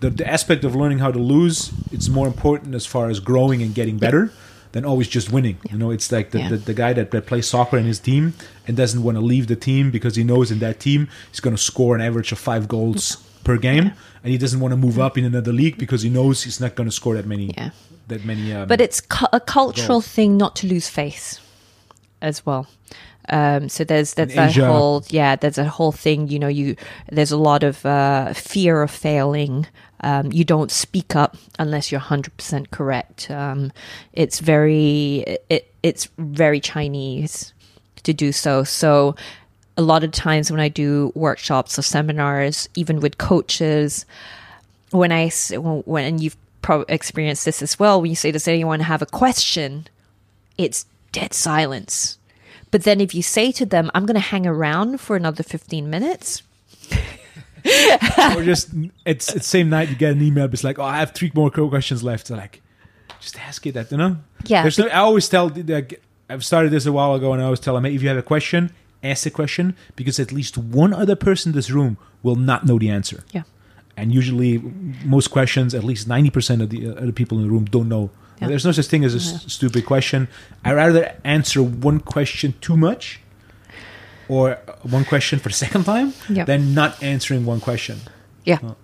the, 0.00 0.10
the 0.10 0.26
aspect 0.26 0.64
of 0.64 0.74
learning 0.74 0.98
how 0.98 1.12
to 1.12 1.18
lose 1.20 1.70
it's 1.92 2.08
more 2.08 2.26
important 2.26 2.74
as 2.74 2.86
far 2.86 3.08
as 3.08 3.20
growing 3.20 3.62
and 3.62 3.72
getting 3.72 3.98
better 3.98 4.32
than 4.72 4.84
always 4.84 5.08
just 5.08 5.32
winning 5.32 5.58
you 5.70 5.76
know 5.76 5.90
it's 5.90 6.10
like 6.12 6.30
the, 6.30 6.38
Yeah. 6.38 6.48
the, 6.50 6.56
the 6.58 6.74
guy 6.74 6.92
that, 6.92 7.10
that 7.10 7.26
plays 7.26 7.46
soccer 7.48 7.76
in 7.76 7.84
his 7.86 7.98
team 7.98 8.34
and 8.66 8.76
doesn't 8.76 9.02
want 9.02 9.16
to 9.16 9.20
leave 9.20 9.46
the 9.48 9.56
team 9.56 9.90
because 9.90 10.16
he 10.16 10.24
knows 10.24 10.50
in 10.50 10.58
that 10.60 10.78
team 10.80 11.08
he's 11.30 11.40
going 11.40 11.56
to 11.56 11.62
score 11.62 11.94
an 11.94 12.00
average 12.00 12.30
of 12.32 12.38
five 12.38 12.68
goals 12.68 13.16
per 13.44 13.56
game 13.56 13.92
and 14.22 14.30
he 14.32 14.38
doesn't 14.38 14.60
want 14.60 14.72
to 14.72 14.76
move 14.76 14.98
up 14.98 15.16
in 15.18 15.24
another 15.24 15.52
league 15.52 15.76
because 15.78 16.02
he 16.02 16.10
knows 16.10 16.42
he's 16.44 16.60
not 16.60 16.74
going 16.76 16.88
to 16.88 16.94
score 16.94 17.14
that 17.14 17.26
many 17.26 17.46
Yeah. 17.56 17.70
that 18.08 18.24
many 18.24 18.52
um, 18.52 18.68
But 18.68 18.80
it's 18.80 19.00
cu- 19.00 19.26
a 19.32 19.40
cultural 19.40 19.88
goals. 20.00 20.08
thing 20.08 20.36
not 20.36 20.54
to 20.56 20.66
lose 20.66 20.88
face 20.88 21.40
as 22.22 22.44
well. 22.46 22.66
Um, 23.30 23.68
so 23.68 23.84
there's 23.84 24.14
that 24.14 24.30
whole 24.66 25.04
yeah 25.08 25.36
there's 25.36 25.58
a 25.58 25.64
whole 25.64 25.92
thing 25.92 26.26
you 26.26 26.38
know 26.40 26.48
you 26.48 26.74
there's 27.10 27.30
a 27.30 27.36
lot 27.36 27.62
of 27.62 27.84
uh, 27.86 28.32
fear 28.34 28.82
of 28.82 28.90
failing. 28.90 29.66
Um, 30.02 30.32
you 30.32 30.44
don't 30.44 30.70
speak 30.70 31.14
up 31.14 31.36
unless 31.58 31.92
you're 31.92 32.00
hundred 32.00 32.36
percent 32.36 32.70
correct. 32.70 33.30
Um, 33.30 33.72
it's 34.12 34.40
very 34.40 35.38
it, 35.48 35.72
it's 35.82 36.08
very 36.18 36.60
Chinese 36.60 37.52
to 38.02 38.12
do 38.12 38.32
so. 38.32 38.64
So 38.64 39.14
a 39.76 39.82
lot 39.82 40.04
of 40.04 40.12
times 40.12 40.50
when 40.50 40.60
I 40.60 40.68
do 40.68 41.12
workshops 41.14 41.78
or 41.78 41.82
seminars, 41.82 42.68
even 42.74 43.00
with 43.00 43.18
coaches, 43.18 44.04
when 44.90 45.12
I 45.12 45.30
when, 45.50 45.80
when 45.86 46.04
and 46.04 46.22
you've 46.22 46.36
probably 46.62 46.92
experienced 46.92 47.44
this 47.44 47.62
as 47.62 47.78
well, 47.78 48.00
when 48.00 48.10
you 48.10 48.16
say, 48.16 48.32
"Does 48.32 48.48
anyone 48.48 48.80
have 48.80 49.02
a 49.02 49.06
question?" 49.06 49.86
It's 50.58 50.84
dead 51.12 51.32
silence. 51.32 52.18
But 52.70 52.84
then 52.84 53.00
if 53.00 53.14
you 53.14 53.22
say 53.22 53.52
to 53.52 53.66
them, 53.66 53.90
"I'm 53.94 54.06
going 54.06 54.14
to 54.14 54.20
hang 54.20 54.46
around 54.46 55.00
for 55.00 55.16
another 55.16 55.42
15 55.42 55.90
minutes," 55.90 56.42
or 58.34 58.42
just 58.42 58.70
it's 59.04 59.34
it's 59.34 59.46
same 59.46 59.68
night 59.70 59.88
you 59.88 59.96
get 59.96 60.12
an 60.12 60.22
email 60.22 60.46
it's 60.46 60.64
like 60.64 60.78
oh 60.78 60.84
i 60.84 60.96
have 60.98 61.12
three 61.12 61.30
more 61.34 61.50
questions 61.50 62.02
left. 62.02 62.28
So 62.28 62.36
like 62.36 62.62
just 63.20 63.38
ask 63.38 63.66
it 63.66 63.72
that 63.72 63.90
you 63.90 63.98
know? 63.98 64.16
Yeah. 64.46 64.62
There's 64.62 64.78
no, 64.78 64.86
i 64.86 64.98
always 64.98 65.28
tell 65.28 65.50
the- 65.50 65.98
i've 66.30 66.44
started 66.44 66.70
this 66.70 66.86
a 66.86 66.92
while 66.92 67.14
ago 67.14 67.32
and 67.32 67.42
i 67.42 67.44
always 67.44 67.60
tell 67.60 67.74
them 67.74 67.84
if 67.84 68.02
you 68.02 68.08
have 68.08 68.16
a 68.16 68.22
question 68.22 68.72
ask 69.02 69.24
the 69.24 69.30
question 69.30 69.74
because 69.96 70.18
at 70.20 70.32
least 70.32 70.56
one 70.56 70.92
other 70.94 71.16
person 71.16 71.50
in 71.50 71.56
this 71.56 71.70
room 71.70 71.96
will 72.22 72.36
not 72.36 72.66
know 72.66 72.78
the 72.78 72.90
answer. 72.90 73.24
Yeah, 73.32 73.42
and 73.96 74.12
usually 74.12 74.58
most 75.04 75.28
questions 75.30 75.74
at 75.74 75.84
least 75.84 76.08
90% 76.08 76.62
of 76.62 76.68
the 76.70 76.88
uh, 76.88 76.92
other 76.92 77.12
people 77.12 77.38
in 77.38 77.44
the 77.44 77.50
room 77.50 77.64
don't 77.64 77.88
know 77.88 78.10
Yeah. 78.40 78.48
there's 78.48 78.64
no 78.64 78.72
such 78.72 78.86
thing 78.86 79.04
as 79.04 79.14
a 79.14 79.18
s- 79.18 79.44
stupid 79.52 79.84
question 79.84 80.26
i 80.64 80.72
rather 80.72 81.14
answer 81.24 81.62
one 81.62 82.00
question 82.00 82.54
too 82.60 82.76
much 82.76 83.20
or 84.28 84.58
one 84.82 85.04
question 85.04 85.38
for 85.38 85.48
the 85.48 85.54
second 85.66 85.84
time 85.84 86.12
Yeah. 86.28 86.44
than 86.44 86.74
not 86.74 87.02
answering 87.02 87.44
one 87.46 87.60
question 87.60 87.98
yeah. 88.44 88.58
right? 88.62 88.76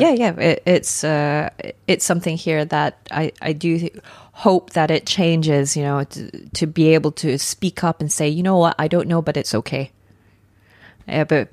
Yeah, 0.00 0.10
yeah, 0.12 0.40
it, 0.40 0.62
it's 0.66 1.04
uh, 1.04 1.48
it's 1.86 2.04
something 2.04 2.36
here 2.36 2.64
that 2.66 2.98
I 3.10 3.32
I 3.40 3.52
do 3.54 3.88
hope 4.32 4.70
that 4.72 4.90
it 4.90 5.06
changes. 5.06 5.76
You 5.76 5.84
know, 5.84 6.04
to, 6.04 6.30
to 6.54 6.66
be 6.66 6.92
able 6.94 7.12
to 7.12 7.38
speak 7.38 7.82
up 7.84 8.00
and 8.00 8.10
say, 8.12 8.28
you 8.28 8.42
know 8.42 8.58
what, 8.58 8.74
I 8.78 8.88
don't 8.88 9.06
know, 9.08 9.22
but 9.22 9.36
it's 9.36 9.54
okay. 9.54 9.90
Yeah, 11.08 11.24
but 11.24 11.52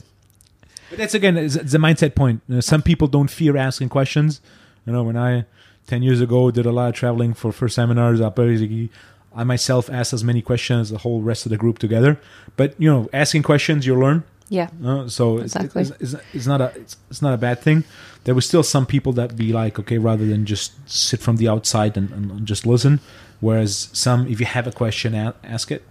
But 0.89 0.97
that's 0.97 1.13
again 1.13 1.37
it's, 1.37 1.55
it's 1.55 1.73
a 1.73 1.77
mindset 1.77 2.15
point. 2.15 2.41
You 2.49 2.55
know, 2.55 2.61
some 2.61 2.81
people 2.81 3.07
don't 3.07 3.29
fear 3.29 3.55
asking 3.55 3.89
questions. 3.89 4.41
You 4.85 4.93
know, 4.93 5.03
when 5.03 5.15
I 5.15 5.45
ten 5.87 6.01
years 6.03 6.21
ago 6.21 6.51
did 6.51 6.65
a 6.65 6.71
lot 6.71 6.89
of 6.89 6.95
traveling 6.95 7.33
for 7.33 7.51
for 7.51 7.67
seminars, 7.69 8.21
I 8.21 8.29
basically 8.29 8.89
I 9.35 9.43
myself 9.43 9.89
asked 9.89 10.13
as 10.13 10.23
many 10.23 10.41
questions 10.41 10.79
as 10.81 10.89
the 10.91 10.99
whole 10.99 11.21
rest 11.21 11.45
of 11.45 11.49
the 11.49 11.57
group 11.57 11.79
together. 11.79 12.19
But 12.55 12.75
you 12.77 12.89
know, 12.91 13.09
asking 13.13 13.43
questions 13.43 13.85
you 13.85 13.95
learn. 13.99 14.23
yeah, 14.49 14.69
Uh, 14.85 15.07
so 15.07 15.39
it's, 15.39 15.55
Exactly. 15.55 15.81
it's, 15.81 15.91
it's, 15.99 16.15
it's 16.33 16.45
not 16.47 16.61
a 16.61 16.71
it's, 16.75 16.95
it's 17.09 17.21
not 17.21 17.33
a 17.33 17.37
bad 17.37 17.59
thing. 17.59 17.83
There 18.25 18.35
was 18.35 18.45
still 18.45 18.63
some 18.63 18.85
people 18.85 19.11
that 19.13 19.35
be 19.35 19.51
like, 19.51 19.79
okay, 19.79 19.97
rather 19.97 20.25
than 20.25 20.45
just 20.45 20.73
sit 20.85 21.19
from 21.19 21.37
the 21.37 21.47
outside 21.49 21.97
and, 21.97 22.11
and 22.11 22.45
just 22.45 22.65
listen. 22.65 22.99
Whereas 23.39 23.89
some, 23.91 24.27
if 24.27 24.39
you 24.39 24.45
have 24.45 24.67
a 24.67 24.71
question, 24.71 25.15
ask 25.43 25.71
it, 25.71 25.83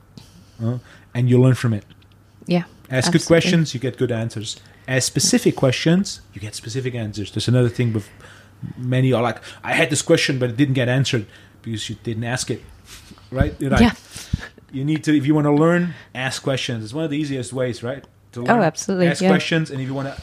uh, 0.62 0.78
and 1.12 1.28
you 1.28 1.38
learn 1.42 1.54
from 1.54 1.74
it. 1.74 1.84
yeah. 2.46 2.64
Ask 2.90 3.12
good 3.12 3.26
questions, 3.26 3.72
you 3.74 3.80
get 3.80 3.96
good 3.98 4.12
answers. 4.12 4.60
Ask 4.86 5.06
specific 5.06 5.54
questions, 5.56 6.20
you 6.34 6.40
get 6.40 6.54
specific 6.54 6.94
answers. 6.94 7.30
There's 7.32 7.48
another 7.48 7.70
thing 7.70 7.92
with 7.94 8.06
many 8.76 9.12
are 9.12 9.22
like, 9.22 9.38
I 9.64 9.72
had 9.74 9.90
this 9.90 10.02
question, 10.02 10.38
but 10.38 10.50
it 10.50 10.56
didn't 10.56 10.74
get 10.74 10.88
answered 10.88 11.26
because 11.62 11.88
you 11.88 11.96
didn't 12.02 12.24
ask 12.24 12.50
it. 12.50 12.62
Right? 13.30 13.54
You're 13.60 13.70
like, 13.70 13.80
Yeah. 13.80 13.92
You 14.72 14.84
need 14.86 15.04
to, 15.04 15.14
if 15.16 15.26
you 15.26 15.34
want 15.34 15.46
to 15.46 15.52
learn, 15.52 15.94
ask 16.14 16.42
questions. 16.42 16.82
It's 16.84 16.94
one 16.94 17.04
of 17.04 17.10
the 17.10 17.18
easiest 17.18 17.52
ways, 17.52 17.82
right? 17.82 18.04
To 18.32 18.46
Oh, 18.48 18.62
absolutely, 18.62 19.08
Ask 19.08 19.20
yeah. 19.20 19.28
questions, 19.28 19.70
and 19.70 19.80
if 19.82 19.86
you 19.86 19.92
want 19.92 20.08
to 20.08 20.20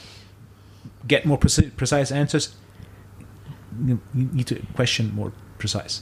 get 1.08 1.24
more 1.24 1.38
preci- 1.38 1.76
precise 1.78 2.12
answers, 2.12 2.56
you 3.86 4.00
you 4.16 4.28
need 4.34 4.48
to 4.48 4.56
question 4.74 5.14
more 5.14 5.32
precise. 5.60 6.02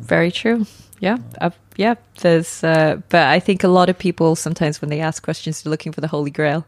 Very 0.00 0.30
true. 0.30 0.66
Yeah, 1.00 1.18
uh, 1.40 1.50
yeah. 1.76 1.96
There's, 2.20 2.62
uh, 2.62 3.00
but 3.08 3.26
I 3.26 3.40
think 3.40 3.64
a 3.64 3.68
lot 3.68 3.88
of 3.88 3.98
people 3.98 4.36
sometimes 4.36 4.80
when 4.80 4.88
they 4.90 5.00
ask 5.00 5.22
questions, 5.24 5.62
they're 5.62 5.70
looking 5.70 5.92
for 5.92 6.00
the 6.00 6.08
holy 6.08 6.30
grail. 6.30 6.64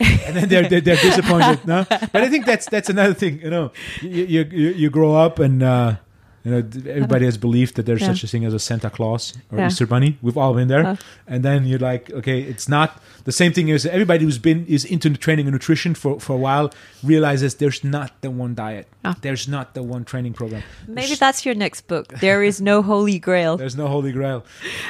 And 0.00 0.36
then 0.36 0.48
they're, 0.48 0.68
they're, 0.68 0.80
they're 0.80 0.96
disappointed. 0.96 1.66
No, 1.66 1.84
but 1.88 2.16
I 2.16 2.28
think 2.28 2.46
that's 2.46 2.66
that's 2.68 2.88
another 2.88 3.14
thing. 3.14 3.40
You 3.40 3.50
know, 3.50 3.72
you 4.02 4.44
you, 4.50 4.68
you 4.70 4.90
grow 4.90 5.14
up 5.14 5.38
and 5.38 5.62
uh, 5.62 5.96
you 6.44 6.50
know 6.52 6.58
everybody 6.90 7.24
has 7.24 7.36
belief 7.38 7.74
that 7.74 7.86
there's 7.86 8.00
Yeah. 8.02 8.08
such 8.12 8.24
a 8.24 8.28
thing 8.28 8.44
as 8.44 8.54
a 8.54 8.58
Santa 8.58 8.90
Claus 8.90 9.32
or 9.50 9.58
Yeah. 9.58 9.66
Easter 9.68 9.86
Bunny. 9.86 10.16
We've 10.22 10.36
all 10.38 10.54
been 10.54 10.68
there, 10.68 10.86
Uh. 10.86 10.96
and 11.26 11.42
then 11.44 11.66
you're 11.66 11.78
like, 11.80 12.10
okay, 12.12 12.40
it's 12.42 12.68
not 12.68 13.02
the 13.24 13.32
same 13.32 13.52
thing 13.52 13.70
as 13.72 13.84
everybody 13.86 14.24
who's 14.24 14.38
been 14.38 14.64
is 14.66 14.84
into 14.84 15.10
training 15.16 15.46
and 15.46 15.52
nutrition 15.54 15.94
for 15.94 16.20
for 16.20 16.34
a 16.34 16.38
while 16.38 16.70
realizes 17.02 17.54
there's 17.56 17.82
not 17.82 18.10
the 18.20 18.30
one 18.30 18.54
diet, 18.54 18.86
Ah. 19.04 19.16
there's 19.22 19.48
not 19.48 19.74
the 19.74 19.82
one 19.82 20.04
training 20.04 20.34
program. 20.34 20.62
Maybe 20.86 21.06
There's- 21.06 21.18
that's 21.18 21.44
your 21.44 21.56
next 21.56 21.88
book. 21.88 22.06
There 22.20 22.44
is 22.44 22.60
no 22.60 22.80
holy 22.82 23.18
grail. 23.18 23.56
there's 23.56 23.76
no 23.76 23.88
holy 23.88 24.12
grail. 24.12 24.44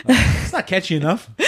Uh, 0.08 0.12
it's 0.42 0.52
not 0.52 0.66
catchy 0.66 0.96
enough. 0.96 1.30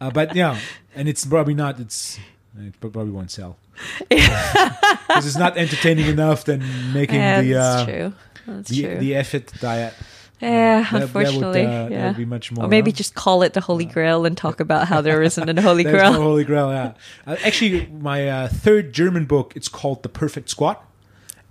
uh, 0.00 0.10
but 0.10 0.34
yeah, 0.34 0.58
and 0.94 1.08
it's 1.08 1.24
probably 1.24 1.54
not. 1.54 1.78
It's 1.80 2.18
it 2.58 2.78
probably 2.80 3.10
won't 3.10 3.30
sell 3.30 3.56
because 4.08 5.26
it's 5.26 5.36
not 5.36 5.56
entertaining 5.56 6.06
enough 6.06 6.44
than 6.44 6.60
making 6.92 7.16
Yeah, 7.16 7.40
the 7.42 7.52
that's 7.52 7.82
uh, 7.82 7.84
true. 7.86 8.12
That's 8.46 8.68
the 8.70 8.82
true. 8.82 8.98
the 8.98 9.14
effort 9.16 9.52
diet. 9.60 9.94
Yeah, 10.40 10.80
That- 10.80 10.84
that 10.84 10.92
would, 10.92 11.02
unfortunately, 11.02 11.66
uh, 11.66 11.70
that 11.70 11.90
yeah. 11.92 12.06
would 12.08 12.16
be 12.16 12.24
much 12.24 12.50
more. 12.50 12.64
or 12.64 12.68
maybe 12.68 12.90
huh? 12.90 12.96
just 12.96 13.14
call 13.14 13.42
it 13.42 13.52
the 13.52 13.60
Holy 13.60 13.84
Grail 13.84 14.24
and 14.24 14.36
talk 14.36 14.58
about 14.58 14.88
how 14.88 15.02
there 15.02 15.22
isn't 15.22 15.58
a 15.58 15.60
Holy 15.62 15.84
Grail. 15.92 16.12
no 16.14 16.22
Holy 16.22 16.44
Grail. 16.44 16.70
Yeah. 16.70 16.92
Uh, 17.26 17.36
actually, 17.44 17.86
my 17.88 18.26
uh, 18.26 18.48
third 18.48 18.92
German 18.94 19.26
book 19.26 19.52
it's 19.54 19.68
called 19.68 20.02
The 20.02 20.08
Perfect 20.08 20.48
Squat, 20.48 20.82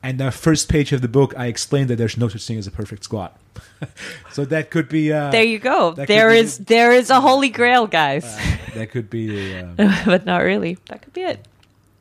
and 0.02 0.20
the 0.20 0.32
first 0.32 0.70
page 0.70 0.92
of 0.92 1.02
the 1.02 1.08
book 1.08 1.34
I 1.38 1.46
explained 1.48 1.90
that 1.92 1.98
there's 1.98 2.18
no 2.18 2.28
such 2.30 2.46
thing 2.48 2.58
as 2.58 2.66
a 2.66 2.72
perfect 2.72 3.04
squat. 3.04 3.38
so 4.32 4.46
that 4.46 4.70
could 4.72 4.90
be. 4.90 5.12
Uh, 5.12 5.32
there 5.32 5.44
you 5.44 5.60
go. 5.60 5.92
There 5.94 6.30
be- 6.32 6.38
is 6.40 6.58
there 6.60 6.92
is 6.92 7.10
a 7.10 7.20
Holy 7.22 7.50
Grail, 7.50 7.88
guys. 7.88 8.24
uh, 8.26 8.40
that 8.76 8.92
could 8.92 9.10
be 9.10 9.28
the. 9.28 9.70
Uh, 9.80 10.06
but 10.06 10.26
not 10.26 10.40
really. 10.44 10.78
That 10.90 11.02
could 11.02 11.14
be 11.14 11.22
it. 11.22 11.48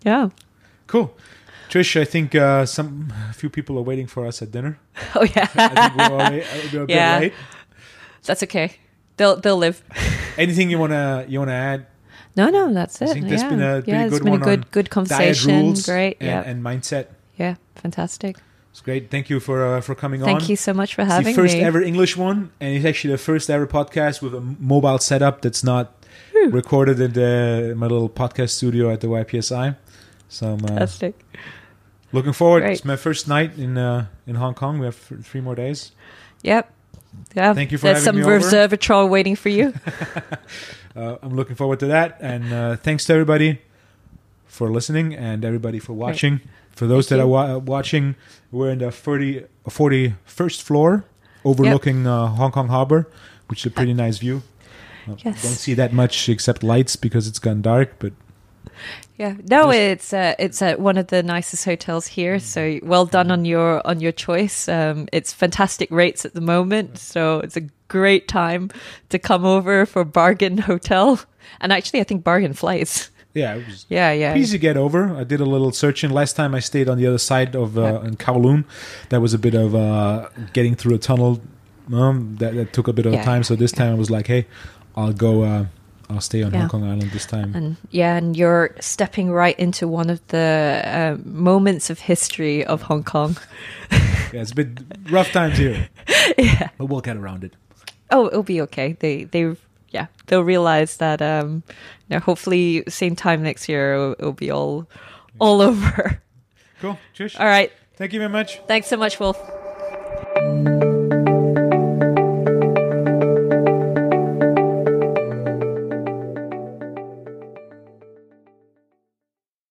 Yeah. 0.05 0.31
cool. 0.87 1.17
Trish, 1.69 2.01
I 2.01 2.05
think 2.05 2.35
uh, 2.35 2.65
some 2.65 3.13
a 3.29 3.35
few 3.35 3.51
people 3.51 3.77
are 3.79 3.83
waiting 3.83 4.07
for 4.07 4.27
us 4.27 4.41
at 4.43 4.51
dinner. 4.51 4.79
Oh 5.15 5.21
I 5.23 5.33
yeah. 5.37 5.47
think 5.47 5.97
we're, 6.73 6.79
we're 6.79 6.83
a 6.85 6.87
bit 6.87 6.97
Yeah. 6.97 7.19
late. 7.21 7.35
That's 8.25 8.43
okay. 8.45 8.73
They'll 9.17 9.37
they'll 9.37 9.57
live. 9.59 9.83
Anything 10.37 10.71
you 10.71 10.79
wanna 10.79 11.25
you 11.29 11.39
wanna 11.41 11.53
add? 11.53 11.87
No, 12.37 12.49
no, 12.51 12.73
that's 12.73 13.03
I 13.03 13.07
it. 13.07 13.13
think 13.13 13.25
yeah. 13.25 13.29
there's 13.31 13.43
been 13.51 13.61
a 13.63 13.83
yeah, 13.87 14.09
good 14.09 14.23
been 14.23 14.31
one 14.33 14.43
a 14.43 14.45
good 14.45 14.71
good 14.71 14.91
conversation. 14.91 15.51
rules 15.63 15.85
Great. 15.87 16.17
and, 16.21 16.29
yeah. 16.29 16.43
and 16.51 16.63
mindset. 16.65 17.07
yeah. 17.37 17.57
Fantastic. 17.77 18.37
It's 18.79 18.85
great. 18.85 19.11
Thank 19.11 19.29
you 19.29 19.41
for 19.41 19.67
uh, 19.67 19.81
for 19.81 19.97
coming 19.97 20.23
on. 20.23 20.29
Thank 20.29 20.49
you 20.49 20.55
so 20.55 20.73
much 20.73 20.95
for 20.95 21.03
It's 21.03 21.11
having 21.11 21.35
the 21.35 21.43
first 21.43 21.57
me. 21.57 21.65
ever 21.65 21.83
English 21.83 22.17
one, 22.17 22.53
and 22.61 22.77
it's 22.77 22.85
actually 22.85 23.11
the 23.11 23.19
first 23.19 23.51
ever 23.51 23.67
podcast 23.67 24.23
with 24.23 24.33
a 24.37 24.41
mobile 24.41 24.99
setup 24.99 25.43
that's 25.43 25.65
not 25.65 25.95
recorded 26.53 27.01
in 27.01 27.13
the 27.13 27.75
my 27.77 27.89
little 27.89 28.09
podcast 28.09 28.51
studio 28.51 28.89
at 28.93 29.01
the 29.01 29.09
YPSI. 29.09 29.75
So 30.29 30.53
I'm 30.53 30.65
uh, 30.65 30.69
Fantastic. 30.69 31.15
looking 32.13 32.33
forward. 32.33 32.61
Great. 32.61 32.75
It's 32.75 32.85
my 32.85 32.95
first 32.95 33.27
night 33.27 33.59
in 33.59 33.77
uh, 33.77 34.07
in 34.29 34.37
Hong 34.37 34.55
Kong. 34.55 34.79
We 34.79 34.87
have 34.87 34.95
three 34.95 35.41
more 35.41 35.57
days. 35.57 35.91
Yep. 36.45 36.73
Yeah. 37.35 37.55
Thank 37.55 37.73
you 37.73 37.79
for 37.79 37.87
There's 37.89 38.05
having 38.05 38.23
some 38.23 38.31
me. 38.31 38.39
Resveratrol 38.39 39.09
waiting 39.11 39.35
for 39.35 39.49
you. 39.49 39.75
Uh, 40.97 41.17
I'm 41.23 41.37
looking 41.37 41.55
forward 41.55 41.79
to 41.79 41.87
that, 41.87 42.17
and 42.21 42.53
uh, 42.53 42.75
thanks 42.77 43.05
to 43.05 43.13
everybody 43.13 43.61
for 44.47 44.69
listening 44.69 45.15
and 45.15 45.45
everybody 45.45 45.79
for 45.79 45.93
watching. 45.93 46.41
For 46.79 46.87
those 46.87 47.09
that 47.09 47.19
are 47.19 47.27
wa- 47.27 47.59
watching, 47.59 48.15
we're 48.53 48.71
in 48.71 48.79
the 48.79 48.93
30, 48.93 49.47
41st 49.69 50.63
floor, 50.63 51.05
overlooking 51.45 52.07
uh, 52.07 52.29
Hong 52.29 52.53
Kong 52.53 52.69
Harbor, 52.69 53.11
which 53.49 53.63
is 53.63 53.67
a 53.67 53.71
pretty 53.73 53.95
nice 53.95 54.19
view. 54.19 54.43
Yes. 55.25 55.43
Don't 55.43 55.59
see 55.59 55.75
that 55.75 55.93
much 55.93 56.29
except 56.29 56.63
lights 56.63 56.95
because 56.95 57.27
it's 57.27 57.41
gone 57.41 57.63
dark, 57.63 57.99
but 57.99 58.13
Yeah. 59.17 59.35
No, 59.51 59.73
it's 59.73 60.13
uh, 60.13 60.37
it's 60.39 60.63
uh, 60.63 60.77
one 60.77 60.97
of 60.97 61.09
the 61.09 61.25
nicest 61.25 61.65
hotels 61.65 62.07
here. 62.07 62.39
So 62.39 62.79
well 62.85 63.07
done 63.07 63.33
on 63.33 63.45
your 63.45 63.85
on 63.85 63.99
your 63.99 64.13
choice. 64.13 64.69
Um, 64.69 65.09
it's 65.13 65.33
fantastic 65.33 65.91
rates 65.91 66.25
at 66.25 66.35
the 66.35 66.41
moment, 66.41 66.99
so 66.99 67.41
it's 67.41 67.57
a 67.57 67.63
great 67.89 68.29
time 68.29 68.71
to 69.09 69.19
come 69.19 69.45
over 69.45 69.85
for 69.85 70.05
bargain 70.05 70.59
hotel. 70.59 71.19
And 71.61 71.73
actually, 71.73 72.01
I 72.01 72.05
think 72.05 72.23
bargain 72.23 72.53
flights. 72.53 73.11
Yeah, 73.41 73.55
it 73.59 73.67
was 73.67 73.87
Yeah, 73.89 74.13
yeah. 74.23 74.37
easy 74.41 74.59
to 74.59 74.63
get 74.69 74.77
over. 74.77 75.01
I 75.21 75.25
did 75.25 75.41
a 75.41 75.45
little 75.55 75.73
searching. 75.73 76.11
Last 76.11 76.35
time 76.37 76.55
I 76.59 76.61
stayed 76.61 76.89
on 76.89 76.97
the 77.01 77.07
other 77.11 77.19
side 77.31 77.55
of 77.57 77.77
uh, 77.79 77.83
Yeah. 77.83 78.09
in 78.09 78.17
Kowloon. 78.17 78.65
That 79.11 79.21
was 79.21 79.33
a 79.35 79.39
bit 79.39 79.55
of 79.55 79.75
uh, 79.75 80.29
getting 80.53 80.75
through 80.77 80.95
a 80.95 80.99
tunnel. 80.99 81.41
Um, 81.93 82.37
that, 82.41 82.53
that 82.55 82.73
took 82.73 82.87
a 82.89 82.93
bit 82.93 83.07
of 83.07 83.13
Yeah, 83.15 83.25
time. 83.25 83.43
So 83.45 83.57
this 83.57 83.73
time 83.73 83.93
I 83.97 83.99
was 83.99 84.11
like, 84.11 84.27
hey, 84.27 84.47
I'll 84.97 85.13
go. 85.15 85.43
Uh, 85.43 85.65
I'll 86.11 86.21
stay 86.23 86.43
on 86.43 86.53
Yeah. 86.53 86.61
Hong 86.61 86.69
Kong 86.71 86.85
Island 86.85 87.11
this 87.13 87.27
time. 87.27 87.55
And 87.55 87.77
yeah, 87.91 88.17
and 88.17 88.35
you're 88.37 88.71
stepping 88.81 89.31
right 89.31 89.59
into 89.59 89.87
one 89.87 90.09
of 90.11 90.21
the 90.29 90.83
uh, 90.85 91.17
moments 91.25 91.91
of 91.91 91.99
history 92.01 92.65
of 92.65 92.83
Hong 92.83 93.05
Kong. 93.05 93.37
Yeah, 94.33 94.43
it's 94.43 94.53
been 94.53 94.77
rough 95.11 95.33
times 95.33 95.57
here, 95.57 95.89
yeah. 96.39 96.69
but 96.77 96.85
we'll 96.91 97.01
get 97.01 97.17
around 97.17 97.45
it. 97.45 97.55
Oh, 98.11 98.27
it'll 98.27 98.43
be 98.43 98.61
okay. 98.61 98.93
They 99.01 99.25
they 99.25 99.57
yeah, 99.91 100.07
they'll 100.27 100.45
realize 100.45 100.97
that. 100.99 101.23
Um, 101.23 101.63
you 102.09 102.17
know, 102.17 102.21
hopefully, 102.21 102.85
same 102.89 103.17
time 103.17 103.43
next 103.43 103.69
year, 103.69 103.95
it'll, 103.95 104.13
it'll 104.19 104.33
be 104.33 104.51
all 104.51 104.89
all 105.39 105.61
over. 105.63 106.21
Cool. 106.81 106.99
Cheers. 107.13 107.37
All 107.37 107.47
right. 107.47 107.73
Thank 107.97 108.13
you 108.13 108.21
very 108.21 108.31
much. 108.31 108.61
Thanks 108.69 108.87
so 108.87 108.97
much, 108.97 109.19
Wolf. 109.19 109.37